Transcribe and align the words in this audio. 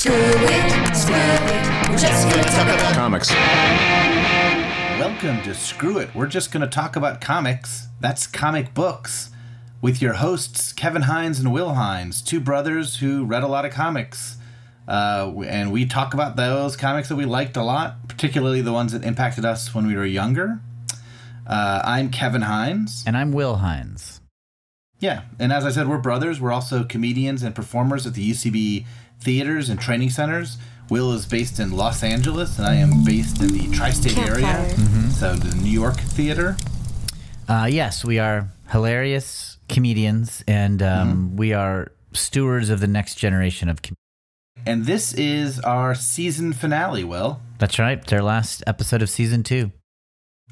Screw 0.00 0.14
it, 0.14 0.96
screw 0.96 1.14
it. 1.14 1.90
We're 1.90 1.98
just 1.98 2.30
gonna 2.30 2.42
talk 2.44 2.68
about 2.74 2.94
Comics. 2.94 3.30
Welcome 4.98 5.42
to 5.42 5.52
Screw 5.52 5.98
It. 5.98 6.14
We're 6.14 6.26
just 6.26 6.50
going 6.50 6.62
to 6.62 6.66
talk 6.66 6.96
about 6.96 7.20
comics. 7.20 7.88
That's 8.00 8.26
comic 8.26 8.72
books. 8.72 9.28
With 9.82 10.00
your 10.00 10.14
hosts, 10.14 10.72
Kevin 10.72 11.02
Hines 11.02 11.38
and 11.38 11.52
Will 11.52 11.74
Hines, 11.74 12.22
two 12.22 12.40
brothers 12.40 13.00
who 13.00 13.26
read 13.26 13.42
a 13.42 13.46
lot 13.46 13.66
of 13.66 13.72
comics. 13.72 14.38
Uh, 14.88 15.34
and 15.46 15.70
we 15.70 15.84
talk 15.84 16.14
about 16.14 16.36
those 16.36 16.78
comics 16.78 17.10
that 17.10 17.16
we 17.16 17.26
liked 17.26 17.58
a 17.58 17.62
lot, 17.62 18.08
particularly 18.08 18.62
the 18.62 18.72
ones 18.72 18.92
that 18.92 19.04
impacted 19.04 19.44
us 19.44 19.74
when 19.74 19.86
we 19.86 19.94
were 19.96 20.06
younger. 20.06 20.60
Uh, 21.46 21.82
I'm 21.84 22.10
Kevin 22.10 22.40
Hines. 22.40 23.04
And 23.06 23.18
I'm 23.18 23.32
Will 23.32 23.56
Hines. 23.56 24.22
Yeah, 24.98 25.24
and 25.38 25.52
as 25.52 25.66
I 25.66 25.70
said, 25.70 25.88
we're 25.88 25.98
brothers. 25.98 26.40
We're 26.40 26.52
also 26.52 26.84
comedians 26.84 27.42
and 27.42 27.54
performers 27.54 28.06
at 28.06 28.14
the 28.14 28.30
UCB 28.30 28.86
theaters 29.20 29.68
and 29.68 29.80
training 29.80 30.10
centers. 30.10 30.58
Will 30.88 31.12
is 31.12 31.24
based 31.24 31.60
in 31.60 31.70
Los 31.70 32.02
Angeles, 32.02 32.58
and 32.58 32.66
I 32.66 32.74
am 32.74 33.04
based 33.04 33.40
in 33.40 33.48
the 33.48 33.68
tri-state 33.76 34.18
area, 34.18 34.40
Campfire. 34.42 35.10
so 35.10 35.36
the 35.36 35.54
New 35.56 35.70
York 35.70 35.96
theater. 35.96 36.56
Uh, 37.48 37.68
yes, 37.70 38.04
we 38.04 38.18
are 38.18 38.48
hilarious 38.70 39.58
comedians, 39.68 40.42
and 40.48 40.82
um, 40.82 41.36
we 41.36 41.52
are 41.52 41.92
stewards 42.12 42.70
of 42.70 42.80
the 42.80 42.88
next 42.88 43.14
generation 43.16 43.68
of. 43.68 43.82
Com- 43.82 43.94
And 44.66 44.84
this 44.86 45.12
is 45.14 45.60
our 45.60 45.94
season 45.94 46.52
finale, 46.52 47.04
Will. 47.04 47.40
That's 47.58 47.78
right. 47.78 47.98
It's 47.98 48.12
our 48.12 48.22
last 48.22 48.64
episode 48.66 49.00
of 49.00 49.08
season 49.10 49.44
two. 49.44 49.70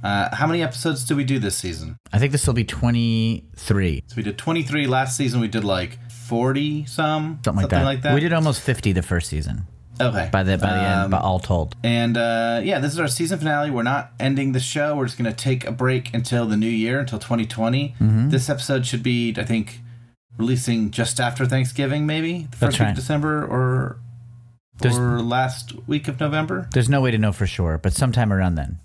Uh, 0.04 0.32
how 0.37 0.46
many 0.46 0.62
episodes 0.62 1.04
do 1.04 1.16
we 1.16 1.24
do 1.24 1.40
this 1.40 1.56
season? 1.56 1.96
I 2.12 2.20
think 2.20 2.30
this 2.30 2.46
will 2.46 2.54
be 2.54 2.62
23, 2.62 4.04
So 4.06 4.14
we 4.16 4.23
did 4.23 4.38
23 4.38 4.87
last 4.87 5.16
season. 5.16 5.40
We 5.40 5.48
did 5.48 5.64
like 5.64 5.98
40 6.28 6.87
some, 6.87 7.41
something 7.45 7.62
like 7.66 7.70
that. 7.70 8.02
that. 8.02 8.14
We 8.14 8.20
did 8.20 8.32
almost 8.32 8.60
50 8.60 8.92
the 8.92 9.02
first 9.02 9.28
season. 9.28 9.66
Okay. 10.00 10.28
By 10.30 10.45
the 10.45 10.56
by 10.59 10.68
the 10.74 10.78
Um, 10.78 11.02
end, 11.02 11.10
but 11.10 11.23
all 11.23 11.41
told. 11.41 11.74
And 11.82 12.16
uh, 12.16 12.60
yeah, 12.62 12.78
this 12.78 12.92
is 12.92 13.01
our 13.01 13.09
season 13.09 13.38
finale. 13.38 13.71
We're 13.71 13.82
not 13.82 14.12
ending 14.21 14.52
the 14.52 14.60
show. 14.60 14.95
We're 14.95 15.06
just 15.06 15.18
going 15.18 15.29
to 15.29 15.37
take 15.37 15.66
a 15.66 15.73
break 15.73 16.15
until 16.15 16.46
the 16.46 16.56
new 16.56 16.68
year, 16.68 17.01
until 17.01 17.18
2020. 17.18 17.96
Mm-hmm. 18.01 18.29
This 18.29 18.49
episode 18.49 18.87
should 18.87 19.02
be, 19.02 19.34
I 19.37 19.43
think, 19.45 19.80
releasing 20.37 20.93
just 20.93 21.18
after 21.18 21.46
Thanksgiving, 21.46 22.06
maybe 22.06 22.46
the 22.51 22.56
first 22.56 22.79
week 22.79 22.90
of 22.90 22.95
December 22.95 23.45
or 23.45 23.96
There's- 24.79 24.96
or 24.96 25.21
last 25.21 25.73
week 25.88 26.06
of 26.06 26.21
November. 26.21 26.68
There's 26.73 26.88
no 26.88 27.01
way 27.01 27.10
to 27.10 27.18
know 27.18 27.32
for 27.32 27.49
sure, 27.49 27.76
but 27.79 27.93
sometime 27.93 28.32
around 28.32 28.54
then. 28.54 28.79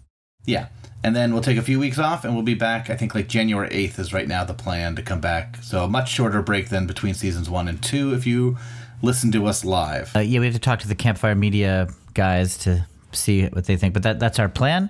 Yeah. 0.45 0.67
And 1.03 1.16
then 1.16 1.33
we'll 1.33 1.44
take 1.44 1.58
a 1.58 1.61
few 1.61 1.80
weeks 1.80 1.99
off 1.99 2.23
and 2.23 2.33
we'll 2.33 2.44
be 2.44 2.53
back. 2.53 2.89
I 2.89 2.95
think 2.95 3.13
like 3.13 3.27
January 3.27 3.69
8th 3.69 3.99
is 3.99 4.13
right 4.13 4.27
now 4.27 4.45
the 4.45 4.53
plan 4.53 4.95
to 4.95 5.02
come 5.02 5.19
back. 5.19 5.58
So 5.61 5.83
a 5.83 5.88
much 5.88 6.09
shorter 6.09 6.41
break 6.41 6.69
than 6.69 6.88
between 6.88 7.13
seasons 7.13 7.49
one 7.49 7.67
and 7.67 7.81
two 7.83 8.13
if 8.13 8.25
you 8.25 8.58
listen 9.02 9.31
to 9.33 9.45
us 9.45 9.66
live. 9.66 10.16
Uh, 10.16 10.19
yeah, 10.19 10.39
we 10.39 10.45
have 10.45 10.55
to 10.55 10.61
talk 10.61 10.80
to 10.80 10.88
the 10.88 10.95
Campfire 10.95 11.36
Media 11.36 11.89
guys 12.14 12.58
to 12.59 12.88
see 13.11 13.45
what 13.47 13.66
they 13.66 13.75
think, 13.75 13.94
but 13.94 14.03
that 14.03 14.19
that's 14.19 14.39
our 14.39 14.49
plan. 14.49 14.89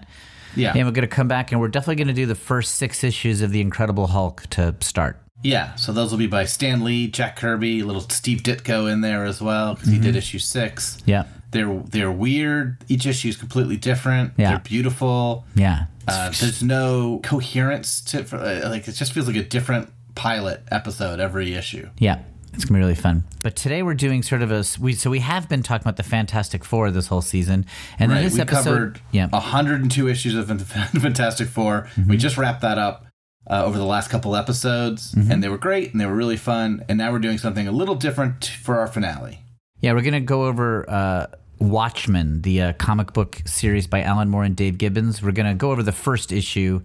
Yeah. 0.55 0.73
And 0.75 0.85
we're 0.85 0.91
going 0.91 1.01
to 1.01 1.13
come 1.13 1.27
back, 1.27 1.51
and 1.51 1.59
we're 1.59 1.67
definitely 1.67 1.95
going 1.95 2.07
to 2.09 2.13
do 2.13 2.27
the 2.27 2.35
first 2.35 2.75
six 2.75 3.03
issues 3.03 3.41
of 3.41 3.51
the 3.51 3.59
Incredible 3.59 4.07
Hulk 4.07 4.43
to 4.51 4.75
start. 4.81 5.19
Yeah. 5.41 5.73
So 5.75 5.91
those 5.91 6.11
will 6.11 6.19
be 6.19 6.27
by 6.27 6.45
Stan 6.45 6.83
Lee, 6.83 7.07
Jack 7.07 7.35
Kirby, 7.35 7.79
a 7.79 7.85
little 7.85 8.01
Steve 8.01 8.43
Ditko 8.43 8.91
in 8.91 9.01
there 9.01 9.25
as 9.25 9.41
well 9.41 9.73
because 9.73 9.89
he 9.89 9.99
did 9.99 10.15
issue 10.15 10.39
six. 10.39 10.99
Yeah, 11.05 11.25
They're 11.53 11.81
they're 11.89 12.11
weird. 12.11 12.77
Each 12.89 13.05
issue 13.05 13.29
is 13.29 13.37
completely 13.37 13.77
different. 13.77 14.33
Yeah. 14.37 14.49
They're 14.49 14.59
beautiful. 14.59 15.45
yeah. 15.55 15.85
Uh, 16.05 16.31
there's 16.37 16.61
no 16.61 17.21
coherence 17.23 18.01
to 18.01 18.25
for, 18.25 18.35
uh, 18.35 18.67
like 18.69 18.85
it 18.89 18.91
just 18.91 19.13
feels 19.13 19.25
like 19.25 19.37
a 19.37 19.43
different 19.43 19.89
pilot 20.15 20.61
episode 20.69 21.21
every 21.21 21.53
issue. 21.53 21.87
Yeah, 21.97 22.19
it's 22.53 22.65
gonna 22.65 22.79
be 22.79 22.81
really 22.83 22.93
fun. 22.93 23.23
But 23.41 23.55
today 23.55 23.83
we're 23.83 23.93
doing 23.93 24.21
sort 24.21 24.41
of 24.41 24.51
a 24.51 24.65
we 24.81 24.93
so 24.95 25.09
we 25.09 25.19
have 25.19 25.47
been 25.47 25.63
talking 25.63 25.83
about 25.85 25.95
the 25.95 26.03
Fantastic 26.03 26.65
Four 26.65 26.91
this 26.91 27.07
whole 27.07 27.21
season, 27.21 27.65
and 27.97 28.11
then 28.11 28.17
Right. 28.17 28.23
this 28.25 28.33
we 28.33 28.41
episode, 28.41 28.63
covered 28.63 29.01
yeah, 29.13 29.27
102 29.29 30.09
issues 30.09 30.35
of 30.35 30.47
Fantastic 31.01 31.47
4 31.47 31.83
Mm-hmm. 31.95 32.09
We 32.09 32.17
just 32.17 32.37
wrapped 32.37 32.61
that 32.63 32.77
up 32.77 33.05
uh, 33.49 33.63
over 33.63 33.77
the 33.77 33.85
last 33.85 34.09
couple 34.09 34.35
episodes, 34.35 35.13
Mm-hmm. 35.15 35.31
and 35.31 35.41
they 35.41 35.47
were 35.47 35.57
great 35.57 35.93
and 35.93 36.01
they 36.01 36.05
were 36.05 36.15
really 36.15 36.37
fun. 36.37 36.83
And 36.89 36.97
now 36.97 37.13
we're 37.13 37.19
doing 37.19 37.37
something 37.37 37.65
a 37.65 37.71
little 37.71 37.95
different 37.95 38.43
for 38.61 38.77
our 38.79 38.87
finale. 38.87 39.39
yeah, 39.79 39.93
we're 39.93 40.01
gonna 40.01 40.19
go 40.19 40.43
over 40.45 40.83
uh, 40.89 41.27
Watchmen, 41.69 42.41
the 42.41 42.61
uh, 42.61 42.73
comic 42.73 43.13
book 43.13 43.41
series 43.45 43.87
by 43.87 44.01
Alan 44.01 44.29
Moore 44.29 44.43
and 44.43 44.55
Dave 44.55 44.77
Gibbons. 44.77 45.21
We're 45.21 45.31
gonna 45.31 45.55
go 45.55 45.71
over 45.71 45.83
the 45.83 45.91
first 45.91 46.31
issue. 46.31 46.81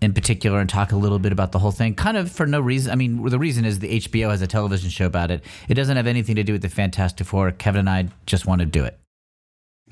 In 0.00 0.12
particular, 0.12 0.58
and 0.58 0.68
talk 0.68 0.92
a 0.92 0.96
little 0.96 1.20
bit 1.20 1.32
about 1.32 1.52
the 1.52 1.58
whole 1.58 1.70
thing, 1.70 1.94
kind 1.94 2.18
of 2.18 2.30
for 2.30 2.46
no 2.46 2.60
reason. 2.60 2.92
I 2.92 2.94
mean, 2.94 3.24
the 3.24 3.38
reason 3.38 3.64
is 3.64 3.78
the 3.78 4.00
HBO 4.00 4.28
has 4.28 4.42
a 4.42 4.46
television 4.46 4.90
show 4.90 5.06
about 5.06 5.30
it. 5.30 5.42
It 5.66 5.74
doesn't 5.74 5.96
have 5.96 6.06
anything 6.06 6.34
to 6.34 6.42
do 6.42 6.52
with 6.52 6.60
the 6.60 6.68
Fantastic 6.68 7.26
Four. 7.26 7.52
Kevin 7.52 7.78
and 7.78 7.88
I 7.88 8.08
just 8.26 8.44
want 8.44 8.58
to 8.58 8.66
do 8.66 8.84
it. 8.84 8.98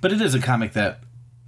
But 0.03 0.13
it 0.13 0.21
is 0.21 0.35
a 0.35 0.41
comic 0.41 0.75
that 0.75 0.99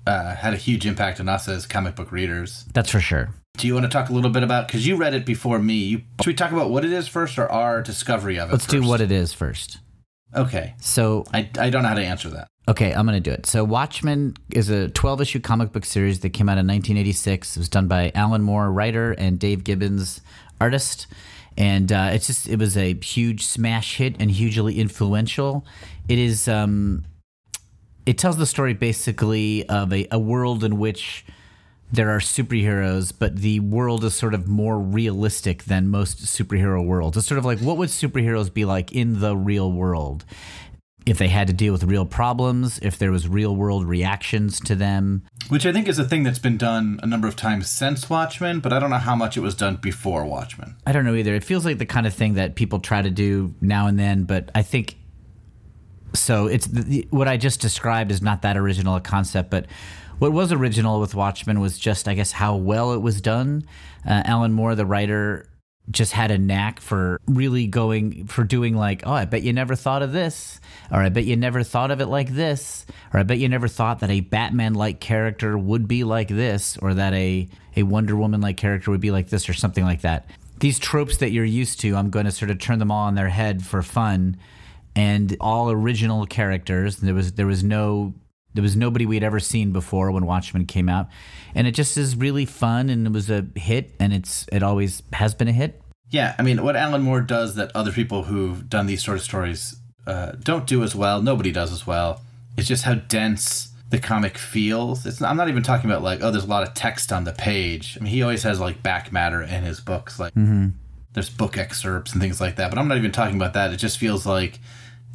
uh, 0.06 0.34
had 0.36 0.54
a 0.54 0.56
huge 0.56 0.86
impact 0.86 1.20
on 1.20 1.28
us 1.28 1.46
as 1.46 1.66
comic 1.66 1.94
book 1.94 2.10
readers. 2.10 2.64
That's 2.72 2.88
for 2.90 3.00
sure. 3.00 3.34
Do 3.58 3.66
you 3.66 3.74
want 3.74 3.84
to 3.84 3.90
talk 3.90 4.08
a 4.08 4.12
little 4.14 4.30
bit 4.30 4.44
about 4.44 4.66
because 4.66 4.86
you 4.86 4.96
read 4.96 5.12
it 5.12 5.26
before 5.26 5.58
me? 5.58 5.74
You, 5.74 5.98
should 6.20 6.28
we 6.28 6.34
talk 6.34 6.52
about 6.52 6.70
what 6.70 6.86
it 6.86 6.92
is 6.92 7.06
first 7.06 7.38
or 7.38 7.50
our 7.50 7.82
discovery 7.82 8.38
of 8.38 8.48
it? 8.48 8.52
Let's 8.52 8.66
do 8.66 8.82
what 8.82 9.00
it 9.02 9.12
is 9.12 9.34
first. 9.34 9.78
Okay, 10.34 10.74
So 10.80 11.24
I, 11.32 11.48
I 11.58 11.70
don't 11.70 11.82
know 11.82 11.90
how 11.90 11.94
to 11.94 12.04
answer 12.04 12.28
that. 12.30 12.48
Okay, 12.66 12.94
I'm 12.94 13.06
going 13.06 13.22
to 13.22 13.30
do 13.30 13.30
it. 13.30 13.44
So, 13.44 13.62
Watchmen 13.62 14.36
is 14.50 14.70
a 14.70 14.88
12 14.88 15.20
issue 15.20 15.40
comic 15.40 15.72
book 15.72 15.84
series 15.84 16.20
that 16.20 16.30
came 16.30 16.48
out 16.48 16.56
in 16.56 16.66
1986. 16.66 17.56
It 17.56 17.60
was 17.60 17.68
done 17.68 17.88
by 17.88 18.10
Alan 18.14 18.40
Moore, 18.40 18.72
writer, 18.72 19.12
and 19.12 19.38
Dave 19.38 19.64
Gibbons, 19.64 20.22
artist. 20.60 21.06
And 21.58 21.92
uh, 21.92 22.10
it's 22.12 22.26
just, 22.26 22.48
it 22.48 22.58
was 22.58 22.76
a 22.76 22.94
huge 22.94 23.44
smash 23.44 23.98
hit 23.98 24.16
and 24.18 24.30
hugely 24.30 24.80
influential. 24.80 25.66
It 26.08 26.18
is, 26.18 26.48
um, 26.48 27.04
it 28.06 28.16
tells 28.16 28.38
the 28.38 28.46
story 28.46 28.72
basically 28.72 29.68
of 29.68 29.92
a, 29.92 30.08
a 30.10 30.18
world 30.18 30.64
in 30.64 30.78
which 30.78 31.26
there 31.92 32.10
are 32.10 32.18
superheroes, 32.18 33.12
but 33.16 33.36
the 33.36 33.60
world 33.60 34.04
is 34.04 34.14
sort 34.14 34.34
of 34.34 34.48
more 34.48 34.78
realistic 34.78 35.64
than 35.64 35.88
most 35.88 36.24
superhero 36.24 36.84
worlds. 36.84 37.16
It's 37.16 37.26
sort 37.26 37.38
of 37.38 37.44
like 37.44 37.60
what 37.60 37.76
would 37.76 37.90
superheroes 37.90 38.52
be 38.52 38.64
like 38.64 38.92
in 38.92 39.20
the 39.20 39.36
real 39.36 39.70
world? 39.70 40.24
If 41.06 41.18
they 41.18 41.28
had 41.28 41.46
to 41.46 41.52
deal 41.52 41.72
with 41.72 41.84
real 41.84 42.06
problems, 42.06 42.78
if 42.80 42.98
there 42.98 43.12
was 43.12 43.28
real 43.28 43.54
world 43.54 43.86
reactions 43.86 44.58
to 44.60 44.74
them. 44.74 45.22
Which 45.48 45.66
I 45.66 45.72
think 45.72 45.86
is 45.86 45.98
a 45.98 46.04
thing 46.04 46.22
that's 46.22 46.38
been 46.38 46.56
done 46.56 46.98
a 47.02 47.06
number 47.06 47.28
of 47.28 47.36
times 47.36 47.68
since 47.68 48.08
Watchmen, 48.08 48.60
but 48.60 48.72
I 48.72 48.78
don't 48.78 48.90
know 48.90 48.96
how 48.96 49.14
much 49.14 49.36
it 49.36 49.40
was 49.40 49.54
done 49.54 49.76
before 49.76 50.24
Watchmen. 50.24 50.76
I 50.86 50.92
don't 50.92 51.04
know 51.04 51.14
either. 51.14 51.34
It 51.34 51.44
feels 51.44 51.64
like 51.64 51.78
the 51.78 51.86
kind 51.86 52.06
of 52.06 52.14
thing 52.14 52.34
that 52.34 52.54
people 52.54 52.80
try 52.80 53.02
to 53.02 53.10
do 53.10 53.54
now 53.60 53.86
and 53.86 53.98
then, 53.98 54.24
but 54.24 54.50
I 54.54 54.62
think 54.62 54.96
so. 56.14 56.46
It's 56.46 56.66
the, 56.66 57.06
what 57.10 57.28
I 57.28 57.36
just 57.36 57.60
described 57.60 58.10
is 58.10 58.22
not 58.22 58.42
that 58.42 58.56
original 58.56 58.96
a 58.96 59.00
concept, 59.00 59.50
but 59.50 59.66
what 60.18 60.32
was 60.32 60.52
original 60.52 61.00
with 61.00 61.14
Watchmen 61.14 61.60
was 61.60 61.78
just, 61.78 62.08
I 62.08 62.14
guess, 62.14 62.32
how 62.32 62.56
well 62.56 62.92
it 62.92 63.02
was 63.02 63.20
done. 63.20 63.66
Uh, 64.06 64.22
Alan 64.24 64.52
Moore, 64.52 64.74
the 64.74 64.86
writer, 64.86 65.48
just 65.90 66.12
had 66.12 66.30
a 66.30 66.38
knack 66.38 66.80
for 66.80 67.20
really 67.26 67.66
going 67.66 68.26
for 68.26 68.44
doing 68.44 68.74
like, 68.74 69.02
oh, 69.06 69.12
I 69.12 69.26
bet 69.26 69.42
you 69.42 69.52
never 69.52 69.74
thought 69.74 70.02
of 70.02 70.12
this, 70.12 70.60
or 70.90 71.00
I 71.00 71.10
bet 71.10 71.24
you 71.24 71.36
never 71.36 71.62
thought 71.62 71.90
of 71.90 72.00
it 72.00 72.06
like 72.06 72.30
this, 72.30 72.86
or 73.12 73.20
I 73.20 73.22
bet 73.22 73.38
you 73.38 73.48
never 73.48 73.68
thought 73.68 74.00
that 74.00 74.10
a 74.10 74.20
Batman-like 74.20 75.00
character 75.00 75.58
would 75.58 75.86
be 75.86 76.04
like 76.04 76.28
this, 76.28 76.78
or 76.78 76.94
that 76.94 77.12
a 77.12 77.48
a 77.76 77.82
Wonder 77.82 78.16
Woman-like 78.16 78.56
character 78.56 78.90
would 78.90 79.00
be 79.00 79.10
like 79.10 79.28
this, 79.28 79.48
or 79.48 79.52
something 79.52 79.84
like 79.84 80.00
that. 80.02 80.26
These 80.60 80.78
tropes 80.78 81.18
that 81.18 81.32
you're 81.32 81.44
used 81.44 81.80
to, 81.80 81.96
I'm 81.96 82.10
going 82.10 82.26
to 82.26 82.32
sort 82.32 82.50
of 82.50 82.58
turn 82.58 82.78
them 82.78 82.90
all 82.90 83.06
on 83.06 83.14
their 83.14 83.28
head 83.28 83.64
for 83.64 83.82
fun, 83.82 84.38
and 84.96 85.36
all 85.40 85.70
original 85.70 86.24
characters. 86.26 86.96
There 86.96 87.14
was 87.14 87.32
there 87.32 87.46
was 87.46 87.62
no 87.62 88.14
there 88.54 88.62
was 88.62 88.76
nobody 88.76 89.04
we'd 89.04 89.22
ever 89.22 89.40
seen 89.40 89.72
before 89.72 90.10
when 90.10 90.26
Watchmen 90.26 90.66
came 90.66 90.88
out, 90.88 91.08
and 91.54 91.66
it 91.66 91.72
just 91.72 91.96
is 91.96 92.16
really 92.16 92.46
fun, 92.46 92.88
and 92.88 93.06
it 93.06 93.12
was 93.12 93.30
a 93.30 93.46
hit, 93.56 93.92
and 94.00 94.12
it's 94.12 94.46
it 94.52 94.62
always 94.62 95.02
has 95.12 95.34
been 95.34 95.48
a 95.48 95.52
hit. 95.52 95.80
Yeah, 96.10 96.34
I 96.38 96.42
mean, 96.42 96.62
what 96.62 96.76
Alan 96.76 97.02
Moore 97.02 97.20
does 97.20 97.56
that 97.56 97.72
other 97.74 97.90
people 97.90 98.24
who've 98.24 98.68
done 98.68 98.86
these 98.86 99.02
sort 99.04 99.16
of 99.16 99.24
stories 99.24 99.76
uh, 100.06 100.32
don't 100.42 100.66
do 100.66 100.82
as 100.82 100.94
well, 100.94 101.22
nobody 101.22 101.50
does 101.50 101.72
as 101.72 101.86
well, 101.86 102.20
It's 102.56 102.68
just 102.68 102.84
how 102.84 102.94
dense 102.94 103.70
the 103.90 103.98
comic 103.98 104.38
feels. 104.38 105.06
It's 105.06 105.22
I'm 105.22 105.36
not 105.36 105.48
even 105.48 105.62
talking 105.62 105.90
about 105.90 106.02
like, 106.02 106.22
oh, 106.22 106.30
there's 106.30 106.44
a 106.44 106.48
lot 106.48 106.66
of 106.66 106.74
text 106.74 107.12
on 107.12 107.24
the 107.24 107.32
page. 107.32 107.96
I 107.98 108.04
mean, 108.04 108.12
he 108.12 108.22
always 108.22 108.42
has 108.42 108.60
like 108.60 108.82
back 108.82 109.12
matter 109.12 109.42
in 109.42 109.64
his 109.64 109.80
books, 109.80 110.18
like 110.20 110.32
there's 111.14 111.30
book 111.30 111.56
excerpts 111.56 112.12
and 112.12 112.20
things 112.20 112.40
like 112.40 112.56
that. 112.56 112.70
But 112.70 112.78
I'm 112.78 112.88
not 112.88 112.98
even 112.98 113.12
talking 113.12 113.36
about 113.36 113.54
that. 113.54 113.72
It 113.72 113.76
just 113.76 113.98
feels 113.98 114.26
like 114.26 114.58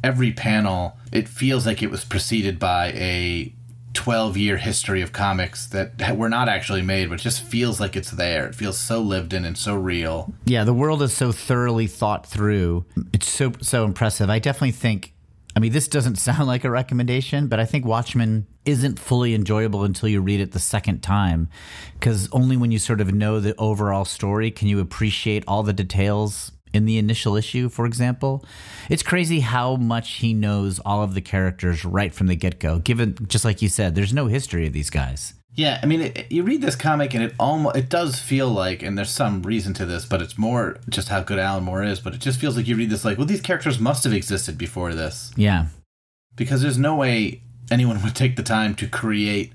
every 0.02 0.32
panel, 0.32 0.96
it 1.12 1.28
feels 1.28 1.66
like 1.66 1.82
it 1.82 1.90
was 1.90 2.04
preceded 2.04 2.58
by 2.58 2.92
a 2.92 3.52
12 3.94 4.36
year 4.36 4.56
history 4.56 5.02
of 5.02 5.12
comics 5.12 5.66
that 5.66 6.16
were 6.16 6.28
not 6.28 6.48
actually 6.48 6.82
made, 6.82 7.10
but 7.10 7.18
just 7.18 7.42
feels 7.42 7.80
like 7.80 7.96
it's 7.96 8.10
there. 8.12 8.46
It 8.46 8.54
feels 8.54 8.78
so 8.78 9.00
lived 9.00 9.32
in 9.32 9.44
and 9.44 9.58
so 9.58 9.74
real. 9.74 10.32
Yeah, 10.44 10.64
the 10.64 10.74
world 10.74 11.02
is 11.02 11.12
so 11.12 11.32
thoroughly 11.32 11.86
thought 11.86 12.26
through. 12.26 12.84
It's 13.12 13.28
so 13.28 13.52
so 13.60 13.84
impressive. 13.84 14.30
I 14.30 14.38
definitely 14.38 14.72
think 14.72 15.12
I 15.56 15.60
mean 15.60 15.72
this 15.72 15.88
doesn't 15.88 16.16
sound 16.28 16.46
like 16.46 16.64
a 16.64 16.70
recommendation, 16.70 17.48
but 17.48 17.58
I 17.58 17.64
think 17.64 17.84
Watchmen 17.84 18.46
isn't 18.64 18.98
fully 18.98 19.34
enjoyable 19.34 19.84
until 19.84 20.08
you 20.08 20.20
read 20.20 20.40
it 20.40 20.52
the 20.52 20.58
second 20.58 21.00
time 21.00 21.48
cuz 22.00 22.28
only 22.30 22.56
when 22.56 22.70
you 22.70 22.78
sort 22.78 23.00
of 23.00 23.12
know 23.12 23.40
the 23.40 23.56
overall 23.56 24.04
story 24.04 24.50
can 24.50 24.68
you 24.68 24.80
appreciate 24.80 25.42
all 25.48 25.62
the 25.62 25.72
details 25.72 26.52
in 26.72 26.84
the 26.84 26.98
initial 26.98 27.36
issue, 27.36 27.68
for 27.68 27.86
example. 27.86 28.44
It's 28.88 29.02
crazy 29.02 29.40
how 29.40 29.76
much 29.76 30.14
he 30.18 30.32
knows 30.34 30.78
all 30.80 31.02
of 31.02 31.14
the 31.14 31.20
characters 31.20 31.84
right 31.84 32.12
from 32.14 32.26
the 32.28 32.36
get 32.36 32.58
go. 32.60 32.78
Given, 32.78 33.16
just 33.28 33.44
like 33.44 33.60
you 33.62 33.68
said, 33.68 33.94
there's 33.94 34.12
no 34.12 34.26
history 34.26 34.66
of 34.66 34.72
these 34.72 34.90
guys. 34.90 35.34
Yeah, 35.54 35.80
I 35.82 35.86
mean, 35.86 36.00
it, 36.02 36.30
you 36.30 36.44
read 36.44 36.62
this 36.62 36.76
comic 36.76 37.12
and 37.12 37.24
it 37.24 37.34
almost 37.38 37.76
it 37.76 37.88
does 37.88 38.20
feel 38.20 38.48
like, 38.48 38.84
and 38.84 38.96
there's 38.96 39.10
some 39.10 39.42
reason 39.42 39.74
to 39.74 39.84
this, 39.84 40.06
but 40.06 40.22
it's 40.22 40.38
more 40.38 40.78
just 40.88 41.08
how 41.08 41.20
good 41.22 41.40
Alan 41.40 41.64
Moore 41.64 41.82
is. 41.82 41.98
But 41.98 42.14
it 42.14 42.20
just 42.20 42.38
feels 42.40 42.56
like 42.56 42.68
you 42.68 42.76
read 42.76 42.88
this 42.90 43.04
like, 43.04 43.18
well, 43.18 43.26
these 43.26 43.40
characters 43.40 43.80
must 43.80 44.04
have 44.04 44.12
existed 44.12 44.56
before 44.56 44.94
this, 44.94 45.32
Yeah. 45.36 45.66
because 46.36 46.62
there's 46.62 46.78
no 46.78 46.94
way 46.94 47.42
anyone 47.70 48.00
would 48.04 48.14
take 48.14 48.36
the 48.36 48.42
time 48.44 48.76
to 48.76 48.86
create 48.86 49.52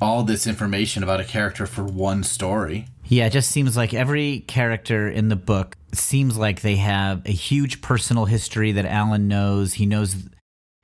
all 0.00 0.22
this 0.22 0.46
information 0.46 1.02
about 1.02 1.20
a 1.20 1.24
character 1.24 1.66
for 1.66 1.82
one 1.84 2.22
story. 2.22 2.86
Yeah, 3.10 3.26
it 3.26 3.30
just 3.30 3.50
seems 3.50 3.76
like 3.76 3.92
every 3.92 4.38
character 4.38 5.08
in 5.08 5.30
the 5.30 5.36
book 5.36 5.76
seems 5.92 6.38
like 6.38 6.60
they 6.60 6.76
have 6.76 7.26
a 7.26 7.32
huge 7.32 7.82
personal 7.82 8.24
history 8.26 8.70
that 8.70 8.86
Alan 8.86 9.26
knows. 9.26 9.74
He 9.74 9.84
knows 9.84 10.28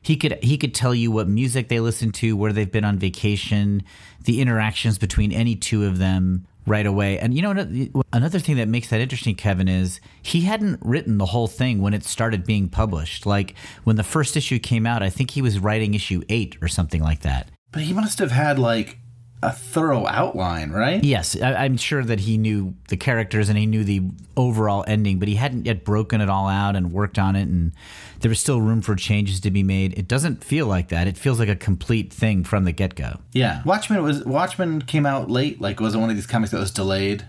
he 0.02 0.16
could 0.16 0.42
he 0.42 0.58
could 0.58 0.74
tell 0.74 0.92
you 0.92 1.12
what 1.12 1.28
music 1.28 1.68
they 1.68 1.78
listen 1.78 2.10
to, 2.12 2.36
where 2.36 2.52
they've 2.52 2.70
been 2.70 2.84
on 2.84 2.98
vacation, 2.98 3.84
the 4.24 4.40
interactions 4.40 4.98
between 4.98 5.30
any 5.30 5.54
two 5.54 5.84
of 5.84 5.98
them 5.98 6.48
right 6.66 6.84
away. 6.84 7.16
And 7.20 7.32
you 7.32 7.42
know 7.42 7.50
ano- 7.50 8.02
another 8.12 8.40
thing 8.40 8.56
that 8.56 8.66
makes 8.66 8.88
that 8.88 9.00
interesting, 9.00 9.36
Kevin, 9.36 9.68
is 9.68 10.00
he 10.20 10.40
hadn't 10.40 10.80
written 10.82 11.18
the 11.18 11.26
whole 11.26 11.46
thing 11.46 11.80
when 11.80 11.94
it 11.94 12.02
started 12.02 12.44
being 12.44 12.68
published. 12.68 13.24
Like 13.24 13.54
when 13.84 13.94
the 13.94 14.02
first 14.02 14.36
issue 14.36 14.58
came 14.58 14.84
out, 14.84 15.00
I 15.00 15.10
think 15.10 15.30
he 15.30 15.42
was 15.42 15.60
writing 15.60 15.94
issue 15.94 16.22
8 16.28 16.58
or 16.60 16.66
something 16.66 17.02
like 17.04 17.20
that. 17.20 17.50
But 17.70 17.82
he 17.82 17.92
must 17.92 18.18
have 18.18 18.32
had 18.32 18.58
like 18.58 18.98
a 19.46 19.52
thorough 19.52 20.06
outline, 20.08 20.72
right? 20.72 21.02
Yes, 21.04 21.40
I, 21.40 21.54
I'm 21.54 21.76
sure 21.76 22.02
that 22.02 22.18
he 22.18 22.36
knew 22.36 22.74
the 22.88 22.96
characters 22.96 23.48
and 23.48 23.56
he 23.56 23.64
knew 23.64 23.84
the 23.84 24.02
overall 24.36 24.84
ending, 24.88 25.20
but 25.20 25.28
he 25.28 25.36
hadn't 25.36 25.66
yet 25.66 25.84
broken 25.84 26.20
it 26.20 26.28
all 26.28 26.48
out 26.48 26.74
and 26.74 26.92
worked 26.92 27.16
on 27.16 27.36
it, 27.36 27.46
and 27.48 27.72
there 28.20 28.28
was 28.28 28.40
still 28.40 28.60
room 28.60 28.82
for 28.82 28.96
changes 28.96 29.38
to 29.40 29.52
be 29.52 29.62
made. 29.62 29.96
It 29.96 30.08
doesn't 30.08 30.42
feel 30.42 30.66
like 30.66 30.88
that. 30.88 31.06
It 31.06 31.16
feels 31.16 31.38
like 31.38 31.48
a 31.48 31.54
complete 31.54 32.12
thing 32.12 32.42
from 32.42 32.64
the 32.64 32.72
get 32.72 32.96
go. 32.96 33.20
Yeah. 33.32 33.62
Watchmen 33.64 34.02
was 34.02 34.24
Watchmen 34.24 34.82
came 34.82 35.06
out 35.06 35.30
late. 35.30 35.60
Like, 35.60 35.78
was 35.78 35.94
it 35.94 35.98
one 35.98 36.10
of 36.10 36.16
these 36.16 36.26
comics 36.26 36.50
that 36.50 36.58
was 36.58 36.72
delayed 36.72 37.24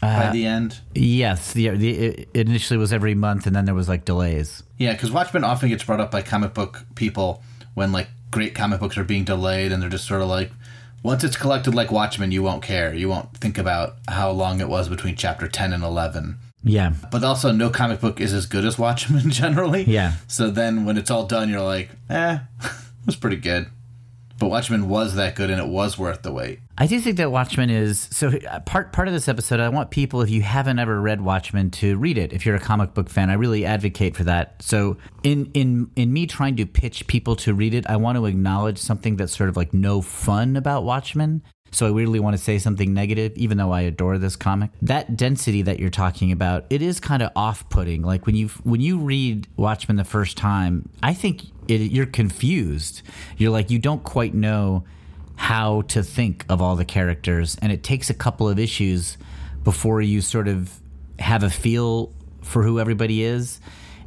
by 0.00 0.26
uh, 0.26 0.32
the 0.32 0.46
end? 0.46 0.80
Yes, 0.94 1.52
the, 1.52 1.68
the 1.70 1.90
it 1.94 2.28
initially 2.34 2.78
was 2.78 2.92
every 2.92 3.14
month, 3.14 3.46
and 3.46 3.54
then 3.54 3.64
there 3.64 3.76
was 3.76 3.88
like 3.88 4.04
delays. 4.04 4.64
Yeah, 4.76 4.92
because 4.92 5.12
Watchmen 5.12 5.44
often 5.44 5.68
gets 5.68 5.84
brought 5.84 6.00
up 6.00 6.10
by 6.10 6.22
comic 6.22 6.52
book 6.52 6.84
people 6.96 7.44
when 7.74 7.92
like 7.92 8.08
great 8.32 8.56
comic 8.56 8.80
books 8.80 8.98
are 8.98 9.04
being 9.04 9.22
delayed, 9.22 9.70
and 9.70 9.80
they're 9.80 9.88
just 9.88 10.08
sort 10.08 10.20
of 10.20 10.26
like, 10.26 10.50
once 11.04 11.22
it's 11.22 11.36
collected 11.36 11.74
like 11.74 11.92
Watchmen, 11.92 12.32
you 12.32 12.42
won't 12.42 12.62
care. 12.62 12.92
You 12.92 13.08
won't 13.08 13.36
think 13.36 13.58
about 13.58 13.96
how 14.08 14.30
long 14.30 14.60
it 14.60 14.68
was 14.68 14.88
between 14.88 15.14
chapter 15.14 15.46
ten 15.46 15.72
and 15.72 15.84
eleven. 15.84 16.38
Yeah, 16.66 16.94
But 17.12 17.22
also, 17.22 17.52
no 17.52 17.68
comic 17.68 18.00
book 18.00 18.22
is 18.22 18.32
as 18.32 18.46
good 18.46 18.64
as 18.64 18.78
Watchmen 18.78 19.30
generally. 19.30 19.84
Yeah. 19.84 20.14
So 20.26 20.50
then, 20.50 20.86
when 20.86 20.96
it's 20.96 21.10
all 21.10 21.26
done, 21.26 21.50
you're 21.50 21.60
like, 21.60 21.90
eh, 22.08 22.38
it 22.64 23.06
was 23.06 23.16
pretty 23.16 23.36
good. 23.36 23.66
But 24.38 24.48
Watchmen 24.48 24.88
was 24.88 25.14
that 25.14 25.36
good, 25.36 25.50
and 25.50 25.60
it 25.60 25.68
was 25.68 25.98
worth 25.98 26.22
the 26.22 26.32
wait. 26.32 26.60
I 26.76 26.88
do 26.88 26.98
think 27.00 27.18
that 27.18 27.30
Watchmen 27.30 27.70
is 27.70 28.08
so. 28.10 28.28
uh, 28.28 28.60
Part 28.60 28.92
part 28.92 29.06
of 29.06 29.14
this 29.14 29.28
episode, 29.28 29.60
I 29.60 29.68
want 29.68 29.90
people, 29.92 30.22
if 30.22 30.30
you 30.30 30.42
haven't 30.42 30.80
ever 30.80 31.00
read 31.00 31.20
Watchmen, 31.20 31.70
to 31.72 31.96
read 31.96 32.18
it. 32.18 32.32
If 32.32 32.44
you're 32.44 32.56
a 32.56 32.60
comic 32.60 32.94
book 32.94 33.08
fan, 33.08 33.30
I 33.30 33.34
really 33.34 33.64
advocate 33.64 34.16
for 34.16 34.24
that. 34.24 34.60
So, 34.60 34.96
in 35.22 35.50
in 35.54 35.90
in 35.94 36.12
me 36.12 36.26
trying 36.26 36.56
to 36.56 36.66
pitch 36.66 37.06
people 37.06 37.36
to 37.36 37.54
read 37.54 37.74
it, 37.74 37.88
I 37.88 37.96
want 37.96 38.18
to 38.18 38.26
acknowledge 38.26 38.78
something 38.78 39.14
that's 39.16 39.36
sort 39.36 39.48
of 39.48 39.56
like 39.56 39.72
no 39.72 40.02
fun 40.02 40.56
about 40.56 40.82
Watchmen. 40.84 41.42
So 41.70 41.86
I 41.86 41.90
really 41.90 42.20
want 42.20 42.36
to 42.36 42.42
say 42.42 42.58
something 42.58 42.94
negative, 42.94 43.32
even 43.36 43.58
though 43.58 43.72
I 43.72 43.80
adore 43.82 44.16
this 44.18 44.36
comic. 44.36 44.70
That 44.82 45.16
density 45.16 45.62
that 45.62 45.80
you're 45.80 45.90
talking 45.90 46.30
about, 46.30 46.66
it 46.70 46.82
is 46.82 47.00
kind 47.00 47.20
of 47.20 47.32
off-putting. 47.34 48.02
Like 48.02 48.26
when 48.26 48.36
you 48.36 48.48
when 48.62 48.80
you 48.80 48.98
read 48.98 49.48
Watchmen 49.56 49.96
the 49.96 50.04
first 50.04 50.36
time, 50.36 50.88
I 51.02 51.14
think 51.14 51.42
it, 51.68 51.80
you're 51.92 52.06
confused. 52.06 53.02
You're 53.36 53.50
like 53.50 53.70
you 53.70 53.78
don't 53.78 54.02
quite 54.04 54.34
know 54.34 54.84
how 55.36 55.82
to 55.82 56.02
think 56.02 56.44
of 56.48 56.62
all 56.62 56.76
the 56.76 56.84
characters, 56.84 57.56
and 57.60 57.72
it 57.72 57.82
takes 57.82 58.10
a 58.10 58.14
couple 58.14 58.48
of 58.48 58.58
issues 58.58 59.18
before 59.62 60.00
you 60.00 60.20
sort 60.20 60.48
of 60.48 60.80
have 61.18 61.42
a 61.42 61.50
feel 61.50 62.12
for 62.42 62.62
who 62.62 62.78
everybody 62.78 63.22
is. 63.22 63.60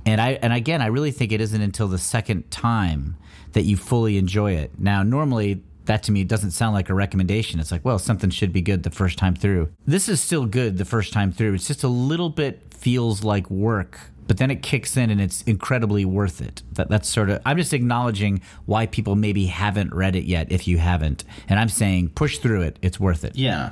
And 0.05 0.21
I 0.21 0.31
and 0.41 0.53
again, 0.53 0.81
I 0.81 0.87
really 0.87 1.11
think 1.11 1.31
it 1.31 1.41
isn't 1.41 1.61
until 1.61 1.87
the 1.87 1.97
second 1.97 2.49
time 2.49 3.17
that 3.53 3.63
you 3.63 3.75
fully 3.75 4.17
enjoy 4.17 4.53
it. 4.53 4.71
Now, 4.79 5.03
normally 5.03 5.63
that 5.85 6.03
to 6.03 6.11
me 6.11 6.23
doesn't 6.23 6.51
sound 6.51 6.73
like 6.73 6.89
a 6.89 6.93
recommendation. 6.93 7.59
It's 7.59 7.71
like, 7.71 7.83
well, 7.83 7.97
something 7.97 8.29
should 8.29 8.53
be 8.53 8.61
good 8.61 8.83
the 8.83 8.91
first 8.91 9.17
time 9.17 9.35
through. 9.35 9.71
This 9.85 10.07
is 10.07 10.21
still 10.21 10.45
good 10.45 10.77
the 10.77 10.85
first 10.85 11.13
time 11.13 11.31
through. 11.31 11.55
It's 11.55 11.67
just 11.67 11.83
a 11.83 11.87
little 11.87 12.29
bit 12.29 12.73
feels 12.73 13.23
like 13.23 13.49
work, 13.49 13.99
but 14.27 14.37
then 14.37 14.51
it 14.51 14.61
kicks 14.61 14.97
in 14.97 15.09
and 15.09 15.19
it's 15.21 15.41
incredibly 15.43 16.05
worth 16.05 16.41
it. 16.41 16.61
That 16.73 16.89
that's 16.89 17.09
sort 17.09 17.29
of 17.29 17.41
I'm 17.45 17.57
just 17.57 17.73
acknowledging 17.73 18.41
why 18.65 18.85
people 18.85 19.15
maybe 19.15 19.45
haven't 19.47 19.93
read 19.93 20.15
it 20.15 20.25
yet 20.25 20.51
if 20.51 20.67
you 20.67 20.77
haven't. 20.77 21.23
And 21.49 21.59
I'm 21.59 21.69
saying 21.69 22.09
push 22.09 22.37
through 22.39 22.61
it. 22.63 22.77
It's 22.81 22.99
worth 22.99 23.23
it. 23.23 23.35
Yeah. 23.35 23.71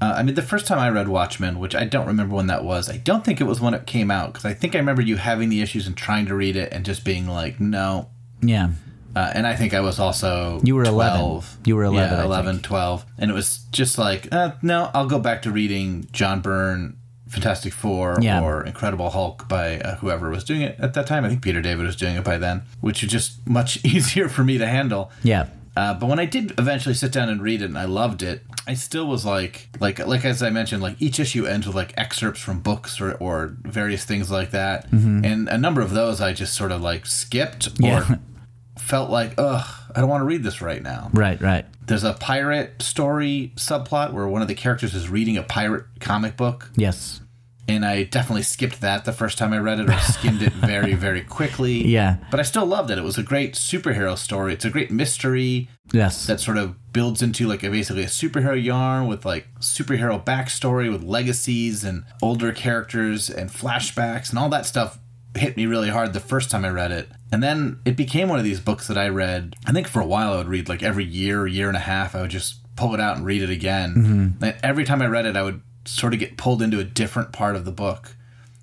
Uh, 0.00 0.14
I 0.18 0.22
mean, 0.22 0.34
the 0.34 0.42
first 0.42 0.66
time 0.66 0.78
I 0.78 0.90
read 0.90 1.08
Watchmen, 1.08 1.58
which 1.58 1.74
I 1.74 1.84
don't 1.84 2.06
remember 2.06 2.34
when 2.34 2.48
that 2.48 2.64
was, 2.64 2.90
I 2.90 2.96
don't 2.98 3.24
think 3.24 3.40
it 3.40 3.44
was 3.44 3.60
when 3.60 3.74
it 3.74 3.86
came 3.86 4.10
out, 4.10 4.32
because 4.32 4.44
I 4.44 4.52
think 4.52 4.74
I 4.74 4.78
remember 4.78 5.00
you 5.02 5.16
having 5.16 5.48
the 5.48 5.62
issues 5.62 5.86
and 5.86 5.96
trying 5.96 6.26
to 6.26 6.34
read 6.34 6.56
it 6.56 6.72
and 6.72 6.84
just 6.84 7.04
being 7.04 7.26
like, 7.26 7.60
no. 7.60 8.10
Yeah. 8.42 8.70
Uh, 9.16 9.30
and 9.32 9.46
I 9.46 9.54
think 9.54 9.72
I 9.72 9.80
was 9.80 10.00
also 10.00 10.60
You 10.64 10.74
were 10.74 10.82
11. 10.82 11.42
You 11.64 11.76
were 11.76 11.84
11, 11.84 12.10
Yeah, 12.18 12.22
I 12.22 12.24
11, 12.26 12.54
think. 12.56 12.64
12. 12.64 13.06
And 13.18 13.30
it 13.30 13.34
was 13.34 13.58
just 13.70 13.96
like, 13.96 14.28
uh, 14.32 14.52
no, 14.60 14.90
I'll 14.92 15.06
go 15.06 15.20
back 15.20 15.42
to 15.42 15.52
reading 15.52 16.08
John 16.10 16.40
Byrne, 16.40 16.96
Fantastic 17.34 17.72
Four, 17.72 18.18
Yeah. 18.20 18.40
or 18.42 18.64
Incredible 18.64 19.10
Hulk 19.10 19.48
by 19.48 19.78
uh, 19.80 19.96
whoever 19.96 20.30
was 20.30 20.44
doing 20.44 20.62
it 20.62 20.76
at 20.78 20.94
that 20.94 21.06
time. 21.06 21.24
I 21.24 21.28
think 21.28 21.42
Peter 21.42 21.60
David 21.60 21.84
was 21.86 21.96
doing 21.96 22.16
it 22.16 22.24
by 22.24 22.38
then, 22.38 22.62
which 22.80 23.02
is 23.04 23.10
just 23.10 23.46
much 23.46 23.84
easier 23.84 24.28
for 24.28 24.42
me 24.44 24.56
to 24.58 24.66
handle. 24.66 25.10
Yeah. 25.22 25.48
Uh, 25.76 25.92
but 25.92 26.08
when 26.08 26.20
I 26.20 26.24
did 26.24 26.54
eventually 26.58 26.94
sit 26.94 27.10
down 27.10 27.28
and 27.28 27.42
read 27.42 27.60
it, 27.60 27.64
and 27.64 27.76
I 27.76 27.84
loved 27.84 28.22
it, 28.22 28.42
I 28.66 28.74
still 28.74 29.06
was 29.08 29.24
like, 29.26 29.68
like, 29.80 29.98
like 30.06 30.24
as 30.24 30.40
I 30.40 30.48
mentioned, 30.50 30.80
like 30.82 30.94
each 31.02 31.18
issue 31.18 31.46
ends 31.46 31.66
with 31.66 31.74
like 31.74 31.92
excerpts 31.96 32.40
from 32.40 32.60
books 32.60 33.00
or, 33.00 33.14
or 33.14 33.56
various 33.62 34.04
things 34.04 34.30
like 34.30 34.52
that, 34.52 34.90
and 34.92 35.48
a 35.48 35.58
number 35.58 35.80
of 35.80 35.90
those 35.90 36.20
I 36.20 36.32
just 36.32 36.54
sort 36.54 36.70
of 36.70 36.80
like 36.80 37.06
skipped 37.06 37.66
or 37.66 37.72
Yeah. 37.80 38.16
felt 38.78 39.10
like, 39.10 39.34
ugh, 39.36 39.66
I 39.96 40.00
don't 40.00 40.08
want 40.08 40.20
to 40.20 40.26
read 40.26 40.42
this 40.44 40.60
right 40.62 40.82
now. 40.82 41.10
Right, 41.12 41.40
right. 41.40 41.64
There's 41.86 42.04
a 42.04 42.14
pirate 42.14 42.80
story 42.82 43.52
subplot 43.56 44.12
where 44.12 44.26
one 44.28 44.42
of 44.42 44.48
the 44.48 44.54
characters 44.54 44.94
is 44.94 45.08
reading 45.08 45.36
a 45.36 45.42
pirate 45.42 45.84
comic 46.00 46.36
book, 46.36 46.70
Yes. 46.76 47.20
And 47.68 47.84
I 47.84 48.02
definitely 48.04 48.42
skipped 48.42 48.80
that 48.82 49.04
the 49.04 49.12
first 49.12 49.38
time 49.38 49.52
I 49.52 49.58
read 49.58 49.80
it 49.80 49.88
or 49.88 49.98
skimmed 49.98 50.42
it 50.42 50.52
very, 50.52 50.94
very 51.06 51.22
quickly. 51.22 51.86
Yeah. 51.86 52.16
But 52.30 52.40
I 52.40 52.42
still 52.42 52.66
loved 52.66 52.90
it. 52.90 52.98
It 52.98 53.04
was 53.04 53.16
a 53.18 53.22
great 53.22 53.54
superhero 53.54 54.16
story. 54.18 54.52
It's 54.52 54.64
a 54.64 54.70
great 54.70 54.90
mystery 54.90 55.68
Yes. 55.92 56.26
that 56.26 56.40
sort 56.40 56.56
of 56.56 56.92
builds 56.92 57.22
into 57.22 57.46
like 57.46 57.62
a 57.62 57.70
basically 57.70 58.02
a 58.02 58.06
superhero 58.06 58.62
yarn 58.62 59.06
with 59.06 59.24
like 59.24 59.46
superhero 59.60 60.22
backstory 60.24 60.90
with 60.90 61.02
legacies 61.02 61.84
and 61.84 62.04
older 62.22 62.52
characters 62.52 63.28
and 63.30 63.50
flashbacks 63.50 64.30
and 64.30 64.38
all 64.38 64.48
that 64.48 64.66
stuff 64.66 64.98
hit 65.36 65.56
me 65.56 65.66
really 65.66 65.88
hard 65.90 66.12
the 66.12 66.20
first 66.20 66.50
time 66.50 66.64
I 66.64 66.68
read 66.70 66.92
it. 66.92 67.08
And 67.32 67.42
then 67.42 67.80
it 67.84 67.96
became 67.96 68.28
one 68.28 68.38
of 68.38 68.44
these 68.44 68.60
books 68.60 68.86
that 68.88 68.96
I 68.98 69.08
read. 69.08 69.56
I 69.66 69.72
think 69.72 69.88
for 69.88 70.00
a 70.00 70.06
while 70.06 70.32
I 70.32 70.36
would 70.36 70.48
read 70.48 70.68
like 70.68 70.82
every 70.82 71.04
year, 71.04 71.46
year 71.46 71.66
and 71.68 71.76
a 71.76 71.80
half. 71.80 72.14
I 72.14 72.20
would 72.20 72.30
just 72.30 72.60
pull 72.76 72.94
it 72.94 73.00
out 73.00 73.16
and 73.16 73.26
read 73.26 73.42
it 73.42 73.50
again. 73.50 73.94
Mm-hmm. 73.94 74.44
And 74.44 74.56
every 74.62 74.84
time 74.84 75.02
I 75.02 75.06
read 75.06 75.26
it, 75.26 75.36
I 75.36 75.42
would 75.42 75.60
sort 75.84 76.14
of 76.14 76.20
get 76.20 76.36
pulled 76.36 76.62
into 76.62 76.78
a 76.78 76.84
different 76.84 77.32
part 77.32 77.56
of 77.56 77.64
the 77.64 77.72
book, 77.72 78.16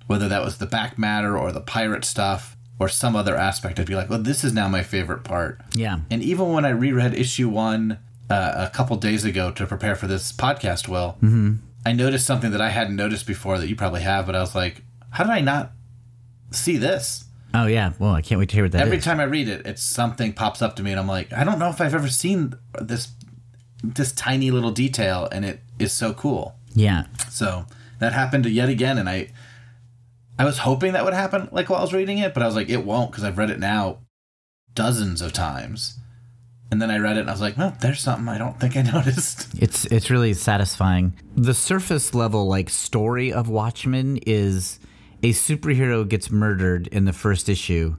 whether 0.06 0.28
that 0.28 0.44
was 0.44 0.58
the 0.58 0.66
back 0.66 0.98
matter 0.98 1.36
or 1.38 1.52
the 1.52 1.60
pirate 1.60 2.04
stuff 2.04 2.56
or 2.78 2.88
some 2.88 3.14
other 3.14 3.36
aspect. 3.36 3.78
I'd 3.78 3.86
be 3.86 3.94
like, 3.94 4.10
well, 4.10 4.18
this 4.18 4.44
is 4.44 4.52
now 4.52 4.68
my 4.68 4.82
favorite 4.82 5.24
part. 5.24 5.60
Yeah. 5.74 6.00
And 6.10 6.22
even 6.22 6.52
when 6.52 6.64
I 6.64 6.70
reread 6.70 7.14
issue 7.14 7.48
one 7.48 7.98
uh, 8.28 8.68
a 8.70 8.70
couple 8.74 8.96
days 8.96 9.24
ago 9.24 9.50
to 9.52 9.66
prepare 9.66 9.94
for 9.94 10.06
this 10.06 10.32
podcast, 10.32 10.88
Will, 10.88 11.16
I 11.86 11.92
noticed 11.92 12.26
something 12.26 12.50
that 12.50 12.60
I 12.60 12.70
hadn't 12.70 12.96
noticed 12.96 13.26
before 13.26 13.58
that 13.58 13.68
you 13.68 13.76
probably 13.76 14.02
have, 14.02 14.26
but 14.26 14.34
I 14.34 14.40
was 14.40 14.54
like, 14.54 14.82
how 15.10 15.24
did 15.24 15.32
I 15.32 15.40
not 15.40 15.72
see 16.50 16.76
this? 16.76 17.24
Oh 17.54 17.66
yeah. 17.66 17.92
Well, 17.98 18.14
I 18.14 18.22
can't 18.22 18.38
wait 18.38 18.48
to 18.48 18.54
hear 18.54 18.64
what 18.64 18.72
that 18.72 18.82
is. 18.82 18.86
Every 18.86 19.00
time 19.00 19.20
I 19.20 19.24
read 19.24 19.48
it, 19.48 19.66
it's 19.66 19.82
something 19.82 20.32
pops 20.32 20.62
up 20.62 20.76
to 20.76 20.82
me, 20.82 20.90
and 20.90 20.98
I'm 20.98 21.06
like, 21.06 21.32
I 21.32 21.44
don't 21.44 21.58
know 21.58 21.68
if 21.68 21.80
I've 21.80 21.94
ever 21.94 22.08
seen 22.08 22.54
this 22.80 23.08
this 23.84 24.12
tiny 24.12 24.50
little 24.50 24.70
detail, 24.70 25.28
and 25.30 25.44
it 25.44 25.60
is 25.78 25.92
so 25.92 26.14
cool. 26.14 26.56
Yeah. 26.74 27.04
So 27.30 27.66
that 27.98 28.12
happened 28.12 28.46
yet 28.46 28.68
again, 28.68 28.98
and 28.98 29.08
I 29.08 29.28
I 30.38 30.44
was 30.44 30.58
hoping 30.58 30.92
that 30.92 31.04
would 31.04 31.14
happen 31.14 31.48
like 31.52 31.70
while 31.70 31.78
I 31.78 31.82
was 31.82 31.92
reading 31.92 32.18
it, 32.18 32.34
but 32.34 32.42
I 32.42 32.46
was 32.46 32.56
like, 32.56 32.68
it 32.68 32.84
won't 32.84 33.10
because 33.10 33.24
I've 33.24 33.38
read 33.38 33.50
it 33.50 33.58
now 33.58 33.98
dozens 34.74 35.20
of 35.22 35.32
times. 35.32 35.98
And 36.70 36.80
then 36.80 36.90
I 36.90 36.96
read 36.96 37.18
it 37.18 37.20
and 37.20 37.28
I 37.28 37.32
was 37.32 37.40
like, 37.42 37.58
well, 37.58 37.76
there's 37.82 38.00
something 38.00 38.28
I 38.28 38.38
don't 38.38 38.58
think 38.58 38.76
I 38.76 38.82
noticed. 38.92 39.48
It's 39.60 39.84
it's 39.86 40.10
really 40.10 40.34
satisfying. 40.34 41.14
The 41.36 41.54
surface 41.54 42.14
level 42.14 42.46
like 42.46 42.70
story 42.70 43.32
of 43.32 43.48
Watchmen 43.48 44.16
is 44.26 44.80
a 45.22 45.32
superhero 45.32 46.08
gets 46.08 46.30
murdered 46.30 46.88
in 46.88 47.04
the 47.04 47.12
first 47.12 47.48
issue, 47.48 47.96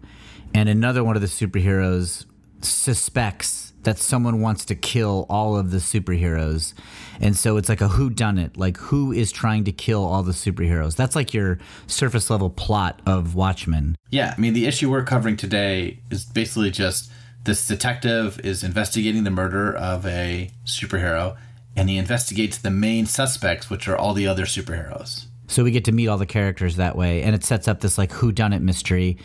and 0.54 0.68
another 0.68 1.04
one 1.04 1.16
of 1.16 1.22
the 1.22 1.30
superheroes 1.30 2.26
suspects 2.62 3.63
that 3.84 3.98
someone 3.98 4.42
wants 4.42 4.66
to 4.66 4.76
kill 4.76 5.26
all 5.30 5.58
of 5.58 5.72
the 5.72 5.78
superheroes. 5.78 6.74
And 7.20 7.36
so 7.36 7.58
it's 7.58 7.70
like 7.70 7.82
a 7.82 7.90
who 7.90 8.10
done 8.10 8.38
it, 8.38 8.58
like 8.58 8.78
who 8.78 9.12
is 9.12 9.32
trying 9.32 9.64
to 9.66 9.72
kill 9.72 10.04
all 10.04 10.24
the 10.24 10.32
superheroes. 10.32 10.96
That's 10.96 11.16
like 11.16 11.34
your 11.34 11.60
surface 11.88 12.30
level 12.30 12.50
plot 12.50 13.02
of 13.06 13.36
Watchmen. 13.36 13.96
Yeah, 14.10 14.34
I 14.38 14.40
mean, 14.40 14.54
the 14.54 14.66
issue 14.66 14.90
we're 14.90 15.04
covering 15.04 15.38
today 15.38 16.00
is 16.10 16.26
basically 16.26 16.72
just 16.72 17.12
this 17.44 17.68
detective 17.68 18.40
is 18.44 18.64
investigating 18.64 19.24
the 19.26 19.32
murder 19.32 19.76
of 19.76 20.06
a 20.06 20.50
superhero, 20.66 21.36
and 21.76 21.90
he 21.90 21.98
investigates 21.98 22.58
the 22.58 22.72
main 22.72 23.06
suspects, 23.06 23.70
which 23.70 23.88
are 23.88 23.98
all 23.98 24.14
the 24.14 24.28
other 24.28 24.46
superheroes. 24.46 25.26
So 25.48 25.64
we 25.64 25.72
get 25.72 25.86
to 25.86 25.92
meet 25.92 26.08
all 26.08 26.18
the 26.18 26.26
characters 26.26 26.78
that 26.78 26.96
way, 26.96 27.22
and 27.22 27.36
it 27.36 27.44
sets 27.44 27.68
up 27.68 27.82
this 27.82 27.98
like 27.98 28.12
who 28.14 28.32
done 28.32 28.54
it 28.54 28.62
mystery, 28.62 29.18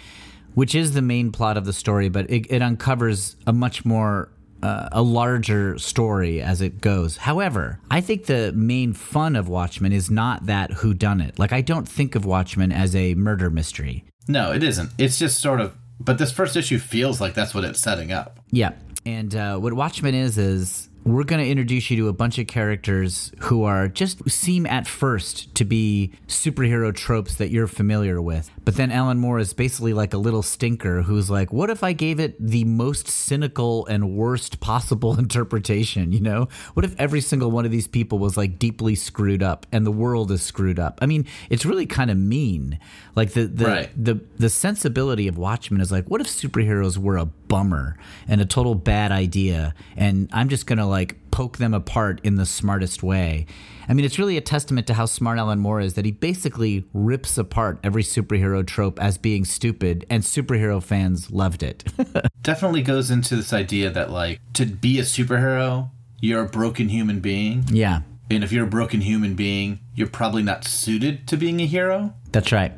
which 0.54 0.74
is 0.74 0.94
the 0.94 1.02
main 1.02 1.30
plot 1.30 1.56
of 1.56 1.64
the 1.64 1.72
story, 1.72 2.08
but 2.08 2.28
it, 2.28 2.46
it 2.50 2.60
uncovers 2.60 3.36
a 3.46 3.52
much 3.52 3.84
more 3.84 4.30
uh, 4.62 4.88
a 4.92 5.02
larger 5.02 5.78
story 5.78 6.40
as 6.40 6.60
it 6.60 6.80
goes. 6.80 7.18
However, 7.18 7.80
I 7.90 8.00
think 8.00 8.26
the 8.26 8.52
main 8.52 8.92
fun 8.92 9.36
of 9.36 9.48
Watchmen 9.48 9.92
is 9.92 10.10
not 10.10 10.46
that 10.46 10.72
who 10.72 10.94
done 10.94 11.20
it. 11.20 11.38
Like 11.38 11.52
I 11.52 11.60
don't 11.60 11.88
think 11.88 12.14
of 12.14 12.24
Watchmen 12.24 12.72
as 12.72 12.94
a 12.96 13.14
murder 13.14 13.50
mystery. 13.50 14.04
No, 14.26 14.52
it 14.52 14.62
isn't. 14.62 14.90
It's 14.98 15.18
just 15.18 15.40
sort 15.40 15.60
of. 15.60 15.76
But 16.00 16.18
this 16.18 16.30
first 16.30 16.56
issue 16.56 16.78
feels 16.78 17.20
like 17.20 17.34
that's 17.34 17.54
what 17.54 17.64
it's 17.64 17.80
setting 17.80 18.12
up. 18.12 18.38
Yeah. 18.50 18.72
And 19.04 19.34
uh, 19.34 19.58
what 19.58 19.72
Watchmen 19.72 20.14
is 20.14 20.38
is 20.38 20.88
we're 21.14 21.24
going 21.24 21.42
to 21.42 21.48
introduce 21.48 21.90
you 21.90 21.96
to 21.98 22.08
a 22.08 22.12
bunch 22.12 22.38
of 22.38 22.46
characters 22.46 23.32
who 23.40 23.62
are 23.64 23.88
just 23.88 24.28
seem 24.30 24.66
at 24.66 24.86
first 24.86 25.54
to 25.54 25.64
be 25.64 26.12
superhero 26.26 26.94
tropes 26.94 27.36
that 27.36 27.50
you're 27.50 27.66
familiar 27.66 28.20
with. 28.20 28.50
But 28.64 28.76
then 28.76 28.90
Alan 28.90 29.18
Moore 29.18 29.38
is 29.38 29.52
basically 29.52 29.92
like 29.94 30.12
a 30.12 30.18
little 30.18 30.42
stinker 30.42 31.02
who's 31.02 31.30
like, 31.30 31.52
what 31.52 31.70
if 31.70 31.82
I 31.82 31.92
gave 31.92 32.18
it 32.20 32.36
the 32.44 32.64
most 32.64 33.08
cynical 33.08 33.86
and 33.86 34.16
worst 34.16 34.60
possible 34.60 35.18
interpretation? 35.18 36.12
You 36.12 36.20
know, 36.20 36.48
what 36.74 36.84
if 36.84 36.98
every 36.98 37.20
single 37.20 37.50
one 37.50 37.64
of 37.64 37.70
these 37.70 37.86
people 37.88 38.18
was 38.18 38.36
like 38.36 38.58
deeply 38.58 38.94
screwed 38.94 39.42
up 39.42 39.66
and 39.72 39.86
the 39.86 39.92
world 39.92 40.30
is 40.30 40.42
screwed 40.42 40.78
up? 40.78 40.98
I 41.00 41.06
mean, 41.06 41.26
it's 41.48 41.64
really 41.64 41.86
kind 41.86 42.10
of 42.10 42.16
mean. 42.16 42.78
Like 43.14 43.32
the 43.32 43.46
the, 43.46 43.64
Right. 43.64 43.90
the 43.96 44.20
the 44.38 44.48
sensibility 44.50 45.28
of 45.28 45.38
Watchmen 45.38 45.80
is 45.80 45.90
like, 45.92 46.06
what 46.08 46.20
if 46.20 46.26
superheroes 46.26 46.98
were 46.98 47.16
a 47.16 47.24
bummer 47.26 47.96
and 48.28 48.40
a 48.40 48.44
total 48.44 48.74
bad 48.74 49.10
idea, 49.10 49.74
and 49.96 50.28
I'm 50.32 50.48
just 50.48 50.66
gonna 50.66 50.86
like 50.86 50.98
poke 51.07 51.59
them 51.59 51.75
apart 51.75 52.21
in 52.25 52.37
the 52.37 52.47
smartest 52.47 53.02
way. 53.02 53.47
I 53.88 53.95
mean, 53.95 54.05
it's 54.05 54.19
really 54.19 54.37
a 54.37 54.40
testament 54.43 54.87
to 54.88 54.95
how 54.95 55.07
smart 55.07 55.38
Alan 55.38 55.59
Moore 55.59 55.81
is 55.81 55.95
that 55.95 56.05
he 56.05 56.11
basically 56.11 56.85
rips 56.93 57.38
apart 57.38 57.78
every 57.83 58.02
superhero 58.02 58.67
trope 58.67 59.00
as 59.00 59.17
being 59.19 59.45
stupid, 59.45 60.05
and 60.11 60.23
superhero 60.23 60.83
fans 60.83 61.31
loved 61.31 61.62
it. 61.62 61.85
Definitely 62.43 62.83
goes 62.83 63.11
into 63.11 63.35
this 63.37 63.52
idea 63.52 63.90
that, 63.90 64.11
like, 64.11 64.40
to 64.55 64.67
be 64.67 64.99
a 64.99 65.02
superhero, 65.02 65.90
you're 66.21 66.43
a 66.45 66.49
broken 66.49 66.88
human 66.90 67.21
being. 67.21 67.64
yeah, 67.69 68.00
And 68.31 68.45
if 68.45 68.52
you're 68.52 68.64
a 68.67 68.71
broken 68.71 69.00
human 69.00 69.35
being, 69.35 69.78
you're 69.95 70.09
probably 70.09 70.43
not 70.43 70.64
suited 70.64 71.26
to 71.28 71.37
being 71.37 71.61
a 71.61 71.67
hero. 71.67 72.12
that's 72.33 72.52
right. 72.52 72.73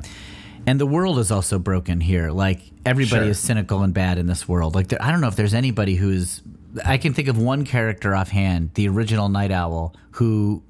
And 0.67 0.79
the 0.79 0.85
world 0.85 1.17
is 1.17 1.31
also 1.31 1.57
broken 1.57 1.99
here. 2.01 2.29
Like 2.29 2.61
everybody 2.85 3.23
Sure. 3.23 3.31
is 3.31 3.39
cynical 3.39 3.81
and 3.81 3.95
bad 3.95 4.19
in 4.19 4.27
this 4.27 4.47
world. 4.47 4.75
Like 4.75 4.89
there, 4.89 5.01
I 5.01 5.09
don't 5.11 5.19
know 5.19 5.27
if 5.27 5.35
there's 5.35 5.55
anybody 5.55 5.95
who's. 5.95 6.43
I 6.85 6.97
can 6.97 7.13
think 7.13 7.27
of 7.27 7.37
one 7.37 7.65
character 7.65 8.15
offhand, 8.15 8.73
the 8.75 8.87
original 8.87 9.29
Night 9.29 9.51
Owl, 9.51 9.95
who 10.11 10.63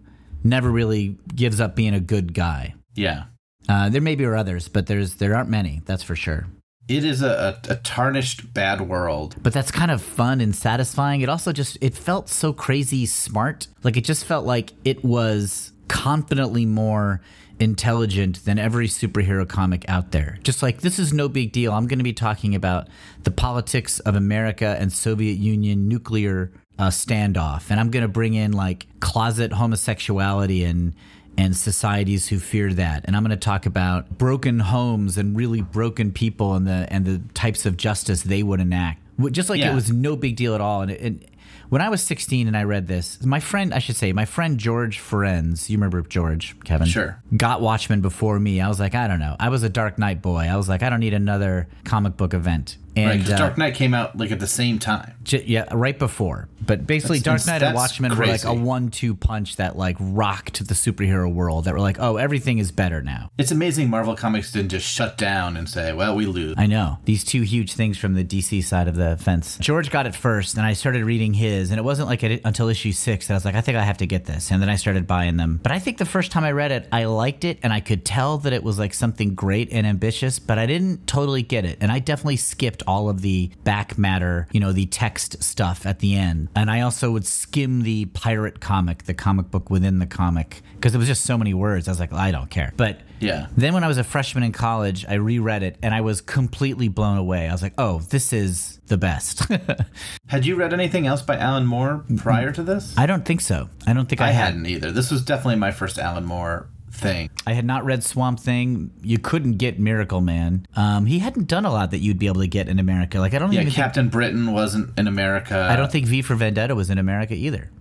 never 0.44 0.70
really 0.70 1.18
gives 1.36 1.60
up 1.60 1.76
being 1.76 1.94
a 1.94 2.00
good 2.00 2.34
guy. 2.34 2.76
Yeah. 2.96 3.26
Uh, 3.70 3.90
there 3.90 4.02
maybe 4.02 4.26
are 4.26 4.36
others, 4.36 4.68
but 4.68 4.88
there's 4.88 5.16
there 5.16 5.36
aren't 5.36 5.50
many. 5.50 5.82
That's 5.86 6.04
for 6.04 6.16
sure. 6.16 6.48
It 6.88 7.06
is 7.06 7.22
a, 7.22 7.60
a, 7.70 7.74
a 7.74 7.76
tarnished, 7.78 8.54
bad 8.54 8.82
world. 8.82 9.36
But 9.42 9.54
that's 9.54 9.72
kind 9.72 9.92
of 9.92 10.02
fun 10.02 10.42
and 10.42 10.56
satisfying. 10.56 11.22
It 11.22 11.30
also 11.30 11.54
just 11.54 11.78
it 11.80 11.94
felt 11.94 12.28
so 12.28 12.54
crazy 12.54 13.06
smart. 13.06 13.68
Like 13.84 13.98
it 13.98 14.04
just 14.04 14.26
felt 14.26 14.46
like 14.46 14.74
it 14.84 15.04
was 15.04 15.72
confidently 15.88 16.66
more 16.66 17.22
intelligent 17.62 18.44
than 18.44 18.58
every 18.58 18.88
superhero 18.88 19.48
comic 19.48 19.86
out 19.88 20.12
there. 20.12 20.40
Just 20.44 20.64
like 20.64 20.82
this 20.82 20.98
is 20.98 21.14
no 21.14 21.30
big 21.30 21.52
deal. 21.52 21.72
I'm 21.72 21.88
going 21.88 22.00
to 22.00 22.04
be 22.04 22.14
talking 22.14 22.56
about 22.56 22.88
the 23.24 23.32
politics 23.32 24.00
of 24.00 24.16
America 24.16 24.76
and 24.80 24.92
Soviet 24.92 25.38
Union 25.38 25.88
nuclear 25.88 26.52
uh, 26.80 26.88
standoff, 26.88 27.70
and 27.70 27.80
I'm 27.80 27.92
going 27.92 28.02
to 28.02 28.10
bring 28.10 28.34
in 28.34 28.52
like 28.52 28.88
closet 29.00 29.54
homosexuality 29.54 30.64
and 30.64 30.94
and 31.38 31.56
societies 31.56 32.28
who 32.28 32.40
fear 32.40 32.74
that. 32.74 33.06
And 33.06 33.16
I'm 33.16 33.24
going 33.24 33.30
to 33.30 33.38
talk 33.38 33.66
about 33.66 34.18
broken 34.18 34.60
homes 34.60 35.18
and 35.18 35.38
really 35.38 35.62
broken 35.62 36.12
people 36.12 36.56
and 36.56 36.68
the 36.68 36.88
and 36.90 37.06
the 37.06 37.22
types 37.34 37.66
of 37.66 37.78
justice 37.78 38.24
they 38.24 38.44
would 38.44 38.60
enact. 38.60 39.02
Just 39.32 39.50
like 39.50 39.62
it 39.62 39.76
was 39.76 39.92
no 39.92 40.16
big 40.16 40.36
deal 40.36 40.56
at 40.56 40.62
all. 40.62 40.82
And, 40.82 40.90
it, 40.90 41.02
and 41.02 41.26
when 41.72 41.82
I 41.82 41.88
was 41.88 42.04
16 42.04 42.48
and 42.48 42.58
I 42.58 42.64
read 42.64 42.88
this, 42.88 43.24
my 43.24 43.40
friend, 43.40 43.74
I 43.74 43.80
should 43.80 43.96
say, 43.96 44.12
my 44.12 44.26
friend 44.26 44.58
George 44.58 45.00
Ferenz, 45.00 45.70
you 45.70 45.78
remember 45.78 46.02
George, 46.02 46.54
Kevin? 46.66 46.86
Sure. 46.86 47.24
Got 47.38 47.62
Watchmen 47.62 48.02
before 48.02 48.38
me. 48.42 48.60
I 48.60 48.68
was 48.68 48.78
like, 48.78 48.94
I 48.94 49.08
don't 49.08 49.20
know. 49.20 49.38
I 49.40 49.48
was 49.48 49.64
a 49.64 49.70
Dark 49.70 49.98
Knight 49.98 50.22
boy. 50.22 50.50
I 50.52 50.58
was 50.58 50.68
like, 50.68 50.84
I 50.84 50.90
don't 50.90 51.00
need 51.00 51.14
another 51.14 51.70
comic 51.86 52.18
book 52.18 52.34
event. 52.34 52.76
And 52.96 53.22
Right, 53.22 53.34
uh, 53.34 53.38
Dark 53.38 53.58
Knight 53.58 53.76
came 53.76 53.94
out 53.94 54.18
like 54.18 54.32
at 54.32 54.40
the 54.40 54.48
same 54.48 54.78
time. 54.80 55.14
J- 55.24 55.44
yeah, 55.46 55.66
right 55.72 55.98
before. 55.98 56.50
But 56.66 56.86
basically, 56.86 57.20
That's- 57.20 57.46
Dark 57.46 57.62
Knight 57.62 57.66
and 57.68 57.76
Watchmen 57.76 58.16
were 58.16 58.26
like 58.26 58.44
a 58.44 58.54
one-two 58.54 59.16
punch 59.16 59.56
that 59.56 59.78
like 59.78 59.96
rocked 60.00 60.68
the 60.68 60.74
superhero 60.74 61.32
world. 61.32 61.66
That 61.66 61.74
were 61.74 61.80
like, 61.80 61.98
oh, 62.00 62.18
everything 62.18 62.60
is 62.60 62.72
better 62.72 63.02
now. 63.02 63.32
It's 63.38 63.52
amazing 63.52 63.90
Marvel 63.90 64.16
Comics 64.16 64.52
didn't 64.52 64.70
just 64.70 64.86
shut 64.88 65.18
down 65.18 65.58
and 65.58 65.68
say, 65.68 65.94
"Well, 65.94 66.16
we 66.16 66.26
lose." 66.26 66.56
I 66.58 66.68
know 66.68 67.00
these 67.06 67.24
two 67.24 67.42
huge 67.42 67.74
things 67.74 67.98
from 67.98 68.14
the 68.14 68.24
DC 68.24 68.64
side 68.64 68.88
of 68.88 68.96
the 68.96 69.18
fence. 69.18 69.58
George 69.60 69.90
got 69.90 70.06
it 70.06 70.16
first, 70.16 70.56
and 70.58 70.66
I 70.66 70.74
started 70.74 71.04
reading 71.04 71.34
his, 71.34 71.72
and 71.72 71.80
it 71.80 71.84
wasn't 71.84 72.08
like 72.10 72.24
it, 72.24 72.42
until 72.46 72.68
issue 72.68 72.92
six 72.92 73.28
that 73.28 73.34
I 73.34 73.38
was 73.38 73.46
like, 73.46 73.56
I 73.56 73.62
think 73.62 73.78
I 73.78 73.84
have 73.84 73.98
to 73.98 74.06
get 74.06 74.26
this, 74.26 74.52
and 74.52 74.62
then 74.62 74.70
I 74.70 74.76
started 74.76 75.08
buying 75.08 75.38
them. 75.38 75.60
But 75.64 75.72
I 75.72 75.80
think 75.80 75.98
the 75.98 76.06
first 76.06 76.32
time 76.32 76.44
I 76.44 76.52
read 76.52 76.72
it, 76.72 76.88
I 76.92 77.06
liked 77.06 77.44
it, 77.46 77.60
and 77.64 77.74
I 77.74 77.80
could 77.80 78.06
tell 78.06 78.38
that 78.40 78.54
it 78.54 78.64
was 78.64 78.78
like 78.78 78.94
something 78.94 79.34
great 79.34 79.72
and 79.72 79.88
ambitious, 79.88 80.38
but 80.40 80.60
I 80.60 80.66
didn't 80.66 81.08
totally 81.08 81.42
get 81.42 81.66
it, 81.66 81.78
and 81.82 81.92
I 81.92 82.00
definitely 82.00 82.38
skipped 82.38 82.81
all 82.84 83.10
of 83.10 83.22
the 83.22 83.52
back 83.64 83.98
matter, 83.98 84.48
you 84.52 84.60
know, 84.60 84.72
the 84.72 84.86
text 84.88 85.42
stuff 85.44 85.86
at 85.86 86.00
the 86.00 86.16
end, 86.16 86.50
and 86.56 86.70
I 86.70 86.82
also 86.82 87.12
would 87.12 87.26
skim 87.26 87.84
the 87.84 88.06
pirate 88.06 88.60
comic, 88.60 89.04
the 89.04 89.14
comic 89.14 89.52
book 89.52 89.70
within 89.70 90.00
the 90.00 90.06
comic, 90.06 90.62
because 90.74 90.96
it 90.96 90.98
was 90.98 91.08
just 91.08 91.24
so 91.24 91.38
many 91.38 91.54
words. 91.54 91.88
I 91.88 91.92
was 91.92 92.00
like, 92.00 92.14
I 92.14 92.32
don't 92.32 92.50
care, 92.50 92.74
but. 92.78 93.00
Yeah. 93.20 93.50
Then 93.56 93.76
when 93.76 93.84
I 93.84 93.88
was 93.88 94.00
a 94.00 94.04
freshman 94.04 94.44
in 94.44 94.52
college, 94.52 95.06
I 95.08 95.14
reread 95.14 95.62
it 95.62 95.78
and 95.84 95.94
I 95.94 96.02
was 96.02 96.22
completely 96.22 96.88
blown 96.88 97.20
away. 97.20 97.48
I 97.48 97.52
was 97.52 97.62
like, 97.62 97.76
"Oh, 97.78 98.00
this 98.00 98.34
is 98.34 98.80
the 98.88 98.98
best." 98.98 99.44
Had 100.28 100.44
you 100.44 100.56
read 100.56 100.74
anything 100.74 101.06
else 101.06 101.22
by 101.22 101.38
Alan 101.38 101.68
Moore 101.68 102.04
prior 102.18 102.52
to 102.52 102.64
this? 102.64 102.98
I 102.98 103.06
don't 103.06 103.24
think 103.24 103.42
so. 103.42 103.70
I 103.86 103.94
don't 103.94 104.10
think 104.10 104.22
I, 104.22 104.30
I 104.30 104.32
had. 104.32 104.46
hadn't 104.46 104.66
either. 104.66 104.92
This 104.92 105.12
was 105.12 105.24
definitely 105.24 105.58
my 105.58 105.70
first 105.70 106.00
Alan 106.00 106.26
Moore 106.26 106.68
thing. 106.92 107.30
I 107.48 107.54
had 107.54 107.66
not 107.66 107.86
read 107.86 108.04
Swamp 108.04 108.40
Thing. 108.40 108.92
You 109.02 109.18
couldn't 109.18 109.54
get 109.54 109.80
Miracleman. 109.80 110.66
Um, 110.78 111.06
he 111.06 111.20
hadn't 111.20 111.48
done 111.48 111.66
a 111.66 111.72
lot 111.72 111.92
that 111.92 112.00
you'd 112.00 112.20
be 112.20 112.28
able 112.28 112.42
to 112.42 112.48
get 112.48 112.68
in 112.68 112.80
America. 112.80 113.20
Like 113.20 113.34
I 113.34 113.40
don't 113.40 113.52
Yeah, 113.52 113.62
even 113.62 113.72
think, 113.72 113.76
Captain 113.76 114.10
Britain 114.10 114.52
wasn't 114.54 114.98
in 115.00 115.08
America. 115.08 115.68
I 115.70 115.76
don't 115.76 115.92
think 115.92 116.06
V 116.06 116.22
for 116.22 116.36
Vendetta 116.36 116.76
was 116.76 116.90
in 116.90 116.98
America 116.98 117.34
either. 117.34 117.72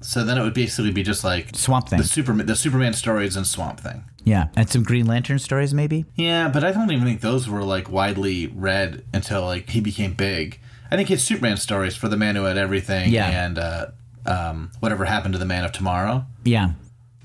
So 0.00 0.22
then 0.24 0.38
it 0.38 0.42
would 0.42 0.54
basically 0.54 0.92
be 0.92 1.02
just 1.02 1.24
like 1.24 1.56
Swamp 1.56 1.88
Thing. 1.88 1.98
the 1.98 2.04
Superman, 2.04 2.46
the 2.46 2.54
Superman 2.54 2.92
stories 2.92 3.34
and 3.36 3.44
Swamp 3.46 3.80
Thing. 3.80 4.04
Yeah, 4.24 4.48
and 4.54 4.68
some 4.70 4.82
Green 4.84 5.06
Lantern 5.06 5.38
stories 5.40 5.74
maybe. 5.74 6.04
Yeah, 6.14 6.48
but 6.48 6.62
I 6.62 6.70
don't 6.70 6.90
even 6.92 7.04
think 7.04 7.20
those 7.20 7.48
were 7.48 7.64
like 7.64 7.90
widely 7.90 8.46
read 8.46 9.04
until 9.12 9.42
like 9.44 9.70
he 9.70 9.80
became 9.80 10.12
big. 10.14 10.60
I 10.90 10.96
think 10.96 11.08
his 11.08 11.22
Superman 11.24 11.56
stories 11.56 11.96
for 11.96 12.08
the 12.08 12.16
Man 12.16 12.36
Who 12.36 12.44
Had 12.44 12.56
Everything 12.56 13.10
Yeah. 13.12 13.26
and 13.44 13.58
uh, 13.58 13.86
um, 14.24 14.70
whatever 14.80 15.04
happened 15.04 15.32
to 15.34 15.38
the 15.38 15.44
Man 15.44 15.64
of 15.64 15.72
Tomorrow. 15.72 16.26
Yeah. 16.44 16.72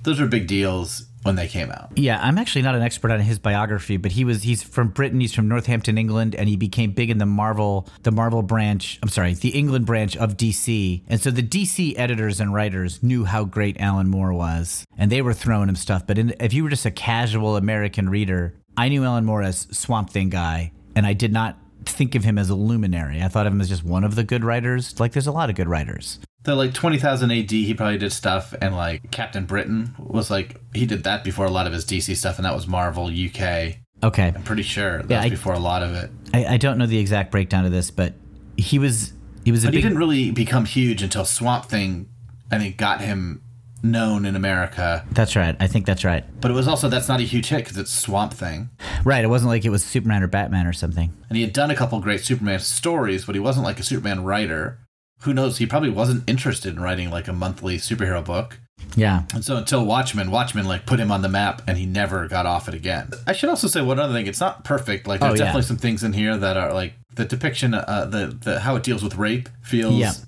Those 0.02 0.20
were 0.20 0.28
big 0.28 0.48
deals 0.48 1.06
when 1.24 1.36
they 1.36 1.48
came 1.48 1.72
out. 1.72 1.92
Yeah, 1.96 2.20
I'm 2.22 2.38
actually 2.38 2.62
not 2.62 2.76
an 2.76 2.82
expert 2.82 3.12
on 3.12 3.20
his 3.20 3.40
biography, 3.40 3.98
but 3.98 4.12
he 4.12 4.24
was 4.24 4.44
he's 4.44 4.64
from 4.64 4.90
Britain, 4.90 5.20
he's 5.20 5.34
from 5.34 5.48
Northampton, 5.48 5.98
England, 5.98 6.36
and 6.36 6.48
he 6.48 6.56
became 6.56 6.92
big 6.92 7.10
in 7.10 7.18
the 7.18 7.26
Marvel 7.26 7.88
the 8.04 8.12
Marvel 8.12 8.42
branch, 8.42 9.00
I'm 9.02 9.10
sorry, 9.10 9.34
the 9.34 9.50
England 9.50 9.86
branch 9.86 10.16
of 10.18 10.38
DC. 10.38 11.02
And 11.08 11.20
so 11.20 11.32
the 11.32 11.44
DC 11.44 11.98
editors 11.98 12.40
and 12.40 12.54
writers 12.54 13.02
knew 13.02 13.26
how 13.26 13.44
great 13.46 13.80
Alan 13.80 14.10
Moore 14.10 14.34
was, 14.34 14.86
and 14.98 15.12
they 15.12 15.22
were 15.22 15.34
throwing 15.34 15.70
him 15.70 15.76
stuff, 15.76 16.06
but 16.06 16.18
in, 16.18 16.36
if 16.40 16.54
you 16.54 16.64
were 16.64 16.70
just 16.70 16.86
a 16.86 16.92
casual 16.92 17.58
American 17.58 18.10
reader, 18.10 18.56
I 18.76 18.90
knew 18.90 19.04
Alan 19.04 19.26
Moore 19.26 19.44
as 19.44 19.68
Swamp 19.72 20.10
Thing 20.10 20.30
guy, 20.30 20.72
and 20.96 21.06
I 21.06 21.14
did 21.14 21.32
not 21.32 21.58
think 21.86 22.16
of 22.16 22.24
him 22.24 22.38
as 22.38 22.50
a 22.50 22.56
luminary. 22.56 23.22
I 23.22 23.28
thought 23.28 23.46
of 23.46 23.54
him 23.54 23.62
as 23.62 23.70
just 23.70 23.84
one 23.84 24.04
of 24.04 24.16
the 24.16 24.24
good 24.24 24.44
writers. 24.44 25.00
Like 25.00 25.14
there's 25.14 25.28
a 25.28 25.32
lot 25.32 25.50
of 25.50 25.56
good 25.56 25.68
writers. 25.68 26.20
The 26.44 26.56
like 26.56 26.74
20,000 26.74 27.32
AD, 27.32 27.50
he 27.52 27.74
probably 27.74 27.98
did 27.98 28.12
stuff, 28.12 28.54
and 28.62 28.76
like 28.76 29.12
Captain 29.12 29.46
Britain 29.46 29.96
was 29.98 30.30
like, 30.30 30.60
he 30.74 30.86
did 30.86 31.04
that 31.06 31.24
before 31.24 31.46
a 31.46 31.50
lot 31.52 31.68
of 31.68 31.74
his 31.74 31.86
DC 31.86 32.16
stuff, 32.18 32.38
and 32.38 32.46
that 32.46 32.54
was 32.54 32.68
Marvel 32.68 33.06
UK. 33.08 33.78
Okay. 34.04 34.34
I'm 34.36 34.44
pretty 34.44 34.64
sure 34.64 34.98
that 35.04 35.10
Yeah, 35.10 35.18
was 35.20 35.26
I- 35.28 35.30
before 35.30 35.54
a 35.54 35.60
lot 35.60 35.84
of 35.84 35.94
it. 35.94 36.12
I, 36.34 36.46
I 36.46 36.58
don't 36.58 36.78
know 36.78 36.86
the 36.86 36.98
exact 36.98 37.32
breakdown 37.32 37.64
of 37.66 37.72
this, 37.72 37.92
but 37.92 38.14
he 38.58 38.78
was 38.80 39.14
he 39.46 39.52
was 39.52 39.64
a 39.64 39.68
But 39.68 39.72
big 39.72 39.78
he 39.78 39.82
didn't 39.84 39.98
really 40.00 40.32
become 40.32 40.66
huge 40.66 41.02
until 41.02 41.24
Swamp 41.26 41.66
Thing, 41.66 42.10
I 42.52 42.58
think, 42.58 42.76
got 42.78 43.00
him 43.02 43.42
known 43.82 44.26
in 44.26 44.36
America. 44.36 45.06
That's 45.12 45.36
right. 45.36 45.56
I 45.60 45.68
think 45.68 45.86
that's 45.86 46.04
right. 46.04 46.24
But 46.42 46.52
it 46.52 46.54
was 46.54 46.68
also 46.68 46.90
that's 46.90 47.08
not 47.08 47.20
a 47.20 47.24
huge 47.24 47.48
hit 47.48 47.60
because 47.60 47.78
it's 47.78 47.92
Swamp 47.92 48.34
Thing, 48.34 48.70
Right. 49.06 49.24
It 49.24 49.28
wasn't 49.28 49.50
like 49.50 49.64
it 49.64 49.70
was 49.70 49.84
Superman 49.84 50.24
or 50.24 50.28
Batman 50.28 50.68
or 50.68 50.74
something. 50.74 51.14
and 51.30 51.38
he 51.38 51.44
had 51.44 51.54
done 51.54 51.72
a 51.72 51.76
couple 51.76 52.00
great 52.02 52.22
Superman 52.22 52.60
stories, 52.60 53.26
but 53.26 53.36
he 53.36 53.40
wasn't 53.40 53.66
like 53.66 53.80
a 53.80 53.84
Superman 53.84 54.24
writer. 54.26 54.80
Who 55.24 55.34
knows? 55.34 55.58
He 55.58 55.66
probably 55.66 55.90
wasn't 55.90 56.28
interested 56.30 56.76
in 56.76 56.82
writing 56.82 57.10
like 57.10 57.28
a 57.28 57.34
monthly 57.34 57.78
superhero 57.78 58.24
book. 58.24 58.60
Yeah. 58.96 59.24
And 59.34 59.44
so 59.44 59.58
until 59.58 59.86
Watchmen, 59.86 60.30
Watchmen 60.32 60.66
like 60.66 60.86
put 60.86 61.00
him 61.00 61.12
on 61.12 61.22
the 61.22 61.30
map, 61.30 61.62
and 61.68 61.78
he 61.78 61.86
never 61.86 62.28
got 62.28 62.46
off 62.46 62.68
it 62.68 62.74
again. 62.74 63.12
I 63.26 63.34
should 63.34 63.50
also 63.50 63.68
say 63.68 63.82
one 63.82 64.00
other 64.00 64.14
thing: 64.14 64.28
it's 64.28 64.40
not 64.42 64.64
perfect. 64.64 65.08
Like 65.08 65.20
there's 65.22 65.32
Oh, 65.32 65.34
yeah. 65.36 65.40
definitely 65.46 65.62
some 65.64 65.78
things 65.78 66.04
in 66.04 66.14
here 66.14 66.38
that 66.38 66.58
are 66.58 66.74
like 66.74 66.94
the 67.16 67.26
depiction, 67.26 67.74
uh, 67.74 68.06
the 68.10 68.28
the 68.28 68.60
how 68.60 68.76
it 68.76 68.84
deals 68.84 69.04
with 69.04 69.16
rape 69.16 69.50
feels 69.62 70.26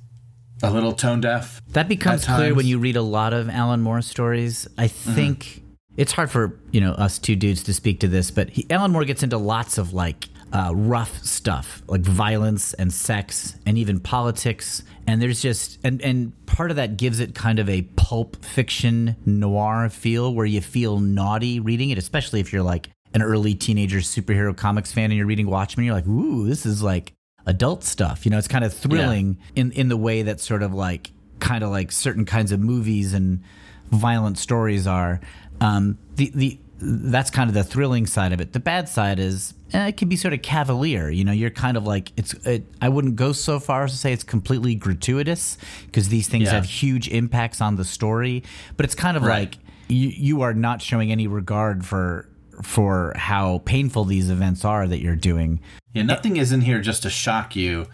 a 0.64 0.72
little 0.72 0.94
tone 0.94 1.22
deaf. 1.22 1.62
That 1.70 1.88
becomes 1.88 2.25
clear 2.25 2.54
when 2.56 2.66
you 2.66 2.80
read 2.80 2.96
a 2.96 3.02
lot 3.02 3.34
of 3.34 3.50
Alan 3.50 3.82
Moore 3.82 4.02
stories. 4.02 4.68
I 4.78 4.86
Mm-hmm. 4.88 5.14
think 5.16 5.62
it's 5.98 6.14
hard 6.14 6.32
for 6.32 6.58
you 6.72 6.80
know 6.82 6.94
us 6.94 7.20
two 7.20 7.36
dudes 7.36 7.64
to 7.64 7.74
speak 7.74 8.00
to 8.00 8.08
this, 8.08 8.32
but 8.32 8.50
he, 8.52 8.66
Alan 8.70 8.92
Moore 8.92 9.04
gets 9.06 9.22
into 9.24 9.38
lots 9.38 9.78
of 9.78 9.94
like 9.94 10.30
uh, 10.56 10.72
rough 10.74 11.22
stuff, 11.22 11.84
like 11.90 12.00
violence 12.00 12.74
and 12.76 12.94
sex, 12.94 13.58
and 13.66 13.78
even 13.78 14.00
politics. 14.00 14.84
And 15.06 15.22
there's 15.22 15.42
just 15.42 15.80
and 15.84 16.02
and 16.02 16.32
part 16.46 16.72
of 16.72 16.78
that 16.78 16.96
gives 16.96 17.20
it 17.20 17.36
kind 17.36 17.60
of 17.60 17.70
a 17.70 17.82
pulp 17.98 18.38
fiction 18.46 19.18
noir 19.26 19.90
feel, 19.90 20.34
where 20.34 20.46
you 20.46 20.62
feel 20.62 21.00
naughty 21.00 21.60
reading 21.60 21.90
it, 21.90 21.98
especially 21.98 22.40
if 22.40 22.54
you're 22.54 22.64
like 22.64 22.90
an 23.14 23.22
early 23.22 23.54
teenager 23.54 23.98
superhero 23.98 24.56
comics 24.56 24.94
fan 24.94 25.06
and 25.06 25.16
you're 25.16 25.26
reading 25.26 25.48
Watchmen. 25.48 25.86
You're 25.86 25.96
like, 25.96 26.08
ooh, 26.08 26.48
this 26.48 26.66
is 26.66 26.82
like 26.82 27.12
adult 27.46 27.84
stuff. 27.84 28.26
You 28.26 28.32
know, 28.32 28.38
it's 28.38 28.48
kind 28.48 28.64
of 28.64 28.74
thrilling 28.74 29.38
in 29.58 29.74
in 29.74 29.90
the 29.90 29.98
way 29.98 30.22
that 30.22 30.40
sort 30.40 30.64
of 30.64 30.74
like 30.74 31.12
kind 31.42 31.66
of 31.66 31.70
like 31.70 31.92
certain 31.92 32.24
kinds 32.24 32.54
of 32.54 32.62
movies 32.62 33.14
and 33.14 33.44
violent 33.92 34.38
stories 34.38 34.88
are. 34.88 35.20
Um, 35.60 35.98
the 36.16 36.32
the 36.34 36.60
that's 36.79 37.29
kind 37.32 37.50
of 37.50 37.53
the 37.53 37.63
thrilling 37.63 38.05
side 38.05 38.34
of 38.34 38.41
it. 38.41 38.53
The 38.53 38.60
bad 38.60 38.89
side 38.89 39.20
is 39.20 39.53
eh, 39.74 39.88
it 39.88 39.98
can 39.98 40.10
be 40.10 40.15
sort 40.15 40.34
of 40.34 40.41
cavalier. 40.41 41.10
You 41.10 41.24
know, 41.24 41.32
you're 41.32 41.50
kind 41.50 41.77
of 41.77 41.86
like 41.86 42.12
it's. 42.17 42.34
It, 42.46 42.65
I 42.82 42.89
wouldn't 42.89 43.15
go 43.15 43.32
so 43.32 43.60
far 43.60 43.84
as 43.86 43.91
to 43.91 43.98
say 43.98 44.12
it's 44.13 44.24
completely 44.24 44.75
gratuitous 44.75 45.58
because 45.86 46.10
these 46.10 46.27
things 46.27 46.46
Yeah. 46.46 46.53
have 46.55 46.65
huge 46.65 47.08
impacts 47.10 47.62
on 47.62 47.75
the 47.77 47.86
story. 47.86 48.44
But 48.77 48.86
it's 48.86 48.96
kind 48.96 49.15
of 49.17 49.24
Right. 49.24 49.39
like 49.53 49.58
you 49.88 50.10
you 50.10 50.41
are 50.41 50.53
not 50.53 50.82
showing 50.82 51.12
any 51.12 51.27
regard 51.27 51.86
for 51.86 52.27
for 52.63 53.13
how 53.17 53.62
painful 53.65 54.05
these 54.05 54.29
events 54.29 54.63
are 54.65 54.88
that 54.88 55.01
you're 55.01 55.15
doing. 55.15 55.60
Yeah, 55.94 56.03
nothing 56.03 56.38
is 56.38 56.51
in 56.51 56.62
here 56.62 56.82
just 56.82 57.03
to 57.03 57.10
shock 57.10 57.55
you, 57.55 57.86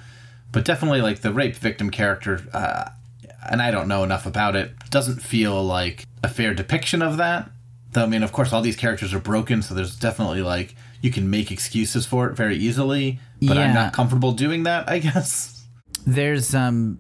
but 0.52 0.66
definitely 0.66 1.02
like 1.02 1.22
the 1.22 1.34
rape 1.34 1.56
victim 1.56 1.90
character, 1.90 2.42
uh, 2.54 2.90
and 3.50 3.62
I 3.62 3.72
don't 3.72 3.88
know 3.88 4.04
enough 4.04 4.26
about 4.28 4.56
it, 4.56 4.72
doesn't 4.92 5.22
feel 5.22 5.64
like 5.64 6.06
a 6.24 6.28
fair 6.28 6.54
depiction 6.54 7.02
of 7.02 7.18
that. 7.18 7.50
Though, 7.94 8.04
I 8.04 8.08
mean, 8.08 8.24
of 8.24 8.32
course, 8.32 8.54
all 8.54 8.62
these 8.62 8.76
characters 8.78 9.14
are 9.14 9.20
broken, 9.20 9.62
so 9.62 9.74
there's 9.74 9.98
definitely 9.98 10.42
like 10.42 10.76
you 11.02 11.12
can 11.12 11.30
make 11.30 11.52
excuses 11.52 12.06
for 12.06 12.28
it 12.30 12.36
very 12.36 12.56
easily, 12.58 13.20
but 13.42 13.58
I'm 13.58 13.74
not 13.74 13.94
comfortable 13.94 14.32
doing 14.32 14.64
that, 14.64 14.90
I 14.90 15.00
guess. 15.08 15.66
there's 16.06 16.56
um 16.56 17.00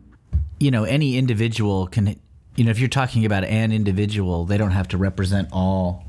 you 0.60 0.70
know 0.70 0.84
any 0.84 1.18
individual 1.18 1.88
can 1.88 2.20
you 2.56 2.64
know 2.64 2.70
if 2.72 2.78
you're 2.80 2.88
talking 2.90 3.26
about 3.26 3.44
an 3.44 3.72
individual 3.72 4.46
they 4.46 4.58
don't 4.58 4.72
have 4.72 4.88
to 4.90 4.98
represent 4.98 5.48
all 5.52 6.06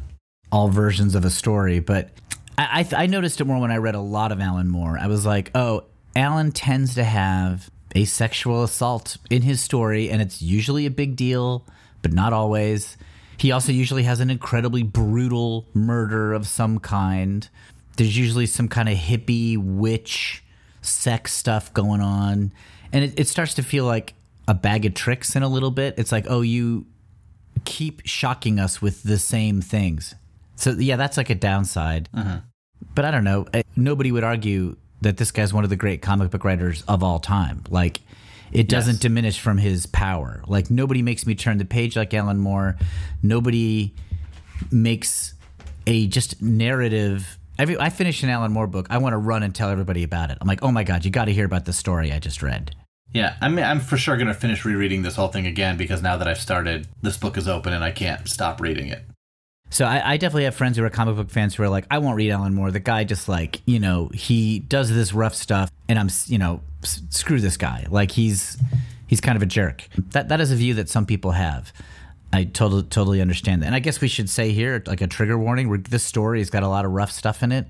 all 0.50 0.68
versions 0.68 1.14
of 1.14 1.24
a 1.24 1.30
story 1.30 1.80
but 1.80 2.10
I, 2.58 2.86
I 2.92 3.04
I 3.04 3.06
noticed 3.06 3.40
it 3.40 3.44
more 3.46 3.58
when 3.58 3.70
I 3.70 3.76
read 3.78 3.94
a 3.94 4.00
lot 4.00 4.30
of 4.30 4.40
Alan 4.40 4.68
Moore. 4.68 4.98
I 5.00 5.06
was 5.06 5.24
like, 5.24 5.50
oh, 5.54 5.84
Alan 6.14 6.52
tends 6.52 6.94
to 6.96 7.04
have 7.04 7.70
a 7.94 8.04
sexual 8.04 8.62
assault 8.62 9.16
in 9.30 9.40
his 9.40 9.60
story, 9.62 10.10
and 10.10 10.20
it's 10.20 10.42
usually 10.42 10.84
a 10.84 10.90
big 10.90 11.16
deal, 11.16 11.66
but 12.02 12.12
not 12.12 12.34
always. 12.34 12.98
He 13.42 13.50
also 13.50 13.72
usually 13.72 14.04
has 14.04 14.20
an 14.20 14.30
incredibly 14.30 14.84
brutal 14.84 15.66
murder 15.74 16.32
of 16.32 16.46
some 16.46 16.78
kind. 16.78 17.48
There's 17.96 18.16
usually 18.16 18.46
some 18.46 18.68
kind 18.68 18.88
of 18.88 18.96
hippie 18.96 19.56
witch 19.58 20.44
sex 20.80 21.32
stuff 21.32 21.74
going 21.74 22.00
on. 22.00 22.52
And 22.92 23.02
it, 23.02 23.18
it 23.18 23.26
starts 23.26 23.54
to 23.54 23.64
feel 23.64 23.84
like 23.84 24.14
a 24.46 24.54
bag 24.54 24.86
of 24.86 24.94
tricks 24.94 25.34
in 25.34 25.42
a 25.42 25.48
little 25.48 25.72
bit. 25.72 25.94
It's 25.98 26.12
like, 26.12 26.26
oh, 26.28 26.42
you 26.42 26.86
keep 27.64 28.02
shocking 28.04 28.60
us 28.60 28.80
with 28.80 29.02
the 29.02 29.18
same 29.18 29.60
things. 29.60 30.14
So 30.54 30.70
yeah, 30.70 30.94
that's 30.94 31.16
like 31.16 31.28
a 31.28 31.34
downside. 31.34 32.08
But 32.94 33.04
I 33.04 33.10
don't 33.10 33.24
know. 33.24 33.48
Eh, 33.52 33.64
Nobody 33.74 34.12
would 34.12 34.22
argue 34.22 34.76
that 35.00 35.16
this 35.16 35.32
guy's 35.32 35.52
one 35.52 35.64
of 35.64 35.70
the 35.70 35.74
great 35.74 36.00
comic 36.00 36.30
book 36.30 36.44
writers 36.44 36.84
of 36.86 37.02
all 37.02 37.18
time. 37.18 37.64
Like 37.70 38.02
it 38.52 38.68
doesn't 38.68 38.94
Yes. 38.94 39.00
diminish 39.00 39.40
from 39.40 39.58
his 39.58 39.86
power. 39.86 40.42
Like 40.46 40.70
nobody 40.70 41.02
makes 41.02 41.26
me 41.26 41.34
turn 41.34 41.58
the 41.58 41.64
page 41.64 41.96
like 41.96 42.12
Alan 42.14 42.38
Moore. 42.38 42.76
Nobody 43.22 43.94
makes 44.70 45.34
a 45.86 46.06
just 46.06 46.40
narrative. 46.42 47.38
Every 47.58 47.78
I 47.78 47.90
finish 47.90 48.22
an 48.22 48.28
Alan 48.30 48.52
Moore 48.52 48.66
book, 48.66 48.86
I 48.90 48.98
want 48.98 49.12
to 49.12 49.18
run 49.18 49.42
and 49.42 49.54
tell 49.54 49.68
everybody 49.68 50.02
about 50.02 50.30
it. 50.30 50.38
I'm 50.40 50.48
like, 50.48 50.62
oh 50.62 50.72
my 50.72 50.84
god, 50.84 51.04
you 51.04 51.10
got 51.10 51.26
to 51.26 51.32
hear 51.32 51.44
about 51.44 51.64
the 51.64 51.72
story 51.72 52.12
I 52.12 52.18
just 52.18 52.42
read. 52.42 52.74
Yeah, 53.12 53.36
I 53.42 53.48
mean, 53.50 53.64
I'm 53.64 53.80
for 53.80 53.98
sure 53.98 54.16
gonna 54.16 54.32
finish 54.32 54.64
rereading 54.64 55.02
this 55.02 55.16
whole 55.16 55.28
thing 55.28 55.46
again 55.46 55.76
because 55.76 56.00
now 56.02 56.16
that 56.16 56.26
I've 56.26 56.40
started, 56.40 56.88
this 57.02 57.18
book 57.18 57.36
is 57.36 57.46
open 57.46 57.74
and 57.74 57.84
I 57.84 57.90
can't 57.90 58.26
stop 58.26 58.58
reading 58.60 58.88
it. 58.88 59.04
So 59.68 59.84
I, 59.84 60.12
I 60.12 60.16
definitely 60.16 60.44
have 60.44 60.54
friends 60.54 60.76
who 60.78 60.84
are 60.84 60.90
comic 60.90 61.16
book 61.16 61.30
fans 61.30 61.54
who 61.54 61.62
are 61.62 61.68
like, 61.68 61.84
I 61.90 61.98
won't 61.98 62.16
read 62.16 62.30
Alan 62.30 62.54
Moore. 62.54 62.70
The 62.70 62.80
guy 62.80 63.04
just 63.04 63.28
like, 63.28 63.60
you 63.66 63.78
know, 63.80 64.08
he 64.14 64.58
does 64.60 64.90
this 64.90 65.12
rough 65.12 65.34
stuff, 65.34 65.70
and 65.90 65.98
I'm, 65.98 66.08
you 66.26 66.38
know, 66.38 66.60
screw 66.84 67.40
this 67.40 67.56
guy. 67.56 67.86
Like 67.90 68.12
he's 68.12 68.58
he's 69.06 69.20
kind 69.20 69.36
of 69.36 69.42
a 69.42 69.46
jerk. 69.46 69.88
That 70.10 70.28
that 70.28 70.40
is 70.40 70.50
a 70.50 70.56
view 70.56 70.74
that 70.74 70.88
some 70.88 71.06
people 71.06 71.32
have. 71.32 71.72
I 72.32 72.44
totally 72.44 72.82
totally 72.84 73.20
understand 73.20 73.62
that. 73.62 73.66
And 73.66 73.74
I 73.74 73.78
guess 73.78 74.00
we 74.00 74.08
should 74.08 74.30
say 74.30 74.52
here, 74.52 74.82
like 74.86 75.00
a 75.00 75.06
trigger 75.06 75.38
warning. 75.38 75.68
We're, 75.68 75.78
this 75.78 76.02
story 76.02 76.38
has 76.38 76.50
got 76.50 76.62
a 76.62 76.68
lot 76.68 76.84
of 76.84 76.92
rough 76.92 77.10
stuff 77.10 77.42
in 77.42 77.52
it, 77.52 77.66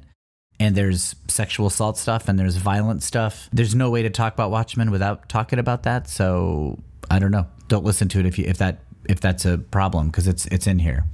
and 0.61 0.77
there's 0.77 1.17
sexual 1.29 1.67
assault 1.67 1.99
stuff, 1.99 2.29
and 2.29 2.39
there's 2.39 2.57
violent 2.57 3.03
stuff. 3.03 3.49
There's 3.53 3.75
no 3.75 3.91
way 3.91 4.03
to 4.03 4.11
talk 4.11 4.35
about 4.35 4.51
Watchmen 4.51 4.91
without 4.91 5.29
talking 5.29 5.59
about 5.59 5.83
that. 5.83 6.09
So 6.09 6.79
I 7.11 7.19
don't 7.19 7.33
know. 7.33 7.47
Don't 7.69 7.85
listen 7.85 8.09
to 8.09 8.21
it 8.21 8.27
if 8.27 8.39
you 8.39 8.45
if 8.47 8.59
that 8.59 8.81
if 9.09 9.21
that's 9.21 9.45
a 9.45 9.59
problem 9.59 10.09
because 10.09 10.29
it's 10.29 10.47
it's 10.47 10.67
in 10.67 10.79
here. 10.79 11.05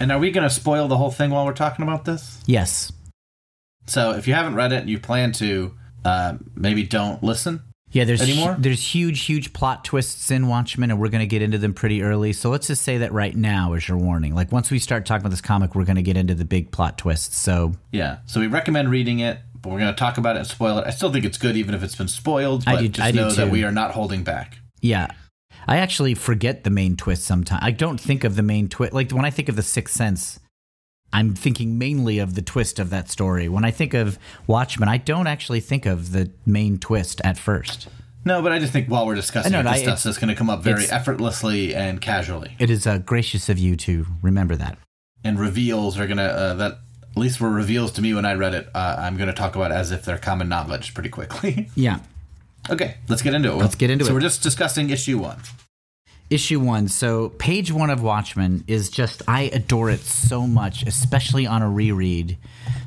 And 0.00 0.10
are 0.10 0.18
we 0.18 0.30
gonna 0.30 0.50
spoil 0.50 0.88
the 0.88 0.96
whole 0.96 1.10
thing 1.10 1.30
while 1.30 1.44
we're 1.44 1.52
talking 1.52 1.82
about 1.82 2.04
this? 2.06 2.42
Yes. 2.46 2.92
So 3.86 4.12
if 4.12 4.26
you 4.26 4.34
haven't 4.34 4.54
read 4.54 4.72
it 4.72 4.80
and 4.80 4.90
you 4.90 4.98
plan 4.98 5.32
to, 5.32 5.74
uh, 6.06 6.38
maybe 6.54 6.82
don't 6.84 7.22
listen. 7.22 7.62
Yeah, 7.92 8.04
there's 8.04 8.20
Anymore? 8.20 8.54
hu- 8.54 8.62
there's 8.62 8.94
huge, 8.94 9.22
huge 9.24 9.52
plot 9.52 9.84
twists 9.84 10.30
in 10.30 10.48
Watchmen, 10.48 10.90
and 10.90 10.98
we're 11.00 11.08
going 11.08 11.20
to 11.20 11.26
get 11.26 11.40
into 11.40 11.56
them 11.56 11.72
pretty 11.72 12.02
early. 12.02 12.32
So 12.32 12.50
let's 12.50 12.66
just 12.66 12.82
say 12.82 12.98
that 12.98 13.12
right 13.12 13.34
now 13.34 13.72
is 13.74 13.88
your 13.88 13.96
warning. 13.96 14.34
Like 14.34 14.50
once 14.52 14.70
we 14.70 14.78
start 14.78 15.06
talking 15.06 15.22
about 15.22 15.30
this 15.30 15.40
comic, 15.40 15.74
we're 15.74 15.84
going 15.84 15.96
to 15.96 16.02
get 16.02 16.16
into 16.16 16.34
the 16.34 16.44
big 16.44 16.72
plot 16.72 16.98
twists. 16.98 17.38
So 17.38 17.72
Yeah. 17.92 18.18
So 18.26 18.40
we 18.40 18.48
recommend 18.48 18.90
reading 18.90 19.20
it, 19.20 19.38
but 19.62 19.70
we're 19.72 19.78
gonna 19.78 19.94
talk 19.94 20.18
about 20.18 20.36
it 20.36 20.40
and 20.40 20.48
spoil 20.48 20.78
it. 20.78 20.84
I 20.86 20.90
still 20.90 21.12
think 21.12 21.24
it's 21.24 21.38
good, 21.38 21.56
even 21.56 21.74
if 21.74 21.82
it's 21.82 21.94
been 21.96 22.08
spoiled. 22.08 22.64
I 22.66 22.74
But 22.74 22.80
do- 22.82 22.88
just 22.88 23.06
I 23.06 23.10
know 23.12 23.30
that 23.30 23.50
we 23.50 23.64
are 23.64 23.72
not 23.72 23.92
holding 23.92 24.22
back. 24.22 24.58
yeah, 24.82 25.08
I 25.66 25.78
actually 25.78 26.14
forget 26.14 26.62
the 26.64 26.70
main 26.70 26.96
twist 26.96 27.24
sometimes. 27.24 27.60
I 27.64 27.70
don't 27.70 27.98
think 28.00 28.22
of 28.24 28.36
the 28.36 28.42
main 28.42 28.68
twist. 28.68 28.92
Like 28.92 29.10
when 29.12 29.24
I 29.24 29.30
think 29.30 29.48
of 29.48 29.56
the 29.56 29.62
Sixth 29.62 29.94
Sense, 29.96 30.38
I'm 31.12 31.34
thinking 31.34 31.78
mainly 31.78 32.18
of 32.18 32.34
the 32.34 32.42
twist 32.42 32.78
of 32.78 32.90
that 32.90 33.10
story. 33.10 33.48
When 33.48 33.64
I 33.64 33.70
think 33.70 33.94
of 33.94 34.18
Watchmen, 34.46 34.88
I 34.88 34.98
don't 34.98 35.26
actually 35.26 35.60
think 35.60 35.86
of 35.86 36.12
the 36.12 36.30
main 36.44 36.78
twist 36.78 37.20
at 37.24 37.38
first. 37.38 37.88
No, 38.24 38.42
but 38.42 38.50
I 38.52 38.58
just 38.58 38.72
think 38.72 38.88
while 38.88 39.06
we're 39.06 39.14
discussing 39.14 39.54
it, 39.54 39.62
this 39.62 39.72
I- 39.72 39.76
stuff 39.76 39.98
it's- 40.00 40.06
is 40.06 40.18
going 40.18 40.28
to 40.28 40.34
come 40.34 40.50
up 40.50 40.62
very 40.62 40.84
effortlessly 40.86 41.74
and 41.74 42.00
casually. 42.00 42.56
It 42.58 42.70
is 42.70 42.86
uh, 42.86 42.98
gracious 42.98 43.48
of 43.48 43.58
you 43.58 43.76
to 43.76 44.04
remember 44.20 44.56
that. 44.56 44.78
And 45.24 45.38
reveals 45.38 45.98
are 45.98 46.06
going 46.06 46.18
to, 46.18 46.24
uh, 46.24 46.54
that 46.54 46.72
at 47.12 47.16
least 47.16 47.40
were 47.40 47.50
reveals 47.50 47.92
to 47.92 48.02
me 48.02 48.12
when 48.12 48.24
I 48.26 48.34
read 48.34 48.52
it, 48.54 48.68
uh, 48.74 48.96
I'm 48.98 49.16
going 49.16 49.28
to 49.28 49.32
talk 49.32 49.54
about 49.56 49.72
as 49.72 49.90
if 49.92 50.04
they're 50.04 50.18
common 50.18 50.48
knowledge 50.48 50.92
pretty 50.92 51.08
quickly. 51.08 51.70
Yeah. 51.76 52.00
okay, 52.68 52.96
let's 53.08 53.22
get 53.22 53.32
into 53.32 53.52
it. 53.52 53.56
Let's 53.56 53.74
get 53.76 53.90
into 53.90 54.04
so 54.04 54.08
it. 54.08 54.10
So 54.10 54.14
we're 54.14 54.20
just 54.20 54.42
discussing 54.42 54.90
issue 54.90 55.18
one. 55.18 55.38
Issue 56.30 56.60
one. 56.60 56.88
So 56.88 57.30
page 57.30 57.70
one 57.72 57.90
of 57.90 58.02
Watchmen 58.02 58.64
is 58.66 58.90
just 58.90 59.22
I 59.28 59.42
adore 59.52 59.90
it 59.90 60.00
so 60.00 60.46
much, 60.46 60.82
especially 60.84 61.46
on 61.46 61.62
a 61.62 61.68
reread. 61.68 62.36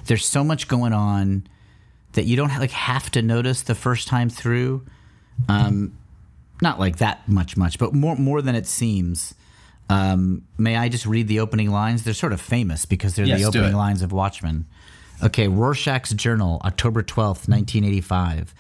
There's 0.06 0.26
so 0.26 0.44
much 0.44 0.68
going 0.68 0.94
on 0.94 1.48
that 2.14 2.26
you 2.26 2.36
don't 2.36 2.50
like 2.60 2.72
have 2.72 3.10
to 3.12 3.22
notice 3.22 3.62
the 3.62 3.76
first 3.76 4.08
time 4.08 4.30
through. 4.30 4.86
Um, 5.48 5.98
not 6.62 6.80
like 6.80 6.98
that 6.98 7.28
much, 7.30 7.56
much, 7.56 7.80
but 7.80 7.94
more 7.94 8.16
more 8.16 8.42
than 8.42 8.56
it 8.56 8.68
seems. 8.68 9.36
Um, 9.90 10.44
may 10.58 10.76
I 10.76 10.90
just 10.90 11.06
read 11.06 11.28
the 11.28 11.40
opening 11.40 11.72
lines? 11.72 12.04
They're 12.04 12.14
sort 12.14 12.34
of 12.34 12.42
famous 12.42 12.86
because 12.86 13.16
they're 13.16 13.26
Yes, 13.26 13.40
the 13.40 13.46
opening 13.48 13.74
lines 13.74 14.02
of 14.02 14.12
Watchmen. 14.12 14.66
Okay, 15.24 15.48
Rorschach's 15.48 16.12
Journal, 16.14 16.62
October 16.64 17.02
12th, 17.04 17.48
1985. 17.50 18.54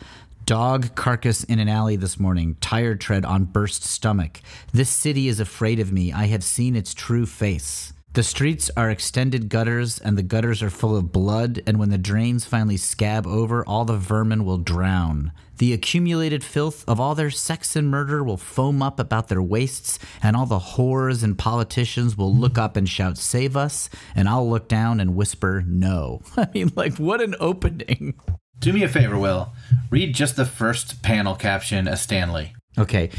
Dog 0.45 0.95
carcass 0.95 1.43
in 1.43 1.59
an 1.59 1.69
alley 1.69 1.95
this 1.95 2.19
morning, 2.19 2.55
tire 2.59 2.95
tread 2.95 3.23
on 3.23 3.45
burst 3.45 3.83
stomach. 3.83 4.41
This 4.73 4.89
city 4.89 5.27
is 5.27 5.39
afraid 5.39 5.79
of 5.79 5.91
me. 5.91 6.11
I 6.11 6.25
have 6.27 6.43
seen 6.43 6.75
its 6.75 6.93
true 6.93 7.25
face. 7.25 7.93
The 8.13 8.23
streets 8.23 8.71
are 8.75 8.89
extended 8.89 9.49
gutters, 9.49 9.99
and 9.99 10.17
the 10.17 10.23
gutters 10.23 10.63
are 10.63 10.71
full 10.71 10.97
of 10.97 11.11
blood, 11.11 11.61
and 11.67 11.77
when 11.77 11.89
the 11.91 11.99
drains 11.99 12.43
finally 12.43 12.77
scab 12.77 13.27
over, 13.27 13.63
all 13.63 13.85
the 13.85 13.97
vermin 13.97 14.43
will 14.43 14.57
drown. 14.57 15.31
The 15.57 15.73
accumulated 15.73 16.43
filth 16.43 16.83
of 16.87 16.99
all 16.99 17.13
their 17.13 17.29
sex 17.29 17.75
and 17.75 17.87
murder 17.87 18.23
will 18.23 18.37
foam 18.37 18.81
up 18.81 18.99
about 18.99 19.27
their 19.27 19.43
waists, 19.43 19.99
and 20.23 20.35
all 20.35 20.47
the 20.47 20.57
whores 20.57 21.23
and 21.23 21.37
politicians 21.37 22.17
will 22.17 22.35
look 22.35 22.57
up 22.57 22.75
and 22.75 22.89
shout, 22.89 23.19
Save 23.19 23.55
us, 23.55 23.91
and 24.15 24.27
I'll 24.27 24.49
look 24.49 24.67
down 24.67 24.99
and 24.99 25.15
whisper, 25.15 25.63
No. 25.67 26.23
I 26.37 26.47
mean, 26.51 26.71
like, 26.75 26.97
what 26.97 27.21
an 27.21 27.35
opening. 27.39 28.15
Do 28.59 28.73
me 28.73 28.83
a 28.83 28.89
favor, 28.89 29.17
Will. 29.17 29.53
Read 29.89 30.13
just 30.13 30.35
the 30.35 30.45
first 30.45 31.01
panel 31.01 31.33
caption 31.35 31.87
as 31.87 32.01
Stan 32.01 32.33
Lee. 32.33 32.53
Okay. 32.77 33.09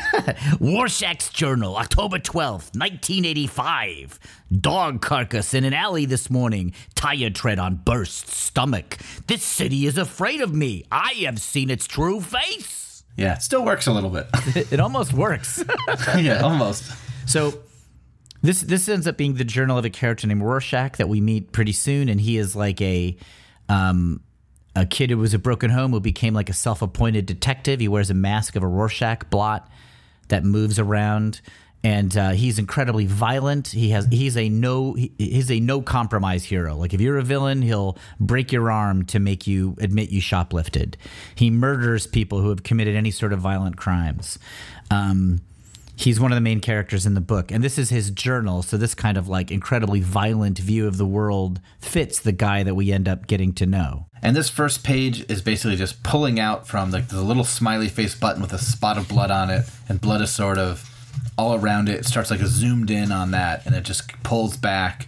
Rorschach's 0.60 1.28
Journal, 1.28 1.76
October 1.76 2.18
12th, 2.18 2.74
1985. 2.76 4.18
Dog 4.60 5.02
carcass 5.02 5.54
in 5.54 5.64
an 5.64 5.74
alley 5.74 6.06
this 6.06 6.30
morning. 6.30 6.72
Tire 6.94 7.30
tread 7.30 7.58
on 7.58 7.76
burst 7.84 8.28
stomach. 8.28 8.98
This 9.26 9.42
city 9.42 9.86
is 9.86 9.98
afraid 9.98 10.40
of 10.40 10.54
me. 10.54 10.84
I 10.90 11.12
have 11.24 11.40
seen 11.40 11.68
its 11.68 11.86
true 11.86 12.20
face. 12.20 13.04
Yeah, 13.16 13.38
still 13.38 13.64
works 13.64 13.86
a 13.86 13.92
little 13.92 14.10
bit. 14.10 14.26
It, 14.56 14.74
it 14.74 14.80
almost 14.80 15.12
works. 15.12 15.64
yeah, 16.16 16.40
almost. 16.42 16.92
so 17.26 17.54
this 18.42 18.60
this 18.60 18.88
ends 18.88 19.06
up 19.06 19.16
being 19.16 19.34
the 19.34 19.44
journal 19.44 19.76
of 19.78 19.84
a 19.84 19.90
character 19.90 20.26
named 20.26 20.42
Rorschach 20.42 20.96
that 20.98 21.08
we 21.08 21.20
meet 21.20 21.52
pretty 21.52 21.72
soon, 21.72 22.08
and 22.08 22.20
he 22.20 22.38
is 22.38 22.54
like 22.54 22.80
a 22.80 23.16
um, 23.68 24.20
a 24.76 24.86
kid 24.86 25.10
who 25.10 25.18
was 25.18 25.34
a 25.34 25.38
broken 25.38 25.70
home 25.70 25.90
who 25.90 26.00
became 26.00 26.34
like 26.34 26.50
a 26.50 26.52
self-appointed 26.52 27.26
detective. 27.26 27.80
He 27.80 27.88
wears 27.88 28.10
a 28.10 28.14
mask 28.14 28.54
of 28.54 28.62
a 28.62 28.68
Rorschach 28.68 29.28
blot 29.30 29.68
that 30.28 30.44
moves 30.44 30.78
around, 30.78 31.40
and 31.82 32.16
uh, 32.16 32.30
he's 32.30 32.58
incredibly 32.58 33.06
violent. 33.06 33.68
He 33.68 33.90
has 33.90 34.06
he's 34.06 34.36
a 34.36 34.48
no 34.48 34.92
he- 34.92 35.12
he's 35.18 35.50
a 35.50 35.60
no 35.60 35.80
compromise 35.80 36.44
hero. 36.44 36.76
Like 36.76 36.92
if 36.92 37.00
you're 37.00 37.16
a 37.18 37.22
villain, 37.22 37.62
he'll 37.62 37.96
break 38.20 38.52
your 38.52 38.70
arm 38.70 39.04
to 39.06 39.18
make 39.18 39.46
you 39.46 39.76
admit 39.80 40.10
you 40.10 40.20
shoplifted. 40.20 40.94
He 41.34 41.50
murders 41.50 42.06
people 42.06 42.40
who 42.40 42.50
have 42.50 42.62
committed 42.62 42.96
any 42.96 43.10
sort 43.10 43.32
of 43.32 43.40
violent 43.40 43.76
crimes. 43.76 44.38
Um, 44.90 45.40
he's 45.96 46.20
one 46.20 46.30
of 46.30 46.36
the 46.36 46.40
main 46.42 46.60
characters 46.60 47.06
in 47.06 47.14
the 47.14 47.20
book 47.20 47.50
and 47.50 47.64
this 47.64 47.78
is 47.78 47.90
his 47.90 48.10
journal 48.10 48.62
so 48.62 48.76
this 48.76 48.94
kind 48.94 49.16
of 49.16 49.28
like 49.28 49.50
incredibly 49.50 50.00
violent 50.00 50.58
view 50.58 50.86
of 50.86 50.98
the 50.98 51.06
world 51.06 51.60
fits 51.80 52.20
the 52.20 52.32
guy 52.32 52.62
that 52.62 52.74
we 52.74 52.92
end 52.92 53.08
up 53.08 53.26
getting 53.26 53.52
to 53.52 53.66
know 53.66 54.06
And 54.22 54.34
this 54.34 54.48
first 54.48 54.82
page 54.82 55.24
is 55.30 55.42
basically 55.42 55.76
just 55.76 56.02
pulling 56.02 56.40
out 56.40 56.66
from 56.66 56.90
like 56.90 57.08
the 57.08 57.22
little 57.22 57.44
smiley 57.44 57.88
face 57.88 58.14
button 58.14 58.42
with 58.42 58.52
a 58.52 58.58
spot 58.58 58.98
of 58.98 59.08
blood 59.08 59.30
on 59.30 59.50
it, 59.50 59.64
and 59.88 60.00
blood 60.00 60.20
is 60.20 60.32
sort 60.34 60.58
of 60.58 60.88
all 61.38 61.54
around 61.54 61.88
it. 61.88 61.96
It 62.00 62.06
starts 62.06 62.30
like 62.30 62.40
a 62.40 62.46
zoomed 62.46 62.90
in 62.90 63.12
on 63.12 63.30
that, 63.32 63.64
and 63.66 63.74
it 63.74 63.84
just 63.84 64.10
pulls 64.22 64.56
back 64.56 65.06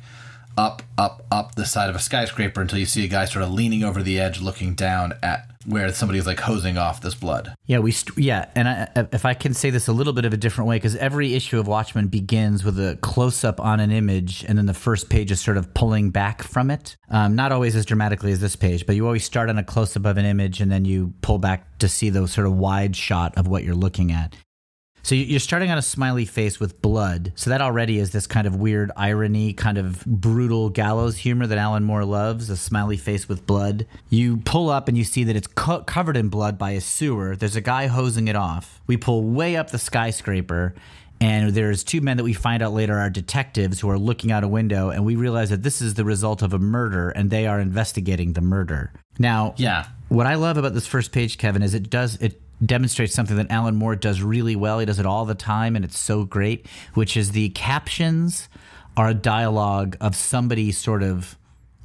up, 0.59 0.83
up, 0.99 1.25
up 1.31 1.55
the 1.55 1.64
side 1.64 1.88
of 1.88 1.94
a 1.94 2.01
skyscraper 2.01 2.61
until 2.61 2.79
you 2.81 2.87
see 2.87 3.05
a 3.05 3.09
guy 3.09 3.25
sort 3.25 3.44
of 3.44 3.53
leaning 3.53 3.85
over 3.85 4.03
the 4.03 4.18
edge, 4.18 4.40
looking 4.40 4.75
down 4.75 5.14
at 5.23 5.49
where 5.66 5.92
somebody's 5.92 6.27
like 6.27 6.40
hosing 6.40 6.79
off 6.79 7.01
this 7.01 7.14
blood. 7.14 7.55
yeah 7.66 7.79
we 7.79 7.92
st- 7.92 8.16
yeah 8.16 8.47
and 8.55 8.68
I, 8.68 8.88
if 9.12 9.27
i 9.27 9.35
can 9.35 9.53
say 9.53 9.68
this 9.68 9.87
a 9.87 9.92
little 9.92 10.14
bit 10.14 10.25
of 10.25 10.33
a 10.33 10.37
different 10.37 10.66
way 10.68 10.77
because 10.77 10.97
every 10.97 11.35
issue 11.35 11.59
of 11.59 11.66
watchmen 11.66 12.07
begins 12.07 12.64
with 12.64 12.79
a 12.79 12.97
close-up 13.03 13.61
on 13.61 13.79
an 13.79 13.90
image 13.90 14.44
and 14.44 14.57
then 14.57 14.64
the 14.64 14.73
first 14.73 15.11
page 15.11 15.31
is 15.31 15.40
sort 15.40 15.59
of 15.59 15.75
pulling 15.75 16.11
back 16.11 16.42
from 16.42 16.71
it 16.71 16.97
um, 17.11 17.37
not 17.37 17.53
always 17.53 17.77
as 17.77 17.85
dramatically 17.85 18.33
as 18.33 18.40
this 18.40 18.57
page 18.57 18.87
but 18.87 18.97
you 18.97 19.05
always 19.05 19.25
start 19.25 19.51
on 19.51 19.59
a 19.59 19.64
close-up 19.64 20.07
of 20.07 20.16
an 20.16 20.25
image 20.25 20.61
and 20.61 20.73
then 20.73 20.87
you 20.87 21.12
pull 21.21 21.38
back 21.38 21.77
to 21.79 21.88
see 21.88 22.09
the 22.09 22.27
sort 22.27 22.47
of 22.47 22.55
wide 22.55 22.97
shot 22.97 23.37
of 23.37 23.47
what 23.47 23.62
you're 23.62 23.75
looking 23.75 24.11
at 24.11 24.35
So 25.09 25.14
you- 25.14 25.25
you're 25.25 25.40
starting 25.40 25.71
on 25.71 25.79
a 25.79 25.83
smiley 25.83 26.27
face 26.27 26.61
with 26.61 26.83
blood. 26.83 27.33
So 27.35 27.49
that 27.49 27.62
already 27.62 27.99
is 27.99 28.11
this 28.11 28.27
kind 28.27 28.47
of 28.47 28.57
weird 28.57 28.92
irony, 28.94 29.55
kind 29.55 29.79
of 29.79 30.05
brutal 30.05 30.68
gallows 30.68 31.16
humor 31.16 31.47
that 31.47 31.57
Alan 31.57 31.83
Moore 31.83 32.05
loves, 32.05 32.51
a 32.51 32.59
smiley 32.59 32.99
face 32.99 33.27
with 33.27 33.47
blood. 33.47 33.87
You 34.11 34.37
pull 34.37 34.68
up 34.68 34.87
and 34.87 34.99
you 34.99 35.05
see 35.05 35.25
that 35.25 35.35
it's 35.35 35.47
co- 35.47 35.81
covered 35.81 36.18
in 36.18 36.29
blood 36.29 36.59
by 36.59 36.73
a 36.73 36.83
sewer. 36.83 37.35
There's 37.37 37.57
a 37.57 37.62
guy 37.62 37.87
hosing 37.87 38.29
it 38.29 38.37
off. 38.37 38.83
We 38.87 38.99
pull 38.99 39.25
way 39.25 39.57
up 39.57 39.71
the 39.71 39.79
skyscraper 39.79 40.75
and 41.23 41.55
there's 41.55 41.85
two 41.85 42.03
men 42.03 42.18
that 42.18 42.25
we 42.25 42.35
find 42.35 42.62
out 42.62 42.75
later 42.75 42.99
are 42.99 43.09
detectives 43.09 43.81
who 43.81 43.88
are 43.88 43.99
looking 43.99 44.31
out 44.31 44.44
a 44.44 44.49
window 44.49 44.90
and 44.90 45.07
we 45.07 45.16
realize 45.16 45.49
that 45.49 45.62
this 45.62 45.81
is 45.81 45.94
the 45.94 46.05
result 46.05 46.42
of 46.42 46.53
a 46.53 46.59
murder 46.59 47.09
and 47.09 47.31
they 47.31 47.47
are 47.47 47.61
investigating 47.61 48.35
the 48.35 48.42
murder. 48.42 48.92
Now, 49.18 49.55
Yeah. 49.57 49.87
what 50.09 50.27
I 50.27 50.35
love 50.35 50.59
about 50.59 50.75
this 50.75 50.87
first 50.87 51.12
page, 51.12 51.38
Kevin, 51.38 51.62
is 51.62 51.73
it 51.73 51.88
does 51.88 52.16
it 52.21 52.42
demonstrates 52.64 53.14
something 53.14 53.37
that 53.37 53.51
Alan 53.51 53.77
Moore 53.77 53.97
does 53.97 54.23
really 54.23 54.57
well. 54.57 54.79
He 54.79 54.87
does 54.87 54.99
it 54.99 55.07
all 55.07 55.25
the 55.25 55.35
time, 55.35 55.77
and 55.77 55.85
it's 55.85 55.99
so 55.99 56.25
great. 56.25 56.66
Which 56.94 57.16
is 57.16 57.31
the 57.33 57.51
captions 57.51 58.49
are 58.97 59.09
a 59.09 59.14
dialogue 59.14 59.97
of 60.01 60.16
somebody 60.16 60.73
sort 60.73 61.03
of 61.03 61.37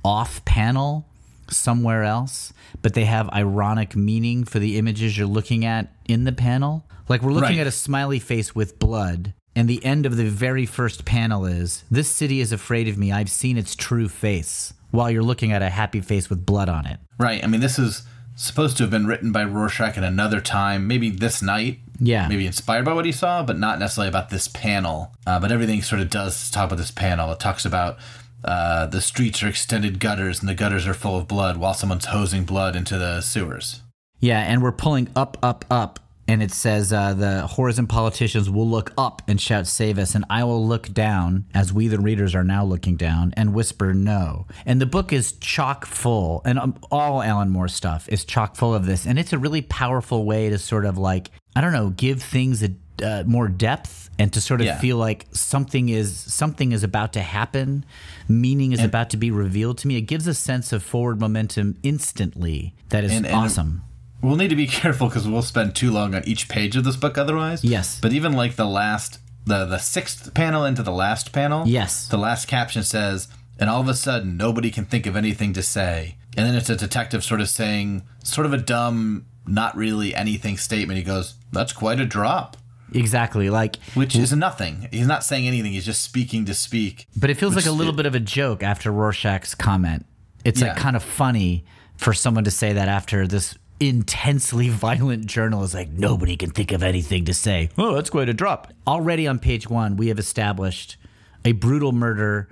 off 0.04 0.44
panel 0.46 1.06
somewhere 1.50 2.04
else, 2.04 2.52
but 2.82 2.94
they 2.94 3.06
have 3.06 3.30
ironic 3.30 3.96
meaning 3.96 4.44
for 4.44 4.60
the 4.60 4.78
images 4.78 5.18
you're 5.18 5.28
looking 5.28 5.64
at 5.66 5.92
in 6.08 6.24
the 6.24 6.32
panel. 6.32 6.86
Like 7.10 7.22
we're 7.22 7.32
looking 7.34 7.58
Right. 7.58 7.60
at 7.60 7.68
a 7.68 7.72
smiley 7.72 8.20
face 8.20 8.56
with 8.56 8.80
blood. 8.80 9.34
And 9.56 9.68
the 9.70 9.84
end 9.86 10.08
of 10.08 10.18
the 10.18 10.26
very 10.30 10.66
first 10.66 11.06
panel 11.06 11.46
is 11.46 11.84
This 11.92 12.10
city 12.10 12.40
is 12.40 12.52
afraid 12.52 12.88
of 12.88 12.98
me. 12.98 13.12
I've 13.12 13.30
seen 13.30 13.58
its 13.58 13.76
true 13.76 14.08
face. 14.10 14.74
While 14.90 15.12
you're 15.12 15.22
looking 15.24 15.52
at 15.52 15.62
a 15.62 15.70
happy 15.70 16.02
face 16.02 16.30
with 16.30 16.46
blood 16.46 16.70
on 16.70 16.86
it. 16.88 17.00
Right. 17.20 17.44
I 17.44 17.48
mean, 17.48 17.62
this 17.62 17.78
is 17.78 18.04
supposed 18.36 18.78
to 18.78 18.84
have 18.84 18.92
been 18.92 19.08
written 19.08 19.32
by 19.32 19.44
Rorschach 19.44 19.98
at 19.98 20.04
another 20.04 20.42
time, 20.42 20.88
maybe 20.88 21.10
this 21.10 21.42
night. 21.42 21.80
Yeah. 22.00 22.28
Maybe 22.28 22.46
inspired 22.46 22.86
by 22.86 22.94
what 22.94 23.06
he 23.06 23.12
saw, 23.12 23.44
but 23.44 23.58
not 23.60 23.80
necessarily 23.80 24.10
about 24.10 24.30
this 24.30 24.48
panel. 24.48 25.14
Uh, 25.26 25.40
but 25.40 25.52
everything 25.52 25.82
sort 25.82 26.02
of 26.02 26.10
does 26.10 26.50
talk 26.50 26.66
about 26.66 26.78
this 26.78 26.92
panel. 26.92 27.32
It 27.32 27.40
talks 27.40 27.66
about 27.66 27.98
uh, 28.44 28.88
the 28.88 29.02
streets 29.02 29.42
are 29.44 29.48
extended 29.48 30.00
gutters 30.00 30.40
and 30.40 30.50
the 30.50 30.56
gutters 30.56 30.88
are 30.88 30.94
full 30.94 31.18
of 31.18 31.28
blood 31.28 31.58
while 31.58 31.74
someone's 31.74 32.06
hosing 32.06 32.44
blood 32.44 32.76
into 32.76 32.98
the 32.98 33.22
sewers. 33.22 33.82
Yeah, 34.20 34.40
and 34.40 34.62
we're 34.62 34.72
pulling 34.72 35.10
up, 35.16 35.38
up, 35.44 35.66
up, 35.70 36.00
and 36.28 36.42
it 36.42 36.52
says 36.52 36.94
uh, 36.94 37.14
the 37.14 37.48
whores 37.52 37.78
and 37.78 37.88
politicians 37.90 38.50
will 38.50 38.68
look 38.68 38.94
up 38.98 39.22
and 39.28 39.40
shout, 39.42 39.68
"Save 39.68 39.98
us!" 39.98 40.16
And 40.16 40.24
I 40.30 40.44
will 40.44 40.66
look 40.66 40.94
down, 40.94 41.46
as 41.54 41.74
we 41.74 41.88
the 41.88 42.00
readers 42.00 42.34
are 42.36 42.44
now 42.44 42.64
looking 42.64 42.96
down, 42.96 43.34
and 43.36 43.54
whisper, 43.54 43.94
"No." 43.94 44.46
And 44.66 44.80
the 44.80 44.86
book 44.86 45.12
is 45.12 45.34
chock 45.34 45.86
full, 45.86 46.42
and 46.46 46.58
um, 46.60 46.76
all 46.92 47.22
Alan 47.22 47.50
Moore 47.50 47.68
stuff 47.68 48.08
is 48.10 48.24
chock 48.26 48.56
full 48.56 48.74
of 48.74 48.86
this, 48.86 49.06
and 49.06 49.20
it's 49.20 49.34
a 49.34 49.38
really 49.38 49.62
powerful 49.62 50.26
way 50.26 50.50
to 50.50 50.58
sort 50.58 50.86
of 50.86 50.98
like 50.98 51.30
I 51.56 51.62
don't 51.62 51.74
know, 51.74 51.90
give 51.90 52.22
things 52.24 52.64
a 52.64 52.70
uh, 53.04 53.24
more 53.26 53.48
depth 53.48 54.10
and 54.20 54.32
to 54.32 54.40
sort 54.40 54.62
of 54.62 54.68
Yeah. 54.68 54.80
feel 54.80 54.98
like 54.98 55.26
something 55.34 55.90
is 55.90 56.16
something 56.18 56.72
is 56.72 56.84
about 56.84 57.14
to 57.14 57.22
happen, 57.22 57.86
meaning 58.28 58.72
is 58.72 58.84
about 58.84 59.10
to 59.10 59.18
be 59.18 59.32
revealed 59.32 59.80
to 59.80 59.88
me. 59.88 59.98
It 59.98 60.02
gives 60.02 60.28
a 60.28 60.34
sense 60.36 60.72
of 60.72 60.84
forward 60.84 61.20
momentum 61.20 61.76
instantly. 61.84 62.76
That 62.90 63.04
is 63.04 63.12
And- 63.12 63.26
and- 63.26 63.36
awesome. 63.36 63.82
We'll 64.24 64.36
need 64.38 64.48
to 64.50 64.56
be 64.56 64.68
careful 64.82 65.08
because 65.10 65.28
we'll 65.28 65.42
spend 65.44 65.76
too 65.76 65.92
long 65.92 66.16
on 66.16 66.24
each 66.28 66.48
page 66.50 66.76
of 66.76 66.84
this 66.86 66.96
book 66.96 67.18
otherwise. 67.18 67.64
Yes. 67.64 68.00
But 68.02 68.14
even 68.14 68.34
like 68.34 68.56
the 68.56 68.66
last, 68.66 69.20
the 69.46 69.66
the 69.66 69.78
sixth 69.78 70.34
panel 70.34 70.66
into 70.66 70.82
the 70.82 70.92
last 70.92 71.32
panel. 71.34 71.68
Yes. 71.68 72.08
The 72.08 72.18
last 72.18 72.48
caption 72.48 72.84
says, 72.84 73.28
and 73.60 73.70
all 73.70 73.82
of 73.82 73.88
a 73.88 73.94
sudden 73.94 74.38
nobody 74.38 74.72
can 74.72 74.86
think 74.86 75.06
of 75.06 75.16
anything 75.16 75.54
to 75.54 75.62
say. 75.62 76.16
And 76.36 76.48
then 76.48 76.56
it's 76.56 76.70
a 76.70 76.76
detective 76.76 77.24
sort 77.24 77.42
of 77.42 77.50
saying, 77.50 78.02
sort 78.24 78.48
of 78.48 78.54
a 78.54 78.58
dumb, 78.58 79.26
not 79.46 79.76
really 79.78 80.16
anything 80.16 80.58
statement. 80.58 80.98
He 80.98 81.04
goes, 81.04 81.36
"That's 81.52 81.74
quite 81.74 82.00
a 82.00 82.06
drop," 82.06 82.58
Exactly. 82.96 83.50
Like, 83.50 83.76
which 83.96 84.16
is 84.16 84.32
nothing. 84.34 84.88
He's 84.92 85.08
not 85.08 85.24
saying 85.24 85.48
anything. 85.48 85.74
He's 85.74 85.86
just 85.86 86.02
speaking 86.04 86.46
to 86.46 86.54
speak. 86.54 87.08
but 87.18 87.30
it 87.30 87.38
feels 87.38 87.56
like 87.56 87.66
a 87.66 87.72
little 87.72 87.94
it- 87.94 87.98
bit 87.98 88.06
of 88.06 88.16
a 88.16 88.20
joke 88.20 88.64
after 88.64 88.92
Rorschach's 88.92 89.54
comment. 89.56 90.06
It's 90.46 90.62
like 90.62 90.76
kind 90.76 90.96
of 90.96 91.04
funny 91.04 91.66
for 91.98 92.14
someone 92.14 92.44
to 92.46 92.52
say 92.52 92.74
that 92.74 92.88
after 92.88 93.28
this 93.28 93.58
intensely 93.90 94.70
violent 94.70 95.26
journal 95.26 95.64
is 95.64 95.74
like 95.74 95.90
nobody 95.90 96.38
can 96.38 96.52
think 96.52 96.72
of 96.72 96.84
anything 96.84 97.26
to 97.26 97.34
say. 97.34 97.70
Oh, 97.78 97.94
that's 97.94 98.10
quite 98.10 98.30
a 98.30 98.34
drop. 98.34 98.72
Already 98.88 99.28
on 99.28 99.40
page 99.40 99.70
one, 99.70 99.98
we 99.98 100.08
have 100.08 100.20
established 100.20 100.98
a 101.46 101.52
brutal 101.54 101.92
murder, 101.92 102.48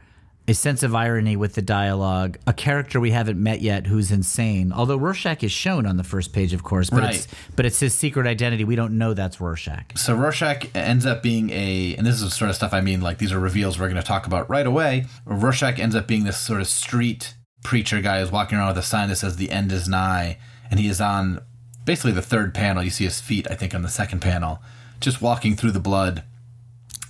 a 0.47 0.53
sense 0.53 0.83
of 0.83 0.93
irony 0.93 1.35
with 1.35 1.53
the 1.53 1.61
dialogue, 1.61 2.37
a 2.45 2.53
character 2.53 2.99
we 2.99 3.11
haven't 3.11 3.41
met 3.41 3.61
yet 3.61 3.87
who's 3.87 4.11
insane. 4.11 4.71
Although 4.71 4.97
Rorschach 4.97 5.43
is 5.43 5.51
shown 5.51 5.85
on 5.85 5.97
the 5.97 6.03
first 6.03 6.33
page, 6.33 6.53
of 6.53 6.63
course, 6.63 6.89
but 6.89 7.03
it's 7.03 7.27
but 7.55 7.65
it's 7.65 7.79
his 7.79 7.93
secret 7.93 8.27
identity. 8.27 8.63
We 8.63 8.75
don't 8.75 8.97
know 8.97 9.13
that's 9.13 9.39
Rorschach. 9.39 9.97
So 9.97 10.15
Rorschach 10.15 10.67
ends 10.75 11.05
up 11.05 11.23
being 11.23 11.49
a, 11.51 11.95
and 11.95 12.05
this 12.05 12.15
is 12.15 12.21
the 12.21 12.31
sort 12.31 12.49
of 12.49 12.55
stuff 12.55 12.73
I 12.73 12.81
mean, 12.81 13.01
like 13.01 13.17
these 13.17 13.31
are 13.31 13.39
reveals 13.39 13.79
we're 13.79 13.89
going 13.89 14.01
to 14.01 14.07
talk 14.07 14.25
about 14.27 14.49
right 14.49 14.67
away. 14.67 15.05
Rorschach 15.25 15.79
ends 15.79 15.95
up 15.95 16.07
being 16.07 16.23
this 16.23 16.37
sort 16.37 16.59
of 16.59 16.67
street 16.67 17.35
preacher 17.63 18.01
guy 18.01 18.19
who's 18.19 18.31
walking 18.31 18.57
around 18.57 18.69
with 18.69 18.79
a 18.79 18.83
sign 18.83 19.09
that 19.09 19.17
says 19.17 19.37
"The 19.37 19.51
end 19.51 19.71
is 19.71 19.87
nigh," 19.87 20.37
and 20.71 20.79
he 20.79 20.87
is 20.87 20.99
on 21.01 21.41
basically 21.85 22.13
the 22.13 22.21
third 22.21 22.53
panel. 22.53 22.81
You 22.81 22.89
see 22.89 23.03
his 23.03 23.19
feet, 23.21 23.45
I 23.51 23.55
think, 23.55 23.75
on 23.75 23.81
the 23.81 23.89
second 23.89 24.21
panel, 24.21 24.59
just 25.01 25.21
walking 25.21 25.55
through 25.55 25.71
the 25.71 25.79
blood. 25.79 26.23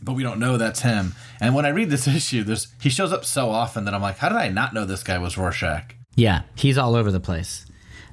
But 0.02 0.14
we 0.14 0.24
don't 0.24 0.40
know 0.40 0.58
that's 0.58 0.82
him. 0.82 1.14
And 1.40 1.54
when 1.54 1.66
I 1.66 1.70
read 1.70 1.92
this 1.92 2.08
issue, 2.20 2.44
there's 2.44 2.68
he 2.82 2.90
shows 2.90 3.14
up 3.14 3.24
so 3.24 3.52
often 3.52 3.86
that 3.86 3.94
I'm 3.94 4.02
like, 4.02 4.18
how 4.18 4.30
did 4.30 4.38
I 4.38 4.50
not 4.50 4.74
know 4.74 4.84
this 4.84 5.04
guy 5.04 5.20
was 5.20 5.38
Rorschach? 5.38 5.96
Yeah, 6.16 6.42
he's 6.56 6.78
all 6.78 6.96
over 6.96 7.12
the 7.12 7.20
place. 7.20 7.66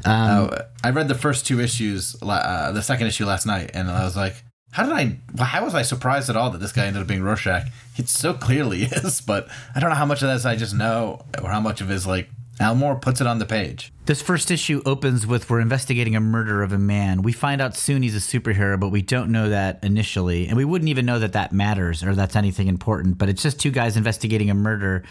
Uh, 0.04 0.62
I 0.84 0.90
read 0.90 1.08
the 1.08 1.14
first 1.16 1.44
two 1.44 1.60
issues, 1.60 2.14
uh, 2.22 2.70
the 2.70 2.82
second 2.82 3.08
issue 3.08 3.26
last 3.26 3.46
night, 3.46 3.72
and 3.74 3.90
I 3.90 4.04
was 4.04 4.16
like, 4.16 4.44
How 4.70 4.84
did 4.84 4.92
I? 4.92 5.44
How 5.44 5.64
was 5.64 5.74
I 5.74 5.82
surprised 5.82 6.30
at 6.30 6.36
all 6.36 6.50
that 6.50 6.58
this 6.58 6.70
guy 6.70 6.86
ended 6.86 7.02
up 7.02 7.08
being 7.08 7.22
Rorschach? 7.22 7.66
It 7.96 8.08
so 8.08 8.32
clearly 8.34 8.82
is, 8.92 9.20
but 9.20 9.48
I 9.74 9.80
don't 9.80 9.90
know 9.90 9.96
how 9.96 10.06
much 10.06 10.22
of 10.22 10.28
this 10.28 10.44
I 10.44 10.54
just 10.54 10.74
know, 10.74 11.24
or 11.42 11.50
how 11.50 11.60
much 11.60 11.80
of 11.80 11.90
it 11.90 11.94
is 11.94 12.06
like 12.06 12.28
Al 12.60 12.74
Moore 12.74 12.96
puts 12.96 13.20
it 13.20 13.26
on 13.26 13.38
the 13.38 13.46
page. 13.46 13.92
This 14.06 14.20
first 14.20 14.50
issue 14.50 14.82
opens 14.84 15.26
with 15.26 15.48
we're 15.48 15.60
investigating 15.60 16.16
a 16.16 16.20
murder 16.20 16.62
of 16.62 16.72
a 16.72 16.78
man. 16.78 17.22
We 17.22 17.32
find 17.32 17.60
out 17.60 17.76
soon 17.76 18.02
he's 18.02 18.16
a 18.16 18.38
superhero, 18.38 18.78
but 18.78 18.88
we 18.88 19.02
don't 19.02 19.30
know 19.30 19.50
that 19.50 19.84
initially. 19.84 20.48
And 20.48 20.56
we 20.56 20.64
wouldn't 20.64 20.88
even 20.88 21.06
know 21.06 21.18
that 21.18 21.34
that 21.34 21.52
matters 21.52 22.02
or 22.02 22.14
that's 22.14 22.36
anything 22.36 22.68
important. 22.68 23.18
But 23.18 23.28
it's 23.28 23.42
just 23.42 23.60
two 23.60 23.70
guys 23.70 23.96
investigating 23.96 24.50
a 24.50 24.54
murder. 24.54 25.04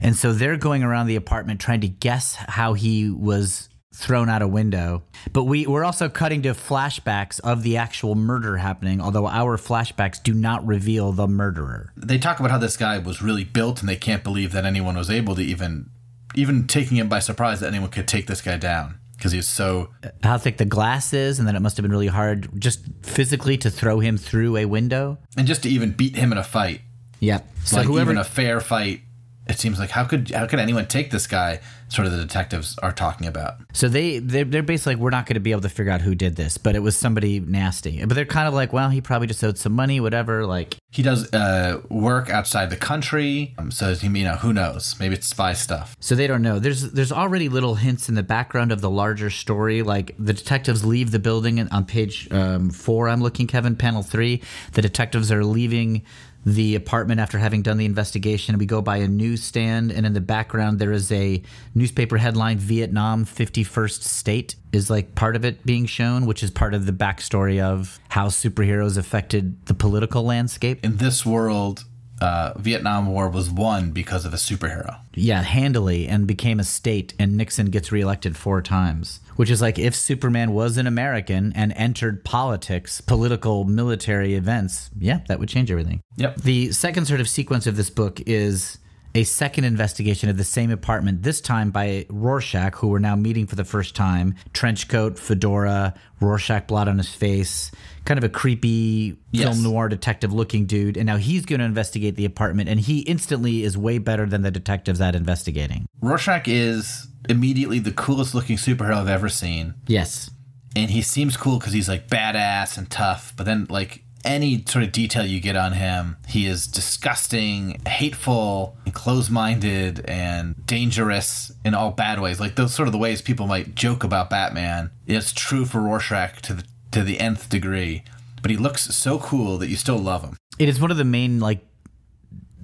And 0.00 0.16
so 0.16 0.32
they're 0.32 0.56
going 0.56 0.82
around 0.82 1.06
the 1.06 1.16
apartment 1.16 1.60
trying 1.60 1.80
to 1.82 1.88
guess 1.88 2.34
how 2.34 2.74
he 2.74 3.10
was 3.10 3.68
thrown 3.92 4.28
out 4.28 4.42
a 4.42 4.48
window. 4.48 5.02
But 5.32 5.44
we, 5.44 5.66
we're 5.66 5.84
also 5.84 6.08
cutting 6.08 6.42
to 6.42 6.50
flashbacks 6.50 7.40
of 7.40 7.62
the 7.62 7.76
actual 7.76 8.14
murder 8.14 8.56
happening, 8.56 9.00
although 9.00 9.26
our 9.26 9.56
flashbacks 9.56 10.22
do 10.22 10.32
not 10.32 10.64
reveal 10.66 11.12
the 11.12 11.26
murderer. 11.26 11.92
They 11.96 12.18
talk 12.18 12.38
about 12.38 12.50
how 12.50 12.58
this 12.58 12.76
guy 12.76 12.98
was 12.98 13.20
really 13.20 13.44
built, 13.44 13.80
and 13.80 13.88
they 13.88 13.96
can't 13.96 14.22
believe 14.22 14.52
that 14.52 14.64
anyone 14.64 14.96
was 14.96 15.10
able 15.10 15.34
to 15.34 15.42
even, 15.42 15.90
even 16.34 16.66
taking 16.66 16.96
him 16.96 17.08
by 17.08 17.18
surprise 17.18 17.60
that 17.60 17.68
anyone 17.68 17.90
could 17.90 18.08
take 18.08 18.26
this 18.26 18.40
guy 18.40 18.56
down 18.56 18.98
because 19.16 19.32
he's 19.32 19.48
so 19.48 19.90
How 20.22 20.38
thick 20.38 20.56
the 20.56 20.64
glass 20.64 21.12
is, 21.12 21.38
and 21.38 21.46
then 21.46 21.54
it 21.56 21.60
must 21.60 21.76
have 21.76 21.82
been 21.82 21.92
really 21.92 22.06
hard 22.06 22.48
just 22.58 22.80
physically 23.02 23.58
to 23.58 23.70
throw 23.70 24.00
him 24.00 24.16
through 24.16 24.56
a 24.56 24.64
window. 24.64 25.18
and 25.36 25.46
just 25.46 25.62
to 25.64 25.68
even 25.68 25.92
beat 25.92 26.16
him 26.16 26.32
in 26.32 26.38
a 26.38 26.44
fight, 26.44 26.80
Yep. 27.20 27.46
So 27.64 27.76
like 27.76 27.86
whoever 27.86 28.12
even 28.12 28.20
a 28.20 28.24
fair 28.24 28.60
fight. 28.60 29.02
It 29.46 29.58
seems 29.58 29.78
like 29.78 29.90
how 29.90 30.04
could 30.04 30.30
how 30.30 30.46
could 30.46 30.58
anyone 30.58 30.86
take 30.86 31.10
this 31.10 31.26
guy? 31.26 31.60
Sort 31.90 32.06
of 32.06 32.12
the 32.12 32.18
detectives 32.22 32.78
are 32.78 32.92
talking 32.92 33.26
about. 33.26 33.56
So 33.72 33.88
they 33.88 34.18
they're, 34.20 34.44
they're 34.44 34.62
basically 34.62 34.94
like 34.94 35.02
we're 35.02 35.10
not 35.10 35.26
going 35.26 35.34
to 35.34 35.40
be 35.40 35.50
able 35.50 35.62
to 35.62 35.68
figure 35.68 35.92
out 35.92 36.00
who 36.00 36.14
did 36.14 36.36
this, 36.36 36.56
but 36.56 36.74
it 36.76 36.80
was 36.80 36.96
somebody 36.96 37.40
nasty. 37.40 38.04
But 38.04 38.14
they're 38.14 38.24
kind 38.24 38.46
of 38.48 38.54
like, 38.54 38.72
well, 38.72 38.90
he 38.90 39.00
probably 39.00 39.26
just 39.26 39.42
owed 39.42 39.58
some 39.58 39.72
money, 39.72 39.98
whatever. 40.00 40.46
Like, 40.46 40.76
He 40.92 41.02
does 41.02 41.32
uh, 41.34 41.80
work 41.88 42.30
outside 42.30 42.70
the 42.70 42.76
country, 42.76 43.54
um, 43.58 43.70
so 43.70 43.94
he, 43.94 44.06
you 44.06 44.24
know 44.24 44.36
who 44.36 44.52
knows? 44.52 44.94
Maybe 45.00 45.14
it's 45.16 45.26
spy 45.26 45.52
stuff. 45.52 45.96
so 46.00 46.14
they 46.14 46.26
don't 46.26 46.42
know. 46.42 46.58
There's 46.60 46.92
there's 46.92 47.12
already 47.12 47.48
little 47.48 47.74
hints 47.74 48.08
in 48.08 48.14
the 48.14 48.22
background 48.22 48.70
of 48.72 48.80
the 48.80 48.90
larger 48.90 49.30
story. 49.30 49.82
Like 49.82 50.14
the 50.18 50.32
detectives 50.32 50.84
leave 50.84 51.10
the 51.10 51.18
building 51.18 51.60
on 51.70 51.84
page 51.86 52.30
um, 52.32 52.70
four. 52.70 53.08
I'm 53.08 53.20
looking, 53.20 53.46
Kevin, 53.46 53.74
panel 53.76 54.02
three. 54.02 54.42
The 54.72 54.82
detectives 54.82 55.32
are 55.32 55.44
leaving 55.44 56.02
the 56.44 56.74
apartment 56.74 57.20
after 57.20 57.38
having 57.38 57.62
done 57.62 57.76
the 57.76 57.84
investigation. 57.84 58.58
We 58.58 58.66
go 58.66 58.80
by 58.80 58.98
a 58.98 59.08
newsstand, 59.08 59.92
and 59.92 60.06
in 60.06 60.14
the 60.14 60.20
background 60.20 60.78
there 60.78 60.92
is 60.92 61.12
a 61.12 61.42
newspaper 61.74 62.18
headline: 62.18 62.58
"Vietnam 62.58 63.24
51st 63.24 64.02
State." 64.02 64.56
Is 64.72 64.88
like 64.88 65.16
part 65.16 65.34
of 65.34 65.44
it 65.44 65.66
being 65.66 65.86
shown, 65.86 66.26
which 66.26 66.44
is 66.44 66.50
part 66.52 66.74
of 66.74 66.86
the 66.86 66.92
backstory 66.92 67.60
of 67.60 67.98
how 68.08 68.28
superheroes 68.28 68.96
affected 68.96 69.66
the 69.66 69.74
political 69.74 70.22
landscape. 70.22 70.84
In 70.84 70.98
this 70.98 71.26
world, 71.26 71.84
uh, 72.20 72.52
Vietnam 72.56 73.06
War 73.06 73.28
was 73.28 73.50
won 73.50 73.90
because 73.92 74.24
of 74.24 74.34
a 74.34 74.36
superhero. 74.36 75.00
Yeah, 75.14 75.42
handily, 75.42 76.06
and 76.06 76.26
became 76.26 76.60
a 76.60 76.64
state, 76.64 77.14
and 77.18 77.36
Nixon 77.36 77.66
gets 77.66 77.90
reelected 77.90 78.36
four 78.36 78.62
times. 78.62 79.20
Which 79.36 79.50
is 79.50 79.62
like 79.62 79.78
if 79.78 79.94
Superman 79.94 80.52
was 80.52 80.76
an 80.76 80.86
American 80.86 81.52
and 81.54 81.72
entered 81.74 82.24
politics, 82.24 83.00
political, 83.00 83.64
military 83.64 84.34
events, 84.34 84.90
yeah, 84.98 85.20
that 85.28 85.38
would 85.38 85.48
change 85.48 85.70
everything. 85.70 86.02
Yep. 86.16 86.36
The 86.42 86.72
second 86.72 87.06
sort 87.06 87.20
of 87.20 87.28
sequence 87.28 87.66
of 87.66 87.76
this 87.76 87.88
book 87.88 88.20
is 88.26 88.78
a 89.14 89.24
second 89.24 89.64
investigation 89.64 90.28
of 90.28 90.36
the 90.36 90.44
same 90.44 90.70
apartment, 90.70 91.22
this 91.22 91.40
time 91.40 91.70
by 91.70 92.06
Rorschach, 92.08 92.76
who 92.76 92.88
we're 92.88 92.98
now 92.98 93.16
meeting 93.16 93.46
for 93.46 93.56
the 93.56 93.64
first 93.64 93.96
time. 93.96 94.34
Trench 94.52 94.88
coat, 94.88 95.18
fedora, 95.18 95.94
Rorschach 96.20 96.66
blot 96.66 96.86
on 96.86 96.98
his 96.98 97.12
face, 97.12 97.72
kind 98.04 98.18
of 98.18 98.24
a 98.24 98.28
creepy 98.28 99.16
Yes. 99.32 99.44
film 99.44 99.62
noir 99.62 99.88
detective 99.88 100.32
looking 100.32 100.66
dude. 100.66 100.96
And 100.96 101.06
now 101.06 101.16
he's 101.16 101.44
going 101.46 101.60
to 101.60 101.64
investigate 101.64 102.16
the 102.16 102.24
apartment, 102.24 102.68
and 102.68 102.80
he 102.80 103.00
instantly 103.00 103.62
is 103.62 103.76
way 103.78 103.98
better 103.98 104.26
than 104.26 104.42
the 104.42 104.50
detectives 104.50 105.00
at 105.00 105.14
investigating. 105.14 105.86
Rorschach 106.00 106.48
is 106.48 107.06
immediately 107.28 107.78
the 107.78 107.92
coolest 107.92 108.34
looking 108.34 108.56
superhero 108.56 108.94
I've 108.96 109.08
ever 109.08 109.28
seen. 109.28 109.74
Yes. 109.86 110.30
and 110.76 110.88
he 110.90 111.02
seems 111.02 111.36
cool 111.36 111.58
because 111.58 111.72
he's 111.72 111.88
like 111.88 112.06
badass 112.08 112.78
and 112.78 112.88
tough. 112.88 113.32
But 113.36 113.44
then, 113.44 113.66
like 113.68 114.04
any 114.24 114.62
sort 114.68 114.84
of 114.84 114.92
detail 114.92 115.24
you 115.26 115.40
get 115.40 115.56
on 115.56 115.72
him, 115.72 116.16
he 116.28 116.46
is 116.46 116.66
disgusting, 116.68 117.80
hateful, 117.88 118.76
and 118.84 118.94
close-minded, 118.94 120.04
and 120.08 120.54
dangerous 120.66 121.50
in 121.64 121.74
all 121.74 121.90
bad 121.90 122.20
ways. 122.20 122.38
Like 122.38 122.54
those 122.56 122.74
sort 122.74 122.86
of 122.88 122.92
the 122.92 122.98
ways 122.98 123.20
people 123.22 123.46
might 123.46 123.74
joke 123.74 124.04
about 124.04 124.30
Batman. 124.30 124.90
It's 125.06 125.32
true 125.32 125.64
for 125.64 125.80
Rorschach 125.80 126.40
to 126.42 126.54
the 126.54 126.64
to 126.92 127.02
the 127.02 127.20
nth 127.20 127.48
degree. 127.48 128.02
But 128.42 128.50
he 128.50 128.56
looks 128.56 128.94
so 128.94 129.18
cool 129.18 129.58
that 129.58 129.68
you 129.68 129.76
still 129.76 129.98
love 129.98 130.22
him. 130.22 130.36
It 130.58 130.68
is 130.68 130.80
one 130.80 130.90
of 130.90 130.96
the 130.96 131.04
main 131.04 131.40
like 131.40 131.64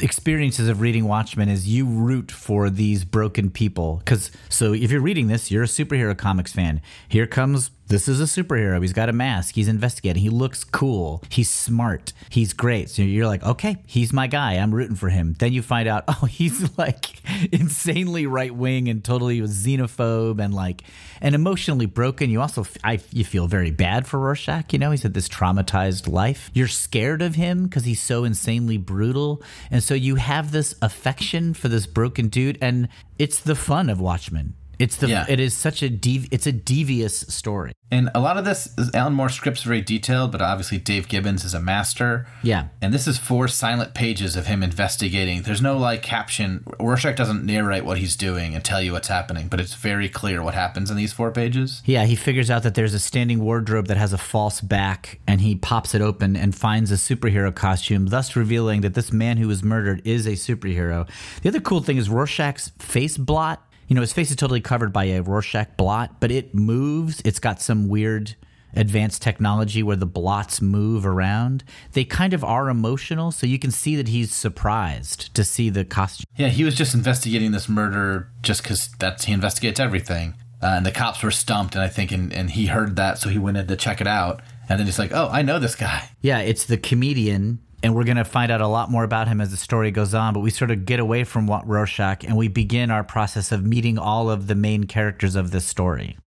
experiences 0.00 0.68
of 0.68 0.80
reading 0.80 1.06
Watchmen 1.06 1.48
is 1.48 1.66
you 1.66 1.86
root 1.86 2.30
for 2.30 2.68
these 2.68 3.04
broken 3.04 3.50
people 3.50 4.02
cuz 4.04 4.30
so 4.50 4.74
if 4.74 4.90
you're 4.90 5.00
reading 5.00 5.28
this 5.28 5.50
you're 5.50 5.62
a 5.62 5.66
superhero 5.66 6.16
comics 6.16 6.52
fan 6.52 6.82
here 7.08 7.26
comes 7.26 7.70
this 7.88 8.09
is 8.09 8.20
a 8.20 8.25
superhero. 8.25 8.81
He's 8.81 8.92
got 8.92 9.09
a 9.09 9.12
mask. 9.12 9.55
He's 9.55 9.68
investigating. 9.68 10.22
He 10.22 10.31
looks 10.31 10.64
cool. 10.64 11.22
He's 11.29 11.51
smart. 11.51 12.12
He's 12.31 12.53
great. 12.53 12.90
So 12.90 13.03
you're 13.03 13.27
like 13.27 13.42
okay 13.42 13.77
he's 13.87 14.12
my 14.12 14.27
guy. 14.27 14.55
I'm 14.55 14.75
rooting 14.75 14.96
for 14.96 15.09
him. 15.09 15.35
Then 15.38 15.53
you 15.53 15.62
find 15.62 15.88
out 15.88 16.05
oh 16.09 16.27
he's 16.27 16.77
like 16.79 17.20
insanely 17.53 18.27
right 18.27 18.55
wing 18.55 18.88
and 18.88 19.03
totally 19.03 19.40
xenophobe 19.40 20.40
and 20.40 20.55
like 20.55 20.83
and 21.20 21.35
emotionally 21.35 21.87
broken. 21.87 22.31
You 22.31 22.40
also 22.40 22.66
I, 22.85 23.01
you 23.11 23.25
feel 23.25 23.46
very 23.46 23.70
bad 23.70 24.07
for 24.07 24.18
Rorschach 24.18 24.66
you 24.72 24.79
know? 24.79 24.90
He's 24.90 25.03
had 25.03 25.14
this 25.14 25.29
traumatized 25.29 26.09
life. 26.09 26.51
You're 26.53 26.68
scared 26.68 27.22
of 27.22 27.35
him 27.35 27.64
because 27.64 27.85
he's 27.85 28.01
so 28.01 28.25
insanely 28.25 28.77
brutal. 28.77 29.42
And 29.70 29.83
so 29.83 29.94
you 29.94 30.16
have 30.16 30.53
this 30.53 30.75
affection 30.83 31.55
for 31.55 31.68
this 31.68 31.87
broken 31.87 32.29
dude. 32.29 32.59
And 32.61 32.88
it's 33.18 33.40
the 33.40 33.55
fun 33.55 33.88
of 33.88 34.01
Watchmen 34.01 34.55
it's 34.78 34.96
the 34.96 35.08
Yeah. 35.08 35.24
it 35.28 35.40
is 35.40 35.54
such 35.54 35.82
a 35.82 35.88
dev- 35.90 36.28
it's 36.30 36.46
a 36.46 36.52
devious 36.52 37.20
story 37.28 37.72
And 37.92 38.10
a 38.16 38.20
lot 38.20 38.36
of 38.36 38.44
this, 38.44 38.68
Alan 38.94 39.12
Moore 39.14 39.28
script's 39.28 39.62
very 39.62 39.80
detailed, 39.80 40.32
but 40.32 40.42
obviously 40.42 40.76
Dave 40.78 41.06
Gibbons 41.06 41.44
is 41.44 41.54
a 41.54 41.60
master. 41.60 42.26
Yeah. 42.42 42.64
And 42.82 42.92
this 42.92 43.06
is 43.06 43.16
four 43.16 43.46
silent 43.46 43.94
pages 43.94 44.34
of 44.34 44.46
him 44.48 44.64
investigating. 44.64 45.42
There's 45.42 45.62
no 45.62 45.78
like 45.78 46.02
caption. 46.02 46.64
Rorschach 46.80 47.14
doesn't 47.14 47.44
narrate 47.46 47.84
what 47.84 47.98
he's 47.98 48.16
doing 48.16 48.56
and 48.56 48.64
tell 48.64 48.82
you 48.82 48.90
what's 48.90 49.06
happening, 49.06 49.46
but 49.46 49.60
it's 49.60 49.74
very 49.74 50.08
clear 50.08 50.42
what 50.42 50.54
happens 50.54 50.90
in 50.90 50.96
these 50.96 51.12
four 51.12 51.30
pages. 51.30 51.80
Yeah, 51.84 52.06
he 52.06 52.16
figures 52.16 52.50
out 52.50 52.64
that 52.64 52.74
there's 52.74 52.92
a 52.92 52.98
standing 52.98 53.38
wardrobe 53.38 53.86
that 53.86 53.96
has 53.96 54.12
a 54.12 54.18
false 54.18 54.60
back, 54.60 55.20
and 55.26 55.40
he 55.40 55.54
pops 55.54 55.94
it 55.94 56.02
open 56.02 56.36
and 56.36 56.56
finds 56.56 56.90
a 56.90 56.96
superhero 56.96 57.54
costume, 57.54 58.06
thus 58.06 58.34
revealing 58.34 58.80
that 58.80 58.94
this 58.94 59.12
man 59.12 59.36
who 59.36 59.46
was 59.46 59.62
murdered 59.62 60.02
is 60.04 60.26
a 60.26 60.32
superhero. 60.32 61.08
The 61.42 61.50
other 61.50 61.60
cool 61.60 61.82
thing 61.82 61.98
is 61.98 62.08
Rorschach's 62.10 62.72
face 62.80 63.16
blot. 63.16 63.62
You 63.88 63.94
know, 63.94 64.01
his 64.01 64.12
face 64.12 64.31
is 64.31 64.37
totally 64.37 64.61
covered 64.61 64.92
by 64.92 65.05
a 65.05 65.22
Rorschach 65.22 65.77
blot, 65.77 66.20
but 66.20 66.31
it 66.31 66.55
moves. 66.55 67.22
It's 67.25 67.38
got 67.38 67.61
some 67.61 67.88
weird 67.88 68.35
advanced 68.75 69.22
technology 69.22 69.83
where 69.83 69.96
the 69.96 70.07
blots 70.07 70.61
move 70.61 71.07
around. 71.07 71.64
They 71.92 72.05
kind 72.05 72.35
of 72.35 72.44
are 72.44 72.68
emotional, 72.68 73.31
so 73.31 73.46
you 73.46 73.59
can 73.59 73.70
see 73.70 73.96
that 73.96 74.09
he's 74.09 74.35
surprised 74.35 75.35
to 75.35 75.44
see 75.44 75.70
the 75.70 75.85
costume. 75.85 76.27
Yeah, 76.37 76.49
he 76.49 76.64
was 76.64 76.75
just 76.75 76.94
investigating 76.94 77.53
this 77.53 77.68
murder 77.68 78.29
just 78.42 78.62
because 78.62 78.88
that's 78.99 79.25
he 79.25 79.33
investigates 79.33 79.81
everything. 79.81 80.35
Uh, 80.62 80.75
and 80.77 80.87
the 80.87 80.92
cops 80.92 81.22
were 81.22 81.31
stumped, 81.31 81.75
and 81.75 81.85
I 81.85 81.88
think, 81.88 82.11
and, 82.12 82.33
and 82.33 82.51
he 82.51 82.66
heard 82.66 82.96
that, 82.96 83.18
so 83.18 83.29
he 83.29 83.38
went 83.38 83.57
in 83.57 83.66
to 83.66 83.77
check 83.77 84.01
it 84.01 84.07
out. 84.07 84.42
And 84.68 84.81
then 84.81 84.87
he's 84.87 84.99
like, 84.99 85.12
"Oh, 85.12 85.29
I 85.31 85.42
know 85.42 85.59
this 85.59 85.77
guy." 85.77 86.11
Yeah, 86.22 86.40
it's 86.40 86.64
the 86.64 86.77
comedian, 86.77 87.61
and 87.82 87.94
we're 87.94 88.04
going 88.04 88.16
to 88.16 88.24
find 88.24 88.50
out 88.50 88.60
a 88.60 88.66
lot 88.66 88.90
more 88.90 89.04
about 89.04 89.28
him 89.28 89.40
as 89.40 89.50
the 89.50 89.56
story 89.56 89.90
goes 89.90 90.14
on. 90.14 90.34
But 90.34 90.40
we 90.40 90.50
sort 90.50 90.70
of 90.70 90.86
get 90.86 91.00
away 91.00 91.24
from 91.24 91.46
what 91.46 91.66
Rorschach 91.66 92.24
and 92.24 92.36
we 92.36 92.48
begin 92.48 92.90
our 92.90 93.04
process 93.04 93.52
of 93.52 93.64
meeting 93.64 93.98
all 93.98 94.30
of 94.30 94.46
the 94.46 94.54
main 94.54 94.84
characters 94.84 95.36
of 95.36 95.50
this 95.50 95.64
story. 95.64 96.18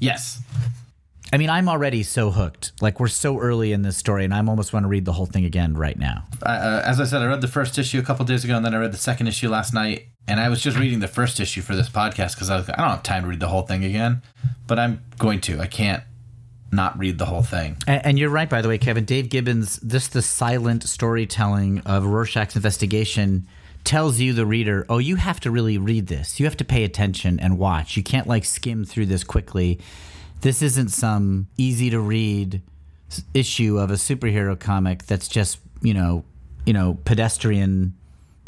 Yes, 0.00 0.40
I 1.32 1.36
mean, 1.36 1.50
I'm 1.50 1.68
already 1.68 2.02
so 2.02 2.30
hooked. 2.30 2.72
Like, 2.80 3.00
we're 3.00 3.08
so 3.08 3.38
early 3.38 3.72
in 3.72 3.82
this 3.82 3.96
story, 3.96 4.24
and 4.24 4.32
I'm 4.32 4.48
almost 4.48 4.72
want 4.72 4.84
to 4.84 4.88
read 4.88 5.04
the 5.04 5.12
whole 5.12 5.26
thing 5.26 5.44
again 5.44 5.74
right 5.74 5.98
now. 5.98 6.24
uh, 6.42 6.82
as 6.84 7.00
I 7.00 7.04
said, 7.04 7.20
I 7.20 7.26
read 7.26 7.42
the 7.42 7.48
first 7.48 7.78
issue 7.78 7.98
a 7.98 8.02
couple 8.02 8.24
days 8.24 8.44
ago, 8.44 8.56
and 8.56 8.64
then 8.64 8.74
I 8.74 8.78
read 8.78 8.92
the 8.92 8.98
second 8.98 9.26
issue 9.26 9.48
last 9.48 9.74
night. 9.74 10.06
And 10.26 10.40
I 10.40 10.48
was 10.48 10.60
just 10.60 10.78
reading 10.78 11.00
the 11.00 11.08
first 11.08 11.40
issue 11.40 11.62
for 11.62 11.74
this 11.74 11.88
podcast 11.88 12.34
because 12.34 12.50
I 12.50 12.56
was 12.56 12.68
I 12.68 12.76
don't 12.76 12.90
have 12.90 13.02
time 13.02 13.22
to 13.22 13.28
read 13.28 13.40
the 13.40 13.48
whole 13.48 13.62
thing 13.62 13.82
again, 13.82 14.20
but 14.66 14.78
I'm 14.78 15.02
going 15.18 15.40
to. 15.42 15.58
I 15.58 15.66
can't 15.66 16.02
not 16.70 16.98
read 16.98 17.18
the 17.18 17.26
whole 17.26 17.42
thing. 17.42 17.76
And, 17.86 18.06
and 18.06 18.18
you're 18.18 18.30
right, 18.30 18.48
by 18.48 18.62
the 18.62 18.68
way, 18.68 18.78
Kevin. 18.78 19.04
Dave 19.04 19.28
Gibbons, 19.28 19.76
this 19.78 20.08
the 20.08 20.22
silent 20.22 20.84
storytelling 20.84 21.80
of 21.80 22.04
Rorschach's 22.04 22.56
investigation 22.56 23.46
tells 23.84 24.20
you, 24.20 24.32
the 24.32 24.44
reader, 24.44 24.84
oh, 24.88 24.98
you 24.98 25.16
have 25.16 25.40
to 25.40 25.50
really 25.50 25.78
read 25.78 26.08
this. 26.08 26.38
You 26.38 26.46
have 26.46 26.56
to 26.58 26.64
pay 26.64 26.84
attention 26.84 27.40
and 27.40 27.58
watch. 27.58 27.96
You 27.96 28.02
can't 28.02 28.26
like 28.26 28.44
skim 28.44 28.84
through 28.84 29.06
this 29.06 29.24
quickly. 29.24 29.78
This 30.42 30.62
isn't 30.62 30.90
some 30.90 31.48
easy 31.56 31.90
to 31.90 31.98
read 31.98 32.60
issue 33.32 33.78
of 33.78 33.90
a 33.90 33.94
superhero 33.94 34.58
comic 34.58 35.06
that's 35.06 35.28
just 35.28 35.58
you 35.82 35.94
know, 35.94 36.24
you 36.66 36.72
know, 36.72 36.98
pedestrian, 37.04 37.94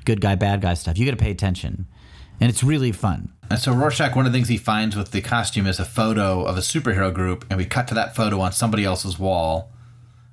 good 0.05 0.21
guy, 0.21 0.35
bad 0.35 0.61
guy 0.61 0.75
stuff. 0.75 0.99
You 0.99 1.05
got 1.05 1.13
to 1.13 1.23
pay 1.23 1.31
attention, 1.31 1.87
and 2.41 2.51
it's 2.51 2.63
really 2.65 2.93
fun. 2.93 3.33
And 3.51 3.59
so 3.59 3.73
Rorschach, 3.73 4.15
one 4.17 4.27
of 4.27 4.33
the 4.33 4.37
things 4.37 4.49
he 4.49 4.57
finds 4.59 4.97
with 4.97 5.11
the 5.11 5.21
costume 5.21 5.67
is 5.67 5.81
a 5.81 5.85
photo 5.85 6.45
of 6.45 6.57
a 6.57 6.61
superhero 6.61 7.13
group, 7.13 7.45
and 7.51 7.59
we 7.59 7.65
cut 7.65 7.89
to 7.89 7.95
that 7.95 8.15
photo 8.17 8.41
on 8.41 8.53
somebody 8.53 8.85
else's 8.85 9.19
wall, 9.19 9.73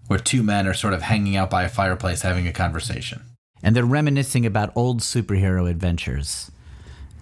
where 0.07 0.19
two 0.19 0.43
men 0.43 0.67
are 0.67 0.73
sort 0.73 0.93
of 0.93 1.01
hanging 1.01 1.35
out 1.35 1.49
by 1.49 1.63
a 1.63 1.69
fireplace 1.69 2.21
having 2.21 2.47
a 2.47 2.53
conversation. 2.53 3.21
and 3.63 3.75
they're 3.75 3.83
reminiscing 3.85 4.45
about 4.45 4.71
old 4.75 5.01
superhero 5.01 5.69
adventures. 5.69 6.51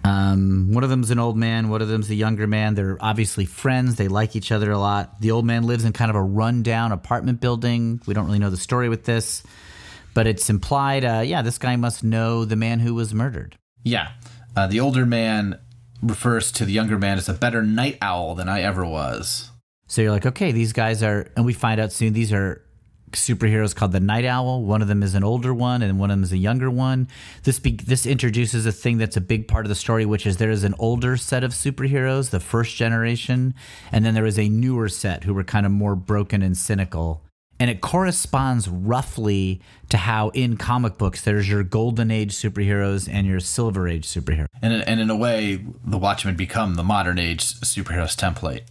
Um, 0.04 0.68
one 0.70 0.84
of 0.84 0.90
them's 0.90 1.10
an 1.10 1.18
old 1.18 1.36
man, 1.36 1.68
one 1.68 1.82
of 1.82 1.88
them's 1.88 2.10
a 2.10 2.14
younger 2.14 2.46
man. 2.46 2.74
They're 2.74 2.98
obviously 3.00 3.44
friends. 3.44 3.96
They 3.96 4.06
like 4.06 4.36
each 4.36 4.52
other 4.52 4.70
a 4.70 4.78
lot. 4.78 5.20
The 5.20 5.32
old 5.32 5.44
man 5.44 5.64
lives 5.64 5.84
in 5.84 5.92
kind 5.92 6.10
of 6.10 6.16
a 6.16 6.22
rundown 6.22 6.92
apartment 6.92 7.40
building. 7.40 8.00
We 8.06 8.14
don't 8.14 8.26
really 8.26 8.38
know 8.38 8.50
the 8.50 8.56
story 8.56 8.88
with 8.88 9.04
this, 9.04 9.42
but 10.14 10.28
it's 10.28 10.48
implied. 10.48 11.04
Uh, 11.04 11.22
yeah, 11.24 11.42
this 11.42 11.58
guy 11.58 11.74
must 11.74 12.04
know 12.04 12.44
the 12.44 12.54
man 12.54 12.78
who 12.78 12.94
was 12.94 13.12
murdered. 13.14 13.56
Yeah. 13.82 14.10
Uh, 14.56 14.66
the 14.66 14.80
older 14.80 15.04
man 15.04 15.58
refers 16.02 16.50
to 16.50 16.64
the 16.64 16.72
younger 16.72 16.98
man 16.98 17.18
as 17.18 17.28
a 17.28 17.34
better 17.34 17.62
night 17.62 17.98
owl 18.00 18.34
than 18.34 18.48
I 18.48 18.62
ever 18.62 18.86
was. 18.86 19.50
So 19.86 20.00
you're 20.00 20.10
like, 20.10 20.26
okay, 20.26 20.50
these 20.50 20.72
guys 20.72 21.02
are, 21.02 21.30
and 21.36 21.44
we 21.44 21.52
find 21.52 21.78
out 21.78 21.92
soon 21.92 22.14
these 22.14 22.32
are 22.32 22.62
superheroes 23.12 23.74
called 23.74 23.92
the 23.92 24.00
Night 24.00 24.24
Owl. 24.24 24.62
One 24.62 24.82
of 24.82 24.88
them 24.88 25.02
is 25.02 25.14
an 25.14 25.22
older 25.22 25.54
one, 25.54 25.82
and 25.82 25.98
one 25.98 26.10
of 26.10 26.16
them 26.16 26.24
is 26.24 26.32
a 26.32 26.38
younger 26.38 26.70
one. 26.70 27.08
This 27.44 27.58
be, 27.58 27.72
this 27.72 28.06
introduces 28.06 28.66
a 28.66 28.72
thing 28.72 28.98
that's 28.98 29.16
a 29.16 29.20
big 29.20 29.46
part 29.46 29.64
of 29.64 29.68
the 29.68 29.74
story, 29.74 30.06
which 30.06 30.26
is 30.26 30.38
there 30.38 30.50
is 30.50 30.64
an 30.64 30.74
older 30.78 31.16
set 31.16 31.44
of 31.44 31.52
superheroes, 31.52 32.30
the 32.30 32.40
first 32.40 32.76
generation, 32.76 33.54
and 33.92 34.04
then 34.04 34.14
there 34.14 34.26
is 34.26 34.38
a 34.38 34.48
newer 34.48 34.88
set 34.88 35.24
who 35.24 35.34
were 35.34 35.44
kind 35.44 35.66
of 35.66 35.72
more 35.72 35.94
broken 35.94 36.42
and 36.42 36.56
cynical. 36.56 37.25
And 37.58 37.70
it 37.70 37.80
corresponds 37.80 38.68
roughly 38.68 39.60
to 39.88 39.96
how 39.96 40.28
in 40.30 40.56
comic 40.56 40.98
books 40.98 41.22
there's 41.22 41.48
your 41.48 41.62
golden 41.62 42.10
age 42.10 42.34
superheroes 42.34 43.08
and 43.10 43.26
your 43.26 43.40
silver 43.40 43.88
age 43.88 44.06
superheroes. 44.06 44.48
And 44.60 44.74
in, 44.74 44.82
and 44.82 45.00
in 45.00 45.08
a 45.08 45.16
way, 45.16 45.64
the 45.84 45.96
Watchmen 45.96 46.36
become 46.36 46.74
the 46.74 46.84
modern 46.84 47.18
age 47.18 47.42
superheroes 47.60 48.14
template 48.14 48.62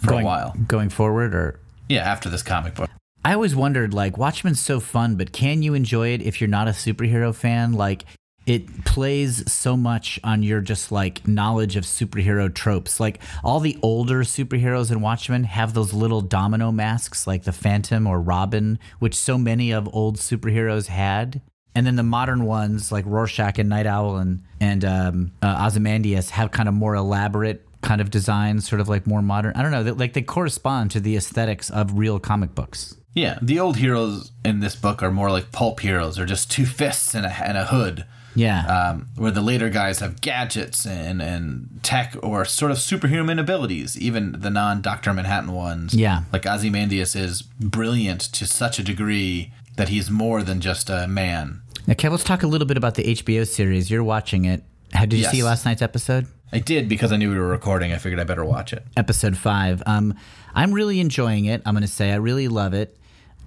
for 0.00 0.08
going, 0.08 0.22
a 0.22 0.26
while. 0.26 0.56
Going 0.66 0.88
forward, 0.88 1.34
or 1.34 1.60
Yeah, 1.88 2.00
after 2.02 2.28
this 2.28 2.42
comic 2.42 2.74
book. 2.74 2.90
I 3.24 3.34
always 3.34 3.56
wondered, 3.56 3.94
like, 3.94 4.18
Watchmen's 4.18 4.60
so 4.60 4.80
fun, 4.80 5.16
but 5.16 5.32
can 5.32 5.62
you 5.62 5.74
enjoy 5.74 6.08
it 6.08 6.22
if 6.22 6.40
you're 6.40 6.48
not 6.48 6.68
a 6.68 6.72
superhero 6.72 7.34
fan? 7.34 7.72
Like, 7.72 8.04
it 8.46 8.84
plays 8.84 9.50
so 9.50 9.76
much 9.76 10.20
on 10.22 10.42
your 10.44 10.60
just 10.60 10.92
like 10.92 11.26
knowledge 11.26 11.74
of 11.74 11.84
superhero 11.84 12.52
tropes. 12.52 13.00
Like 13.00 13.20
all 13.42 13.58
the 13.58 13.76
older 13.82 14.20
superheroes 14.20 14.90
in 14.92 15.00
Watchmen 15.00 15.44
have 15.44 15.74
those 15.74 15.92
little 15.92 16.20
domino 16.20 16.70
masks, 16.70 17.26
like 17.26 17.42
the 17.42 17.52
Phantom 17.52 18.06
or 18.06 18.20
Robin, 18.20 18.78
which 19.00 19.16
so 19.16 19.36
many 19.36 19.72
of 19.72 19.92
old 19.92 20.16
superheroes 20.16 20.86
had. 20.86 21.42
And 21.74 21.86
then 21.86 21.96
the 21.96 22.02
modern 22.02 22.46
ones, 22.46 22.90
like 22.90 23.04
Rorschach 23.04 23.58
and 23.58 23.68
Nite 23.68 23.86
Owl 23.86 24.16
and 24.16 24.42
and 24.60 24.84
um, 24.84 25.32
uh, 25.42 25.66
Ozymandias, 25.66 26.30
have 26.30 26.52
kind 26.52 26.68
of 26.68 26.74
more 26.74 26.94
elaborate 26.94 27.66
kind 27.82 28.00
of 28.00 28.10
designs, 28.10 28.66
sort 28.66 28.80
of 28.80 28.88
like 28.88 29.06
more 29.06 29.22
modern. 29.22 29.54
I 29.54 29.62
don't 29.62 29.72
know, 29.72 29.82
they, 29.82 29.90
like 29.90 30.12
they 30.12 30.22
correspond 30.22 30.92
to 30.92 31.00
the 31.00 31.16
aesthetics 31.16 31.68
of 31.68 31.98
real 31.98 32.18
comic 32.18 32.54
books. 32.54 32.96
Yeah, 33.12 33.38
the 33.42 33.60
old 33.60 33.76
heroes 33.76 34.30
in 34.44 34.60
this 34.60 34.76
book 34.76 35.02
are 35.02 35.10
more 35.10 35.30
like 35.30 35.50
pulp 35.50 35.80
heroes. 35.80 36.16
They're 36.16 36.26
just 36.26 36.50
two 36.50 36.66
fists 36.66 37.14
and 37.14 37.26
a, 37.26 37.30
and 37.30 37.56
a 37.58 37.64
hood. 37.66 38.06
Yeah. 38.36 38.66
Um, 38.66 39.08
where 39.16 39.30
the 39.32 39.40
later 39.40 39.68
guys 39.70 39.98
have 40.00 40.20
gadgets 40.20 40.86
and, 40.86 41.20
and 41.20 41.80
tech 41.82 42.14
or 42.22 42.44
sort 42.44 42.70
of 42.70 42.78
superhuman 42.78 43.38
abilities, 43.38 43.98
even 43.98 44.40
the 44.40 44.50
non 44.50 44.82
Dr. 44.82 45.12
Manhattan 45.12 45.52
ones. 45.52 45.94
Yeah. 45.94 46.22
Like 46.32 46.46
Ozymandias 46.46 47.16
is 47.16 47.42
brilliant 47.42 48.20
to 48.34 48.46
such 48.46 48.78
a 48.78 48.82
degree 48.82 49.52
that 49.76 49.88
he's 49.88 50.10
more 50.10 50.42
than 50.42 50.60
just 50.60 50.88
a 50.90 51.06
man. 51.08 51.62
Now, 51.86 51.94
Kev, 51.94 52.10
let's 52.10 52.24
talk 52.24 52.42
a 52.42 52.46
little 52.46 52.66
bit 52.66 52.76
about 52.76 52.94
the 52.94 53.04
HBO 53.14 53.46
series. 53.46 53.90
You're 53.90 54.04
watching 54.04 54.44
it. 54.44 54.62
How, 54.92 55.00
did 55.06 55.14
you 55.16 55.22
Yes. 55.22 55.32
see 55.32 55.42
last 55.42 55.64
night's 55.64 55.82
episode? 55.82 56.26
I 56.52 56.58
did 56.60 56.88
because 56.88 57.12
I 57.12 57.16
knew 57.16 57.30
we 57.30 57.38
were 57.38 57.48
recording. 57.48 57.92
I 57.92 57.96
figured 57.98 58.20
I 58.20 58.24
better 58.24 58.44
watch 58.44 58.72
it. 58.72 58.84
Episode 58.96 59.36
five. 59.36 59.82
Um, 59.84 60.14
I'm 60.54 60.72
really 60.72 61.00
enjoying 61.00 61.46
it. 61.46 61.60
I'm 61.66 61.74
going 61.74 61.82
to 61.82 61.88
say 61.88 62.12
I 62.12 62.16
really 62.16 62.48
love 62.48 62.72
it. 62.72 62.96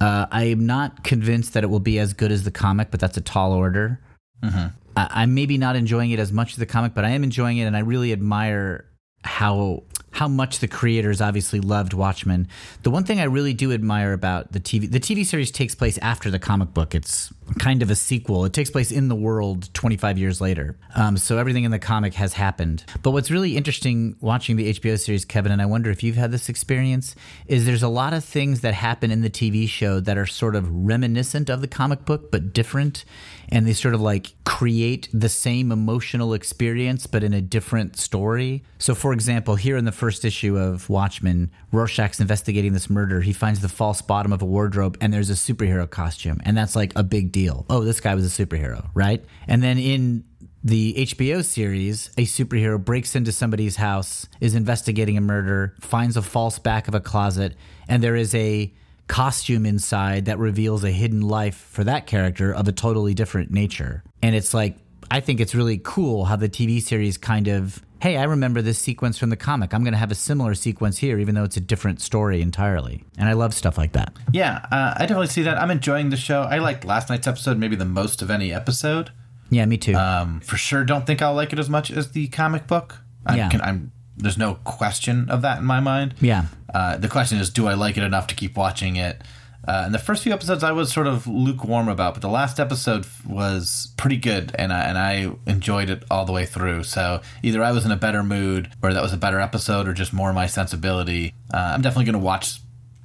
Uh, 0.00 0.26
I 0.30 0.44
am 0.44 0.66
not 0.66 1.02
convinced 1.04 1.52
that 1.54 1.64
it 1.64 1.68
will 1.68 1.80
be 1.80 1.98
as 1.98 2.12
good 2.14 2.30
as 2.32 2.44
the 2.44 2.50
comic, 2.50 2.90
but 2.90 3.00
that's 3.00 3.16
a 3.16 3.20
tall 3.20 3.52
order. 3.52 4.00
Mm-hmm. 4.42 4.66
I, 4.96 5.08
I'm 5.10 5.34
maybe 5.34 5.58
not 5.58 5.76
enjoying 5.76 6.10
it 6.10 6.18
as 6.18 6.32
much 6.32 6.52
as 6.52 6.56
the 6.56 6.66
comic, 6.66 6.94
but 6.94 7.04
I 7.04 7.10
am 7.10 7.24
enjoying 7.24 7.58
it, 7.58 7.64
and 7.64 7.76
I 7.76 7.80
really 7.80 8.12
admire 8.12 8.86
how 9.22 9.82
how 10.12 10.26
much 10.26 10.58
the 10.58 10.68
creators 10.68 11.20
obviously 11.20 11.60
loved 11.60 11.94
Watchmen. 11.94 12.48
The 12.82 12.90
one 12.90 13.04
thing 13.04 13.20
I 13.20 13.24
really 13.24 13.54
do 13.54 13.72
admire 13.72 14.12
about 14.12 14.52
the 14.52 14.60
TV 14.60 14.90
the 14.90 15.00
TV 15.00 15.24
series 15.24 15.50
takes 15.50 15.74
place 15.74 15.98
after 15.98 16.30
the 16.30 16.38
comic 16.38 16.74
book. 16.74 16.94
It's 16.94 17.32
kind 17.58 17.82
of 17.82 17.90
a 17.90 17.96
sequel. 17.96 18.44
It 18.44 18.52
takes 18.52 18.70
place 18.70 18.90
in 18.90 19.08
the 19.08 19.14
world 19.14 19.72
25 19.74 20.18
years 20.18 20.40
later. 20.40 20.76
Um, 20.94 21.16
so 21.16 21.38
everything 21.38 21.64
in 21.64 21.70
the 21.70 21.78
comic 21.78 22.14
has 22.14 22.34
happened. 22.34 22.84
But 23.02 23.12
what's 23.12 23.30
really 23.30 23.56
interesting 23.56 24.16
watching 24.20 24.56
the 24.56 24.72
HBO 24.74 24.98
series, 24.98 25.24
Kevin, 25.24 25.52
and 25.52 25.62
I 25.62 25.66
wonder 25.66 25.90
if 25.90 26.02
you've 26.02 26.16
had 26.16 26.32
this 26.32 26.48
experience, 26.48 27.14
is 27.46 27.66
there's 27.66 27.82
a 27.82 27.88
lot 27.88 28.12
of 28.12 28.24
things 28.24 28.60
that 28.60 28.74
happen 28.74 29.10
in 29.10 29.20
the 29.22 29.30
TV 29.30 29.68
show 29.68 30.00
that 30.00 30.16
are 30.18 30.26
sort 30.26 30.56
of 30.56 30.70
reminiscent 30.70 31.50
of 31.50 31.60
the 31.60 31.68
comic 31.68 32.04
book 32.04 32.30
but 32.30 32.52
different 32.52 33.04
and 33.50 33.66
they 33.66 33.72
sort 33.72 33.94
of 33.94 34.00
like 34.00 34.32
create 34.44 35.08
the 35.12 35.28
same 35.28 35.72
emotional 35.72 36.34
experience 36.34 37.06
but 37.06 37.24
in 37.24 37.34
a 37.34 37.40
different 37.40 37.96
story. 37.96 38.62
So, 38.78 38.94
for 38.94 39.12
example, 39.12 39.56
here 39.56 39.76
in 39.76 39.84
the 39.84 39.92
first 39.92 40.24
issue 40.24 40.56
of 40.56 40.88
Watchmen, 40.88 41.50
Rorschach's 41.72 42.20
investigating 42.20 42.72
this 42.72 42.88
murder. 42.88 43.20
He 43.20 43.32
finds 43.32 43.60
the 43.60 43.68
false 43.68 44.02
bottom 44.02 44.32
of 44.32 44.42
a 44.42 44.46
wardrobe 44.46 44.96
and 45.00 45.12
there's 45.12 45.30
a 45.30 45.34
superhero 45.34 45.88
costume, 45.88 46.40
and 46.44 46.56
that's 46.56 46.76
like 46.76 46.92
a 46.96 47.02
big 47.02 47.32
deal. 47.40 47.64
Oh, 47.70 47.80
this 47.80 48.00
guy 48.00 48.14
was 48.14 48.26
a 48.26 48.46
superhero, 48.46 48.90
right? 48.94 49.24
And 49.48 49.62
then 49.62 49.78
in 49.78 50.24
the 50.62 50.94
HBO 50.98 51.42
series, 51.42 52.10
a 52.18 52.26
superhero 52.26 52.82
breaks 52.82 53.16
into 53.16 53.32
somebody's 53.32 53.76
house, 53.76 54.28
is 54.40 54.54
investigating 54.54 55.16
a 55.16 55.20
murder, 55.22 55.74
finds 55.80 56.16
a 56.16 56.22
false 56.22 56.58
back 56.58 56.86
of 56.86 56.94
a 56.94 57.00
closet, 57.00 57.54
and 57.88 58.02
there 58.02 58.16
is 58.16 58.34
a 58.34 58.72
costume 59.06 59.64
inside 59.66 60.26
that 60.26 60.38
reveals 60.38 60.84
a 60.84 60.90
hidden 60.90 61.22
life 61.22 61.56
for 61.56 61.82
that 61.84 62.06
character 62.06 62.52
of 62.52 62.68
a 62.68 62.72
totally 62.72 63.14
different 63.14 63.50
nature. 63.50 64.04
And 64.22 64.36
it's 64.36 64.52
like, 64.52 64.76
I 65.10 65.20
think 65.20 65.40
it's 65.40 65.54
really 65.54 65.80
cool 65.82 66.26
how 66.26 66.36
the 66.36 66.48
TV 66.48 66.80
series 66.82 67.16
kind 67.18 67.48
of, 67.48 67.82
hey, 68.00 68.16
I 68.16 68.24
remember 68.24 68.62
this 68.62 68.78
sequence 68.78 69.18
from 69.18 69.30
the 69.30 69.36
comic. 69.36 69.74
I'm 69.74 69.82
going 69.82 69.92
to 69.92 69.98
have 69.98 70.10
a 70.10 70.14
similar 70.14 70.54
sequence 70.54 70.98
here, 70.98 71.18
even 71.18 71.34
though 71.34 71.44
it's 71.44 71.56
a 71.56 71.60
different 71.60 72.00
story 72.00 72.40
entirely. 72.40 73.04
And 73.18 73.28
I 73.28 73.34
love 73.34 73.54
stuff 73.54 73.76
like 73.78 73.92
that. 73.92 74.12
Yeah, 74.32 74.64
uh, 74.72 74.94
I 74.96 75.00
definitely 75.00 75.26
see 75.28 75.42
that. 75.42 75.58
I'm 75.58 75.70
enjoying 75.70 76.10
the 76.10 76.16
show. 76.16 76.42
I 76.42 76.58
liked 76.58 76.84
last 76.84 77.08
night's 77.10 77.26
episode 77.26 77.58
maybe 77.58 77.76
the 77.76 77.84
most 77.84 78.22
of 78.22 78.30
any 78.30 78.52
episode. 78.52 79.10
Yeah, 79.50 79.66
me 79.66 79.76
too. 79.76 79.94
Um, 79.94 80.40
for 80.40 80.56
sure, 80.56 80.84
don't 80.84 81.06
think 81.06 81.20
I'll 81.22 81.34
like 81.34 81.52
it 81.52 81.58
as 81.58 81.68
much 81.68 81.90
as 81.90 82.12
the 82.12 82.28
comic 82.28 82.66
book. 82.66 82.98
I 83.26 83.36
Yeah. 83.36 83.48
can, 83.48 83.60
I'm 83.60 83.92
there's 84.16 84.38
no 84.38 84.54
question 84.64 85.28
of 85.30 85.42
that 85.42 85.58
in 85.58 85.64
my 85.64 85.80
mind. 85.80 86.14
yeah. 86.20 86.44
Uh, 86.72 86.96
the 86.96 87.08
question 87.08 87.38
is, 87.38 87.50
do 87.50 87.66
I 87.66 87.74
like 87.74 87.96
it 87.96 88.02
enough 88.04 88.26
to 88.28 88.34
keep 88.34 88.56
watching 88.56 88.96
it? 88.96 89.22
Uh, 89.70 89.82
and 89.86 89.94
the 89.94 89.98
first 90.00 90.24
few 90.24 90.32
episodes 90.32 90.64
I 90.64 90.72
was 90.72 90.92
sort 90.92 91.06
of 91.06 91.28
lukewarm 91.28 91.88
about, 91.88 92.14
but 92.14 92.22
the 92.22 92.28
last 92.40 92.58
episode 92.58 93.06
was 93.24 93.92
pretty 93.96 94.16
good, 94.16 94.50
and 94.58 94.72
I, 94.72 94.80
and 94.88 94.98
I 94.98 95.30
enjoyed 95.46 95.90
it 95.90 96.02
all 96.10 96.24
the 96.24 96.32
way 96.32 96.44
through. 96.44 96.82
So 96.82 97.20
either 97.44 97.62
I 97.62 97.70
was 97.70 97.84
in 97.84 97.92
a 97.92 97.96
better 97.96 98.22
mood, 98.24 98.62
or 98.82 98.92
that 98.92 99.02
was 99.02 99.12
a 99.12 99.16
better 99.16 99.38
episode, 99.38 99.86
or 99.86 99.92
just 99.92 100.12
more 100.12 100.32
my 100.32 100.46
sensibility. 100.46 101.34
Uh, 101.54 101.70
I'm 101.74 101.82
definitely 101.82 102.06
going 102.06 102.20
to 102.20 102.26
watch 102.32 102.58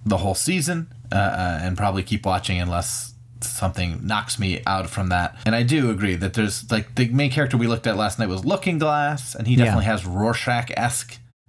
the 0.08 0.18
whole 0.18 0.34
season 0.36 0.88
uh, 1.12 1.16
uh, 1.16 1.60
and 1.62 1.78
probably 1.78 2.02
keep 2.02 2.26
watching 2.26 2.60
unless 2.60 3.14
something 3.42 4.00
knocks 4.06 4.40
me 4.40 4.62
out 4.66 4.90
from 4.90 5.10
that. 5.10 5.38
And 5.46 5.54
I 5.56 5.62
do 5.62 5.92
agree 5.92 6.16
that 6.16 6.34
there's 6.34 6.72
like 6.72 6.96
the 6.96 7.08
main 7.10 7.30
character 7.30 7.58
we 7.58 7.68
looked 7.68 7.86
at 7.86 7.96
last 7.96 8.18
night 8.18 8.30
was 8.30 8.44
Looking 8.44 8.80
Glass, 8.80 9.36
and 9.36 9.46
he 9.46 9.54
Yeah. 9.54 9.66
definitely 9.66 9.86
has 9.86 10.04
Rorschach 10.06 10.72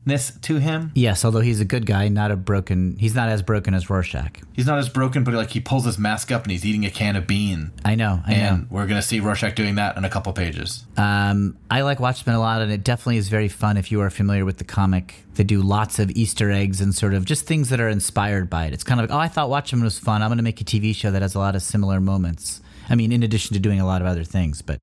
esqueness 0.06 0.40
to 0.42 0.56
him. 0.56 0.92
Yes, 0.94 1.24
although 1.24 1.40
he's 1.40 1.60
a 1.60 1.64
good 1.64 1.86
guy, 1.86 2.08
not 2.08 2.30
a 2.30 2.36
broken. 2.36 2.96
He's 2.98 3.14
not 3.14 3.28
as 3.28 3.42
broken 3.42 3.74
as 3.74 3.90
Rorschach. 3.90 4.40
He's 4.52 4.66
not 4.66 4.78
as 4.78 4.88
broken, 4.88 5.24
but 5.24 5.34
like 5.34 5.50
he 5.50 5.60
pulls 5.60 5.84
his 5.84 5.98
mask 5.98 6.30
up 6.32 6.44
and 6.44 6.52
he's 6.52 6.64
eating 6.64 6.84
a 6.84 6.90
can 6.90 7.16
of 7.16 7.26
bean. 7.26 7.72
I 7.84 7.94
know. 7.94 8.20
I 8.26 8.34
know. 8.34 8.36
And 8.36 8.70
we're 8.70 8.86
gonna 8.86 9.02
see 9.02 9.20
Rorschach 9.20 9.54
doing 9.54 9.76
that 9.76 9.96
in 9.96 10.04
a 10.04 10.10
couple 10.10 10.32
pages. 10.32 10.84
Um, 10.96 11.56
I 11.70 11.82
like 11.82 12.00
Watchmen 12.00 12.36
a 12.36 12.40
lot, 12.40 12.62
and 12.62 12.72
it 12.72 12.84
definitely 12.84 13.18
is 13.18 13.28
very 13.28 13.48
fun 13.48 13.76
if 13.76 13.90
you 13.90 14.00
are 14.00 14.10
familiar 14.10 14.44
with 14.44 14.58
the 14.58 14.64
comic. 14.64 15.24
They 15.34 15.44
do 15.44 15.60
lots 15.60 15.98
of 15.98 16.10
Easter 16.12 16.50
eggs 16.50 16.80
and 16.80 16.94
sort 16.94 17.12
of 17.12 17.24
just 17.24 17.46
things 17.46 17.68
that 17.68 17.80
are 17.80 17.88
inspired 17.88 18.48
by 18.48 18.66
it. 18.66 18.72
It's 18.72 18.84
kind 18.84 19.00
of 19.00 19.10
like, 19.10 19.16
oh, 19.16 19.20
I 19.20 19.28
thought 19.28 19.50
Watchmen 19.50 19.82
was 19.82 19.98
fun. 19.98 20.22
I'm 20.22 20.28
going 20.28 20.38
to 20.38 20.42
make 20.42 20.62
a 20.62 20.64
TV 20.64 20.94
show 20.94 21.10
that 21.10 21.20
has 21.20 21.34
a 21.34 21.38
lot 21.38 21.54
of 21.54 21.62
similar 21.62 22.00
moments. 22.00 22.62
I 22.88 22.94
mean, 22.94 23.12
in 23.12 23.22
addition 23.22 23.52
to 23.52 23.60
doing 23.60 23.78
a 23.78 23.86
lot 23.86 24.00
of 24.00 24.08
other 24.08 24.24
things, 24.24 24.62
but 24.62 24.80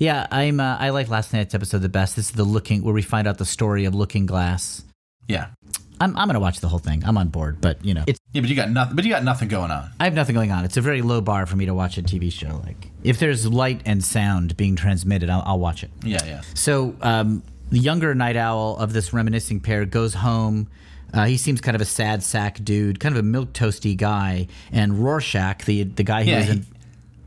yeah, 0.00 0.26
I'm. 0.32 0.58
Uh, 0.58 0.76
I 0.80 0.90
like 0.90 1.08
last 1.08 1.32
night's 1.32 1.54
episode 1.54 1.78
the 1.82 1.88
best. 1.88 2.16
This 2.16 2.26
is 2.26 2.32
the 2.32 2.42
looking 2.44 2.82
where 2.82 2.92
we 2.94 3.02
find 3.02 3.28
out 3.28 3.38
the 3.38 3.44
story 3.44 3.84
of 3.84 3.94
Looking 3.94 4.26
Glass. 4.26 4.82
Yeah, 5.28 5.48
I'm, 6.00 6.16
I'm 6.16 6.26
going 6.26 6.34
to 6.34 6.40
watch 6.40 6.58
the 6.60 6.66
whole 6.68 6.78
thing. 6.80 7.04
I'm 7.04 7.16
on 7.16 7.28
board, 7.28 7.60
but 7.60 7.84
you 7.84 7.94
know, 7.94 8.02
it's 8.08 8.18
yeah, 8.32 8.40
but 8.40 8.50
you 8.50 8.56
got 8.56 8.70
nothing. 8.70 8.96
But 8.96 9.04
you 9.04 9.10
got 9.10 9.22
nothing 9.22 9.46
going 9.48 9.70
on. 9.70 9.90
I 10.00 10.04
have 10.04 10.14
nothing 10.14 10.34
going 10.34 10.50
on. 10.50 10.64
It's 10.64 10.76
a 10.76 10.80
very 10.80 11.02
low 11.02 11.20
bar 11.20 11.46
for 11.46 11.54
me 11.56 11.66
to 11.66 11.74
watch 11.74 11.98
a 11.98 12.02
TV 12.02 12.32
show. 12.32 12.60
Like 12.66 12.88
if 13.04 13.18
there's 13.20 13.46
light 13.46 13.82
and 13.84 14.02
sound 14.02 14.56
being 14.56 14.74
transmitted, 14.74 15.30
I'll, 15.30 15.42
I'll 15.46 15.58
watch 15.60 15.84
it. 15.84 15.90
Yeah, 16.02 16.24
yeah. 16.24 16.40
So 16.54 16.96
um, 17.02 17.42
the 17.70 17.78
younger 17.78 18.14
night 18.14 18.36
owl 18.36 18.76
of 18.78 18.92
this 18.92 19.12
reminiscing 19.12 19.60
pair 19.60 19.84
goes 19.84 20.14
home. 20.14 20.68
Uh, 21.12 21.26
he 21.26 21.36
seems 21.36 21.60
kind 21.60 21.74
of 21.74 21.80
a 21.80 21.84
sad 21.84 22.22
sack 22.22 22.58
dude, 22.64 23.00
kind 23.00 23.14
of 23.14 23.18
a 23.18 23.22
milk 23.24 23.52
toasty 23.52 23.96
guy. 23.96 24.46
And 24.72 25.04
Rorschach, 25.04 25.64
the 25.66 25.82
the 25.84 26.04
guy 26.04 26.24
who 26.24 26.30
Yeah, 26.30 26.38
was 26.38 26.46
he- 26.48 26.62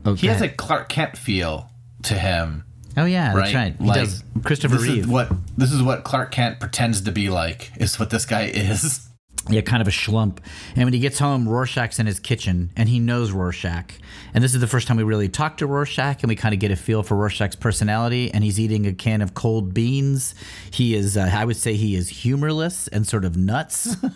oh, 0.06 0.14
He 0.14 0.26
has 0.26 0.42
a. 0.42 0.48
Clark 0.48 0.88
Kent 0.88 1.16
feel 1.16 1.70
to 2.04 2.14
him, 2.14 2.64
oh 2.96 3.04
yeah, 3.04 3.28
right? 3.34 3.36
that's 3.44 3.54
right. 3.54 3.76
He 3.78 3.84
Like, 3.84 4.00
does. 4.00 4.24
Christopher 4.44 4.76
this 4.76 4.84
Reeve. 4.84 4.98
Is 5.04 5.06
what 5.06 5.30
this 5.56 5.72
is 5.72 5.82
what 5.82 6.04
Clark 6.04 6.30
Kent 6.32 6.60
pretends 6.60 7.00
to 7.02 7.12
be 7.12 7.28
like. 7.30 7.70
Is 7.76 7.98
what 7.98 8.10
this 8.10 8.26
guy 8.26 8.44
is. 8.46 9.08
Yeah, 9.48 9.60
kind 9.60 9.82
of 9.82 9.88
a 9.88 9.90
schlump. 9.90 10.38
And 10.74 10.84
when 10.84 10.94
he 10.94 10.98
gets 11.00 11.18
home, 11.18 11.46
Rorschach's 11.46 11.98
in 11.98 12.06
his 12.06 12.18
kitchen, 12.18 12.70
and 12.76 12.88
he 12.88 12.98
knows 12.98 13.30
Rorschach. 13.30 13.92
And 14.32 14.42
this 14.42 14.54
is 14.54 14.60
the 14.60 14.66
first 14.66 14.88
time 14.88 14.96
we 14.96 15.02
really 15.02 15.28
talk 15.28 15.58
to 15.58 15.66
Rorschach, 15.66 16.22
and 16.22 16.28
we 16.28 16.36
kind 16.36 16.54
of 16.54 16.60
get 16.60 16.70
a 16.70 16.76
feel 16.76 17.02
for 17.02 17.14
Rorschach's 17.14 17.56
personality. 17.56 18.32
And 18.32 18.42
he's 18.42 18.58
eating 18.58 18.86
a 18.86 18.94
can 18.94 19.20
of 19.20 19.34
cold 19.34 19.74
beans. 19.74 20.34
He 20.70 20.94
is, 20.94 21.16
uh, 21.16 21.30
I 21.32 21.44
would 21.44 21.56
say, 21.56 21.74
he 21.74 21.94
is 21.94 22.08
humorless 22.08 22.88
and 22.88 23.06
sort 23.06 23.24
of 23.24 23.36
nuts. 23.36 23.96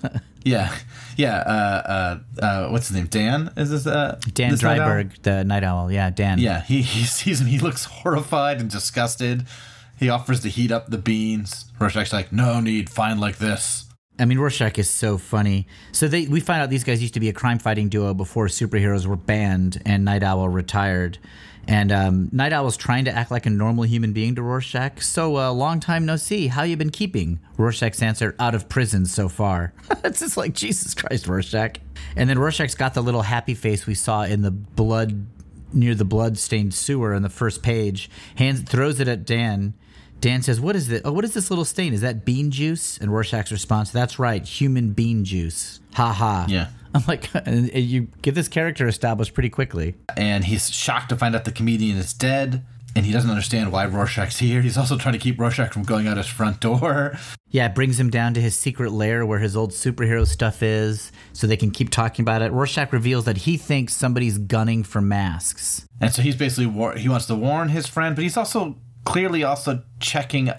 Yeah, 0.44 0.74
yeah. 1.16 1.38
Uh, 1.38 2.20
uh, 2.40 2.44
uh, 2.44 2.68
what's 2.70 2.88
his 2.88 2.96
name? 2.96 3.06
Dan? 3.06 3.52
Is 3.56 3.70
this 3.70 3.86
uh, 3.86 4.18
Dan 4.32 4.52
this 4.52 4.62
night 4.62 5.22
the 5.22 5.44
night 5.44 5.64
owl. 5.64 5.90
Yeah, 5.92 6.10
Dan. 6.10 6.38
Yeah, 6.38 6.62
he 6.62 6.80
he 6.80 7.04
sees 7.04 7.40
him. 7.40 7.48
He 7.48 7.58
looks 7.58 7.84
horrified 7.84 8.60
and 8.60 8.70
disgusted. 8.70 9.46
He 9.98 10.08
offers 10.08 10.40
to 10.40 10.48
heat 10.48 10.70
up 10.70 10.90
the 10.90 10.96
beans. 10.96 11.66
Rorschach's 11.78 12.12
like, 12.12 12.32
"No 12.32 12.60
need. 12.60 12.88
Fine 12.88 13.18
like 13.18 13.38
this." 13.38 13.87
I 14.18 14.24
mean, 14.24 14.38
Rorschach 14.38 14.78
is 14.78 14.90
so 14.90 15.16
funny. 15.16 15.66
So 15.92 16.08
they, 16.08 16.26
we 16.26 16.40
find 16.40 16.60
out 16.60 16.70
these 16.70 16.84
guys 16.84 17.00
used 17.00 17.14
to 17.14 17.20
be 17.20 17.28
a 17.28 17.32
crime 17.32 17.58
fighting 17.58 17.88
duo 17.88 18.14
before 18.14 18.46
superheroes 18.46 19.06
were 19.06 19.16
banned 19.16 19.80
and 19.86 20.04
Nite 20.04 20.24
Owl 20.24 20.48
retired. 20.48 21.18
And 21.68 21.92
um, 21.92 22.28
Nite 22.32 22.54
Owl's 22.54 22.78
trying 22.78 23.04
to 23.04 23.12
act 23.12 23.30
like 23.30 23.44
a 23.44 23.50
normal 23.50 23.84
human 23.84 24.14
being 24.14 24.34
to 24.36 24.42
Rorschach. 24.42 25.02
So, 25.02 25.36
uh, 25.36 25.52
long 25.52 25.80
time 25.80 26.06
no 26.06 26.16
see. 26.16 26.46
How 26.46 26.62
you 26.62 26.78
been 26.78 26.90
keeping? 26.90 27.40
Rorschach's 27.58 28.02
answer, 28.02 28.34
out 28.38 28.54
of 28.54 28.70
prison 28.70 29.04
so 29.04 29.28
far. 29.28 29.74
it's 30.04 30.20
just 30.20 30.38
like, 30.38 30.54
Jesus 30.54 30.94
Christ, 30.94 31.28
Rorschach. 31.28 31.76
And 32.16 32.28
then 32.28 32.38
Rorschach's 32.38 32.74
got 32.74 32.94
the 32.94 33.02
little 33.02 33.22
happy 33.22 33.54
face 33.54 33.86
we 33.86 33.94
saw 33.94 34.22
in 34.22 34.40
the 34.40 34.50
blood, 34.50 35.26
near 35.72 35.94
the 35.94 36.06
blood-stained 36.06 36.72
sewer 36.72 37.14
on 37.14 37.20
the 37.20 37.28
first 37.28 37.62
page. 37.62 38.08
Hands, 38.36 38.62
throws 38.62 38.98
it 38.98 39.06
at 39.06 39.26
Dan. 39.26 39.74
Dan 40.20 40.42
says, 40.42 40.60
"What 40.60 40.76
is 40.76 40.90
it? 40.90 41.02
Oh, 41.04 41.12
what 41.12 41.24
is 41.24 41.34
this 41.34 41.50
little 41.50 41.64
stain? 41.64 41.92
Is 41.92 42.00
that 42.00 42.24
bean 42.24 42.50
juice?" 42.50 42.98
And 42.98 43.12
Rorschach's 43.12 43.52
response, 43.52 43.90
"That's 43.90 44.18
right, 44.18 44.44
human 44.44 44.92
bean 44.92 45.24
juice." 45.24 45.80
Ha 45.94 46.12
ha. 46.12 46.46
Yeah. 46.48 46.68
I'm 46.94 47.02
like, 47.06 47.28
and 47.46 47.72
you 47.74 48.08
get 48.22 48.34
this 48.34 48.48
character 48.48 48.88
established 48.88 49.34
pretty 49.34 49.50
quickly. 49.50 49.94
And 50.16 50.44
he's 50.44 50.70
shocked 50.70 51.10
to 51.10 51.16
find 51.16 51.36
out 51.36 51.44
the 51.44 51.52
comedian 51.52 51.98
is 51.98 52.12
dead. 52.12 52.64
And 52.96 53.04
he 53.06 53.12
doesn't 53.12 53.30
understand 53.30 53.70
why 53.70 53.84
Rorschach's 53.86 54.38
here. 54.38 54.60
He's 54.62 54.78
also 54.78 54.96
trying 54.96 55.12
to 55.12 55.18
keep 55.20 55.38
Rorschach 55.38 55.72
from 55.72 55.84
going 55.84 56.08
out 56.08 56.16
his 56.16 56.26
front 56.26 56.60
door. 56.60 57.16
Yeah, 57.50 57.64
it 57.64 57.74
brings 57.74 57.98
him 57.98 58.10
down 58.10 58.34
to 58.34 58.42
his 58.42 58.54
secret 58.54 58.92
lair 58.92 59.24
where 59.24 59.38
his 59.38 59.56
old 59.56 59.70
superhero 59.70 60.26
stuff 60.26 60.62
is, 60.62 61.10
so 61.32 61.46
they 61.46 61.56
can 61.56 61.70
keep 61.70 61.88
talking 61.88 62.22
about 62.22 62.42
it. 62.42 62.52
Rorschach 62.52 62.92
reveals 62.92 63.24
that 63.24 63.38
he 63.38 63.56
thinks 63.56 63.94
somebody's 63.94 64.36
gunning 64.36 64.82
for 64.84 65.00
masks. 65.00 65.86
And 65.98 66.12
so 66.12 66.20
he's 66.20 66.36
basically 66.36 66.66
war- 66.66 66.96
he 66.96 67.08
wants 67.08 67.24
to 67.24 67.34
warn 67.34 67.70
his 67.70 67.86
friend, 67.86 68.14
but 68.14 68.22
he's 68.22 68.36
also 68.36 68.76
clearly 69.08 69.42
also 69.42 69.82
checking 70.00 70.50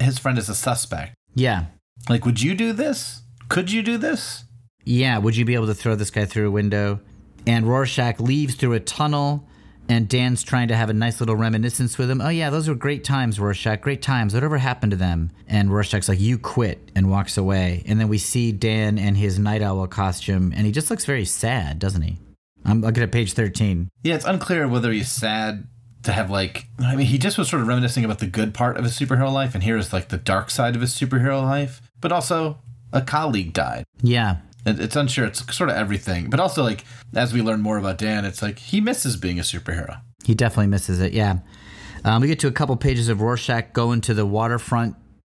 his 0.00 0.18
friend 0.18 0.38
as 0.38 0.48
a 0.48 0.54
suspect. 0.54 1.14
Yeah, 1.34 1.66
Like, 2.08 2.24
would 2.24 2.40
you 2.40 2.54
do 2.54 2.72
this? 2.72 3.22
Could 3.48 3.70
you 3.70 3.82
do 3.82 3.98
this? 3.98 4.44
yeah. 4.86 5.18
Would 5.18 5.36
you 5.36 5.44
be 5.44 5.54
able 5.54 5.66
to 5.66 5.74
throw 5.74 5.94
this 5.94 6.10
guy 6.10 6.24
through 6.26 6.48
a 6.48 6.50
window? 6.50 7.00
And 7.46 7.66
Rorschach 7.66 8.20
leaves 8.20 8.54
through 8.54 8.72
a 8.74 8.80
tunnel. 8.80 9.46
And 9.86 10.08
Dan's 10.08 10.42
trying 10.42 10.68
to 10.68 10.76
have 10.76 10.88
a 10.88 10.94
nice 10.94 11.20
little 11.20 11.36
reminiscence 11.36 11.98
with 11.98 12.10
him. 12.10 12.20
Oh, 12.22 12.30
yeah, 12.30 12.48
those 12.48 12.68
were 12.68 12.74
great 12.74 13.04
times, 13.04 13.38
Rorschach. 13.38 13.82
Great 13.82 14.00
times. 14.00 14.32
Whatever 14.32 14.56
happened 14.56 14.92
to 14.92 14.96
them? 14.96 15.30
And 15.46 15.70
Rorschach's 15.70 16.08
like, 16.08 16.20
You 16.20 16.38
quit, 16.38 16.90
and 16.94 17.10
walks 17.10 17.36
away. 17.36 17.82
And 17.86 18.00
then 18.00 18.08
we 18.08 18.16
see 18.16 18.50
Dan 18.52 18.96
in 18.96 19.14
his 19.14 19.38
night 19.38 19.60
owl 19.60 19.86
costume, 19.86 20.52
and 20.56 20.64
he 20.64 20.72
just 20.72 20.90
looks 20.90 21.04
very 21.04 21.26
sad, 21.26 21.78
doesn't 21.78 22.00
he? 22.00 22.18
I'm 22.64 22.80
looking 22.80 23.02
at 23.02 23.12
page 23.12 23.34
13. 23.34 23.88
Yeah, 24.02 24.14
it's 24.14 24.24
unclear 24.24 24.66
whether 24.68 24.90
he's 24.90 25.10
sad 25.10 25.66
to 26.04 26.12
have 26.12 26.30
like. 26.30 26.66
I 26.78 26.96
mean, 26.96 27.06
he 27.06 27.18
just 27.18 27.36
was 27.38 27.48
sort 27.48 27.62
of 27.62 27.68
reminiscing 27.68 28.04
about 28.04 28.18
the 28.20 28.26
good 28.26 28.54
part 28.54 28.76
of 28.76 28.84
his 28.84 28.98
superhero 28.98 29.32
life, 29.32 29.54
and 29.54 29.62
here 29.64 29.76
is 29.76 29.92
like 29.92 30.08
the 30.08 30.16
dark 30.18 30.50
side 30.50 30.74
of 30.74 30.80
his 30.80 30.92
superhero 30.94 31.42
life. 31.42 31.82
But 32.00 32.12
also, 32.12 32.58
a 32.92 33.00
colleague 33.02 33.52
died. 33.52 33.84
Yeah. 34.02 34.36
It- 34.66 34.80
It's 34.80 34.96
unsure. 34.96 35.26
It's 35.26 35.54
sort 35.54 35.68
of 35.70 35.76
everything. 35.76 36.30
But 36.30 36.40
also, 36.40 36.62
like 36.62 36.84
as 37.14 37.32
we 37.32 37.42
learn 37.42 37.60
more 37.60 37.78
about 37.78 37.98
Dan, 37.98 38.24
it's 38.24 38.40
like 38.42 38.58
he 38.58 38.80
misses 38.80 39.16
being 39.16 39.38
a 39.38 39.42
superhero. 39.42 40.00
He 40.24 40.34
definitely 40.34 40.68
misses 40.68 41.00
it. 41.00 41.12
Yeah. 41.12 41.38
Um, 42.04 42.20
we 42.22 42.28
get 42.28 42.38
to 42.40 42.48
a 42.48 42.52
couple 42.52 42.76
pages 42.76 43.08
of 43.08 43.20
Rorschach 43.22 43.72
going 43.72 44.00
to 44.02 44.14
the 44.14 44.26
waterfront 44.26 44.96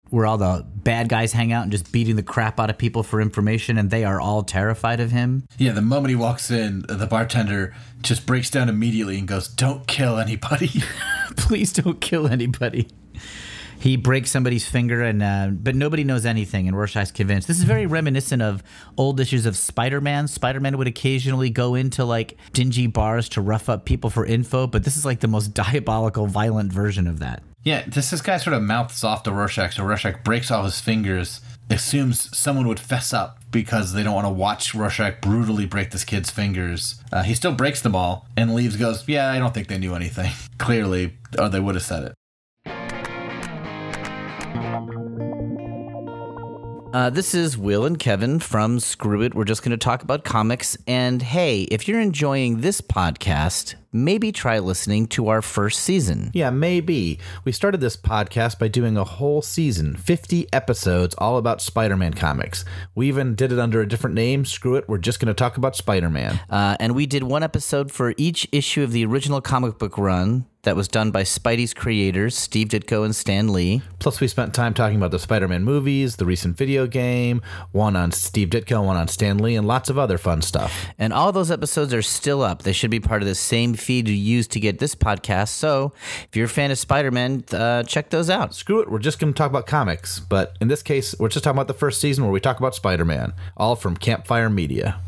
where 0.10 0.26
all 0.26 0.38
the 0.38 0.66
bad 0.76 1.10
guys 1.10 1.34
hang 1.34 1.52
out 1.52 1.64
and 1.64 1.72
just 1.72 1.92
beating 1.92 2.16
the 2.16 2.24
crap 2.24 2.60
out 2.60 2.70
of 2.70 2.78
people 2.78 3.04
for 3.04 3.22
information, 3.22 3.78
and 3.78 3.90
they 3.90 4.04
are 4.04 4.20
all 4.20 4.44
terrified 4.44 5.00
of 5.00 5.12
him. 5.12 5.48
Yeah, 5.58 5.74
the 5.74 5.82
moment 5.82 6.10
he 6.10 6.16
walks 6.16 6.50
in, 6.52 6.86
the 6.88 7.08
bartender 7.08 7.74
just 8.02 8.26
breaks 8.26 8.50
down 8.50 8.70
immediately 8.70 9.18
and 9.18 9.28
goes, 9.28 9.48
"Don't 9.48 9.88
kill 9.88 10.18
anybody." 10.18 10.70
Please 11.38 11.74
don't 11.74 12.00
kill 12.02 12.28
anybody. 12.28 12.88
He 13.80 13.96
breaks 13.96 14.32
somebody's 14.32 14.68
finger, 14.68 15.04
and 15.04 15.22
uh, 15.22 15.50
but 15.52 15.76
nobody 15.76 16.04
knows 16.04 16.26
anything, 16.26 16.68
and 16.68 16.76
Rorschach's 16.76 17.12
convinced. 17.12 17.48
This 17.48 17.60
is 17.60 17.64
very 17.64 17.86
reminiscent 17.86 18.42
of 18.42 18.64
old 18.98 19.20
issues 19.20 19.46
of 19.46 19.56
Spider-Man. 19.56 20.28
Spider-Man 20.28 20.78
would 20.80 20.88
occasionally 20.88 21.52
go 21.52 21.76
into 21.76 22.04
like 22.04 22.38
dingy 22.54 22.88
bars 22.88 23.30
to 23.30 23.42
rough 23.42 23.70
up 23.70 23.86
people 23.86 24.10
for 24.10 24.26
info, 24.26 24.66
but 24.66 24.84
this 24.84 24.98
is 24.98 25.06
like 25.06 25.20
the 25.20 25.28
most 25.28 25.48
diabolical, 25.54 26.26
violent 26.26 26.74
version 26.74 27.06
of 27.08 27.20
that. 27.20 27.44
Yeah, 27.68 27.84
this 27.86 28.12
this 28.12 28.22
guy 28.22 28.38
sort 28.38 28.54
of 28.54 28.64
mouths 28.64 29.04
off 29.04 29.24
to 29.24 29.32
Rorschach, 29.34 29.74
so 29.74 29.84
Rorschach 29.84 30.24
breaks 30.24 30.50
all 30.50 30.64
his 30.64 30.80
fingers, 30.80 31.42
assumes 31.70 32.36
someone 32.36 32.66
would 32.66 32.80
fess 32.80 33.12
up 33.12 33.40
because 33.52 33.92
they 33.92 34.04
don't 34.04 34.14
want 34.14 34.26
to 34.26 34.32
watch 34.32 34.74
Rorschach 34.74 35.20
brutally 35.20 35.66
break 35.66 35.92
this 35.92 36.06
kid's 36.06 36.32
fingers. 36.32 37.02
Uh, 37.12 37.24
he 37.24 37.34
still 37.34 37.52
breaks 37.52 37.82
them 37.82 37.94
all 37.94 38.26
and 38.38 38.56
leaves. 38.56 38.78
Goes, 38.78 39.06
yeah, 39.10 39.30
I 39.32 39.40
don't 39.40 39.54
think 39.54 39.68
they 39.68 39.78
knew 39.78 39.96
anything. 39.96 40.32
Clearly, 40.58 41.18
or 41.38 41.50
they 41.50 41.60
would 41.60 41.76
have 41.76 41.84
said 41.84 42.04
it. 42.04 42.14
Uh, 46.98 47.12
this 47.12 47.36
is 47.36 47.60
Will 47.60 47.86
and 47.86 48.00
Kevin 48.00 48.40
from 48.40 48.80
Screw 48.80 49.22
It. 49.22 49.36
We're 49.36 49.44
just 49.44 49.62
going 49.62 49.70
to 49.70 49.78
talk 49.78 50.02
about 50.02 50.24
comics. 50.24 50.76
And 50.88 51.22
hey, 51.22 51.62
if 51.70 51.88
you're 51.88 52.00
enjoying 52.00 52.62
this 52.62 52.82
podcast, 52.82 53.76
maybe 53.92 54.32
try 54.32 54.58
listening 54.58 55.06
to 55.10 55.28
our 55.28 55.44
first 55.44 55.82
season. 55.82 56.32
Yeah, 56.34 56.50
maybe. 56.50 57.20
We 57.46 57.52
started 57.52 57.82
this 57.82 57.96
podcast 57.96 58.58
by 58.58 58.70
doing 58.70 58.98
a 58.98 59.04
whole 59.04 59.44
season, 59.44 59.96
50 59.96 60.48
episodes, 60.52 61.14
all 61.20 61.38
about 61.38 61.62
Spider 61.62 61.96
Man 61.96 62.16
comics. 62.16 62.66
We 62.96 63.08
even 63.10 63.36
did 63.36 63.52
it 63.52 63.60
under 63.60 63.80
a 63.80 63.88
different 63.88 64.16
name. 64.16 64.44
Screw 64.44 64.76
it, 64.76 64.90
we're 64.90 64.98
just 64.98 65.20
going 65.20 65.28
to 65.28 65.36
talk 65.36 65.58
about 65.58 65.76
Spider 65.76 66.10
Man. 66.10 66.40
Uh, 66.50 66.78
and 66.80 66.96
we 66.96 67.06
did 67.06 67.22
one 67.22 67.44
episode 67.44 67.92
for 67.92 68.16
each 68.18 68.48
issue 68.52 68.82
of 68.82 68.92
the 68.92 69.06
original 69.06 69.40
comic 69.40 69.78
book 69.78 70.00
run 70.00 70.48
that 70.68 70.76
was 70.76 70.90
done 70.90 71.12
by 71.12 71.24
Spidey's 71.24 71.74
creators, 71.74 72.38
Steve 72.38 72.68
Ditko 72.68 73.06
and 73.06 73.16
Stan 73.16 73.54
Lee. 73.54 73.82
Plus, 74.00 74.20
we 74.20 74.28
spent 74.28 74.54
time 74.54 74.74
talking 74.74 74.98
about 74.98 75.12
the 75.12 75.18
Spider 75.18 75.48
Man 75.48 75.64
movies, 75.64 76.18
the 76.18 76.26
recent 76.26 76.58
video 76.58 76.86
game, 76.88 77.42
one 77.72 77.96
on 77.96 78.12
Steve 78.12 78.50
Ditko, 78.50 78.86
one 78.86 78.98
on 78.98 79.08
Stan 79.08 79.38
Lee, 79.38 79.56
and 79.56 79.66
lots 79.66 79.90
of 79.90 79.98
other 79.98 80.18
fun 80.18 80.42
stuff. 80.42 80.88
And 81.00 81.14
all 81.14 81.32
those 81.32 81.52
episodes 81.52 81.94
are 81.94 82.02
still 82.02 82.42
up. 82.42 82.64
They 82.64 82.74
should 82.74 82.92
be 82.92 83.00
part 83.00 83.22
of 83.22 83.30
the 83.30 83.34
same 83.36 83.76
feed 83.76 84.10
you 84.10 84.14
use 84.14 84.46
to 84.50 84.60
get 84.60 84.80
this 84.80 84.94
podcast. 84.94 85.50
So 85.50 85.94
if 86.28 86.36
you're 86.36 86.48
a 86.48 86.50
fan 86.50 86.70
of 86.70 86.78
Spider 86.78 87.12
Man, 87.12 87.46
uh, 87.54 87.84
check 87.84 88.10
those 88.10 88.30
out. 88.30 88.54
Screw 88.54 88.82
it, 88.82 88.92
we're 88.92 89.00
just 89.00 89.20
going 89.20 89.32
to 89.32 89.38
talk 89.38 89.50
about 89.50 89.68
comics. 89.68 90.20
But 90.20 90.58
in 90.60 90.68
this 90.68 90.84
case, 90.84 91.16
we're 91.18 91.30
just 91.30 91.46
talking 91.46 91.56
about 91.56 91.70
the 91.70 91.76
first 91.76 92.02
season 92.02 92.26
where 92.26 92.34
we 92.34 92.42
talk 92.42 92.60
about 92.60 92.76
Spider 92.76 93.06
Man, 93.06 93.32
all 93.56 93.78
from 93.78 93.96
Campfire 93.96 94.50
Media. 94.50 95.00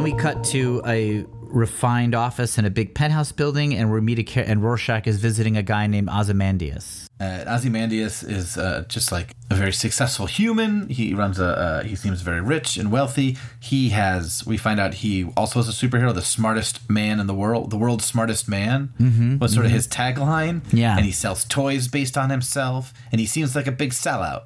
Then 0.00 0.14
we 0.14 0.18
cut 0.18 0.42
to 0.44 0.80
a 0.86 1.26
refined 1.42 2.14
office 2.14 2.56
in 2.56 2.64
a 2.64 2.70
big 2.70 2.94
penthouse 2.94 3.32
building, 3.32 3.74
and 3.74 3.92
we 3.92 4.00
meet 4.00 4.18
a 4.18 4.22
char- 4.22 4.44
and 4.46 4.62
Rorschach 4.62 5.06
is 5.06 5.20
visiting 5.20 5.58
a 5.58 5.62
guy 5.62 5.86
named 5.88 6.08
Ozymandias. 6.08 7.06
Uh, 7.20 7.44
Ozymandias 7.46 8.22
is 8.22 8.56
uh, 8.56 8.86
just 8.88 9.12
like 9.12 9.34
a 9.50 9.54
very 9.54 9.74
successful 9.74 10.24
human. 10.24 10.88
He 10.88 11.12
runs 11.12 11.38
a. 11.38 11.48
Uh, 11.48 11.82
he 11.82 11.96
seems 11.96 12.22
very 12.22 12.40
rich 12.40 12.78
and 12.78 12.90
wealthy. 12.90 13.36
He 13.60 13.90
has. 13.90 14.42
We 14.46 14.56
find 14.56 14.80
out 14.80 14.94
he 14.94 15.24
also 15.36 15.60
is 15.60 15.68
a 15.68 15.72
superhero, 15.72 16.14
the 16.14 16.22
smartest 16.22 16.88
man 16.88 17.20
in 17.20 17.26
the 17.26 17.34
world, 17.34 17.68
the 17.68 17.76
world's 17.76 18.06
smartest 18.06 18.48
man. 18.48 18.94
Mm-hmm, 18.98 19.36
was 19.36 19.52
sort 19.52 19.66
of 19.66 19.72
his 19.72 19.86
tagline. 19.86 20.62
Yeah. 20.72 20.96
and 20.96 21.04
he 21.04 21.12
sells 21.12 21.44
toys 21.44 21.88
based 21.88 22.16
on 22.16 22.30
himself, 22.30 22.94
and 23.12 23.20
he 23.20 23.26
seems 23.26 23.54
like 23.54 23.66
a 23.66 23.72
big 23.72 23.90
sellout, 23.90 24.44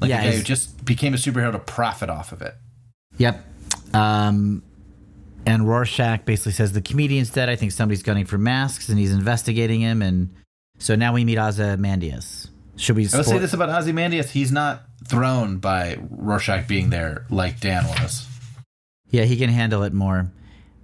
like 0.00 0.10
Yeah, 0.10 0.22
a 0.22 0.30
guy 0.30 0.36
who 0.36 0.44
just 0.44 0.84
became 0.84 1.12
a 1.12 1.16
superhero 1.16 1.50
to 1.50 1.58
profit 1.58 2.08
off 2.08 2.30
of 2.30 2.40
it. 2.40 2.54
Yep. 3.18 3.44
Um, 3.94 4.62
and 5.46 5.66
Rorschach 5.66 6.24
basically 6.24 6.52
says 6.52 6.72
the 6.72 6.82
comedian's 6.82 7.30
dead. 7.30 7.48
I 7.48 7.56
think 7.56 7.72
somebody's 7.72 8.02
gunning 8.02 8.26
for 8.26 8.36
masks, 8.36 8.88
and 8.88 8.98
he's 8.98 9.12
investigating 9.12 9.80
him. 9.80 10.02
And 10.02 10.34
so 10.78 10.96
now 10.96 11.14
we 11.14 11.24
meet 11.24 11.38
Ozymandias. 11.38 12.50
Should 12.76 12.96
we? 12.96 13.08
I 13.12 13.16
would 13.18 13.26
say 13.26 13.38
this 13.38 13.54
about 13.54 13.70
Ozymandias: 13.70 14.30
he's 14.30 14.52
not 14.52 14.82
thrown 15.06 15.58
by 15.58 15.96
Rorschach 16.10 16.66
being 16.66 16.90
there 16.90 17.24
like 17.30 17.60
Dan 17.60 17.84
was. 17.84 18.26
Yeah, 19.08 19.22
he 19.22 19.36
can 19.36 19.48
handle 19.48 19.84
it 19.84 19.92
more. 19.92 20.30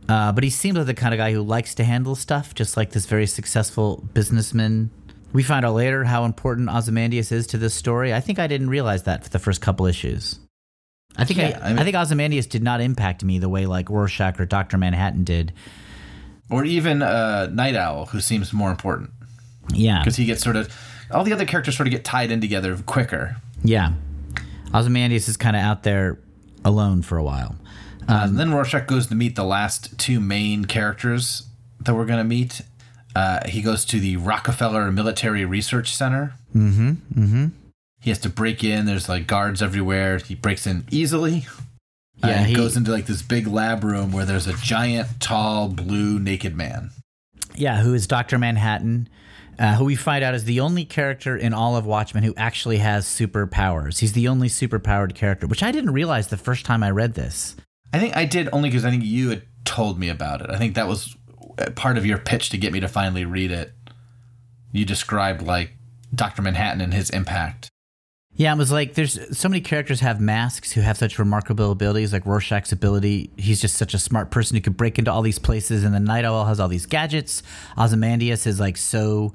Uh, 0.08 0.32
but 0.32 0.44
he 0.44 0.50
seems 0.50 0.76
like 0.76 0.86
the 0.86 0.94
kind 0.94 1.12
of 1.12 1.18
guy 1.18 1.32
who 1.32 1.42
likes 1.42 1.74
to 1.76 1.84
handle 1.84 2.14
stuff, 2.14 2.54
just 2.54 2.76
like 2.76 2.90
this 2.90 3.06
very 3.06 3.26
successful 3.26 4.08
businessman. 4.14 4.90
We 5.32 5.42
find 5.42 5.64
out 5.64 5.74
later 5.74 6.04
how 6.04 6.24
important 6.24 6.68
Ozymandias 6.68 7.32
is 7.32 7.46
to 7.48 7.58
this 7.58 7.74
story. 7.74 8.12
I 8.12 8.20
think 8.20 8.38
I 8.38 8.46
didn't 8.46 8.68
realize 8.68 9.04
that 9.04 9.24
for 9.24 9.30
the 9.30 9.38
first 9.38 9.60
couple 9.60 9.86
issues. 9.86 10.38
I 11.16 11.24
think 11.24 11.38
Yeah, 11.40 11.58
I, 11.62 11.66
I 11.66 11.68
mean- 11.70 11.78
I 11.78 11.84
think 11.84 11.96
Ozymandias 11.96 12.46
did 12.46 12.62
not 12.62 12.80
impact 12.80 13.22
me 13.24 13.38
the 13.38 13.48
way 13.48 13.66
like 13.66 13.90
Rorschach 13.90 14.40
or 14.40 14.46
Doctor 14.46 14.78
Manhattan 14.78 15.24
did. 15.24 15.52
Or 16.50 16.64
even 16.64 17.02
uh, 17.02 17.48
Nite 17.52 17.76
Owl, 17.76 18.06
who 18.06 18.20
seems 18.20 18.52
more 18.52 18.70
important. 18.70 19.10
Yeah, 19.72 20.00
because 20.00 20.16
he 20.16 20.24
gets 20.24 20.42
sort 20.42 20.56
of 20.56 20.68
all 21.10 21.24
the 21.24 21.32
other 21.32 21.44
characters 21.46 21.76
sort 21.76 21.86
of 21.86 21.90
get 21.92 22.04
tied 22.04 22.30
in 22.30 22.40
together 22.40 22.76
quicker. 22.84 23.36
Yeah. 23.62 23.92
Ozymandias 24.74 25.28
is 25.28 25.36
kind 25.36 25.54
of 25.56 25.62
out 25.62 25.82
there 25.82 26.18
alone 26.64 27.02
for 27.02 27.16
a 27.18 27.22
while. 27.22 27.56
Uh, 28.08 28.22
and 28.24 28.38
then 28.38 28.52
Rorschach 28.52 28.86
goes 28.86 29.06
to 29.08 29.14
meet 29.14 29.36
the 29.36 29.44
last 29.44 29.96
two 29.98 30.18
main 30.18 30.64
characters 30.64 31.44
that 31.80 31.94
we're 31.94 32.06
going 32.06 32.18
to 32.18 32.24
meet. 32.24 32.62
Uh, 33.14 33.46
he 33.48 33.62
goes 33.62 33.84
to 33.86 34.00
the 34.00 34.16
Rockefeller 34.16 34.90
Military 34.90 35.44
Research 35.44 35.94
Center. 35.94 36.34
Mm-hmm. 36.56 36.90
Mm-hmm. 36.90 37.46
He 38.03 38.11
has 38.11 38.18
to 38.20 38.28
break 38.28 38.62
in. 38.64 38.84
There's 38.84 39.09
like 39.09 39.26
guards 39.26 39.62
everywhere. 39.62 40.18
He 40.18 40.34
breaks 40.34 40.66
in 40.66 40.84
easily. 40.90 41.46
Uh, 42.22 42.28
Yeah, 42.28 42.38
and 42.40 42.46
he- 42.46 42.55
goes 42.55 42.76
into 42.76 42.90
like 42.90 43.07
this 43.07 43.22
big 43.22 43.46
lab 43.46 43.82
room 43.84 44.12
where 44.12 44.24
there's 44.26 44.46
a 44.46 44.53
giant, 44.55 45.20
tall, 45.20 45.68
blue, 45.68 46.18
naked 46.18 46.55
man. 46.57 46.90
Yeah, 47.55 47.80
who 47.82 47.94
is 47.94 48.07
Dr. 48.07 48.38
Manhattan, 48.38 49.09
uh, 49.59 49.74
who 49.76 49.84
we 49.84 49.94
find 49.96 50.24
out 50.24 50.34
is 50.34 50.44
the 50.44 50.61
only 50.61 50.84
character 50.84 51.36
in 51.36 51.53
all 51.55 51.76
of 51.76 51.84
Watchmen 51.86 52.24
who 52.24 52.34
actually 52.36 52.78
has 52.78 53.07
superpowers. 53.07 53.98
He's 54.00 54.12
the 54.14 54.26
only 54.28 54.48
superpowered 54.48 55.14
character, 55.14 55.46
which 55.46 55.62
I 55.62 55.70
didn't 55.70 55.92
realize 55.92 56.28
the 56.28 56.36
first 56.36 56.64
time 56.66 56.82
I 56.82 56.90
read 56.90 57.14
this. 57.14 57.57
I 57.92 57.98
think 57.98 58.16
I 58.16 58.24
did 58.24 58.48
only 58.53 58.68
because 58.70 58.84
I 58.84 58.90
think 58.90 59.05
you 59.05 59.30
had 59.30 59.42
told 59.64 59.98
me 59.98 60.09
about 60.09 60.40
it. 60.40 60.50
I 60.50 60.57
think 60.59 60.74
that 60.76 60.88
was 60.88 61.14
uh, 61.59 61.70
part 61.72 61.98
of 61.98 62.07
your 62.07 62.18
pitch 62.18 62.50
to 62.50 62.59
get 62.59 62.72
me 62.72 62.80
to 62.80 62.88
finally 62.88 63.24
read 63.26 63.50
it. 63.53 63.72
You 64.72 64.84
described 64.84 65.42
like 65.42 65.72
Dr. 66.14 66.40
Manhattan 66.42 66.80
and 66.80 66.94
his 66.94 67.11
impact. 67.11 67.68
Yeah, 68.35 68.55
it 68.55 68.57
was 68.59 68.72
like 68.72 68.95
there's 68.95 69.18
so 69.37 69.49
many 69.49 69.61
characters 69.61 70.01
have 70.01 70.18
masks 70.20 70.72
who 70.72 70.80
have 70.80 70.97
such 70.97 71.18
remarkable 71.18 71.70
abilities, 71.70 72.12
like 72.14 72.24
Rorschach's 72.24 72.72
ability. 72.72 73.30
He's 73.37 73.61
just 73.61 73.76
such 73.76 73.93
a 73.93 73.99
smart 73.99 74.30
person 74.30 74.57
who 74.57 74.62
could 74.62 74.76
break 74.76 74.99
into 74.99 75.12
all 75.12 75.20
these 75.22 75.39
places, 75.39 75.85
and 75.85 75.95
the 75.95 76.01
Nite 76.01 76.24
Owl 76.24 76.47
has 76.47 76.59
all 76.59 76.68
these 76.68 76.87
gadgets. 76.87 77.43
Ozymandias 77.76 78.47
is 78.47 78.59
like 78.59 78.78
so, 78.78 79.35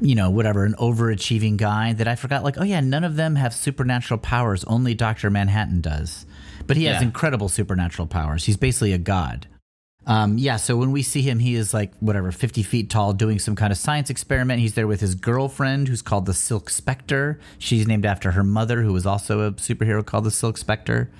you 0.00 0.16
know, 0.16 0.28
whatever, 0.28 0.64
an 0.64 0.74
overachieving 0.74 1.56
guy 1.56 1.92
that 1.92 2.08
I 2.08 2.16
forgot. 2.16 2.42
Like, 2.42 2.58
oh 2.58 2.64
yeah, 2.64 2.80
none 2.80 3.04
of 3.04 3.14
them 3.14 3.36
have 3.36 3.54
supernatural 3.54 4.18
powers. 4.18 4.64
Only 4.64 4.92
Doctor 4.92 5.30
Manhattan 5.30 5.80
does, 5.80 6.26
but 6.66 6.76
he 6.76 6.84
has 6.86 7.00
Yeah. 7.00 7.06
incredible 7.06 7.48
supernatural 7.48 8.08
powers. 8.08 8.44
He's 8.46 8.56
basically 8.56 8.92
a 8.92 8.98
god. 8.98 9.46
Um, 10.06 10.38
yeah, 10.38 10.56
so 10.56 10.76
when 10.76 10.92
we 10.92 11.02
see 11.02 11.22
him, 11.22 11.40
he 11.40 11.56
is 11.56 11.74
like 11.74 11.92
whatever, 11.98 12.30
50 12.30 12.62
feet 12.62 12.90
tall, 12.90 13.12
doing 13.12 13.38
some 13.40 13.56
kind 13.56 13.72
of 13.72 13.78
science 13.78 14.08
experiment. 14.08 14.60
He's 14.60 14.74
there 14.74 14.86
with 14.86 15.00
his 15.00 15.16
girlfriend, 15.16 15.88
who's 15.88 16.02
called 16.02 16.26
the 16.26 16.34
Silk 16.34 16.70
Spectre. 16.70 17.40
She's 17.58 17.88
named 17.88 18.06
after 18.06 18.32
her 18.32 18.44
mother, 18.44 18.82
who 18.82 18.92
was 18.92 19.04
also 19.04 19.40
a 19.40 19.52
superhero 19.52 20.06
called 20.06 20.24
the 20.24 20.30
Silk 20.30 20.58
Spectre. 20.58 21.10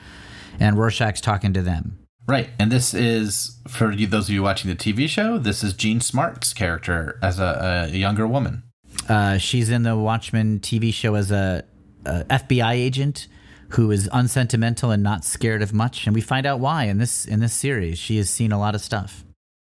And 0.61 0.79
Rorschach's 0.79 1.21
talking 1.21 1.53
to 1.53 1.63
them. 1.63 1.99
Right, 2.29 2.51
and 2.59 2.73
this 2.73 2.95
is 2.95 3.59
for 3.69 3.93
you, 3.93 4.07
those 4.07 4.29
of 4.29 4.35
you 4.35 4.43
watching 4.43 4.69
the 4.71 4.77
TV 4.77 5.09
show. 5.09 5.39
This 5.39 5.63
is 5.63 5.73
Jean 5.73 6.01
Smart's 6.01 6.53
character 6.53 7.19
as 7.23 7.39
a, 7.39 7.89
a 7.91 7.97
younger 7.97 8.27
woman. 8.27 8.65
Uh, 9.09 9.39
she's 9.39 9.69
in 9.69 9.83
the 9.83 9.97
Watchmen 9.97 10.61
TV 10.61 10.93
show 10.93 11.15
as 11.15 11.31
a, 11.31 11.65
a 12.05 12.25
FBI 12.25 12.73
agent 12.73 13.29
who 13.71 13.91
is 13.91 14.09
unsentimental 14.13 14.91
and 14.91 15.03
not 15.03 15.25
scared 15.25 15.63
of 15.63 15.73
much, 15.73 16.07
and 16.07 16.15
we 16.15 16.21
find 16.21 16.47
out 16.47 16.61
why 16.61 16.85
in 16.85 16.99
this 16.99 17.25
in 17.25 17.41
this 17.41 17.53
series. 17.53 17.99
She 17.99 18.17
has 18.19 18.31
seen 18.31 18.53
a 18.53 18.59
lot 18.59 18.75
of 18.75 18.81
stuff. 18.81 19.25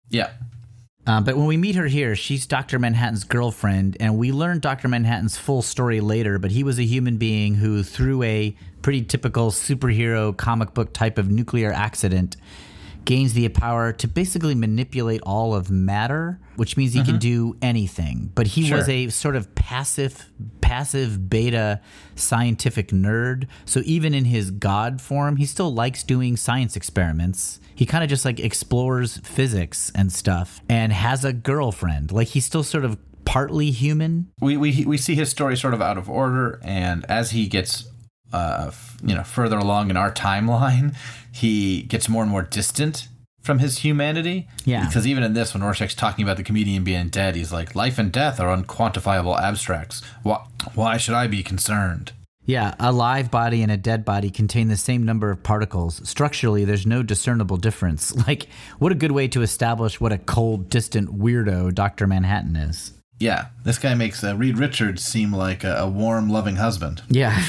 Yeah, 0.10 0.30
Uh, 1.06 1.20
but 1.22 1.36
when 1.36 1.48
we 1.48 1.58
meet 1.58 1.76
her 1.76 1.88
here, 1.88 2.16
she's 2.16 2.46
Dr. 2.46 2.80
Manhattan's 2.80 3.24
girlfriend, 3.26 3.98
and 4.00 4.18
we 4.18 4.32
learn 4.32 4.60
Dr. 4.60 4.88
Manhattan's 4.88 5.38
full 5.38 5.62
story 5.62 6.00
later. 6.00 6.40
But 6.40 6.52
he 6.52 6.64
was 6.64 6.80
a 6.80 6.84
human 6.86 7.18
being 7.18 7.56
who, 7.56 7.84
through 7.84 8.24
a 8.24 8.56
pretty 8.82 9.04
typical 9.04 9.52
superhero 9.52 10.36
comic 10.36 10.74
book 10.74 10.94
type 10.94 11.18
of 11.18 11.30
nuclear 11.30 11.72
accident, 11.74 12.38
gains 13.06 13.34
the 13.34 13.48
power 13.50 13.92
to 13.94 14.08
basically 14.08 14.56
manipulate 14.56 15.22
all 15.24 15.54
of 15.54 15.70
matter, 15.70 16.40
which 16.56 16.78
means 16.78 16.94
he 16.94 17.04
can 17.04 17.20
do 17.20 17.56
anything. 17.62 18.32
But 18.36 18.48
he 18.48 18.72
was 18.74 18.88
a 18.90 19.10
sort 19.10 19.36
of 19.36 19.54
passive, 19.56 20.30
passive 20.62 21.30
beta 21.30 21.82
scientific 22.16 22.90
nerd. 22.90 23.48
So 23.66 23.82
even 23.86 24.14
in 24.14 24.26
his 24.26 24.52
god 24.52 25.02
form, 25.02 25.38
he 25.38 25.46
still 25.46 25.74
likes 25.74 26.04
doing 26.04 26.38
science 26.38 26.76
experiments. 26.76 27.60
He 27.76 27.86
kind 27.86 28.04
of 28.04 28.10
just 28.10 28.26
like 28.26 28.40
explores 28.40 29.18
physics 29.18 29.92
and 29.96 30.12
stuff 30.12 30.62
and 30.70 30.94
has 30.94 31.26
a 31.26 31.34
girlfriend. 31.34 32.12
Like 32.12 32.30
he's 32.30 32.46
still 32.46 32.64
sort 32.64 32.86
of 32.86 32.98
partly 33.26 33.72
human. 33.72 34.30
we 34.42 34.58
we 34.58 34.86
we 34.86 34.98
see 34.98 35.16
his 35.16 35.30
story 35.30 35.58
sort 35.58 35.74
of 35.74 35.82
out 35.82 35.98
of 35.98 36.10
order, 36.10 36.60
and 36.64 37.06
as 37.10 37.32
he 37.32 37.48
gets, 37.48 37.86
uh, 38.32 38.66
f- 38.68 38.98
you 39.04 39.16
know, 39.16 39.24
further 39.24 39.58
along 39.58 39.90
in 39.90 39.98
our 39.98 40.12
timeline, 40.12 40.96
he 41.34 41.82
gets 41.84 42.08
more 42.08 42.22
and 42.22 42.32
more 42.32 42.44
distant 42.44 43.08
from 43.42 43.60
his 43.60 43.80
humanity. 43.80 44.48
Yeah. 44.66 44.86
Because 44.86 45.06
even 45.06 45.24
in 45.24 45.34
this, 45.34 45.54
when 45.54 45.64
Rorschach's 45.64 45.96
talking 45.96 46.24
about 46.24 46.38
the 46.38 46.44
comedian 46.44 46.84
being 46.84 47.10
dead, 47.10 47.36
he's 47.36 47.52
like, 47.52 47.76
"Life 47.76 47.98
and 47.98 48.12
death 48.12 48.40
are 48.40 48.56
unquantifiable 48.56 49.40
abstracts. 49.40 50.02
Why 50.24 50.46
why 50.76 50.98
should 50.98 51.16
I 51.16 51.28
be 51.28 51.44
concerned?" 51.44 52.14
Yeah, 52.46 52.76
a 52.78 52.92
live 52.92 53.32
body 53.32 53.62
and 53.62 53.72
a 53.72 53.78
dead 53.78 54.04
body 54.04 54.30
contain 54.30 54.68
the 54.68 54.76
same 54.76 55.04
number 55.04 55.32
of 55.32 55.44
particles. 55.44 56.02
Structurally, 56.08 56.66
there's 56.66 56.86
no 56.86 57.02
discernible 57.02 57.58
difference. 57.58 58.14
Like, 58.28 58.48
what 58.80 58.92
a 58.92 58.96
good 58.96 59.12
way 59.12 59.28
to 59.30 59.42
establish 59.42 60.00
what 60.00 60.14
a 60.14 60.18
cold, 60.18 60.70
distant 60.70 61.18
weirdo 61.18 61.74
Dr. 61.74 62.08
Manhattan 62.08 62.56
is. 62.56 62.94
Yeah, 63.20 63.48
this 63.64 63.78
guy 63.78 63.96
makes 63.96 64.24
uh, 64.24 64.36
Reed 64.36 64.58
Richards 64.58 65.04
seem 65.04 65.34
like 65.34 65.64
a, 65.64 65.76
a 65.76 65.88
warm, 65.88 66.30
loving 66.30 66.56
husband. 66.56 67.02
Yeah. 67.10 67.42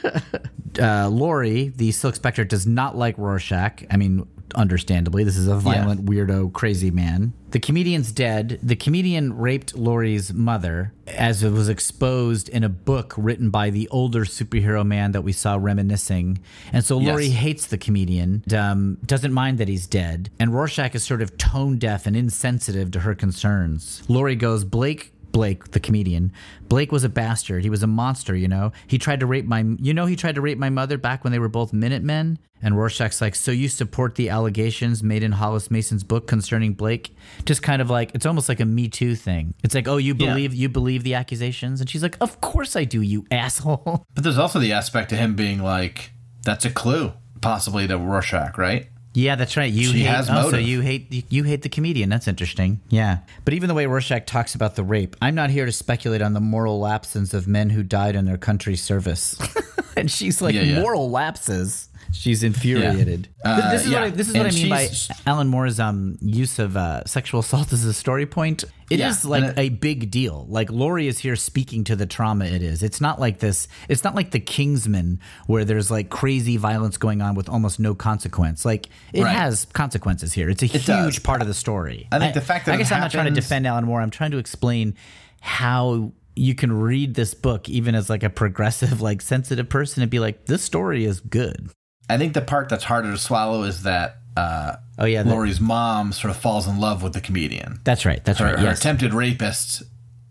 uh, 0.80 1.08
Lori, 1.08 1.72
the 1.76 1.92
Silk 1.92 2.14
Spectre, 2.14 2.44
does 2.44 2.66
not 2.66 2.96
like 2.96 3.16
Rorschach. 3.18 3.84
I 3.90 3.96
mean, 3.96 4.26
understandably, 4.54 5.22
this 5.24 5.36
is 5.36 5.46
a 5.46 5.56
violent, 5.56 6.06
weirdo, 6.06 6.52
crazy 6.52 6.90
man. 6.90 7.32
The 7.50 7.60
comedian's 7.60 8.10
dead. 8.12 8.58
The 8.62 8.76
comedian 8.76 9.36
raped 9.36 9.76
Lori's 9.76 10.32
mother, 10.32 10.92
as 11.06 11.42
it 11.42 11.50
was 11.50 11.68
exposed 11.68 12.48
in 12.48 12.64
a 12.64 12.68
book 12.68 13.14
written 13.16 13.50
by 13.50 13.70
the 13.70 13.88
older 13.88 14.24
superhero 14.24 14.84
man 14.86 15.12
that 15.12 15.22
we 15.22 15.32
saw 15.32 15.56
reminiscing. 15.60 16.38
And 16.72 16.84
so 16.84 16.96
Lori 16.98 17.26
Yes. 17.26 17.36
hates 17.38 17.66
the 17.66 17.78
comedian, 17.78 18.42
um, 18.56 18.98
doesn't 19.06 19.32
mind 19.32 19.58
that 19.58 19.68
he's 19.68 19.86
dead. 19.86 20.30
And 20.40 20.52
Rorschach 20.54 20.94
is 20.94 21.02
sort 21.04 21.22
of 21.22 21.36
tone 21.38 21.78
deaf 21.78 22.06
and 22.06 22.16
insensitive 22.16 22.90
to 22.92 23.00
her 23.00 23.14
concerns. 23.14 24.02
Lori 24.08 24.36
goes, 24.36 24.64
Blake 24.64 25.12
Blake, 25.32 25.70
the 25.72 25.80
comedian. 25.80 26.32
Blake 26.68 26.92
was 26.92 27.04
a 27.04 27.08
bastard. 27.08 27.62
He 27.62 27.70
was 27.70 27.82
a 27.82 27.86
monster, 27.86 28.34
you 28.36 28.48
know. 28.48 28.72
He 28.86 28.98
tried 28.98 29.20
to 29.20 29.26
rape 29.26 29.46
my 29.46 29.64
you 29.78 29.94
know 29.94 30.06
he 30.06 30.16
tried 30.16 30.34
to 30.36 30.40
rape 30.40 30.58
my 30.58 30.70
mother 30.70 30.98
back 30.98 31.24
when 31.24 31.32
they 31.32 31.38
were 31.38 31.48
both 31.48 31.72
Minutemen. 31.72 32.38
And 32.62 32.76
Rorschach's 32.76 33.20
like, 33.22 33.34
"So 33.34 33.52
you 33.52 33.68
support 33.68 34.16
the 34.16 34.28
allegations 34.28 35.02
made 35.02 35.22
in 35.22 35.32
Hollis 35.32 35.70
Mason's 35.70 36.04
book 36.04 36.26
concerning 36.26 36.74
Blake?" 36.74 37.14
Just 37.46 37.62
kind 37.62 37.80
of 37.80 37.88
like 37.88 38.10
it's 38.14 38.26
almost 38.26 38.48
like 38.50 38.60
a 38.60 38.66
Me 38.66 38.88
Too 38.88 39.14
thing. 39.14 39.54
It's 39.64 39.74
like, 39.74 39.88
"Oh, 39.88 39.96
you 39.96 40.14
Yeah. 40.18 40.26
believe 40.34 40.52
you 40.54 40.68
believe 40.68 41.02
the 41.02 41.14
accusations?" 41.14 41.80
And 41.80 41.88
she's 41.88 42.02
like, 42.02 42.16
"Of 42.20 42.40
course 42.40 42.76
I 42.76 42.84
do, 42.84 43.00
you 43.00 43.24
asshole." 43.30 44.04
But 44.14 44.24
there's 44.24 44.38
also 44.38 44.58
the 44.58 44.72
aspect 44.72 45.10
of 45.12 45.18
him 45.18 45.34
being 45.34 45.62
like, 45.62 46.12
"That's 46.42 46.64
a 46.66 46.70
clue, 46.70 47.12
possibly 47.40 47.86
to 47.88 47.96
Rorschach, 47.96 48.58
right?" 48.58 48.88
Yeah, 49.12 49.34
that's 49.34 49.56
right. 49.56 49.70
You 49.72 49.88
She 49.90 49.98
hate, 50.00 50.06
has 50.06 50.28
oh, 50.30 50.50
so 50.50 50.56
you 50.56 50.80
hate 50.82 51.12
you, 51.12 51.22
you 51.28 51.42
hate 51.44 51.62
the 51.62 51.68
comedian. 51.68 52.08
That's 52.08 52.28
interesting. 52.28 52.80
Yeah, 52.88 53.18
but 53.44 53.54
even 53.54 53.68
the 53.68 53.74
way 53.74 53.86
Rorschach 53.86 54.24
talks 54.26 54.54
about 54.54 54.76
the 54.76 54.84
rape, 54.84 55.16
I'm 55.20 55.34
not 55.34 55.50
here 55.50 55.66
to 55.66 55.72
speculate 55.72 56.22
on 56.22 56.32
the 56.32 56.40
moral 56.40 56.78
lapses 56.78 57.34
of 57.34 57.48
men 57.48 57.70
who 57.70 57.82
died 57.82 58.14
in 58.14 58.24
their 58.24 58.38
country's 58.38 58.82
service. 58.82 59.36
and 59.96 60.10
she's 60.10 60.40
like, 60.40 60.54
Yeah, 60.54 60.62
yeah. 60.62 60.80
moral 60.80 61.10
lapses. 61.10 61.88
She's 62.12 62.42
infuriated. 62.42 63.28
Uh, 63.44 63.70
this 63.70 63.84
is 63.84 63.90
yeah. 63.92 64.00
what 64.00 64.06
I, 64.06 64.10
this 64.10 64.28
is 64.28 64.36
what 64.36 64.46
I 64.46 64.50
mean 64.50 64.68
by 64.68 64.88
Alan 65.26 65.48
Moore's 65.48 65.78
um, 65.78 66.18
use 66.20 66.58
of 66.58 66.76
uh, 66.76 67.04
sexual 67.04 67.40
assault 67.40 67.72
as 67.72 67.84
a 67.84 67.92
story 67.94 68.26
point. 68.26 68.64
It 68.90 68.98
is 68.98 69.24
Yeah, 69.24 69.30
like 69.30 69.44
it- 69.44 69.58
a 69.58 69.68
big 69.68 70.10
deal. 70.10 70.44
Like 70.48 70.70
Laurie 70.70 71.06
is 71.06 71.20
here 71.20 71.36
speaking 71.36 71.84
to 71.84 71.94
the 71.96 72.06
trauma 72.06 72.46
it 72.46 72.62
is. 72.62 72.82
It's 72.82 73.00
not 73.00 73.20
like 73.20 73.38
this. 73.38 73.68
It's 73.88 74.02
not 74.02 74.16
like 74.16 74.32
the 74.32 74.40
Kingsman 74.40 75.20
where 75.46 75.64
there's 75.64 75.90
like 75.90 76.10
crazy 76.10 76.56
violence 76.56 76.96
going 76.98 77.22
on 77.22 77.36
with 77.36 77.48
almost 77.48 77.78
no 77.78 77.94
consequence. 77.94 78.64
Like 78.64 78.88
it 79.12 79.22
Right. 79.22 79.30
has 79.36 79.64
consequences 79.66 80.32
here. 80.32 80.50
It's 80.50 80.62
a 80.64 80.66
huge 80.66 80.86
does. 80.86 81.18
part 81.20 81.40
of 81.42 81.46
the 81.48 81.54
story. 81.54 82.08
I 82.10 82.18
think 82.18 82.34
the 82.34 82.40
fact 82.40 82.66
that 82.66 82.72
I 82.72 82.74
it 82.74 82.78
guess 82.78 82.90
I'm 82.90 83.00
not 83.00 83.12
trying 83.12 83.26
to 83.32 83.40
defend 83.40 83.66
Alan 83.66 83.84
Moore. 83.84 84.00
I'm 84.00 84.10
trying 84.10 84.32
to 84.32 84.38
explain 84.38 84.96
how 85.40 86.12
you 86.36 86.54
can 86.54 86.72
read 86.72 87.14
this 87.14 87.34
book 87.34 87.68
even 87.68 87.94
as 87.94 88.08
like 88.10 88.22
a 88.22 88.30
progressive, 88.30 89.00
like 89.00 89.20
sensitive 89.22 89.68
person 89.68 90.02
and 90.02 90.10
be 90.10 90.18
like, 90.18 90.46
this 90.46 90.62
story 90.62 91.04
is 91.04 91.20
good. 91.20 91.70
I 92.10 92.18
think 92.18 92.34
the 92.34 92.40
part 92.42 92.68
that's 92.68 92.84
harder 92.84 93.10
to 93.12 93.18
swallow 93.18 93.62
is 93.62 93.82
that 93.84 94.16
uh, 94.36 94.76
Oh 94.98 95.04
yeah, 95.06 95.22
the- 95.22 95.30
Laurie's 95.30 95.60
mom 95.60 96.12
sort 96.12 96.30
of 96.30 96.36
falls 96.36 96.66
in 96.68 96.78
love 96.80 97.02
with 97.02 97.12
the 97.14 97.20
comedian. 97.20 97.80
that's 97.84 98.04
right. 98.04 98.24
That's 98.24 98.38
Her, 98.38 98.46
right. 98.46 98.58
her 98.58 98.64
Yes. 98.66 98.78
attempted 98.80 99.12
rapist, 99.14 99.82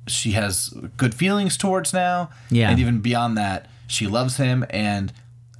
she 0.07 0.32
has 0.32 0.69
good 0.97 1.13
feelings 1.13 1.57
towards 1.57 1.93
now. 1.93 2.30
Yeah. 2.49 2.69
And 2.71 2.80
even 2.80 2.99
beyond 3.01 3.38
that, 3.38 3.67
she 3.88 4.07
loves 4.07 4.38
him. 4.38 4.65
And 4.69 5.11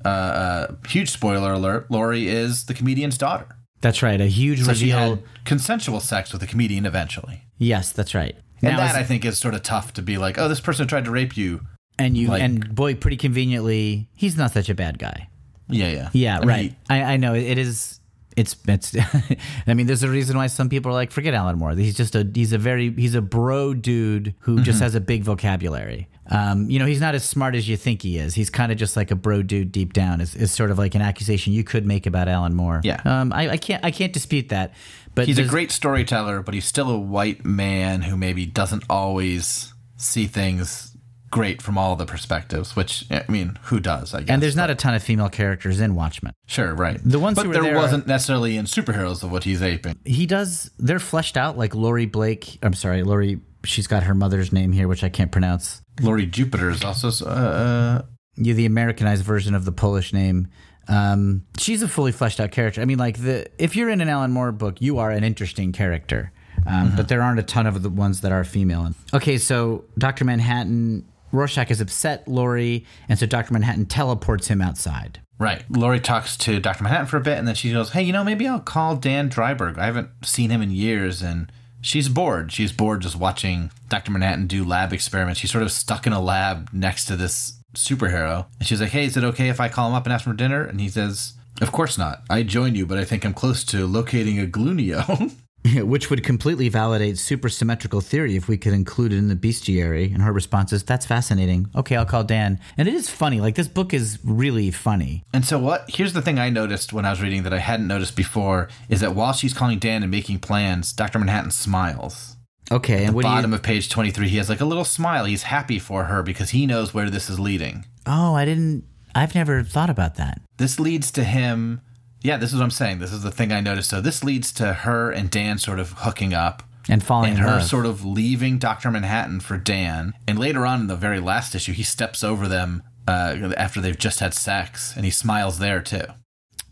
uh, 0.06 0.08
uh, 0.08 0.76
huge 0.88 1.10
spoiler 1.10 1.54
alert: 1.54 1.92
Lori 1.92 2.28
is 2.28 2.66
the 2.66 2.74
comedian's 2.74 3.18
daughter. 3.18 3.48
That's 3.82 4.02
right. 4.02 4.20
A 4.20 4.28
huge 4.28 4.62
So 4.64 4.74
she 4.74 4.90
had 4.90 5.22
consensual 5.46 6.00
sex 6.00 6.32
with 6.32 6.42
the 6.42 6.48
comedian 6.48 6.86
eventually. 6.86 7.44
Yes, 7.58 7.92
that's 7.92 8.14
right. 8.16 8.36
And 8.62 8.72
Now, 8.76 8.78
that 8.78 8.96
I 8.96 9.04
think 9.04 9.24
is 9.26 9.38
sort 9.38 9.54
of 9.56 9.64
tough 9.64 9.94
to 9.94 10.02
be 10.02 10.18
like, 10.18 10.38
oh, 10.38 10.48
this 10.50 10.60
person 10.60 10.86
tried 10.88 11.06
to 11.06 11.12
rape 11.12 11.36
you. 11.38 11.62
and 11.98 12.18
you 12.18 12.28
like- 12.30 12.42
and 12.42 12.74
boy, 12.76 12.96
pretty 12.96 13.18
conveniently, 13.18 14.10
he's 14.16 14.38
not 14.38 14.52
such 14.52 14.70
a 14.70 14.74
bad 14.76 15.00
guy. 15.00 15.30
Yeah, 15.70 15.90
yeah, 15.92 16.10
Yeah, 16.14 16.36
I 16.38 16.40
mean, 16.40 16.48
right. 16.50 16.76
I, 16.90 17.02
I 17.14 17.18
know 17.18 17.34
it 17.36 17.58
is. 17.58 18.00
it's 18.36 18.56
it's 18.68 18.96
I 19.68 19.74
mean 19.74 19.88
there's 19.88 20.04
a 20.04 20.10
reason 20.10 20.38
why 20.38 20.48
some 20.48 20.70
people 20.70 20.92
are 20.92 20.96
like 20.96 21.12
forget 21.12 21.34
Alan 21.34 21.58
Moore. 21.58 21.72
He's 21.74 21.96
just 21.96 22.16
a 22.16 22.30
he's 22.34 22.54
a 22.54 22.58
very 22.58 22.92
he's 22.94 23.16
a 23.16 23.22
bro 23.22 23.74
dude 23.74 24.34
who 24.40 24.56
Mm-hmm. 24.56 24.64
just 24.64 24.80
has 24.82 24.96
a 24.96 25.02
big 25.02 25.24
vocabulary. 25.24 26.08
Um, 26.32 26.70
you 26.70 26.78
know, 26.78 26.86
he's 26.86 27.02
not 27.02 27.16
as 27.16 27.24
smart 27.24 27.56
as 27.56 27.68
you 27.68 27.76
think 27.76 28.04
he 28.04 28.20
is. 28.20 28.36
He's 28.36 28.52
kind 28.52 28.72
of 28.72 28.78
just 28.78 28.96
like 28.96 29.10
a 29.10 29.16
bro 29.16 29.42
dude 29.42 29.72
deep 29.72 29.94
down. 29.94 30.22
Is 30.22 30.36
is 30.36 30.52
sort 30.52 30.70
of 30.72 30.78
like 30.78 30.94
an 30.96 31.02
accusation 31.02 31.54
you 31.54 31.64
could 31.64 31.86
make 31.86 32.06
about 32.06 32.28
Alan 32.28 32.54
Moore. 32.54 32.82
Yeah. 32.84 33.02
Um, 33.04 33.34
I, 33.34 33.50
I 33.52 33.58
can't 33.58 33.84
I 33.84 33.92
can't 33.92 34.14
dispute 34.14 34.50
that. 34.50 34.74
But 35.16 35.26
He's 35.26 35.40
a 35.40 35.44
great 35.44 35.72
storyteller, 35.72 36.44
but 36.44 36.54
he's 36.54 36.66
still 36.66 36.90
a 36.92 36.98
white 37.00 37.44
man 37.44 38.04
who 38.04 38.16
maybe 38.16 38.46
doesn't 38.46 38.84
always 38.90 39.74
see 39.98 40.28
things 40.28 40.89
great 41.32 41.62
from 41.62 41.78
all 41.78 41.96
the 41.96 42.06
perspectives. 42.06 42.76
Which 42.76 43.06
I 43.12 43.24
mean, 43.30 43.58
who 43.64 43.80
does? 43.80 44.14
I 44.14 44.22
guess. 44.22 44.30
and 44.30 44.42
there's 44.42 44.56
not 44.56 44.70
a 44.70 44.76
ton 44.76 44.94
of 44.94 45.04
female 45.04 45.30
characters 45.30 45.80
in 45.80 45.96
Watchmen. 45.96 46.34
sure, 46.48 46.74
right. 46.74 47.00
The 47.04 47.20
ones 47.20 47.36
but 47.36 47.52
there 47.52 47.62
there 47.64 47.76
are- 47.76 47.78
wasn't 47.82 48.08
necessarily 48.08 48.58
in 48.58 48.66
superheroes 48.66 49.24
of 49.24 49.32
what 49.32 49.44
he's 49.44 49.62
aping. 49.62 49.96
he 50.06 50.26
does 50.26 50.72
they're 50.80 51.00
fleshed 51.00 51.38
out 51.38 51.58
like 51.58 51.76
Lori 51.76 52.06
Blake 52.06 52.58
I'm 52.64 52.74
sorry 52.74 53.04
Lori 53.04 53.40
she's 53.64 53.88
got 53.88 54.04
her 54.04 54.14
mother's 54.16 54.52
name 54.54 54.72
here 54.72 54.88
which 54.88 55.04
I 55.04 55.10
can't 55.10 55.32
pronounce 55.32 55.82
Laurie 56.02 56.26
Jupiter 56.26 56.70
is 56.70 56.84
also 56.84 57.26
uh, 57.26 58.02
you 58.36 58.54
the 58.54 58.66
Americanized 58.66 59.24
version 59.24 59.54
of 59.56 59.66
the 59.66 59.72
Polish 59.72 60.14
name 60.14 60.48
um, 60.88 61.44
she's 61.60 61.84
a 61.84 61.88
fully 61.88 62.12
fleshed 62.12 62.40
out 62.40 62.52
character 62.52 62.82
I 62.82 62.86
mean 62.86 62.98
like 62.98 63.22
the 63.22 63.48
if 63.62 63.76
you're 63.76 63.90
in 63.90 64.02
an 64.02 64.10
Alan 64.10 64.32
Moore 64.32 64.52
book 64.52 64.82
you 64.82 64.98
are 64.98 65.12
an 65.12 65.24
interesting 65.24 65.72
character 65.72 66.32
um, 66.66 66.94
but 66.96 67.08
there 67.08 67.22
aren't 67.22 67.40
a 67.40 67.44
ton 67.44 67.68
of 67.68 67.84
the 67.84 67.90
ones 67.90 68.22
that 68.22 68.32
are 68.32 68.44
female 68.44 68.90
okay 69.14 69.38
so 69.38 69.86
Dr. 69.98 70.26
Manhattan 70.26 71.06
Rorschach 71.32 71.72
is 71.72 71.82
upset 71.82 72.28
Lori 72.28 72.86
and 73.08 73.18
so 73.18 73.26
Dr. 73.26 73.54
Manhattan 73.54 73.86
teleports 73.86 74.48
him 74.48 74.62
outside 74.62 75.22
Right. 75.40 75.64
Lori 75.70 76.02
talks 76.02 76.36
to 76.40 76.60
Dr. 76.60 76.84
Manhattan 76.84 77.08
for 77.08 77.16
a 77.16 77.22
bit, 77.22 77.38
and 77.38 77.48
then 77.48 77.56
she 77.56 77.72
goes, 77.72 77.92
Hey, 77.92 78.04
you 78.04 78.12
know, 78.12 78.26
maybe 78.26 78.46
I'll 78.46 78.60
call 78.60 78.98
Dan 78.98 79.30
Dreiberg. 79.30 79.78
I 79.78 79.86
haven't 79.86 80.10
seen 80.24 80.50
him 80.50 80.62
in 80.62 80.70
years. 80.70 81.22
And 81.22 81.50
she's 81.82 82.10
bored. 82.10 82.52
She's 82.52 82.74
bored 82.74 83.02
just 83.02 83.16
watching 83.16 83.72
Dr. 83.88 84.12
Manhattan 84.12 84.48
do 84.48 84.66
lab 84.66 84.92
experiments. 84.92 85.40
She's 85.40 85.52
sort 85.52 85.64
of 85.64 85.72
stuck 85.72 86.06
in 86.06 86.12
a 86.12 86.20
lab 86.22 86.70
next 86.74 87.06
to 87.06 87.16
this 87.16 87.58
superhero. 87.74 88.48
And 88.60 88.68
she's 88.68 88.82
like, 88.82 88.90
Hey, 88.90 89.06
is 89.06 89.16
it 89.16 89.24
okay 89.24 89.48
if 89.48 89.62
I 89.62 89.70
call 89.70 89.88
him 89.88 89.96
up 89.96 90.06
and 90.06 90.12
ask 90.12 90.28
him 90.28 90.34
for 90.34 90.38
dinner? 90.38 90.62
And 90.66 90.82
he 90.82 90.90
says, 90.90 91.34
Of 91.62 91.72
course 91.72 91.98
not. 91.98 92.22
I 92.30 92.44
join 92.44 92.76
you, 92.76 92.86
but 92.86 92.98
I 92.98 93.06
think 93.06 93.24
I'm 93.24 93.34
close 93.34 93.64
to 93.66 93.88
locating 93.88 94.42
a 94.42 94.46
gluino. 94.46 95.32
which 95.76 96.10
would 96.10 96.24
completely 96.24 96.70
validate 96.70 97.16
supersymmetrical 97.16 98.04
theory 98.04 98.36
if 98.36 98.48
we 98.48 98.58
could 98.58 98.74
include 98.74 99.12
it 99.14 99.18
in 99.18 99.28
the 99.28 99.36
bestiary. 99.36 100.14
And 100.14 100.22
her 100.24 100.32
response 100.32 100.72
is, 100.74 100.84
"That's 100.84 101.06
fascinating. 101.06 101.68
Okay, 101.76 101.96
I'll 101.96 102.06
call 102.06 102.24
Dan." 102.24 102.60
And 102.78 102.88
it 102.88 102.94
is 102.94 103.10
funny. 103.10 103.42
Like 103.42 103.56
this 103.56 103.68
book 103.68 103.94
is 103.94 104.20
really 104.24 104.72
funny. 104.72 105.24
and 105.34 105.44
so, 105.46 105.60
what? 105.60 105.86
Here's 105.90 106.14
the 106.14 106.22
thing 106.22 106.40
I 106.40 106.50
noticed 106.50 106.94
when 106.94 107.06
I 107.06 107.10
was 107.10 107.22
reading 107.22 107.44
that 107.44 107.54
I 107.54 107.60
hadn't 107.60 107.88
noticed 107.88 108.16
before 108.16 108.70
is 108.88 109.02
that 109.02 109.16
while 109.16 109.34
she's 109.34 109.54
calling 109.54 109.80
Dan 109.80 110.02
and 110.04 110.12
making 110.12 110.40
plans, 110.40 110.94
Dr. 110.94 111.20
Manhattan 111.20 111.52
smiles. 111.52 112.38
Okay, 112.72 113.04
and 113.06 113.18
the 113.18 113.24
bottom 113.24 113.52
you? 113.52 113.56
of 113.56 113.64
page 113.64 113.90
23 113.90 114.30
he 114.30 114.38
has 114.38 114.48
like 114.48 114.62
a 114.62 114.66
little 114.66 114.86
smile 114.86 115.26
he's 115.26 115.42
happy 115.44 115.80
for 115.80 116.04
her 116.04 116.22
because 116.22 116.52
he 116.52 116.68
knows 116.68 116.94
where 116.94 117.10
this 117.10 117.28
is 117.28 117.40
leading 117.40 117.84
Oh, 118.06 118.36
I 118.36 118.46
didn't. 118.46 118.84
I've 119.16 119.34
never 119.34 119.64
thought 119.64 119.90
about 119.90 120.16
that. 120.16 120.40
this 120.58 120.80
leads 120.80 121.10
to 121.12 121.24
him 121.24 121.82
yeah 122.22 122.38
this 122.38 122.52
is 122.52 122.58
what 122.58 122.64
i'm 122.64 122.72
saying 122.72 123.00
this 123.00 123.12
is 123.14 123.24
the 123.24 123.32
thing 123.32 123.52
i 123.52 123.62
noticed 123.62 123.90
so 123.90 124.02
this 124.02 124.24
leads 124.24 124.52
to 124.52 124.74
her 124.74 125.12
and 125.12 125.30
dan 125.30 125.58
sort 125.58 125.80
of 125.80 125.92
hooking 126.00 126.34
up 126.34 126.64
And 126.90 127.04
falling 127.04 127.32
and 127.32 127.40
in 127.40 127.44
her 127.46 127.58
love. 127.58 127.64
sort 127.64 127.86
of 127.86 128.04
leaving 128.06 128.58
dr 128.60 128.90
manhattan 128.92 129.40
for 129.40 129.58
dan 129.58 130.14
and 130.28 130.38
later 130.40 130.66
on 130.66 130.82
in 130.82 130.88
the 130.88 130.96
very 130.96 131.20
last 131.20 131.56
issue 131.56 131.74
he 131.74 131.84
steps 131.84 132.24
over 132.24 132.48
them 132.48 132.84
uh, 133.08 133.54
after 133.58 133.82
they've 133.82 133.98
just 133.98 134.20
had 134.20 134.34
sex 134.34 134.94
and 134.96 135.04
he 135.06 135.12
smiles 135.12 135.60
there 135.60 135.82
too 135.82 136.04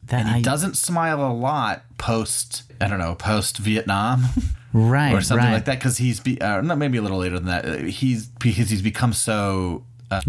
that 0.04 0.22
and 0.22 0.30
he 0.30 0.36
I- 0.36 0.42
doesn't 0.42 0.78
smile 0.78 1.26
a 1.26 1.34
lot 1.34 1.84
post 1.98 2.64
i 2.80 2.88
don't 2.88 3.00
know 3.00 3.16
post 3.16 3.58
vietnam 3.58 4.24
right, 4.74 5.14
or 5.14 5.22
something 5.22 5.46
right. 5.48 5.54
like 5.54 5.66
that 5.66 5.80
because 5.80 5.98
he's 5.98 6.20
be, 6.20 6.40
uh, 6.42 6.62
not 6.62 6.78
maybe 6.78 6.98
a 6.98 7.02
little 7.02 7.18
later 7.18 7.40
than 7.40 7.48
that 7.48 7.66
Uh, 7.66 7.78
he's 7.86 8.28
because 8.28 8.70
he's 8.70 8.82
become 8.84 9.14
so 9.14 9.84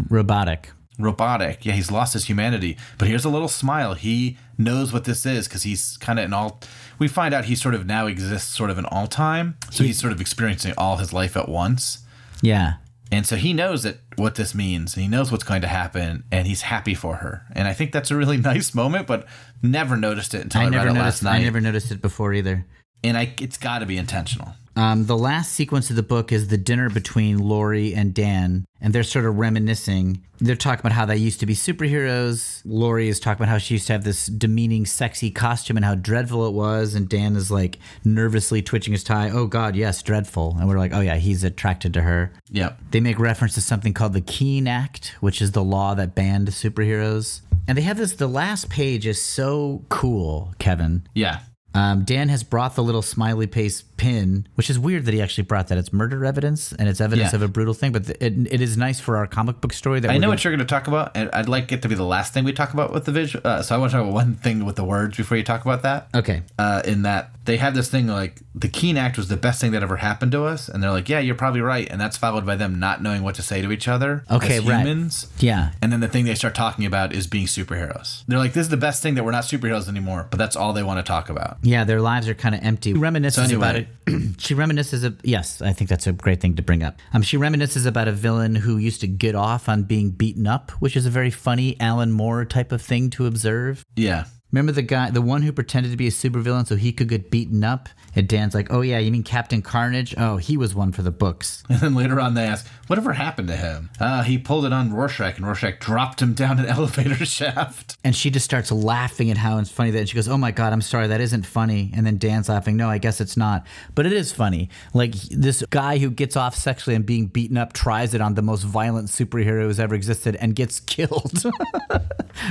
Robotic. 0.09 0.73
robotic. 0.99 1.65
Yeah, 1.65 1.75
he's 1.75 1.91
lost 1.91 2.15
his 2.15 2.25
humanity. 2.25 2.77
But 2.99 3.07
here's 3.09 3.25
a 3.25 3.29
little 3.29 3.49
smile. 3.49 3.95
He 3.95 4.37
knows 4.59 4.93
what 4.93 5.05
this 5.05 5.25
is 5.25 5.47
because 5.49 5.63
he's 5.63 5.97
kind 5.99 6.19
of 6.19 6.25
in 6.25 6.33
all. 6.35 6.61
We 6.99 7.09
find 7.09 7.33
out 7.33 7.45
he 7.47 7.55
sort 7.55 7.75
of 7.75 7.87
now 7.87 8.07
exists 8.07 8.55
sort 8.55 8.71
of 8.71 8.79
in 8.79 8.85
all 8.85 9.07
time. 9.07 9.57
So 9.71 9.85
he's 9.85 9.99
sort 9.99 10.13
of 10.13 10.21
experiencing 10.21 10.75
all 10.77 10.97
his 10.97 11.13
life 11.13 11.37
at 11.37 11.49
once. 11.49 11.99
Yeah. 12.43 12.75
And 13.11 13.25
so 13.25 13.37
he 13.37 13.53
knows 13.55 13.85
that 13.85 14.01
what 14.17 14.35
this 14.35 14.55
means. 14.55 14.95
And 14.95 15.03
he 15.03 15.09
knows 15.09 15.33
what's 15.33 15.45
going 15.45 15.63
to 15.63 15.69
happen, 15.69 16.25
and 16.31 16.47
he's 16.47 16.63
happy 16.63 16.95
for 16.95 17.17
her. 17.17 17.47
And 17.53 17.67
I 17.67 17.73
think 17.73 17.93
that's 17.93 18.11
a 18.11 18.17
really 18.17 18.37
nice 18.53 18.75
moment. 18.75 19.07
But 19.07 19.27
never 19.63 19.97
noticed 19.97 20.35
it 20.35 20.43
until 20.43 20.61
I, 20.61 20.65
I 20.65 20.69
never 20.69 20.85
read 20.87 20.91
it 20.91 20.95
noticed. 20.99 21.23
last 21.23 21.33
night. 21.33 21.41
I 21.41 21.43
never 21.45 21.61
noticed 21.61 21.91
it 21.91 22.03
before 22.03 22.35
either. 22.35 22.67
and 23.05 23.17
I, 23.17 23.33
it's 23.41 23.57
got 23.57 23.79
to 23.79 23.87
be 23.87 23.97
intentional. 23.97 24.55
Um, 24.79 25.07
the 25.07 25.19
last 25.19 25.55
sequence 25.55 25.91
of 25.91 25.97
the 25.97 26.05
book 26.05 26.31
is 26.31 26.47
the 26.47 26.57
dinner 26.57 26.89
between 26.89 27.39
Lori 27.39 27.95
and 27.95 28.15
Dan, 28.15 28.65
and 28.81 28.93
they're 28.93 29.03
sort 29.03 29.25
of 29.25 29.37
reminiscing. 29.37 30.23
They're 30.39 30.55
talking 30.55 30.79
about 30.79 30.93
how 30.93 31.05
they 31.05 31.17
used 31.17 31.41
to 31.41 31.47
be 31.47 31.55
superheroes. 31.55 32.63
Lori 32.65 33.09
is 33.09 33.19
talking 33.19 33.43
about 33.43 33.51
how 33.51 33.59
she 33.59 33.75
used 33.75 33.89
to 33.89 33.95
have 33.95 34.05
this 34.05 34.27
demeaning, 34.27 34.87
sexy 34.87 35.33
costume 35.33 35.79
and 35.79 35.85
how 35.85 35.97
dreadful 35.97 36.47
it 36.47 36.53
was. 36.53 36.95
And 36.95 37.09
Dan 37.09 37.35
is 37.35 37.51
like 37.51 37.81
nervously 38.05 38.63
twitching 38.63 38.93
his 38.93 39.03
tie. 39.03 39.31
Oh, 39.31 39.49
God, 39.49 39.75
yes, 39.75 40.01
dreadful. 40.01 40.55
And 40.57 40.69
we're 40.69 40.79
like, 40.79 40.95
oh, 40.95 41.01
yeah, 41.01 41.17
he's 41.17 41.43
attracted 41.43 41.93
to 41.95 42.03
her. 42.03 42.33
Yep. 42.51 42.79
They 42.93 43.01
make 43.01 43.19
reference 43.19 43.55
to 43.55 43.61
something 43.61 43.93
called 43.93 44.13
the 44.13 44.21
Keene 44.21 44.69
Act, 44.69 45.17
which 45.19 45.43
is 45.43 45.51
the 45.51 45.65
law 45.65 45.95
that 45.95 46.15
banned 46.15 46.47
superheroes. 46.51 47.41
And 47.67 47.77
they 47.77 47.83
have 47.83 47.97
this, 47.97 48.13
the 48.13 48.29
last 48.29 48.71
page 48.71 49.09
is 49.09 49.21
so 49.21 49.85
cool, 49.89 50.55
Kevin. 50.61 51.03
Yeah. 51.15 51.41
Um, 51.75 52.05
Dan 52.05 52.29
has 52.29 52.43
brought 52.45 52.77
the 52.77 52.83
little 52.83 53.03
smiley 53.03 53.47
face 53.47 53.83
pin, 53.99 54.49
which 54.55 54.71
is 54.71 54.79
weird 54.79 55.05
that 55.05 55.13
he 55.13 55.21
actually 55.21 55.45
brought 55.45 55.69
that. 55.69 55.77
It's 55.77 55.93
murder 55.93 56.25
evidence 56.25 56.73
and 56.73 56.89
it's 56.89 57.01
evidence 57.01 57.33
Yeah. 57.33 57.37
of 57.37 57.43
a 57.43 57.49
brutal 57.49 57.75
thing, 57.75 57.93
but 57.93 58.07
th- 58.07 58.17
it, 58.21 58.33
it 58.53 58.61
is 58.63 58.77
nice 58.79 58.99
for 59.01 59.17
our 59.19 59.27
comic 59.27 59.61
book 59.61 59.75
story 59.75 60.01
that 60.01 60.11
I 60.11 60.15
know 60.15 60.21
gonna- 60.23 60.31
what 60.31 60.45
you're 60.45 60.53
going 60.53 60.67
to 60.67 60.73
talk 60.73 60.87
about, 60.89 61.13
and 61.15 61.29
I'd 61.35 61.49
like 61.49 61.71
it 61.73 61.83
to 61.83 61.89
be 61.89 61.95
the 61.95 62.05
last 62.05 62.33
thing 62.33 62.45
we 62.45 62.53
talk 62.55 62.73
about 62.73 62.93
with 62.95 63.05
the 63.05 63.13
visual. 63.13 63.47
Uh, 63.47 63.61
so 63.61 63.75
I 63.75 63.79
want 63.79 63.91
to 63.93 63.99
talk 63.99 64.05
about 64.05 64.15
one 64.15 64.35
thing 64.37 64.65
with 64.65 64.77
the 64.77 64.85
words 64.85 65.17
before 65.19 65.37
you 65.37 65.45
talk 65.45 65.63
about 65.63 65.83
that. 65.83 66.09
Okay. 66.15 66.43
uh, 66.59 66.81
in 66.87 67.03
that 67.03 67.31
they 67.45 67.57
have 67.57 67.75
this 67.75 67.89
thing 67.89 68.07
like 68.07 68.41
the 68.55 68.69
Keene 68.69 68.97
Act 68.99 69.17
was 69.17 69.29
the 69.29 69.37
best 69.37 69.59
thing 69.61 69.73
that 69.73 69.83
ever 69.83 69.97
happened 69.97 70.33
to 70.33 70.45
us, 70.45 70.69
and 70.69 70.83
they're 70.83 70.91
like, 70.91 71.09
yeah, 71.09 71.19
you're 71.19 71.35
probably 71.35 71.61
right, 71.63 71.89
and 71.91 72.01
that's 72.01 72.17
followed 72.17 72.45
by 72.47 72.57
them 72.57 72.79
not 72.79 73.03
knowing 73.03 73.23
what 73.23 73.35
to 73.37 73.43
say 73.43 73.63
to 73.63 73.73
each 73.73 73.89
other 73.89 74.23
Okay, 74.31 74.59
as 74.59 74.65
right. 74.67 74.81
humans. 74.81 75.27
Yeah. 75.39 75.71
And 75.83 75.91
then 75.93 76.01
the 76.01 76.09
thing 76.09 76.25
they 76.27 76.35
start 76.35 76.55
talking 76.55 76.85
about 76.85 77.13
is 77.15 77.27
being 77.27 77.47
superheroes. 77.47 78.23
They're 78.29 78.39
like, 78.39 78.53
this 78.53 78.63
is 78.63 78.69
the 78.69 78.77
best 78.77 79.03
thing 79.03 79.15
that 79.15 79.25
we're 79.25 79.33
not 79.33 79.45
superheroes 79.45 79.89
anymore, 79.89 80.27
but 80.31 80.39
that's 80.39 80.57
all 80.57 80.73
they 80.73 80.83
want 80.83 80.99
to 80.99 81.03
talk 81.03 81.29
about. 81.31 81.57
Yeah, 81.63 81.85
their 81.85 82.01
lives 82.01 82.29
are 82.29 82.35
kind 82.35 82.55
of 82.55 82.63
empty. 82.63 82.93
She 82.93 82.99
reminisces 82.99 83.49
So 83.51 83.57
about 83.57 83.77
it. 83.77 83.88
she 84.39 84.55
reminisces 84.55 85.05
of 85.05 85.19
yes, 85.23 85.63
I 85.63 85.73
think 85.73 85.91
that's 85.91 86.07
a 86.07 86.13
great 86.13 86.41
thing 86.41 86.57
to 86.57 86.63
bring 86.63 86.83
up. 86.83 86.99
Um, 87.13 87.23
she 87.23 87.37
reminisces 87.37 87.87
about 87.87 88.09
a 88.09 88.13
villain 88.13 88.55
who 88.55 88.77
used 88.77 89.01
to 89.03 89.07
get 89.07 89.35
off 89.35 89.69
on 89.69 89.85
being 89.85 90.11
beaten 90.11 90.47
up, 90.47 90.71
which 90.73 90.97
is 90.97 91.07
a 91.07 91.11
very 91.11 91.31
funny 91.31 91.79
Alan 91.81 92.13
Moore 92.13 92.45
type 92.45 92.73
of 92.73 92.83
thing 92.83 93.11
to 93.11 93.27
observe. 93.27 93.85
Yeah. 93.97 94.25
Remember 94.51 94.73
the 94.73 94.83
guy, 94.83 95.11
the 95.11 95.21
one 95.21 95.43
who 95.43 95.53
pretended 95.53 95.91
to 95.91 95.97
be 95.97 96.07
a 96.07 96.11
supervillain 96.11 96.67
so 96.67 96.77
he 96.77 96.91
could 96.93 97.09
get 97.09 97.31
beaten 97.31 97.63
up? 97.65 97.89
And 98.17 98.27
Dan's 98.27 98.55
like, 98.55 98.73
"Oh 98.73 98.81
yeah, 98.81 98.99
you 98.99 99.11
mean 99.13 99.23
Captain 99.23 99.61
Carnage? 99.63 100.15
Oh, 100.17 100.39
he 100.39 100.57
was 100.57 100.75
one 100.75 100.91
for 100.93 101.03
the 101.03 101.11
books." 101.11 101.63
And 101.71 101.81
then 101.81 101.95
later 101.95 102.19
on, 102.19 102.33
they 102.35 102.45
ask, 102.45 102.67
whatever 102.87 103.13
happened 103.13 103.49
to 103.49 103.57
him? 103.57 103.91
Uh, 104.01 104.23
he 104.23 104.39
pulled 104.39 104.65
it 104.65 104.73
on 104.73 104.93
Rorschach, 104.93 105.37
and 105.37 105.47
Rorschach 105.47 105.79
dropped 105.79 106.21
him 106.23 106.33
down 106.33 106.59
an 106.59 106.67
elevator 106.77 107.25
shaft. 107.27 107.97
And 108.03 108.17
she 108.17 108.31
just 108.31 108.45
starts 108.47 108.73
laughing 108.73 109.31
at 109.31 109.37
how 109.37 109.59
it's 109.59 109.71
funny 109.71 109.91
that 109.93 109.99
and 110.01 110.09
she 110.09 110.15
goes, 110.15 110.27
"Oh 110.29 110.39
my 110.39 110.51
god, 110.51 110.73
I'm 110.73 110.81
sorry, 110.81 111.09
that 111.09 111.21
isn't 111.21 111.45
funny." 111.45 111.93
And 111.95 112.07
then 112.07 112.17
Dan's 112.17 112.49
laughing, 112.49 112.77
"No, 112.77 112.89
I 112.89 112.97
guess 112.99 113.21
it's 113.21 113.37
not, 113.37 113.67
but 113.95 114.07
it 114.07 114.13
is 114.15 114.33
funny." 114.33 114.71
Like 114.95 115.13
this 115.31 115.63
guy 115.69 115.99
who 115.99 116.11
gets 116.11 116.37
off 116.37 116.57
sexually 116.57 116.97
and 116.97 117.05
being 117.05 117.27
beaten 117.27 117.59
up 117.59 117.75
tries 117.75 118.15
it 118.15 118.21
on 118.23 118.35
the 118.35 118.43
most 118.43 118.63
violent 118.63 119.09
superhero 119.09 119.63
who's 119.65 119.79
ever 119.79 119.95
existed 119.95 120.37
and 120.37 120.55
gets 120.57 120.81
killed. 120.95 121.45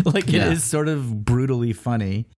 like 0.05 0.29
Yeah. 0.29 0.45
it 0.47 0.53
is 0.53 0.63
sort 0.63 0.87
of 0.87 1.25
brutally 1.25 1.73
funny. 1.73 1.86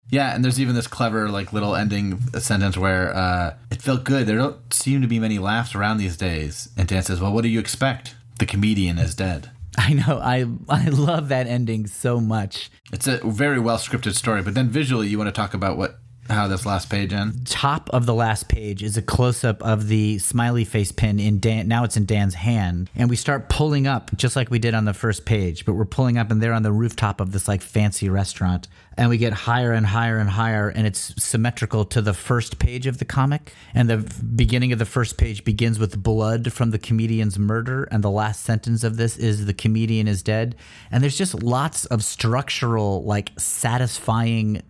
Yeah, 0.09 0.33
and 0.33 0.43
there's 0.43 0.59
even 0.59 0.75
this 0.75 0.87
clever 0.87 1.29
like 1.29 1.53
little 1.53 1.75
ending 1.75 2.19
sentence 2.39 2.77
where 2.77 3.15
uh, 3.15 3.55
it 3.71 3.81
felt 3.81 4.03
good. 4.03 4.25
There 4.25 4.37
don't 4.37 4.73
seem 4.73 5.01
to 5.01 5.07
be 5.07 5.19
many 5.19 5.39
laughs 5.39 5.75
around 5.75 5.97
these 5.97 6.17
days. 6.17 6.69
And 6.77 6.87
Dan 6.87 7.03
says, 7.03 7.21
"Well, 7.21 7.33
what 7.33 7.43
do 7.43 7.49
you 7.49 7.59
expect? 7.59 8.15
The 8.39 8.45
comedian 8.45 8.97
is 8.97 9.15
dead." 9.15 9.51
I 9.77 9.93
know. 9.93 10.19
I 10.19 10.45
I 10.67 10.85
love 10.89 11.29
that 11.29 11.47
ending 11.47 11.87
so 11.87 12.19
much. 12.19 12.71
It's 12.91 13.07
a 13.07 13.17
very 13.17 13.59
well 13.59 13.77
scripted 13.77 14.15
story, 14.15 14.41
but 14.41 14.55
then 14.55 14.69
visually, 14.69 15.07
you 15.07 15.17
want 15.17 15.27
to 15.27 15.39
talk 15.39 15.53
about 15.53 15.77
what 15.77 15.99
how 16.29 16.47
this 16.47 16.65
last 16.65 16.89
page 16.89 17.11
ends. 17.13 17.51
top 17.51 17.89
of 17.91 18.05
the 18.05 18.13
last 18.13 18.47
page 18.47 18.83
is 18.83 18.97
a 18.97 19.01
close 19.01 19.43
up 19.43 19.61
of 19.63 19.87
the 19.87 20.19
smiley 20.19 20.63
face 20.63 20.91
pin 20.91 21.19
in 21.19 21.39
Dan. 21.39 21.67
Now 21.67 21.83
it's 21.83 21.97
in 21.97 22.05
Dan's 22.05 22.35
hand, 22.35 22.89
and 22.95 23.09
we 23.09 23.15
start 23.15 23.49
pulling 23.49 23.87
up 23.87 24.15
just 24.15 24.35
like 24.35 24.49
we 24.49 24.59
did 24.59 24.73
on 24.73 24.85
the 24.85 24.93
first 24.93 25.25
page. 25.25 25.65
But 25.65 25.73
we're 25.73 25.85
pulling 25.85 26.17
up, 26.17 26.31
and 26.31 26.41
they're 26.41 26.53
on 26.53 26.63
the 26.63 26.71
rooftop 26.71 27.19
of 27.19 27.31
this 27.31 27.47
like 27.47 27.61
fancy 27.61 28.09
restaurant, 28.09 28.67
and 28.97 29.09
we 29.09 29.17
get 29.17 29.33
higher 29.33 29.73
and 29.73 29.85
higher 29.85 30.19
and 30.19 30.29
higher, 30.29 30.69
and 30.69 30.85
it's 30.85 31.21
symmetrical 31.21 31.85
to 31.85 32.01
the 32.01 32.13
first 32.13 32.59
page 32.59 32.85
of 32.85 32.99
the 32.99 33.05
comic. 33.05 33.53
And 33.73 33.89
the 33.89 33.97
beginning 34.23 34.71
of 34.71 34.79
the 34.79 34.85
first 34.85 35.17
page 35.17 35.43
begins 35.43 35.79
with 35.79 36.01
blood 36.01 36.53
from 36.53 36.71
the 36.71 36.79
comedian's 36.79 37.39
murder, 37.39 37.85
and 37.91 38.03
the 38.03 38.11
last 38.11 38.43
sentence 38.43 38.83
of 38.83 38.97
this 38.97 39.17
is 39.17 39.45
the 39.45 39.53
comedian 39.53 40.07
is 40.07 40.21
dead. 40.21 40.55
And 40.91 41.03
there's 41.03 41.17
just 41.17 41.43
lots 41.43 41.85
of 41.85 42.03
structural, 42.03 43.03
like 43.03 43.31
satisfying 43.37 44.61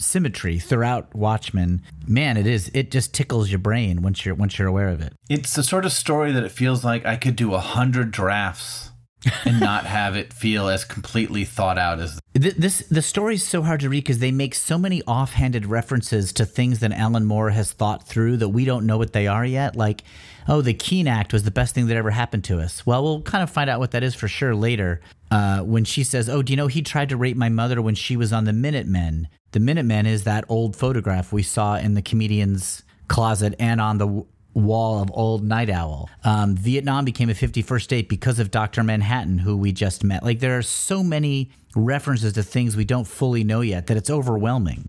symmetry 0.00 0.58
throughout 0.58 1.14
Watchmen. 1.14 1.82
Man, 2.06 2.36
it 2.36 2.46
is. 2.46 2.70
It 2.74 2.90
just 2.90 3.14
tickles 3.14 3.50
your 3.50 3.58
brain 3.58 4.02
once 4.02 4.24
you're 4.24 4.34
once 4.34 4.58
you're 4.58 4.68
aware 4.68 4.88
of 4.88 5.00
it. 5.00 5.12
It's 5.28 5.54
the 5.54 5.62
sort 5.62 5.84
of 5.84 5.92
story 5.92 6.32
that 6.32 6.44
it 6.44 6.52
feels 6.52 6.84
like 6.84 7.04
I 7.06 7.16
could 7.16 7.36
do 7.36 7.54
a 7.54 7.60
hundred 7.60 8.10
drafts 8.10 8.90
and 9.44 9.60
not 9.60 9.86
have 9.86 10.16
it 10.16 10.32
feel 10.32 10.68
as 10.68 10.84
completely 10.84 11.44
thought 11.44 11.78
out 11.78 12.00
as 12.00 12.18
Th- 12.34 12.54
This 12.54 12.86
the 12.88 13.02
story 13.02 13.34
is 13.34 13.42
so 13.42 13.62
hard 13.62 13.80
to 13.80 13.88
read 13.88 14.04
because 14.04 14.20
they 14.20 14.30
make 14.32 14.54
so 14.54 14.78
many 14.78 15.02
offhanded 15.02 15.66
references 15.66 16.32
to 16.34 16.46
things 16.46 16.78
that 16.80 16.92
Alan 16.92 17.26
Moore 17.26 17.50
has 17.50 17.72
thought 17.72 18.06
through 18.06 18.38
that 18.38 18.48
we 18.48 18.64
don't 18.64 18.86
know 18.86 18.98
what 18.98 19.12
they 19.12 19.26
are 19.26 19.44
yet. 19.44 19.76
Like, 19.76 20.02
oh, 20.50 20.60
the 20.60 20.74
Keene 20.74 21.08
Act 21.08 21.32
was 21.32 21.44
the 21.44 21.50
best 21.50 21.74
thing 21.74 21.86
that 21.86 21.96
ever 21.96 22.10
happened 22.10 22.44
to 22.44 22.60
us. 22.60 22.84
Well, 22.84 23.02
we'll 23.02 23.22
kind 23.22 23.42
of 23.42 23.50
find 23.50 23.70
out 23.70 23.78
what 23.78 23.92
that 23.92 24.02
is 24.02 24.14
for 24.14 24.28
sure 24.28 24.54
later. 24.54 25.00
Uh, 25.30 25.60
when 25.60 25.84
she 25.84 26.02
says, 26.02 26.28
"Oh, 26.28 26.42
do 26.42 26.52
you 26.52 26.56
know 26.56 26.66
he 26.66 26.82
tried 26.82 27.08
to 27.10 27.16
rape 27.16 27.36
my 27.36 27.48
mother 27.48 27.80
when 27.80 27.94
she 27.94 28.16
was 28.16 28.32
on 28.32 28.44
the 28.44 28.52
Minutemen?" 28.52 29.28
The 29.52 29.60
Minutemen 29.60 30.06
is 30.06 30.24
that 30.24 30.44
old 30.48 30.76
photograph 30.76 31.32
we 31.32 31.42
saw 31.42 31.76
in 31.76 31.94
the 31.94 32.02
comedian's 32.02 32.82
closet 33.08 33.54
and 33.58 33.80
on 33.80 33.98
the 33.98 34.24
wall 34.54 35.00
of 35.00 35.10
old 35.14 35.44
Nite 35.44 35.70
Owl. 35.70 36.08
Um, 36.24 36.56
Vietnam 36.56 37.04
became 37.04 37.30
a 37.30 37.34
51st 37.34 37.82
state 37.82 38.08
because 38.08 38.38
of 38.38 38.50
Dr. 38.50 38.82
Manhattan, 38.82 39.38
who 39.38 39.56
we 39.56 39.72
just 39.72 40.02
met. 40.02 40.24
Like 40.24 40.40
there 40.40 40.58
are 40.58 40.62
so 40.62 41.02
many 41.02 41.50
references 41.76 42.32
to 42.32 42.42
things 42.42 42.76
we 42.76 42.84
don't 42.84 43.06
fully 43.06 43.44
know 43.44 43.60
yet 43.60 43.86
that 43.86 43.96
it's 43.96 44.10
overwhelming. 44.10 44.86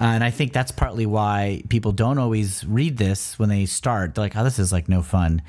Uh, 0.00 0.04
and 0.04 0.24
I 0.24 0.30
think 0.30 0.52
that's 0.52 0.72
partly 0.72 1.06
why 1.06 1.62
people 1.68 1.92
don't 1.92 2.18
always 2.18 2.64
read 2.66 2.96
this 2.96 3.38
when 3.38 3.48
they 3.48 3.66
start. 3.66 4.14
They're 4.14 4.24
like, 4.24 4.36
oh, 4.36 4.44
this 4.44 4.58
is 4.58 4.72
like 4.72 4.88
no 4.88 5.02
fun. 5.02 5.42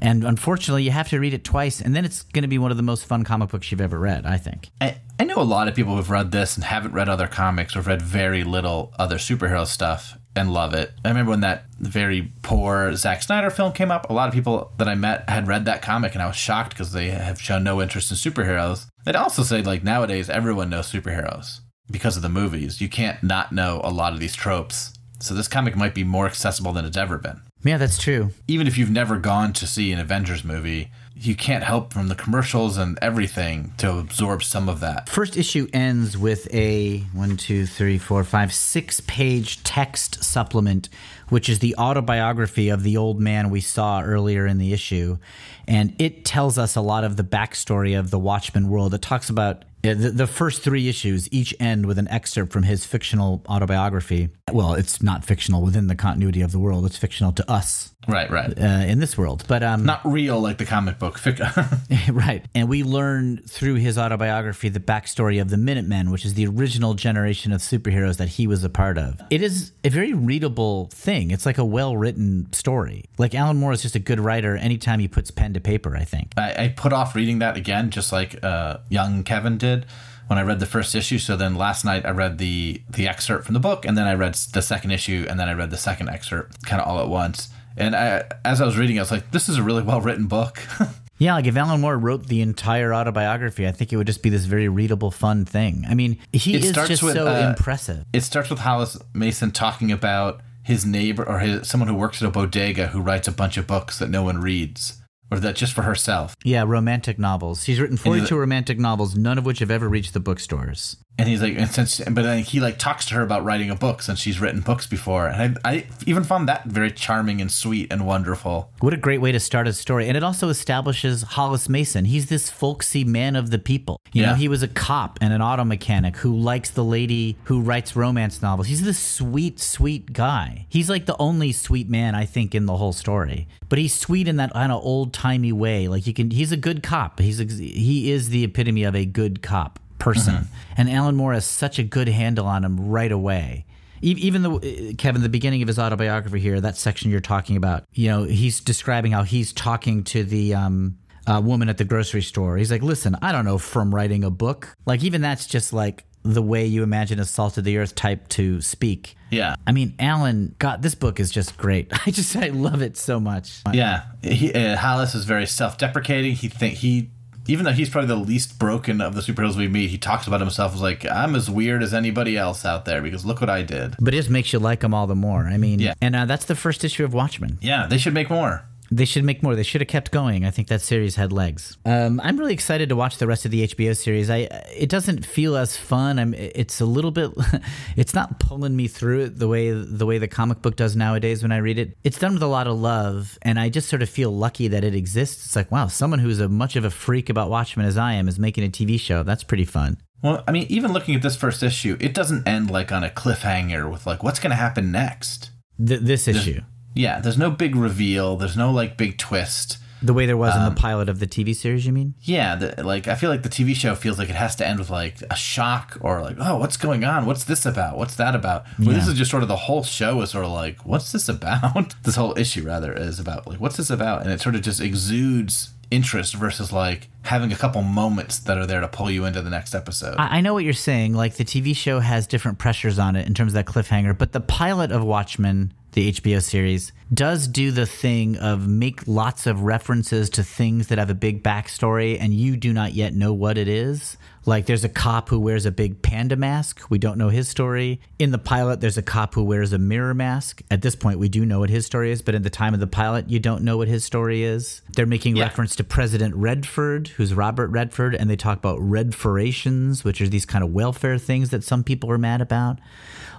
And 0.00 0.24
unfortunately, 0.24 0.84
you 0.84 0.92
have 0.92 1.08
to 1.08 1.18
read 1.18 1.34
it 1.34 1.42
twice, 1.44 1.80
and 1.80 1.94
then 1.94 2.04
it's 2.04 2.22
going 2.22 2.42
to 2.42 2.48
be 2.48 2.58
one 2.58 2.70
of 2.70 2.76
the 2.76 2.82
most 2.84 3.04
fun 3.04 3.24
comic 3.24 3.50
books 3.50 3.70
you've 3.70 3.80
ever 3.80 3.98
read, 3.98 4.26
I 4.26 4.36
think. 4.36 4.70
I, 4.80 4.98
I 5.18 5.24
know 5.24 5.38
a 5.38 5.42
lot 5.42 5.66
of 5.66 5.74
people 5.74 5.96
who've 5.96 6.10
read 6.10 6.30
this 6.30 6.54
and 6.54 6.64
haven't 6.64 6.92
read 6.92 7.08
other 7.08 7.26
comics 7.26 7.74
or 7.74 7.80
read 7.80 8.00
very 8.00 8.44
little 8.44 8.94
other 8.98 9.16
superhero 9.16 9.66
stuff 9.66 10.16
and 10.36 10.52
love 10.52 10.72
it. 10.72 10.92
I 11.04 11.08
remember 11.08 11.30
when 11.30 11.40
that 11.40 11.64
very 11.80 12.32
poor 12.42 12.94
Zack 12.94 13.22
Snyder 13.22 13.50
film 13.50 13.72
came 13.72 13.90
up, 13.90 14.08
a 14.08 14.12
lot 14.12 14.28
of 14.28 14.34
people 14.34 14.72
that 14.78 14.88
I 14.88 14.94
met 14.94 15.28
had 15.28 15.48
read 15.48 15.64
that 15.64 15.82
comic 15.82 16.14
and 16.14 16.22
I 16.22 16.26
was 16.26 16.36
shocked 16.36 16.70
because 16.70 16.92
they 16.92 17.08
have 17.10 17.40
shown 17.40 17.64
no 17.64 17.82
interest 17.82 18.12
in 18.12 18.16
superheroes. 18.16 18.86
They'd 19.04 19.16
also 19.16 19.42
say, 19.42 19.62
like, 19.62 19.82
nowadays 19.82 20.30
everyone 20.30 20.70
knows 20.70 20.92
superheroes 20.92 21.60
because 21.90 22.16
of 22.16 22.22
the 22.22 22.28
movies. 22.28 22.80
You 22.80 22.88
can't 22.88 23.22
not 23.22 23.52
know 23.52 23.80
a 23.84 23.90
lot 23.90 24.12
of 24.12 24.20
these 24.20 24.34
tropes. 24.34 24.92
So 25.20 25.34
this 25.34 25.48
comic 25.48 25.76
might 25.76 25.94
be 25.94 26.04
more 26.04 26.26
accessible 26.26 26.72
than 26.72 26.84
it's 26.84 26.96
ever 26.96 27.18
been. 27.18 27.40
Yeah, 27.64 27.76
that's 27.76 27.98
true. 27.98 28.30
Even 28.46 28.66
if 28.68 28.78
you've 28.78 28.90
never 28.90 29.18
gone 29.18 29.52
to 29.54 29.66
see 29.66 29.92
an 29.92 29.98
Avengers 29.98 30.44
movie, 30.44 30.90
you 31.16 31.34
can't 31.34 31.64
help 31.64 31.92
from 31.92 32.06
the 32.06 32.14
commercials 32.14 32.76
and 32.76 32.96
everything 33.02 33.72
to 33.78 33.98
absorb 33.98 34.44
some 34.44 34.68
of 34.68 34.78
that. 34.80 35.08
First 35.08 35.36
issue 35.36 35.66
ends 35.72 36.16
with 36.16 36.46
a 36.54 36.98
one, 37.12 37.36
two, 37.36 37.66
three, 37.66 37.98
four, 37.98 38.22
five, 38.22 38.52
six 38.52 39.00
page 39.00 39.64
text 39.64 40.22
supplement, 40.22 40.88
which 41.28 41.48
is 41.48 41.58
the 41.58 41.74
autobiography 41.76 42.68
of 42.68 42.84
the 42.84 42.96
old 42.96 43.20
man 43.20 43.50
we 43.50 43.60
saw 43.60 44.00
earlier 44.00 44.46
in 44.46 44.58
the 44.58 44.72
issue. 44.72 45.18
And 45.66 46.00
it 46.00 46.24
tells 46.24 46.58
us 46.58 46.76
a 46.76 46.80
lot 46.80 47.02
of 47.02 47.16
the 47.16 47.24
backstory 47.24 47.98
of 47.98 48.10
the 48.10 48.18
Watchmen 48.18 48.68
world. 48.68 48.94
It 48.94 49.02
talks 49.02 49.28
about 49.28 49.64
uh, 49.84 49.94
the, 49.94 50.10
the 50.10 50.26
first 50.26 50.62
three 50.62 50.88
issues 50.88 51.28
each 51.32 51.54
end 51.60 51.86
with 51.86 51.98
an 51.98 52.08
excerpt 52.08 52.52
from 52.52 52.64
his 52.64 52.84
fictional 52.84 53.42
autobiography. 53.48 54.30
Well, 54.52 54.74
it's 54.74 55.02
not 55.02 55.24
fictional 55.24 55.62
within 55.62 55.86
the 55.86 55.94
continuity 55.94 56.40
of 56.40 56.52
the 56.52 56.58
world, 56.58 56.84
it's 56.86 56.96
fictional 56.96 57.32
to 57.32 57.50
us 57.50 57.94
Right, 58.08 58.30
right. 58.30 58.58
uh, 58.58 58.62
in 58.86 58.98
this 59.00 59.16
world. 59.18 59.44
But 59.46 59.62
um, 59.62 59.84
Not 59.84 60.00
real 60.04 60.40
like 60.40 60.58
the 60.58 60.64
comic 60.64 60.98
book. 60.98 61.20
Right. 62.10 62.44
And 62.54 62.68
we 62.68 62.82
learn 62.82 63.42
through 63.46 63.74
his 63.74 63.98
autobiography 63.98 64.68
the 64.70 64.80
backstory 64.80 65.40
of 65.40 65.50
the 65.50 65.56
Minutemen, 65.56 66.10
which 66.10 66.24
is 66.24 66.34
the 66.34 66.46
original 66.46 66.94
generation 66.94 67.52
of 67.52 67.60
superheroes 67.60 68.16
that 68.16 68.30
he 68.30 68.46
was 68.46 68.64
a 68.64 68.70
part 68.70 68.96
of. 68.98 69.20
It 69.30 69.42
is 69.42 69.72
a 69.84 69.90
very 69.90 70.14
readable 70.14 70.88
thing. 70.92 71.30
It's 71.30 71.44
like 71.44 71.58
a 71.58 71.64
well 71.64 71.96
written 71.96 72.50
story. 72.52 73.04
Like 73.18 73.34
Alan 73.34 73.58
Moore 73.58 73.72
is 73.72 73.82
just 73.82 73.94
a 73.94 74.00
good 74.00 74.20
writer 74.20 74.56
anytime 74.56 75.00
he 75.00 75.08
puts 75.08 75.30
pen 75.30 75.52
to 75.54 75.60
paper, 75.60 75.96
I 75.96 76.04
think. 76.04 76.32
I, 76.36 76.64
I 76.64 76.68
put 76.68 76.92
off 76.92 77.14
reading 77.14 77.40
that 77.40 77.56
again, 77.56 77.90
just 77.90 78.10
like 78.10 78.42
uh, 78.42 78.78
young 78.88 79.22
Kevin 79.22 79.58
did 79.58 79.84
when 80.28 80.38
I 80.38 80.42
read 80.42 80.60
the 80.60 80.66
first 80.66 80.94
issue. 80.94 81.18
So 81.18 81.36
then 81.36 81.54
last 81.56 81.84
night 81.84 82.06
I 82.06 82.10
read 82.10 82.38
the 82.38 82.80
the 82.88 83.06
excerpt 83.08 83.44
from 83.44 83.54
the 83.54 83.60
book, 83.60 83.84
and 83.84 83.98
then 83.98 84.06
I 84.06 84.14
read 84.14 84.34
the 84.34 84.62
second 84.62 84.92
issue, 84.92 85.26
and 85.28 85.38
then 85.38 85.48
I 85.48 85.52
read 85.52 85.70
the 85.70 85.76
second 85.78 86.08
excerpt, 86.08 86.64
kind 86.64 86.80
of 86.80 86.88
all 86.88 87.00
at 87.00 87.08
once. 87.08 87.48
And 87.78 87.94
I, 87.96 88.24
as 88.44 88.60
I 88.60 88.66
was 88.66 88.76
reading, 88.76 88.98
I 88.98 89.02
was 89.02 89.10
like, 89.10 89.30
"This 89.30 89.48
is 89.48 89.56
a 89.56 89.62
really 89.62 89.82
well 89.82 90.00
written 90.00 90.26
book." 90.26 90.60
Yeah, 91.20 91.34
like 91.34 91.46
if 91.46 91.56
Alan 91.56 91.80
Moore 91.80 91.98
wrote 91.98 92.26
the 92.26 92.40
entire 92.42 92.94
autobiography, 92.94 93.66
I 93.66 93.72
think 93.72 93.92
it 93.92 93.96
would 93.96 94.06
just 94.06 94.22
be 94.22 94.30
this 94.30 94.44
very 94.44 94.68
readable, 94.68 95.10
fun 95.10 95.44
thing. 95.44 95.84
I 95.88 95.94
mean, 95.94 96.18
he 96.32 96.54
It 96.54 96.64
is 96.64 96.70
just 96.70 97.02
with, 97.02 97.14
so 97.14 97.26
uh, 97.26 97.48
impressive. 97.50 98.04
it 98.12 98.20
starts 98.20 98.50
with 98.50 98.60
Hollis 98.60 98.96
Mason 99.14 99.50
talking 99.50 99.90
about 99.90 100.40
his 100.62 100.86
neighbor 100.86 101.28
or 101.28 101.40
his 101.40 101.68
someone 101.68 101.88
who 101.88 101.96
works 101.96 102.22
at 102.22 102.28
a 102.28 102.30
bodega 102.30 102.86
who 102.88 103.00
writes 103.00 103.26
a 103.26 103.32
bunch 103.32 103.56
of 103.56 103.66
books 103.66 103.98
that 103.98 104.10
no 104.10 104.22
one 104.22 104.40
reads, 104.40 104.98
or 105.28 105.40
that 105.40 105.56
just 105.56 105.72
for 105.72 105.82
herself. 105.82 106.36
Yeah, 106.44 106.62
romantic 106.64 107.18
novels. 107.18 107.64
He's 107.64 107.80
written 107.80 107.96
42 107.96 108.36
romantic 108.36 108.78
novels, 108.78 109.16
none 109.16 109.38
of 109.38 109.44
which 109.44 109.58
have 109.58 109.72
ever 109.72 109.88
reached 109.88 110.14
the 110.14 110.20
bookstores. 110.20 110.98
And 111.18 111.28
he's 111.28 111.42
like, 111.42 111.56
and 111.56 111.68
since, 111.68 111.98
but 111.98 112.22
then 112.22 112.44
he 112.44 112.60
like 112.60 112.78
talks 112.78 113.04
to 113.06 113.14
her 113.14 113.22
about 113.22 113.44
writing 113.44 113.70
a 113.70 113.74
book 113.74 114.02
since 114.02 114.20
she's 114.20 114.38
written 114.40 114.60
books 114.60 114.86
before, 114.86 115.26
and 115.26 115.58
I, 115.64 115.70
I 115.70 115.86
even 116.06 116.22
found 116.22 116.48
that 116.48 116.64
very 116.66 116.92
charming 116.92 117.40
and 117.40 117.50
sweet 117.50 117.92
and 117.92 118.06
wonderful. 118.06 118.70
What 118.78 118.94
a 118.94 118.96
great 118.96 119.20
way 119.20 119.32
to 119.32 119.40
start 119.40 119.66
a 119.66 119.72
story. 119.72 120.06
And 120.06 120.16
it 120.16 120.22
also 120.22 120.48
establishes 120.48 121.22
Hollis 121.22 121.68
Mason. 121.68 122.04
He's 122.04 122.28
this 122.28 122.50
folksy 122.50 123.02
man 123.02 123.34
of 123.34 123.50
the 123.50 123.58
people. 123.58 124.00
You 124.12 124.22
know, 124.22 124.28
Yeah. 124.30 124.36
he 124.36 124.46
was 124.48 124.62
a 124.62 124.68
cop 124.68 125.18
and 125.20 125.32
an 125.32 125.42
auto 125.42 125.64
mechanic 125.64 126.16
who 126.18 126.36
likes 126.36 126.70
the 126.70 126.84
lady 126.84 127.36
who 127.44 127.60
writes 127.60 127.96
romance 127.96 128.40
novels. 128.40 128.68
He's 128.68 128.82
this 128.84 128.98
sweet, 129.00 129.58
sweet 129.58 130.12
guy. 130.12 130.66
He's 130.68 130.88
like 130.88 131.06
the 131.06 131.16
only 131.18 131.50
sweet 131.50 131.88
man, 131.90 132.14
I 132.14 132.26
think, 132.26 132.54
in 132.54 132.66
the 132.66 132.76
whole 132.76 132.92
story. 132.92 133.48
But 133.68 133.80
he's 133.80 133.92
sweet 133.94 134.28
in 134.28 134.36
that 134.36 134.52
kind 134.52 134.70
of 134.70 134.84
old 134.84 135.12
timey 135.12 135.52
way. 135.52 135.88
Like 135.88 136.06
you 136.06 136.14
can, 136.14 136.30
he's 136.30 136.52
a 136.52 136.56
good 136.56 136.82
cop. 136.84 137.18
He's, 137.18 137.40
ex- 137.40 137.58
he 137.58 138.12
is 138.12 138.28
the 138.28 138.44
epitome 138.44 138.84
of 138.84 138.94
a 138.94 139.04
good 139.04 139.42
cop 139.42 139.80
person. 139.98 140.48
And 140.76 140.88
Alan 140.90 141.16
Moore 141.16 141.32
has 141.32 141.44
such 141.44 141.78
a 141.78 141.82
good 141.82 142.08
handle 142.08 142.46
on 142.46 142.64
him 142.64 142.88
right 142.88 143.10
away. 143.12 143.66
Even 144.00 144.42
though 144.42 144.58
uh, 144.58 144.92
Kevin, 144.96 145.22
the 145.22 145.28
beginning 145.28 145.60
of 145.60 145.66
his 145.66 145.78
autobiography 145.78 146.38
here, 146.38 146.60
that 146.60 146.76
section 146.76 147.10
you're 147.10 147.20
talking 147.20 147.56
about, 147.56 147.84
you 147.92 148.08
know, 148.08 148.22
he's 148.22 148.60
describing 148.60 149.10
how 149.10 149.24
he's 149.24 149.52
talking 149.52 150.04
to 150.04 150.22
the 150.22 150.54
um, 150.54 150.98
uh, 151.26 151.40
woman 151.44 151.68
at 151.68 151.78
the 151.78 151.84
grocery 151.84 152.22
store. 152.22 152.56
He's 152.56 152.70
like, 152.70 152.82
"Listen, 152.82 153.16
I 153.22 153.32
don't 153.32 153.44
know 153.44 153.58
from 153.58 153.92
writing 153.92 154.22
a 154.22 154.30
book. 154.30 154.76
Like, 154.86 155.02
even 155.02 155.20
that's 155.20 155.46
just 155.46 155.72
like 155.72 156.04
the 156.22 156.42
way 156.42 156.64
you 156.64 156.82
imagine 156.84 157.18
a 157.18 157.24
salt 157.24 157.58
of 157.58 157.64
the 157.64 157.76
earth 157.76 157.96
type 157.96 158.28
to 158.28 158.60
speak." 158.60 159.16
Yeah, 159.30 159.56
I 159.66 159.72
mean, 159.72 159.94
Alan, 159.98 160.54
God, 160.60 160.80
this 160.82 160.94
book 160.94 161.18
is 161.20 161.30
just 161.30 161.56
great. 161.58 161.90
I 162.06 162.12
just, 162.12 162.36
I 162.36 162.48
love 162.48 162.80
it 162.82 162.96
so 162.96 163.18
much. 163.18 163.62
yeah. 163.72 164.04
He, 164.22 164.54
uh, 164.54 164.76
Hollis 164.76 165.14
is 165.14 165.24
very 165.24 165.46
self-deprecating. 165.46 166.36
He 166.36 166.48
think 166.48 166.74
he. 166.74 167.10
Even 167.48 167.64
though 167.64 167.72
he's 167.72 167.88
probably 167.90 168.08
the 168.08 168.16
least 168.16 168.58
broken 168.58 169.00
of 169.00 169.14
the 169.14 169.20
superheroes 169.22 169.56
we 169.56 169.68
meet, 169.68 169.88
he 169.90 169.98
talks 169.98 170.26
about 170.26 170.40
himself 170.40 170.74
as 170.74 170.80
like, 170.82 171.04
I'm 171.10 171.34
as 171.34 171.50
weird 171.50 171.82
as 171.82 171.94
anybody 171.94 172.36
else 172.36 172.64
out 172.64 172.84
there 172.84 173.00
because 173.02 173.24
look 173.24 173.40
what 173.40 173.50
I 173.50 173.62
did. 173.62 173.96
But 174.00 174.14
it 174.14 174.18
just 174.18 174.30
makes 174.30 174.52
you 174.52 174.58
like 174.58 174.82
him 174.82 174.92
all 174.94 175.06
the 175.06 175.14
more. 175.16 175.44
I 175.46 175.56
mean, 175.56 175.78
Yeah. 175.80 175.94
and 176.02 176.14
uh, 176.14 176.26
that's 176.26 176.44
the 176.44 176.54
first 176.54 176.84
issue 176.84 177.04
of 177.04 177.14
Watchmen. 177.14 177.58
Yeah, 177.60 177.86
they 177.86 177.98
should 177.98 178.14
make 178.14 178.28
more. 178.30 178.64
They 178.90 179.04
should 179.04 179.24
make 179.24 179.42
more. 179.42 179.54
They 179.54 179.62
should 179.62 179.80
have 179.80 179.88
kept 179.88 180.10
going. 180.10 180.44
I 180.44 180.50
think 180.50 180.68
that 180.68 180.80
series 180.80 181.16
had 181.16 181.32
legs. 181.32 181.76
Um, 181.84 182.20
I'm 182.24 182.38
really 182.38 182.54
excited 182.54 182.88
to 182.88 182.96
watch 182.96 183.18
the 183.18 183.26
rest 183.26 183.44
of 183.44 183.50
the 183.50 183.66
HBO 183.66 183.96
series. 183.96 184.30
I 184.30 184.48
it 184.74 184.88
doesn't 184.88 185.26
feel 185.26 185.56
as 185.56 185.76
fun. 185.76 186.18
I'm 186.18 186.34
it's 186.34 186.80
a 186.80 186.86
little 186.86 187.10
bit 187.10 187.30
it's 187.96 188.14
not 188.14 188.40
pulling 188.40 188.76
me 188.76 188.88
through 188.88 189.24
it 189.24 189.38
the 189.38 189.48
way 189.48 189.70
the 189.70 190.06
way 190.06 190.18
the 190.18 190.28
comic 190.28 190.62
book 190.62 190.76
does 190.76 190.96
nowadays 190.96 191.42
when 191.42 191.52
I 191.52 191.58
read 191.58 191.78
it. 191.78 191.96
It's 192.02 192.18
done 192.18 192.34
with 192.34 192.42
a 192.42 192.46
lot 192.46 192.66
of 192.66 192.78
love 192.78 193.38
and 193.42 193.58
I 193.58 193.68
just 193.68 193.88
sort 193.88 194.02
of 194.02 194.08
feel 194.08 194.30
lucky 194.30 194.68
that 194.68 194.84
it 194.84 194.94
exists. 194.94 195.46
It's 195.46 195.56
like, 195.56 195.70
wow, 195.70 195.88
someone 195.88 196.18
who's 196.18 196.40
a 196.40 196.48
much 196.48 196.76
of 196.76 196.84
a 196.84 196.90
freak 196.90 197.28
about 197.28 197.50
Watchmen 197.50 197.86
as 197.86 197.98
I 197.98 198.14
am 198.14 198.28
is 198.28 198.38
making 198.38 198.64
a 198.64 198.68
TV 198.68 198.98
show. 198.98 199.22
That's 199.22 199.44
pretty 199.44 199.64
fun. 199.64 199.98
Well, 200.22 200.42
I 200.48 200.52
mean, 200.52 200.66
even 200.68 200.92
looking 200.92 201.14
at 201.14 201.22
this 201.22 201.36
first 201.36 201.62
issue, 201.62 201.96
it 202.00 202.12
doesn't 202.12 202.48
end 202.48 202.70
like 202.70 202.90
on 202.90 203.04
a 203.04 203.10
cliffhanger 203.10 203.90
with 203.90 204.06
like, 204.06 204.22
what's 204.22 204.40
going 204.40 204.50
to 204.50 204.56
happen 204.56 204.90
next? 204.90 205.50
Th- 205.84 206.00
this 206.00 206.26
issue. 206.26 206.62
Yeah, 206.98 207.20
there's 207.20 207.38
no 207.38 207.50
big 207.50 207.76
reveal. 207.76 208.36
There's 208.36 208.56
no 208.56 208.72
like 208.72 208.96
big 208.96 209.18
twist. 209.18 209.78
The 210.00 210.12
way 210.12 210.26
there 210.26 210.36
was 210.36 210.54
in 210.54 210.62
the 210.62 210.68
um, 210.68 210.74
pilot 210.76 211.08
of 211.08 211.18
the 211.18 211.26
TV 211.26 211.54
series, 211.54 211.84
you 211.84 211.92
mean? 211.92 212.14
Yeah, 212.22 212.54
the, 212.54 212.84
like 212.84 213.08
I 213.08 213.14
feel 213.16 213.30
like 213.30 213.42
the 213.42 213.48
TV 213.48 213.74
show 213.74 213.94
feels 213.94 214.18
like 214.18 214.28
it 214.28 214.36
has 214.36 214.54
to 214.56 214.66
end 214.66 214.78
with 214.78 214.90
like 214.90 215.22
a 215.30 215.34
shock 215.34 215.96
or 216.00 216.22
like, 216.22 216.36
oh, 216.38 216.56
what's 216.56 216.76
going 216.76 217.04
on? 217.04 217.26
What's 217.26 217.44
this 217.44 217.66
about? 217.66 217.98
What's 217.98 218.14
that 218.16 218.34
about? 218.34 218.64
Well, 218.78 218.94
this 218.94 219.08
is 219.08 219.14
just 219.14 219.30
sort 219.30 219.42
of 219.42 219.48
the 219.48 219.56
whole 219.56 219.82
show 219.82 220.20
is 220.22 220.30
sort 220.30 220.44
of 220.44 220.52
like, 220.52 220.84
what's 220.84 221.10
this 221.10 221.28
about? 221.28 221.94
this 222.04 222.16
whole 222.16 222.36
issue 222.38 222.62
rather 222.62 222.92
is 222.92 223.18
about 223.18 223.46
like, 223.46 223.60
what's 223.60 223.76
this 223.76 223.90
about? 223.90 224.22
And 224.22 224.30
it 224.30 224.40
sort 224.40 224.54
of 224.54 224.62
just 224.62 224.80
exudes 224.80 225.70
interest 225.90 226.34
versus 226.34 226.72
like 226.72 227.08
having 227.22 227.52
a 227.52 227.56
couple 227.56 227.82
moments 227.82 228.38
that 228.40 228.58
are 228.58 228.66
there 228.66 228.80
to 228.80 228.88
pull 228.88 229.10
you 229.10 229.24
into 229.24 229.42
the 229.42 229.50
next 229.50 229.74
episode. 229.74 230.16
I, 230.18 230.38
I 230.38 230.40
know 230.40 230.54
what 230.54 230.64
you're 230.64 230.72
saying. 230.72 231.14
Like 231.14 231.34
the 231.34 231.44
TV 231.44 231.74
show 231.74 232.00
has 232.00 232.26
different 232.26 232.58
pressures 232.58 232.98
on 232.98 233.16
it 233.16 233.26
in 233.26 233.34
terms 233.34 233.54
of 233.54 233.54
that 233.54 233.66
cliffhanger, 233.66 234.16
but 234.16 234.32
the 234.32 234.40
pilot 234.40 234.92
of 234.92 235.04
Watchmen, 235.04 235.72
the 235.98 236.12
HBO 236.12 236.40
series, 236.40 236.92
does 237.12 237.48
do 237.48 237.72
the 237.72 237.84
thing 237.84 238.36
of 238.36 238.68
make 238.68 239.08
lots 239.08 239.48
of 239.48 239.62
references 239.62 240.30
to 240.30 240.44
things 240.44 240.86
that 240.86 240.98
have 240.98 241.10
a 241.10 241.14
big 241.14 241.42
backstory 241.42 242.16
and 242.20 242.32
you 242.32 242.56
do 242.56 242.72
not 242.72 242.92
yet 242.92 243.14
know 243.14 243.32
what 243.32 243.58
it 243.58 243.66
is. 243.66 244.16
Like 244.46 244.66
there's 244.66 244.84
a 244.84 244.88
cop 244.88 245.28
who 245.28 245.40
wears 245.40 245.66
a 245.66 245.72
big 245.72 246.00
panda 246.00 246.36
mask. 246.36 246.88
We 246.88 246.98
don't 246.98 247.18
know 247.18 247.30
his 247.30 247.48
story. 247.48 248.00
In 248.20 248.30
the 248.30 248.38
pilot, 248.38 248.80
there's 248.80 248.96
a 248.96 249.02
cop 249.02 249.34
who 249.34 249.42
wears 249.42 249.72
a 249.72 249.78
mirror 249.78 250.14
mask. 250.14 250.62
At 250.70 250.82
this 250.82 250.94
point, 250.94 251.18
we 251.18 251.28
do 251.28 251.44
know 251.44 251.58
what 251.58 251.68
his 251.68 251.84
story 251.84 252.12
is, 252.12 252.22
but 252.22 252.34
in 252.36 252.42
the 252.42 252.48
time 252.48 252.74
of 252.74 252.80
the 252.80 252.86
pilot, 252.86 253.28
you 253.28 253.40
don't 253.40 253.64
know 253.64 253.76
what 253.76 253.88
his 253.88 254.04
story 254.04 254.44
is. 254.44 254.82
They're 254.94 255.04
making 255.04 255.36
Yeah. 255.36 255.44
reference 255.44 255.74
to 255.76 255.84
President 255.84 256.34
Redford, 256.36 257.08
who's 257.16 257.34
Robert 257.34 257.68
Redford, 257.68 258.14
and 258.14 258.30
they 258.30 258.36
talk 258.36 258.58
about 258.58 258.78
Redforations, 258.78 260.04
which 260.04 260.20
are 260.20 260.28
these 260.28 260.46
kind 260.46 260.62
of 260.62 260.70
welfare 260.70 261.18
things 261.18 261.50
that 261.50 261.64
some 261.64 261.82
people 261.82 262.08
are 262.10 262.18
mad 262.18 262.40
about. 262.40 262.78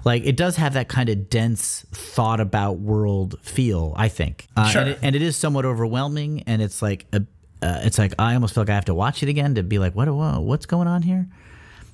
Like 0.06 0.24
it 0.26 0.38
does 0.38 0.56
have 0.58 0.74
that 0.74 0.88
kind 0.88 1.10
of 1.10 1.30
dense, 1.30 1.86
thought 1.91 2.39
about 2.39 2.80
world 2.80 3.36
feel. 3.41 3.93
I 3.97 4.08
think, 4.10 4.47
uh, 4.56 4.68
Sure. 4.70 4.82
and, 4.82 4.89
it, 4.91 5.00
and 5.02 5.16
it 5.16 5.22
is 5.22 5.36
somewhat 5.38 5.66
overwhelming. 5.66 6.43
And 6.47 6.62
it's 6.62 6.82
like 6.82 7.06
a, 7.14 7.24
uh, 7.62 7.82
it's 7.84 7.97
like 7.97 8.14
I 8.18 8.34
almost 8.36 8.54
feel 8.54 8.62
like 8.64 8.70
I 8.70 8.76
have 8.76 8.86
to 8.86 8.93
watch 8.93 9.22
it 9.24 9.30
again 9.30 9.56
to 9.56 9.64
be 9.64 9.80
like, 9.80 9.93
what, 9.95 10.08
whoa, 10.08 10.39
what's 10.39 10.66
going 10.66 10.88
on 10.88 11.02
here? 11.04 11.28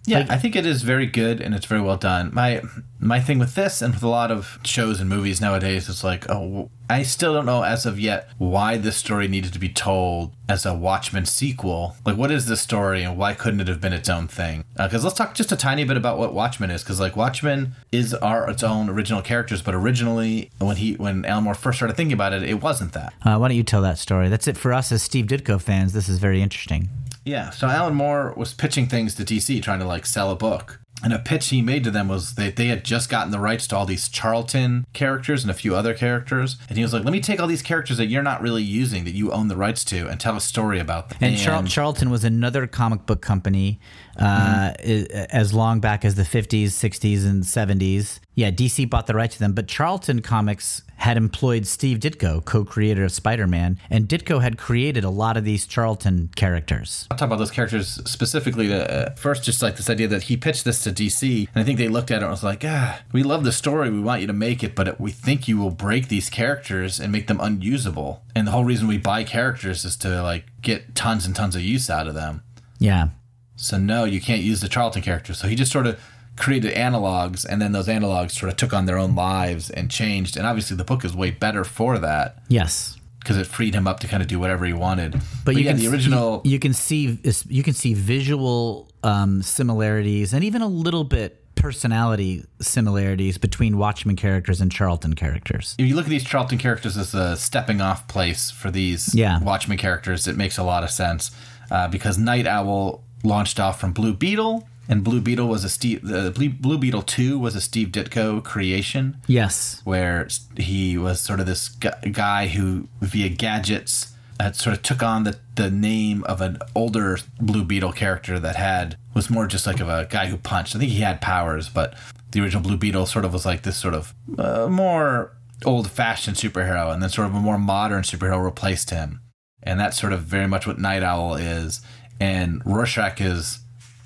Yeah, 0.07 0.25
I 0.29 0.37
think 0.37 0.55
it 0.55 0.65
is 0.65 0.83
very 0.83 1.05
good 1.05 1.41
and 1.41 1.55
it's 1.55 1.65
very 1.65 1.81
well 1.81 1.97
done. 1.97 2.31
My 2.33 2.61
my 2.99 3.19
thing 3.19 3.39
with 3.39 3.55
this 3.55 3.81
and 3.81 3.93
with 3.93 4.03
a 4.03 4.07
lot 4.07 4.31
of 4.31 4.59
shows 4.63 4.99
and 4.99 5.09
movies 5.09 5.41
nowadays 5.41 5.89
is 5.89 6.03
like, 6.03 6.29
oh, 6.29 6.69
I 6.89 7.03
still 7.03 7.33
don't 7.33 7.45
know 7.45 7.63
as 7.63 7.85
of 7.85 7.99
yet 7.99 8.29
why 8.37 8.77
this 8.77 8.97
story 8.97 9.27
needed 9.27 9.53
to 9.53 9.59
be 9.59 9.69
told 9.69 10.33
as 10.47 10.65
a 10.65 10.73
Watchmen 10.73 11.25
sequel. 11.25 11.95
Like, 12.05 12.17
what 12.17 12.31
is 12.31 12.45
this 12.45 12.61
story 12.61 13.03
and 13.03 13.17
why 13.17 13.33
couldn't 13.33 13.59
it 13.59 13.67
have 13.67 13.81
been 13.81 13.93
its 13.93 14.09
own 14.09 14.27
thing? 14.27 14.63
Because 14.77 15.03
let's 15.03 15.17
talk 15.17 15.33
just 15.33 15.51
a 15.51 15.55
tiny 15.55 15.83
bit 15.83 15.97
about 15.97 16.17
what 16.17 16.33
Watchmen 16.33 16.71
is. 16.71 16.83
Because 16.83 16.99
like 16.99 17.15
Watchmen 17.15 17.75
is 17.91 18.13
our 18.13 18.49
its 18.49 18.63
own 18.63 18.89
original 18.89 19.21
characters, 19.21 19.61
but 19.61 19.73
originally 19.73 20.51
when 20.59 20.77
he 20.77 20.93
when 20.93 21.25
Alan 21.25 21.43
Moore 21.43 21.55
first 21.55 21.77
started 21.77 21.95
thinking 21.95 22.13
about 22.13 22.33
it, 22.33 22.43
it 22.43 22.61
wasn't 22.61 22.93
that. 22.93 23.13
Uh, 23.23 23.37
why 23.37 23.47
don't 23.47 23.57
you 23.57 23.63
tell 23.63 23.81
that 23.81 23.97
story? 23.97 24.29
That's 24.29 24.47
it 24.47 24.57
for 24.57 24.73
us 24.73 24.91
as 24.91 25.03
Steve 25.03 25.25
Ditko 25.25 25.61
fans. 25.61 25.93
This 25.93 26.09
is 26.09 26.19
very 26.19 26.41
interesting. 26.41 26.89
Yeah, 27.25 27.49
so 27.49 27.67
Alan 27.67 27.95
Moore 27.95 28.33
was 28.37 28.53
pitching 28.53 28.87
things 28.87 29.15
to 29.15 29.25
DC, 29.25 29.61
trying 29.61 29.79
to 29.79 29.85
like 29.85 30.05
sell 30.05 30.31
a 30.31 30.35
book. 30.35 30.79
And 31.03 31.11
a 31.11 31.19
pitch 31.19 31.49
he 31.49 31.61
made 31.61 31.83
to 31.83 31.91
them 31.91 32.07
was 32.07 32.35
they, 32.35 32.51
they 32.51 32.67
had 32.67 32.85
just 32.85 33.09
gotten 33.09 33.31
the 33.31 33.39
rights 33.39 33.67
to 33.67 33.75
all 33.75 33.85
these 33.85 34.07
Charlton 34.07 34.85
characters 34.93 35.43
and 35.43 35.51
a 35.51 35.53
few 35.53 35.75
other 35.75 35.93
characters. 35.93 36.57
And 36.69 36.77
he 36.77 36.83
was 36.83 36.93
like, 36.93 37.03
let 37.03 37.11
me 37.11 37.19
take 37.19 37.39
all 37.39 37.47
these 37.47 37.61
characters 37.61 37.97
that 37.97 38.05
you're 38.07 38.23
not 38.23 38.41
really 38.41 38.63
using, 38.63 39.03
that 39.03 39.13
you 39.13 39.31
own 39.31 39.49
the 39.49 39.57
rights 39.57 39.83
to, 39.85 40.07
and 40.07 40.19
tell 40.19 40.37
a 40.37 40.41
story 40.41 40.79
about 40.79 41.09
them. 41.09 41.17
And, 41.21 41.37
Char- 41.37 41.63
Charlton 41.63 42.09
was 42.09 42.23
another 42.23 42.65
comic 42.65 43.05
book 43.05 43.21
company 43.21 43.79
uh, 44.19 44.73
i- 44.77 45.07
as 45.29 45.53
long 45.53 45.79
back 45.79 46.05
as 46.05 46.15
the 46.15 46.23
50s, 46.23 46.67
60s, 46.67 47.25
and 47.25 47.43
70s. 47.43 48.19
Yeah, 48.35 48.51
DC 48.51 48.89
bought 48.89 49.07
the 49.07 49.13
right 49.13 49.31
to 49.31 49.39
them, 49.39 49.53
but 49.53 49.67
Charlton 49.67 50.21
Comics 50.21 50.81
had 50.97 51.15
employed 51.17 51.65
Steve 51.67 51.99
Ditko, 51.99 52.43
co-creator 52.43 53.03
of 53.03 53.11
Spider-Man, 53.11 53.77
and 53.89 54.07
Ditko 54.07 54.41
had 54.41 54.57
created 54.57 55.03
a 55.03 55.09
lot 55.09 55.35
of 55.37 55.43
these 55.43 55.65
Charlton 55.67 56.29
characters. 56.35 57.07
I'll 57.11 57.17
talk 57.17 57.27
about 57.27 57.37
those 57.39 57.51
characters 57.51 57.99
specifically. 58.05 58.73
Uh, 58.73 59.11
first, 59.15 59.43
just 59.43 59.61
like 59.61 59.75
this 59.77 59.89
idea 59.89 60.07
that 60.09 60.23
he 60.23 60.37
pitched 60.37 60.63
this 60.65 60.83
to 60.83 60.91
DC, 60.91 61.47
and 61.53 61.61
I 61.61 61.65
think 61.65 61.77
they 61.77 61.87
looked 61.89 62.11
at 62.11 62.17
it 62.17 62.21
and 62.23 62.31
was 62.31 62.43
like, 62.43 62.63
"Ah, 62.65 63.01
we 63.11 63.23
love 63.23 63.43
the 63.43 63.51
story. 63.51 63.89
We 63.89 63.99
want 64.01 64.21
you 64.21 64.27
to 64.27 64.33
make 64.33 64.63
it, 64.63 64.75
but 64.75 64.99
we 64.99 65.11
think 65.11 65.47
you 65.47 65.57
will 65.57 65.71
break 65.71 66.07
these 66.07 66.29
characters 66.29 66.99
and 66.99 67.11
make 67.11 67.27
them 67.27 67.39
unusable. 67.41 68.23
And 68.35 68.47
the 68.47 68.51
whole 68.51 68.65
reason 68.65 68.87
we 68.87 68.97
buy 68.97 69.23
characters 69.23 69.83
is 69.85 69.95
to 69.97 70.21
like 70.23 70.45
get 70.61 70.95
tons 70.95 71.25
and 71.25 71.35
tons 71.35 71.55
of 71.55 71.61
use 71.61 71.89
out 71.89 72.07
of 72.07 72.15
them. 72.15 72.41
Yeah. 72.79 73.09
So 73.55 73.77
no, 73.77 74.03
you 74.03 74.19
can't 74.21 74.41
use 74.41 74.61
the 74.61 74.67
Charlton 74.69 75.01
characters. 75.01 75.37
So 75.39 75.47
he 75.47 75.55
just 75.55 75.71
sort 75.71 75.87
of 75.87 75.99
created 76.35 76.73
analogs, 76.75 77.45
and 77.47 77.61
then 77.61 77.71
those 77.71 77.87
analogs 77.87 78.31
sort 78.31 78.51
of 78.51 78.57
took 78.57 78.73
on 78.73 78.85
their 78.85 78.97
own 78.97 79.15
lives 79.15 79.69
and 79.69 79.89
changed. 79.89 80.35
And 80.35 80.45
obviously, 80.45 80.75
the 80.75 80.83
book 80.83 81.05
is 81.05 81.15
way 81.15 81.31
better 81.31 81.63
for 81.63 81.97
that 81.99 82.39
Yes. 82.49 82.97
because 83.19 83.37
it 83.37 83.47
freed 83.47 83.73
him 83.73 83.87
up 83.87 84.01
to 84.01 84.07
kind 84.07 84.21
of 84.21 84.27
do 84.27 84.37
whatever 84.39 84.65
he 84.65 84.73
wanted. 84.73 85.21
But, 85.45 85.55
you 85.55 85.61
yeah, 85.63 85.71
can 85.71 85.79
the 85.79 85.87
original. 85.87 86.41
you, 86.43 86.51
you 86.51 86.59
can 86.59 86.73
see 86.73 87.17
you 87.47 87.63
can 87.63 87.73
see 87.73 87.93
visual 87.93 88.89
um, 89.03 89.41
similarities 89.41 90.33
and 90.33 90.43
even 90.43 90.61
a 90.61 90.67
little 90.67 91.03
bit 91.05 91.41
personality 91.55 92.43
similarities 92.59 93.37
between 93.37 93.77
Watchmen 93.77 94.17
characters 94.17 94.59
and 94.59 94.69
Charlton 94.71 95.13
characters. 95.13 95.73
if 95.79 95.87
you 95.87 95.95
look 95.95 96.03
at 96.05 96.09
these 96.09 96.25
Charlton 96.25 96.57
characters 96.57 96.97
as 96.97 97.13
a 97.13 97.37
stepping 97.37 97.79
off 97.79 98.07
place 98.09 98.51
for 98.51 98.69
these 98.69 99.15
Yeah. 99.15 99.39
Watchmen 99.39 99.77
characters, 99.77 100.27
it 100.27 100.35
makes 100.35 100.57
a 100.57 100.63
lot 100.63 100.83
of 100.83 100.89
sense 100.91 101.31
uh, 101.71 101.87
because 101.87 102.17
Nite 102.17 102.45
Owl 102.45 103.04
launched 103.23 103.59
off 103.59 103.79
from 103.79 103.91
Blue 103.93 104.13
Beetle, 104.13 104.67
and 104.87 105.03
Blue 105.03 105.19
Beetle 105.21 105.47
was 105.47 105.63
a 105.63 105.69
Steve. 105.69 106.05
The 106.05 106.31
Blue 106.59 106.77
Beetle 106.77 107.01
Two 107.01 107.39
was 107.39 107.55
a 107.55 107.61
Steve 107.61 107.87
Ditko 107.89 108.43
creation. 108.43 109.17
Yes. 109.27 109.81
where 109.83 110.27
he 110.57 110.97
was 110.97 111.19
sort 111.21 111.39
of 111.39 111.45
this 111.45 111.69
guy 111.69 112.47
who, 112.47 112.87
via 113.01 113.29
gadgets, 113.29 114.13
had 114.39 114.55
sort 114.55 114.75
of 114.75 114.83
took 114.83 115.01
on 115.01 115.23
the, 115.23 115.39
the 115.55 115.71
name 115.71 116.23
of 116.25 116.41
an 116.41 116.59
older 116.75 117.17
Blue 117.39 117.63
Beetle 117.63 117.93
character 117.93 118.37
that 118.39 118.57
had 118.57 118.97
was 119.13 119.29
more 119.29 119.47
just 119.47 119.65
like 119.65 119.79
of 119.79 119.87
a 119.87 120.05
guy 120.09 120.27
who 120.27 120.37
punched. 120.37 120.75
I 120.75 120.79
think 120.79 120.91
he 120.91 120.99
had 120.99 121.21
powers, 121.21 121.69
but 121.69 121.95
the 122.31 122.41
original 122.41 122.61
Blue 122.61 122.77
Beetle 122.77 123.05
sort 123.05 123.23
of 123.25 123.31
was 123.33 123.45
like 123.45 123.61
this 123.63 123.77
sort 123.77 123.93
of 123.93 124.13
uh, 124.37 124.67
more 124.69 125.31
old 125.63 125.89
fashioned 125.89 126.35
superhero, 126.35 126.93
and 126.93 127.01
then 127.01 127.09
sort 127.09 127.27
of 127.27 127.33
a 127.33 127.39
more 127.39 127.57
modern 127.57 128.03
superhero 128.03 128.43
replaced 128.43 128.89
him, 128.89 129.21
and 129.63 129.79
that's 129.79 129.97
sort 129.99 130.11
of 130.11 130.23
very 130.23 130.47
much 130.47 130.67
what 130.67 130.77
Nite 130.77 131.01
Owl 131.01 131.35
is, 131.35 131.81
and 132.19 132.61
Rorschach 132.65 133.21
is 133.21 133.59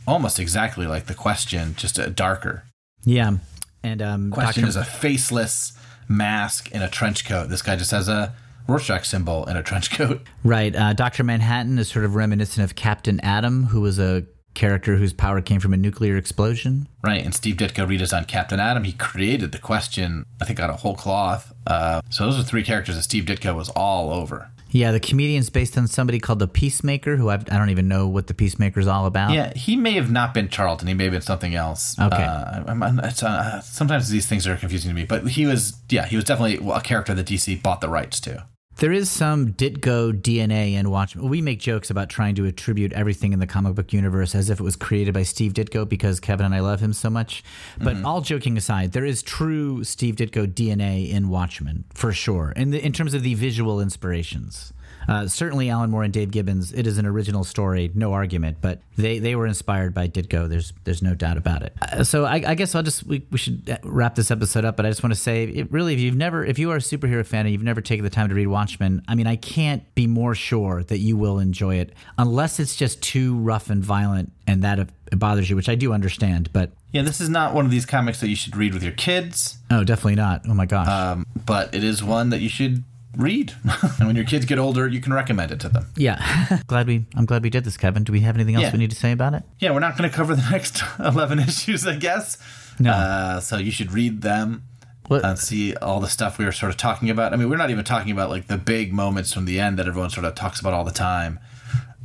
almost 0.08 0.40
exactly 0.40 0.88
like 0.88 1.06
the 1.06 1.14
Question, 1.14 1.76
just 1.76 2.00
a 2.00 2.10
darker. 2.10 2.64
Yeah. 3.06 3.38
And 3.84 4.02
um, 4.02 4.32
Question 4.32 4.64
Dr. 4.64 4.70
is 4.70 4.76
a 4.76 4.84
faceless 4.84 5.74
mask 6.08 6.72
in 6.72 6.82
a 6.82 6.90
trench 6.90 7.26
coat. 7.26 7.50
This 7.50 7.62
guy 7.62 7.76
just 7.76 7.92
has 7.92 8.10
a 8.10 8.34
Rorschach 8.68 9.06
symbol 9.06 9.46
in 9.46 9.56
a 9.56 9.64
trench 9.64 9.92
coat. 9.98 10.22
Right. 10.44 10.76
Uh, 10.76 10.94
Dr. 10.94 11.24
Manhattan 11.24 11.78
is 11.80 11.90
sort 11.90 12.06
of 12.06 12.16
reminiscent 12.16 12.64
of 12.64 12.76
Captain 12.76 13.20
Atom, 13.22 13.66
who 13.66 13.82
was 13.82 14.00
a 14.00 14.26
character 14.56 14.98
whose 14.98 15.14
power 15.14 15.42
came 15.42 15.60
from 15.60 15.74
a 15.74 15.78
nuclear 15.78 16.18
explosion. 16.18 16.88
Right, 17.04 17.24
and 17.24 17.34
Steve 17.34 17.56
Ditko 17.56 17.88
redesigned 17.88 18.28
Captain 18.28 18.60
Atom. 18.60 18.84
He 18.84 18.94
created 18.94 19.52
the 19.52 19.60
question, 19.60 20.26
I 20.42 20.46
think, 20.46 20.60
out 20.60 20.70
of 20.70 20.82
whole 20.82 20.96
cloth. 20.96 21.54
Uh, 21.66 22.02
so 22.10 22.26
those 22.26 22.40
are 22.40 22.44
three 22.44 22.64
characters 22.64 22.96
that 22.96 23.04
Steve 23.04 23.26
Ditko 23.26 23.56
was 23.56 23.70
all 23.70 24.12
over. 24.12 24.50
Yeah, 24.72 24.92
the 24.92 25.00
comedian's 25.00 25.50
based 25.50 25.78
on 25.78 25.88
somebody 25.88 26.20
called 26.20 26.40
the 26.40 26.48
Peacemaker, 26.48 27.16
who 27.16 27.30
I've, 27.30 27.52
I 27.52 27.58
don't 27.58 27.70
even 27.70 27.88
know 27.88 28.08
what 28.08 28.28
the 28.28 28.34
Peacemaker's 28.34 28.88
all 28.88 29.06
about. 29.06 29.32
Yeah, 29.32 29.54
he 29.56 29.76
may 29.76 29.94
have 29.94 30.12
not 30.12 30.34
been 30.34 30.50
Charlton. 30.50 30.88
He 30.88 30.94
may 30.94 31.06
have 31.06 31.14
been 31.14 31.22
something 31.22 31.56
else. 31.56 31.98
Okay. 32.00 32.24
Uh, 32.24 32.64
I'm, 32.68 32.84
I'm, 32.84 33.00
it's, 33.00 33.24
uh, 33.24 33.62
sometimes 33.62 34.10
these 34.10 34.28
things 34.28 34.46
are 34.48 34.56
confusing 34.56 34.90
to 34.90 34.96
me, 34.96 35.06
but 35.06 35.28
he 35.30 35.46
was, 35.46 35.74
yeah, 35.90 36.06
he 36.06 36.16
was 36.16 36.26
definitely 36.26 36.70
a 36.72 36.82
character 36.82 37.14
that 37.14 37.26
DC 37.26 37.62
bought 37.62 37.82
the 37.82 37.90
rights 37.90 38.20
to. 38.22 38.46
There 38.80 38.94
is 38.94 39.12
some 39.12 39.52
Ditko 39.52 40.22
DNA 40.22 40.76
in 40.76 40.90
Watchmen. 40.90 41.28
We 41.28 41.42
make 41.42 41.60
jokes 41.60 41.90
about 41.90 42.08
trying 42.08 42.36
to 42.36 42.46
attribute 42.46 42.94
everything 42.94 43.34
in 43.34 43.40
the 43.40 43.46
comic 43.46 43.76
book 43.76 43.92
universe 43.92 44.34
as 44.34 44.50
if 44.50 44.62
it 44.62 44.64
was 44.64 44.78
created 44.78 45.14
by 45.14 45.24
Steve 45.24 45.52
Ditko 45.52 45.90
because 45.90 46.22
Kevin 46.22 46.46
and 46.46 46.56
I 46.56 46.62
love 46.62 46.80
him 46.80 46.94
so 46.94 47.10
much. 47.10 47.44
But 47.78 47.98
mm-hmm. 47.98 48.06
all 48.06 48.22
joking 48.22 48.58
aside, 48.58 48.94
there 48.94 49.04
is 49.04 49.22
true 49.22 49.84
Steve 49.84 50.16
Ditko 50.16 50.48
DNA 50.48 51.10
in 51.10 51.28
Watchmen 51.28 51.84
for 51.94 52.14
sure. 52.14 52.54
In 52.56 52.70
the, 52.70 52.82
in 52.82 52.94
terms 52.94 53.14
of 53.14 53.22
the 53.22 53.34
visual 53.34 53.82
inspirations. 53.82 54.72
Uh, 55.10 55.28
certainly, 55.28 55.70
Alan 55.70 55.90
Moore 55.90 56.04
and 56.04 56.14
Dave 56.14 56.30
Gibbons. 56.32 56.72
It 56.72 56.86
is 56.86 56.98
an 56.98 57.06
original 57.06 57.44
story, 57.44 57.92
no 57.96 58.14
argument. 58.14 58.58
But 58.62 58.82
they, 58.96 59.18
they 59.20 59.36
were 59.36 59.48
inspired 59.48 59.94
by 59.94 60.08
Ditko. 60.08 60.48
There's 60.48 60.72
there's 60.84 61.02
no 61.02 61.16
doubt 61.16 61.38
about 61.38 61.64
it. 61.64 61.74
Uh, 61.82 62.04
so 62.04 62.26
I, 62.26 62.44
I 62.46 62.56
guess 62.56 62.76
I'll 62.76 62.84
just 62.84 63.06
we, 63.06 63.26
we 63.32 63.38
should 63.38 63.80
wrap 63.84 64.16
this 64.16 64.30
episode 64.30 64.66
up. 64.66 64.78
But 64.78 64.86
I 64.86 64.90
just 64.90 65.02
want 65.02 65.14
to 65.14 65.20
say, 65.20 65.46
it 65.46 65.72
really, 65.72 65.94
if 65.94 66.00
you've 66.00 66.16
never, 66.16 66.46
if 66.46 66.60
you 66.60 66.70
are 66.72 66.76
a 66.76 66.80
superhero 66.80 67.26
fan 67.26 67.46
and 67.46 67.52
you've 67.52 67.64
never 67.64 67.82
taken 67.82 68.04
the 68.04 68.10
time 68.10 68.30
to 68.30 68.36
read 68.36 68.48
Watchmen, 68.48 69.02
I 69.08 69.16
mean, 69.16 69.28
I 69.28 69.36
can't 69.36 69.84
be 69.96 70.06
more 70.06 70.36
sure 70.36 70.84
that 70.84 71.00
you 71.00 71.18
will 71.18 71.40
enjoy 71.40 71.76
it, 71.76 71.94
unless 72.18 72.60
it's 72.60 72.76
just 72.76 73.02
too 73.02 73.36
rough 73.40 73.70
and 73.70 73.84
violent 73.84 74.32
and 74.48 74.64
that 74.64 74.80
it 74.80 74.90
bothers 75.18 75.50
you, 75.50 75.56
which 75.56 75.70
I 75.70 75.76
do 75.76 75.94
understand. 75.94 76.52
But 76.54 76.72
Yeah, 76.92 77.02
this 77.02 77.20
is 77.22 77.30
not 77.30 77.54
one 77.54 77.66
of 77.66 77.72
these 77.72 77.86
comics 77.86 78.20
that 78.22 78.30
you 78.30 78.36
should 78.36 78.56
read 78.56 78.74
with 78.74 78.84
your 78.84 78.94
kids, 78.94 79.58
oh, 79.72 79.84
definitely 79.84 80.16
not. 80.16 80.42
Oh 80.48 80.54
my 80.54 80.66
gosh. 80.66 80.88
um, 80.88 81.26
but 81.46 81.74
it 81.74 81.84
is 81.84 82.04
one 82.04 82.30
that 82.30 82.42
you 82.42 82.50
should 82.50 82.84
read. 83.18 83.54
and 84.00 84.08
when 84.08 84.16
your 84.16 84.26
kids 84.26 84.46
get 84.46 84.60
older, 84.60 84.88
you 84.88 85.00
can 85.02 85.14
recommend 85.14 85.52
it 85.52 85.60
to 85.62 85.70
them. 85.70 85.88
yeah, 85.96 86.60
glad 86.68 86.88
we. 86.88 87.06
I'm 87.16 87.26
glad 87.26 87.44
we 87.44 87.50
did 87.50 87.64
this, 87.64 87.78
Kevin. 87.78 88.04
Do 88.04 88.12
we 88.12 88.22
have 88.22 88.36
anything 88.36 88.56
else 88.56 88.64
Yeah. 88.64 88.72
we 88.74 88.80
need 88.80 88.92
to 88.92 88.96
say 88.96 89.12
about 89.12 89.34
it? 89.34 89.44
Yeah, 89.60 89.72
we're 89.72 89.80
not 89.80 89.98
going 89.98 90.10
to 90.10 90.16
cover 90.16 90.36
the 90.36 90.48
next 90.52 90.84
11 91.00 91.40
issues, 91.40 91.86
I 91.88 91.96
guess. 91.96 92.38
No. 92.80 92.92
Uh, 92.92 93.40
so 93.40 93.58
you 93.58 93.72
should 93.72 93.92
read 93.92 94.22
them 94.22 94.64
What- 95.08 95.26
and 95.26 95.38
see 95.40 95.76
all 95.76 96.00
the 96.00 96.08
stuff 96.08 96.38
we 96.38 96.46
were 96.46 96.52
sort 96.52 96.70
of 96.70 96.78
talking 96.78 97.10
about. 97.10 97.34
I 97.34 97.36
mean, 97.36 97.50
we're 97.50 97.58
not 97.58 97.70
even 97.72 97.84
talking 97.84 98.12
about 98.12 98.30
like 98.30 98.48
the 98.48 98.58
big 98.58 98.94
moments 98.94 99.34
from 99.34 99.46
the 99.46 99.60
end 99.60 99.78
that 99.80 99.88
everyone 99.88 100.10
sort 100.10 100.26
of 100.26 100.36
talks 100.36 100.60
about 100.60 100.74
all 100.74 100.84
the 100.84 100.92
time. 100.92 101.40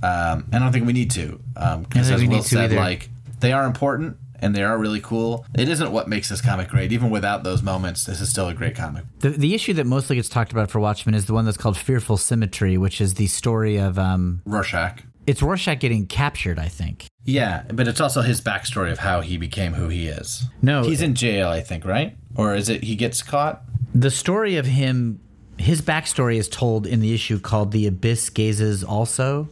Um, 0.02 0.44
and 0.52 0.57
I 0.57 0.59
don't 0.59 0.72
think 0.72 0.86
we 0.86 0.92
need 0.92 1.11
to. 1.12 1.40
Um, 1.57 1.82
because 1.84 2.09
think 2.09 2.22
as 2.22 2.28
Will 2.28 2.42
said, 2.42 2.64
either. 2.72 2.76
like, 2.76 3.09
they 3.40 3.52
are 3.52 3.64
important 3.64 4.16
and 4.45 4.55
they 4.55 4.62
are 4.62 4.76
really 4.78 5.01
cool. 5.01 5.47
It 5.59 5.68
isn't 5.68 5.90
what 5.90 6.07
makes 6.09 6.28
this 6.28 6.40
comic 6.40 6.68
great. 6.68 6.92
Even 6.92 7.09
without 7.11 7.42
those 7.45 7.62
moments, 7.62 8.05
this 8.05 8.20
is 8.20 8.28
still 8.28 8.49
a 8.49 8.55
great 8.55 8.76
comic. 8.76 9.05
The, 9.20 9.30
the 9.30 9.55
issue 9.55 9.72
that 9.74 9.86
mostly 9.86 10.16
gets 10.16 10.28
talked 10.28 10.53
about 10.53 10.70
for 10.70 10.80
Watchmen 10.80 11.14
is 11.14 11.24
the 11.26 11.32
one 11.34 11.45
that's 11.47 11.57
called 11.57 11.76
Fearful 11.78 12.16
Symmetry, 12.18 12.76
which 12.76 13.01
is 13.01 13.14
the 13.14 13.26
story 13.26 13.76
of 13.78 13.99
um, 13.99 14.42
Rorschach. 14.45 15.03
it's 15.26 15.42
Rorschach 15.42 15.80
getting 15.80 16.07
captured. 16.07 16.59
I 16.59 16.68
think. 16.68 17.07
Yeah, 17.24 17.62
but 17.72 17.88
it's 17.88 18.01
also 18.03 18.20
his 18.20 18.42
backstory 18.42 18.92
of 18.92 18.99
how 18.99 19.22
he 19.22 19.38
became 19.38 19.72
who 19.72 19.88
he 19.88 20.09
is. 20.09 20.45
No, 20.61 20.82
He's 20.82 21.01
in 21.01 21.14
jail, 21.14 21.49
I 21.49 21.62
think, 21.62 21.86
right? 21.86 22.16
Or 22.36 22.55
is 22.55 22.68
it 22.68 22.84
he 22.84 22.97
gets 22.97 23.22
caught? 23.22 23.62
the 23.95 24.11
story 24.11 24.57
of 24.57 24.66
him, 24.66 25.20
his 25.57 25.80
backstory 25.80 26.36
is 26.36 26.49
told 26.49 26.86
in 26.86 27.01
the 27.01 27.14
issue 27.14 27.38
called 27.40 27.72
"The 27.72 27.86
Abyss 27.86 28.28
Gazes" 28.30 28.84
also, 28.84 29.49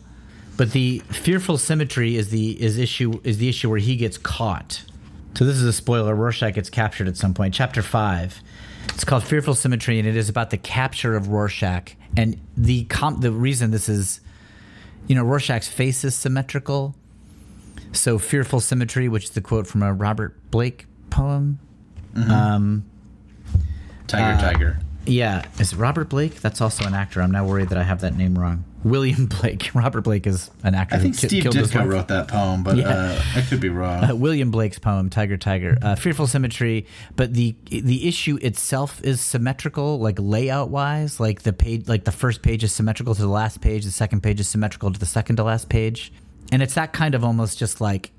but 0.63 0.71
the 0.71 1.01
fearful 1.11 1.59
symmetry 1.59 2.15
is 2.15 2.31
the 2.31 2.53
is 2.63 2.79
issue 2.79 3.21
is 3.25 3.39
the 3.39 3.49
issue 3.49 3.69
where 3.69 3.81
he 3.81 3.97
gets 3.97 4.17
caught. 4.17 4.85
So 5.35 5.45
this 5.45 5.57
is 5.57 5.65
a 5.65 5.73
spoiler. 5.73 6.15
Rorschach 6.15 6.55
gets 6.55 6.71
captured 6.71 7.09
at 7.09 7.17
some 7.17 7.35
point. 7.35 7.53
Chapter 7.53 7.83
five. 7.83 8.41
It's 8.91 9.03
called 9.03 9.25
Fearful 9.25 9.57
Symmetry, 9.57 9.99
and 9.99 10.07
it 10.07 10.15
is 10.15 10.29
about 10.29 10.51
the 10.51 10.57
capture 10.57 11.17
of 11.17 11.27
Rorschach. 11.27 11.97
And 12.17 12.41
the 12.57 12.85
com- 12.85 13.19
the 13.23 13.33
reason 13.33 13.73
this 13.73 13.89
is, 13.89 14.21
you 15.09 15.17
know, 15.17 15.25
Rorschach's 15.25 15.67
face 15.67 16.05
is 16.05 16.15
symmetrical. 16.15 16.95
So 17.91 18.21
fearful 18.21 18.61
symmetry, 18.61 19.09
which 19.09 19.25
is 19.25 19.31
the 19.31 19.41
quote 19.41 19.67
from 19.67 19.83
a 19.83 19.93
Robert 19.93 20.49
Blake 20.53 20.87
poem. 21.11 21.59
Um, 22.15 22.85
Tiger, 24.07 24.41
tiger. 24.41 24.79
yeah, 25.07 25.45
is 25.59 25.73
it 25.73 25.77
Robert 25.77 26.09
Blake? 26.09 26.41
That's 26.41 26.61
also 26.61 26.85
an 26.85 26.95
actor. 26.95 27.21
I'm 27.21 27.33
now 27.33 27.45
worried 27.45 27.71
that 27.71 27.79
I 27.79 27.83
have 27.83 28.01
that 28.03 28.17
name 28.17 28.39
wrong. 28.39 28.63
William 28.85 29.27
Blake. 29.27 29.71
Robert 29.75 30.01
Blake 30.03 30.27
is 30.27 30.51
an 30.65 30.75
actor. 30.75 30.97
I 30.97 30.99
think 30.99 31.17
ki- 31.19 31.27
Steve 31.29 31.43
killed 31.45 31.55
Ditko 31.57 31.89
wrote 31.89 32.09
that 32.09 32.29
poem, 32.29 32.63
but 32.63 32.77
Yeah. 32.77 32.89
uh, 32.89 33.23
I 33.37 33.41
could 33.43 33.61
be 33.61 33.69
wrong. 33.69 34.05
Uh, 34.05 34.15
William 34.17 34.51
Blake's 34.51 34.79
poem 34.79 35.09
"Tiger, 35.11 35.37
Tiger," 35.37 35.79
uh, 35.83 35.95
fearful 35.95 36.27
symmetry, 36.27 36.87
but 37.17 37.35
the 37.35 37.55
the 37.71 38.09
issue 38.09 38.39
itself 38.43 39.01
is 39.05 39.21
symmetrical, 39.21 39.99
like 39.99 40.17
layout 40.19 40.71
wise. 40.71 41.21
Like 41.21 41.43
the 41.43 41.53
page, 41.53 41.89
like 41.89 42.05
the 42.05 42.13
first 42.13 42.43
page 42.43 42.65
is 42.65 42.73
symmetrical 42.73 43.15
to 43.15 43.21
the 43.23 43.29
last 43.29 43.61
page, 43.61 43.85
the 43.85 43.91
second 43.91 44.23
page 44.23 44.41
is 44.41 44.49
symmetrical 44.49 44.91
to 44.93 44.99
the 44.99 45.07
second 45.07 45.37
to 45.37 45.45
last 45.45 45.69
page, 45.69 46.13
and 46.51 46.63
it's 46.63 46.75
that 46.75 46.93
kind 46.93 47.15
of 47.15 47.25
almost 47.25 47.59
just 47.59 47.81
like 47.81 48.11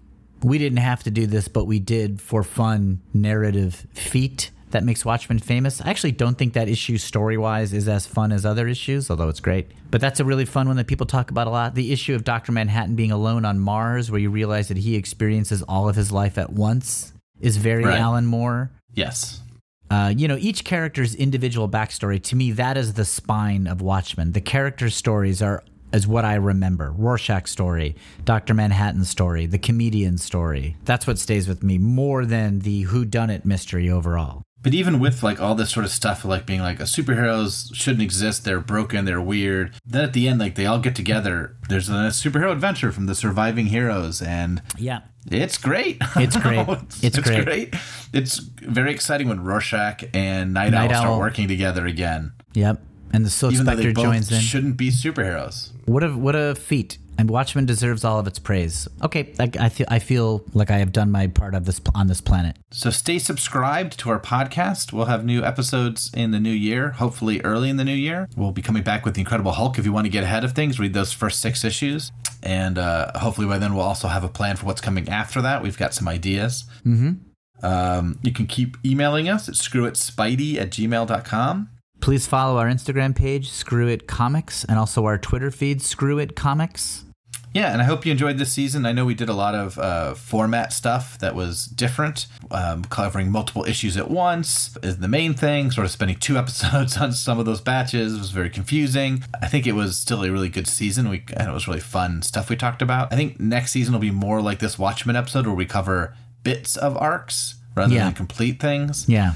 we 0.41 0.57
didn't 0.57 0.79
have 0.79 1.03
to 1.03 1.11
do 1.11 1.25
this, 1.25 1.47
but 1.47 1.65
we 1.65 1.79
did 1.79 2.19
for 2.21 2.43
fun 2.43 2.99
narrative 3.13 3.87
feat 3.93 4.51
that 4.73 4.83
makes 4.83 5.03
Watchmen 5.03 5.39
famous. 5.39 5.81
I 5.81 5.89
actually 5.89 6.11
don't 6.11 6.37
think 6.37 6.53
that 6.53 6.69
issue 6.69 6.97
story 6.99 7.37
wise 7.37 7.73
is 7.73 7.87
as 7.87 8.05
fun 8.05 8.31
as 8.31 8.45
other 8.45 8.67
issues, 8.67 9.09
although 9.09 9.29
it's 9.29 9.39
great. 9.39 9.71
But 9.89 10.01
that's 10.01 10.19
a 10.19 10.25
really 10.25 10.45
fun 10.45 10.67
one 10.67 10.75
that 10.77 10.85
people 10.87 11.07
talk 11.07 11.31
about 11.31 11.47
a 11.47 11.49
lot. 11.49 11.73
The 11.73 11.91
issue 11.91 12.13
of 12.13 12.23
Dr. 12.23 12.51
Manhattan 12.51 12.95
being 12.95 13.11
alone 13.11 13.45
on 13.45 13.59
Mars, 13.59 14.11
where 14.11 14.19
you 14.19 14.29
realize 14.29 14.67
that 14.67 14.77
he 14.77 14.95
experiences 14.95 15.63
all 15.63 15.89
of 15.89 15.95
his 15.95 16.11
life 16.11 16.37
at 16.37 16.51
once, 16.51 17.13
is 17.39 17.57
very 17.57 17.83
Right. 17.85 17.99
Alan 17.99 18.25
Moore. 18.25 18.71
yes. 18.93 19.39
Uh, 19.91 20.11
you 20.15 20.27
know, 20.27 20.37
each 20.39 20.63
character's 20.63 21.13
individual 21.13 21.69
backstory, 21.69 22.19
to 22.23 22.35
me, 22.35 22.51
that 22.51 22.77
is 22.77 22.93
the 22.93 23.05
spine 23.05 23.67
of 23.67 23.79
Watchmen. 23.79 24.31
The 24.31 24.41
character 24.41 24.89
stories 24.89 25.39
are 25.39 25.63
is 25.91 26.07
what 26.07 26.25
I 26.25 26.33
remember. 26.35 26.91
Rorschach's 26.97 27.51
story, 27.51 27.95
Dr. 28.25 28.55
Manhattan's 28.55 29.09
story, 29.09 29.45
the 29.45 29.59
comedian 29.59 30.17
story. 30.17 30.75
That's 30.85 31.05
what 31.05 31.19
stays 31.19 31.47
with 31.47 31.61
me 31.61 31.77
more 31.77 32.25
than 32.25 32.59
the 32.59 32.81
who 32.83 33.05
done 33.05 33.29
it 33.29 33.45
mystery 33.45 33.87
overall. 33.91 34.41
But 34.63 34.73
even 34.73 34.99
with 34.99 35.21
like 35.23 35.41
all 35.41 35.55
this 35.55 35.69
sort 35.71 35.85
of 35.85 35.91
stuff, 35.91 36.23
like 36.25 36.45
being 36.45 36.61
like 36.61 36.79
a 36.79 36.83
superheroes 36.83 37.73
shouldn't 37.75 38.01
exist, 38.01 38.45
they're 38.45 38.59
broken, 38.61 39.05
they're 39.05 39.21
weird. 39.21 39.75
Then 39.85 40.03
at 40.05 40.13
the 40.13 40.27
end, 40.27 40.39
like 40.39 40.55
they 40.55 40.65
all 40.65 40.79
get 40.79 40.95
together. 40.95 41.55
There's 41.69 41.89
a 41.89 42.09
superhero 42.09 42.51
adventure 42.51 42.91
from 42.91 43.05
the 43.05 43.13
surviving 43.15 43.67
heroes, 43.67 44.21
and 44.21 44.61
Yeah. 44.77 45.01
it's 45.29 45.57
great. 45.57 45.97
It's 46.15 46.37
great. 46.37 46.65
it's, 46.69 47.03
It's 47.03 47.19
great. 47.19 47.75
It's 48.13 48.37
very 48.37 48.91
exciting 48.93 49.27
when 49.27 49.43
Rorschach 49.43 50.03
and 50.13 50.53
Nite, 50.53 50.71
Nite 50.71 50.91
Owl 50.93 51.01
start 51.01 51.19
working 51.19 51.47
together 51.47 51.85
again, 51.85 52.31
Yep. 52.53 52.81
And 53.11 53.23
the 53.25 53.29
Silk 53.29 53.53
even 53.53 53.65
Spectre 53.65 53.91
joins 53.93 54.31
in. 54.31 54.39
shouldn't 54.39 54.75
be 54.77 54.89
superheroes. 54.89 55.69
What 55.85 56.03
a 56.03 56.09
what 56.09 56.35
a 56.35 56.55
feat! 56.55 56.97
And 57.17 57.29
Watchmen 57.29 57.65
deserves 57.65 58.03
all 58.03 58.19
of 58.19 58.27
its 58.27 58.39
praise. 58.39 58.87
Okay, 59.03 59.33
I, 59.39 59.49
I 59.59 59.69
feel 59.69 59.85
I 59.89 59.99
feel 59.99 60.43
like 60.53 60.71
I 60.71 60.77
have 60.77 60.91
done 60.91 61.11
my 61.11 61.27
part 61.27 61.55
of 61.55 61.65
this 61.65 61.79
on 61.93 62.07
this 62.07 62.21
planet. 62.21 62.57
So 62.71 62.89
stay 62.89 63.19
subscribed 63.19 63.99
to 63.99 64.09
our 64.09 64.19
podcast. 64.19 64.91
We'll 64.91 65.05
have 65.05 65.23
new 65.23 65.43
episodes 65.43 66.11
in 66.13 66.31
the 66.31 66.39
new 66.39 66.51
year, 66.51 66.91
hopefully 66.91 67.41
early 67.41 67.69
in 67.69 67.77
the 67.77 67.85
new 67.85 67.93
year. 67.93 68.27
We'll 68.35 68.51
be 68.51 68.61
coming 68.61 68.83
back 68.83 69.05
with 69.05 69.13
the 69.13 69.21
Incredible 69.21 69.51
Hulk. 69.51 69.77
If 69.77 69.85
you 69.85 69.93
want 69.93 70.05
to 70.05 70.11
get 70.11 70.23
ahead 70.23 70.43
of 70.43 70.53
things, 70.53 70.79
read 70.79 70.93
those 70.93 71.13
first 71.13 71.39
six 71.39 71.63
issues. 71.63 72.11
And 72.41 72.77
uh, 72.77 73.17
hopefully 73.17 73.47
by 73.47 73.57
then 73.57 73.73
we'll 73.73 73.85
also 73.85 74.07
have 74.07 74.23
a 74.23 74.29
plan 74.29 74.55
for 74.55 74.65
what's 74.65 74.81
coming 74.81 75.07
after 75.07 75.41
that. 75.41 75.63
We've 75.63 75.77
got 75.77 75.93
some 75.93 76.07
ideas. 76.07 76.65
Mm-hmm. 76.85 77.13
Um, 77.63 78.19
you 78.21 78.33
can 78.33 78.45
keep 78.45 78.77
emailing 78.85 79.29
us 79.29 79.47
at 79.47 79.55
screwitspidey 79.55 80.57
at 80.57 80.69
gmail.com. 80.71 81.69
Please 82.03 82.27
follow 82.27 82.57
our 82.59 82.67
Instagram 82.67 83.15
page, 83.15 83.49
Screw 83.49 83.87
It 83.87 84.07
Comics, 84.07 84.65
and 84.65 84.77
also 84.77 85.05
our 85.05 85.17
Twitter 85.17 85.49
feed, 85.49 85.81
Screw 85.81 86.19
It 86.19 86.35
Comics. 86.35 87.05
Yeah, 87.53 87.71
and 87.71 87.81
I 87.81 87.85
hope 87.85 88.05
you 88.05 88.11
enjoyed 88.11 88.37
this 88.37 88.51
season. 88.51 88.85
I 88.85 88.91
know 88.91 89.05
we 89.05 89.13
did 89.13 89.29
a 89.29 89.33
lot 89.33 89.55
of 89.55 89.79
uh, 89.79 90.13
format 90.13 90.73
stuff 90.73 91.17
that 91.19 91.33
was 91.33 91.65
different, 91.65 92.25
um, 92.51 92.83
covering 92.83 93.31
multiple 93.31 93.63
issues 93.63 93.95
at 93.95 94.11
once 94.11 94.75
is 94.83 94.97
the 94.97 95.07
main 95.07 95.33
thing. 95.33 95.71
Sort 95.71 95.85
of 95.85 95.91
spending 95.91 96.17
two 96.17 96.35
episodes 96.43 96.97
on 96.97 97.13
some 97.13 97.39
of 97.39 97.45
those 97.45 97.61
batches 97.61 98.19
was 98.19 98.31
very 98.31 98.49
confusing. 98.49 99.23
I 99.41 99.47
think 99.47 99.65
it 99.65 99.71
was 99.71 99.97
still 99.97 100.25
a 100.25 100.29
really 100.29 100.49
good 100.49 100.67
season. 100.67 101.07
We 101.07 101.23
and 101.37 101.47
it 101.47 101.53
was 101.53 101.69
really 101.69 101.79
fun 101.79 102.21
stuff 102.21 102.49
we 102.49 102.57
talked 102.57 102.81
about. 102.81 103.13
I 103.13 103.15
think 103.15 103.39
next 103.39 103.71
season 103.71 103.93
will 103.93 104.01
be 104.01 104.11
more 104.11 104.41
like 104.41 104.59
this 104.59 104.77
Watchmen 104.77 105.15
episode 105.15 105.45
where 105.45 105.55
we 105.55 105.65
cover 105.65 106.17
bits 106.43 106.75
of 106.75 106.97
arcs 106.97 107.55
rather 107.77 107.93
Yeah. 107.95 108.03
than 108.05 108.13
complete 108.13 108.59
things, 108.59 109.05
Yeah. 109.07 109.35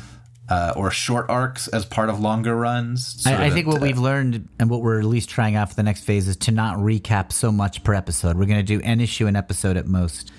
Uh, 0.49 0.73
or 0.75 0.91
short 0.91 1.29
arcs 1.29 1.67
as 1.67 1.85
part 1.85 2.09
of 2.09 2.19
longer 2.19 2.55
runs. 2.55 3.25
I, 3.25 3.45
I 3.47 3.49
think 3.49 3.67
what 3.67 3.81
we've 3.81 3.97
learned 3.99 4.47
and 4.59 4.69
what 4.69 4.81
we're 4.81 4.99
at 4.99 5.05
least 5.05 5.29
trying 5.29 5.55
out 5.55 5.69
for 5.69 5.75
the 5.75 5.83
next 5.83 6.03
phase 6.03 6.27
is 6.27 6.37
to 6.37 6.51
not 6.51 6.77
recap 6.77 7.31
so 7.31 7.51
much 7.51 7.83
per 7.83 7.93
episode. 7.93 8.37
We're 8.37 8.45
going 8.45 8.65
to 8.65 8.77
do 8.77 8.79
an 8.83 9.01
issue 9.01 9.27
an 9.27 9.35
episode 9.35 9.75
at 9.77 9.87
most 9.87 10.31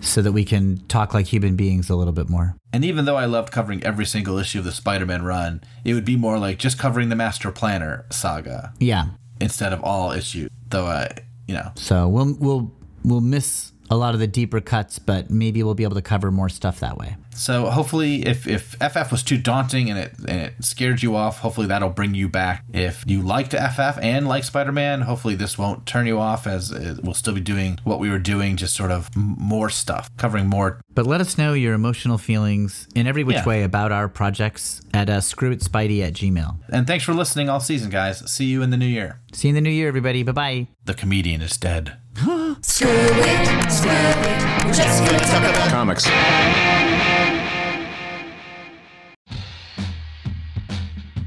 so 0.00 0.22
that 0.22 0.32
we 0.32 0.44
can 0.46 0.78
talk 0.88 1.12
like 1.12 1.26
human 1.26 1.56
beings 1.56 1.90
a 1.90 1.96
little 1.96 2.14
bit 2.14 2.28
more. 2.30 2.56
And 2.72 2.84
even 2.86 3.04
though 3.04 3.16
I 3.16 3.26
loved 3.26 3.52
covering 3.52 3.84
every 3.84 4.06
single 4.06 4.38
issue 4.38 4.60
of 4.60 4.64
the 4.64 4.72
Spider-Man 4.72 5.22
run, 5.24 5.62
it 5.84 5.92
would 5.92 6.06
be 6.06 6.16
more 6.16 6.38
like 6.38 6.58
just 6.58 6.78
covering 6.78 7.10
the 7.10 7.16
Master 7.16 7.52
Planner 7.52 8.06
saga 8.10 8.72
Yeah. 8.78 9.08
instead 9.42 9.74
of 9.74 9.82
all 9.84 10.12
issues. 10.12 10.48
Though 10.70 10.86
I, 10.86 11.10
you 11.46 11.54
know, 11.54 11.72
So 11.74 12.08
we'll 12.08 12.34
we'll 12.40 12.72
we'll 13.04 13.20
miss 13.20 13.72
a 13.90 13.96
lot 13.96 14.14
of 14.14 14.20
the 14.20 14.26
deeper 14.26 14.60
cuts, 14.62 14.98
but 14.98 15.28
maybe 15.30 15.62
we'll 15.62 15.74
be 15.74 15.82
able 15.82 15.96
to 15.96 16.02
cover 16.02 16.30
more 16.30 16.48
stuff 16.48 16.80
that 16.80 16.96
way. 16.96 17.16
So 17.34 17.70
hopefully, 17.70 18.26
if 18.26 18.46
if 18.46 18.74
FF 18.80 19.10
was 19.12 19.22
too 19.22 19.38
daunting 19.38 19.88
and 19.90 19.98
it 19.98 20.12
and 20.18 20.40
it 20.40 20.54
scared 20.60 21.02
you 21.02 21.16
off, 21.16 21.38
hopefully 21.40 21.66
that'll 21.66 21.90
bring 21.90 22.14
you 22.14 22.28
back. 22.28 22.64
If 22.72 23.04
you 23.06 23.22
liked 23.22 23.52
FF 23.52 23.98
and 24.02 24.26
like 24.28 24.44
Spider-Man, 24.44 25.02
hopefully 25.02 25.34
this 25.36 25.56
won't 25.56 25.86
turn 25.86 26.06
you 26.06 26.18
off, 26.18 26.46
as 26.46 26.70
it, 26.70 27.02
we'll 27.02 27.14
still 27.14 27.34
be 27.34 27.40
doing 27.40 27.78
what 27.84 27.98
we 28.00 28.10
were 28.10 28.18
doing, 28.18 28.56
just 28.56 28.74
sort 28.74 28.90
of 28.90 29.08
more 29.16 29.70
stuff, 29.70 30.10
covering 30.16 30.46
more. 30.48 30.80
But 30.92 31.06
let 31.06 31.20
us 31.20 31.38
know 31.38 31.52
your 31.54 31.74
emotional 31.74 32.18
feelings 32.18 32.88
in 32.94 33.06
every 33.06 33.24
which 33.24 33.36
Yeah. 33.36 33.44
way 33.46 33.62
about 33.62 33.92
our 33.92 34.08
projects 34.08 34.80
at 34.92 35.08
uh, 35.08 35.18
screwitspidey 35.20 36.02
at 36.06 36.12
gmail. 36.14 36.56
And 36.68 36.86
thanks 36.86 37.04
for 37.04 37.14
listening 37.14 37.48
all 37.48 37.60
season, 37.60 37.90
guys. 37.90 38.28
See 38.30 38.46
you 38.46 38.62
in 38.62 38.70
the 38.70 38.76
new 38.76 38.86
year. 38.86 39.20
See 39.32 39.48
you 39.48 39.50
in 39.50 39.54
the 39.54 39.60
new 39.60 39.70
year, 39.74 39.88
everybody. 39.88 40.22
Bye 40.22 40.32
bye. 40.32 40.66
The 40.84 40.94
comedian 40.94 41.40
is 41.42 41.56
dead. 41.56 41.96
Screw 42.62 42.88
it, 42.90 43.70
screw 43.70 43.90
it. 43.90 44.66
We're 44.66 44.72
just 44.72 45.04
gonna 45.04 45.18
talk 45.20 45.42
about 45.44 45.70
Comics. 45.70 46.04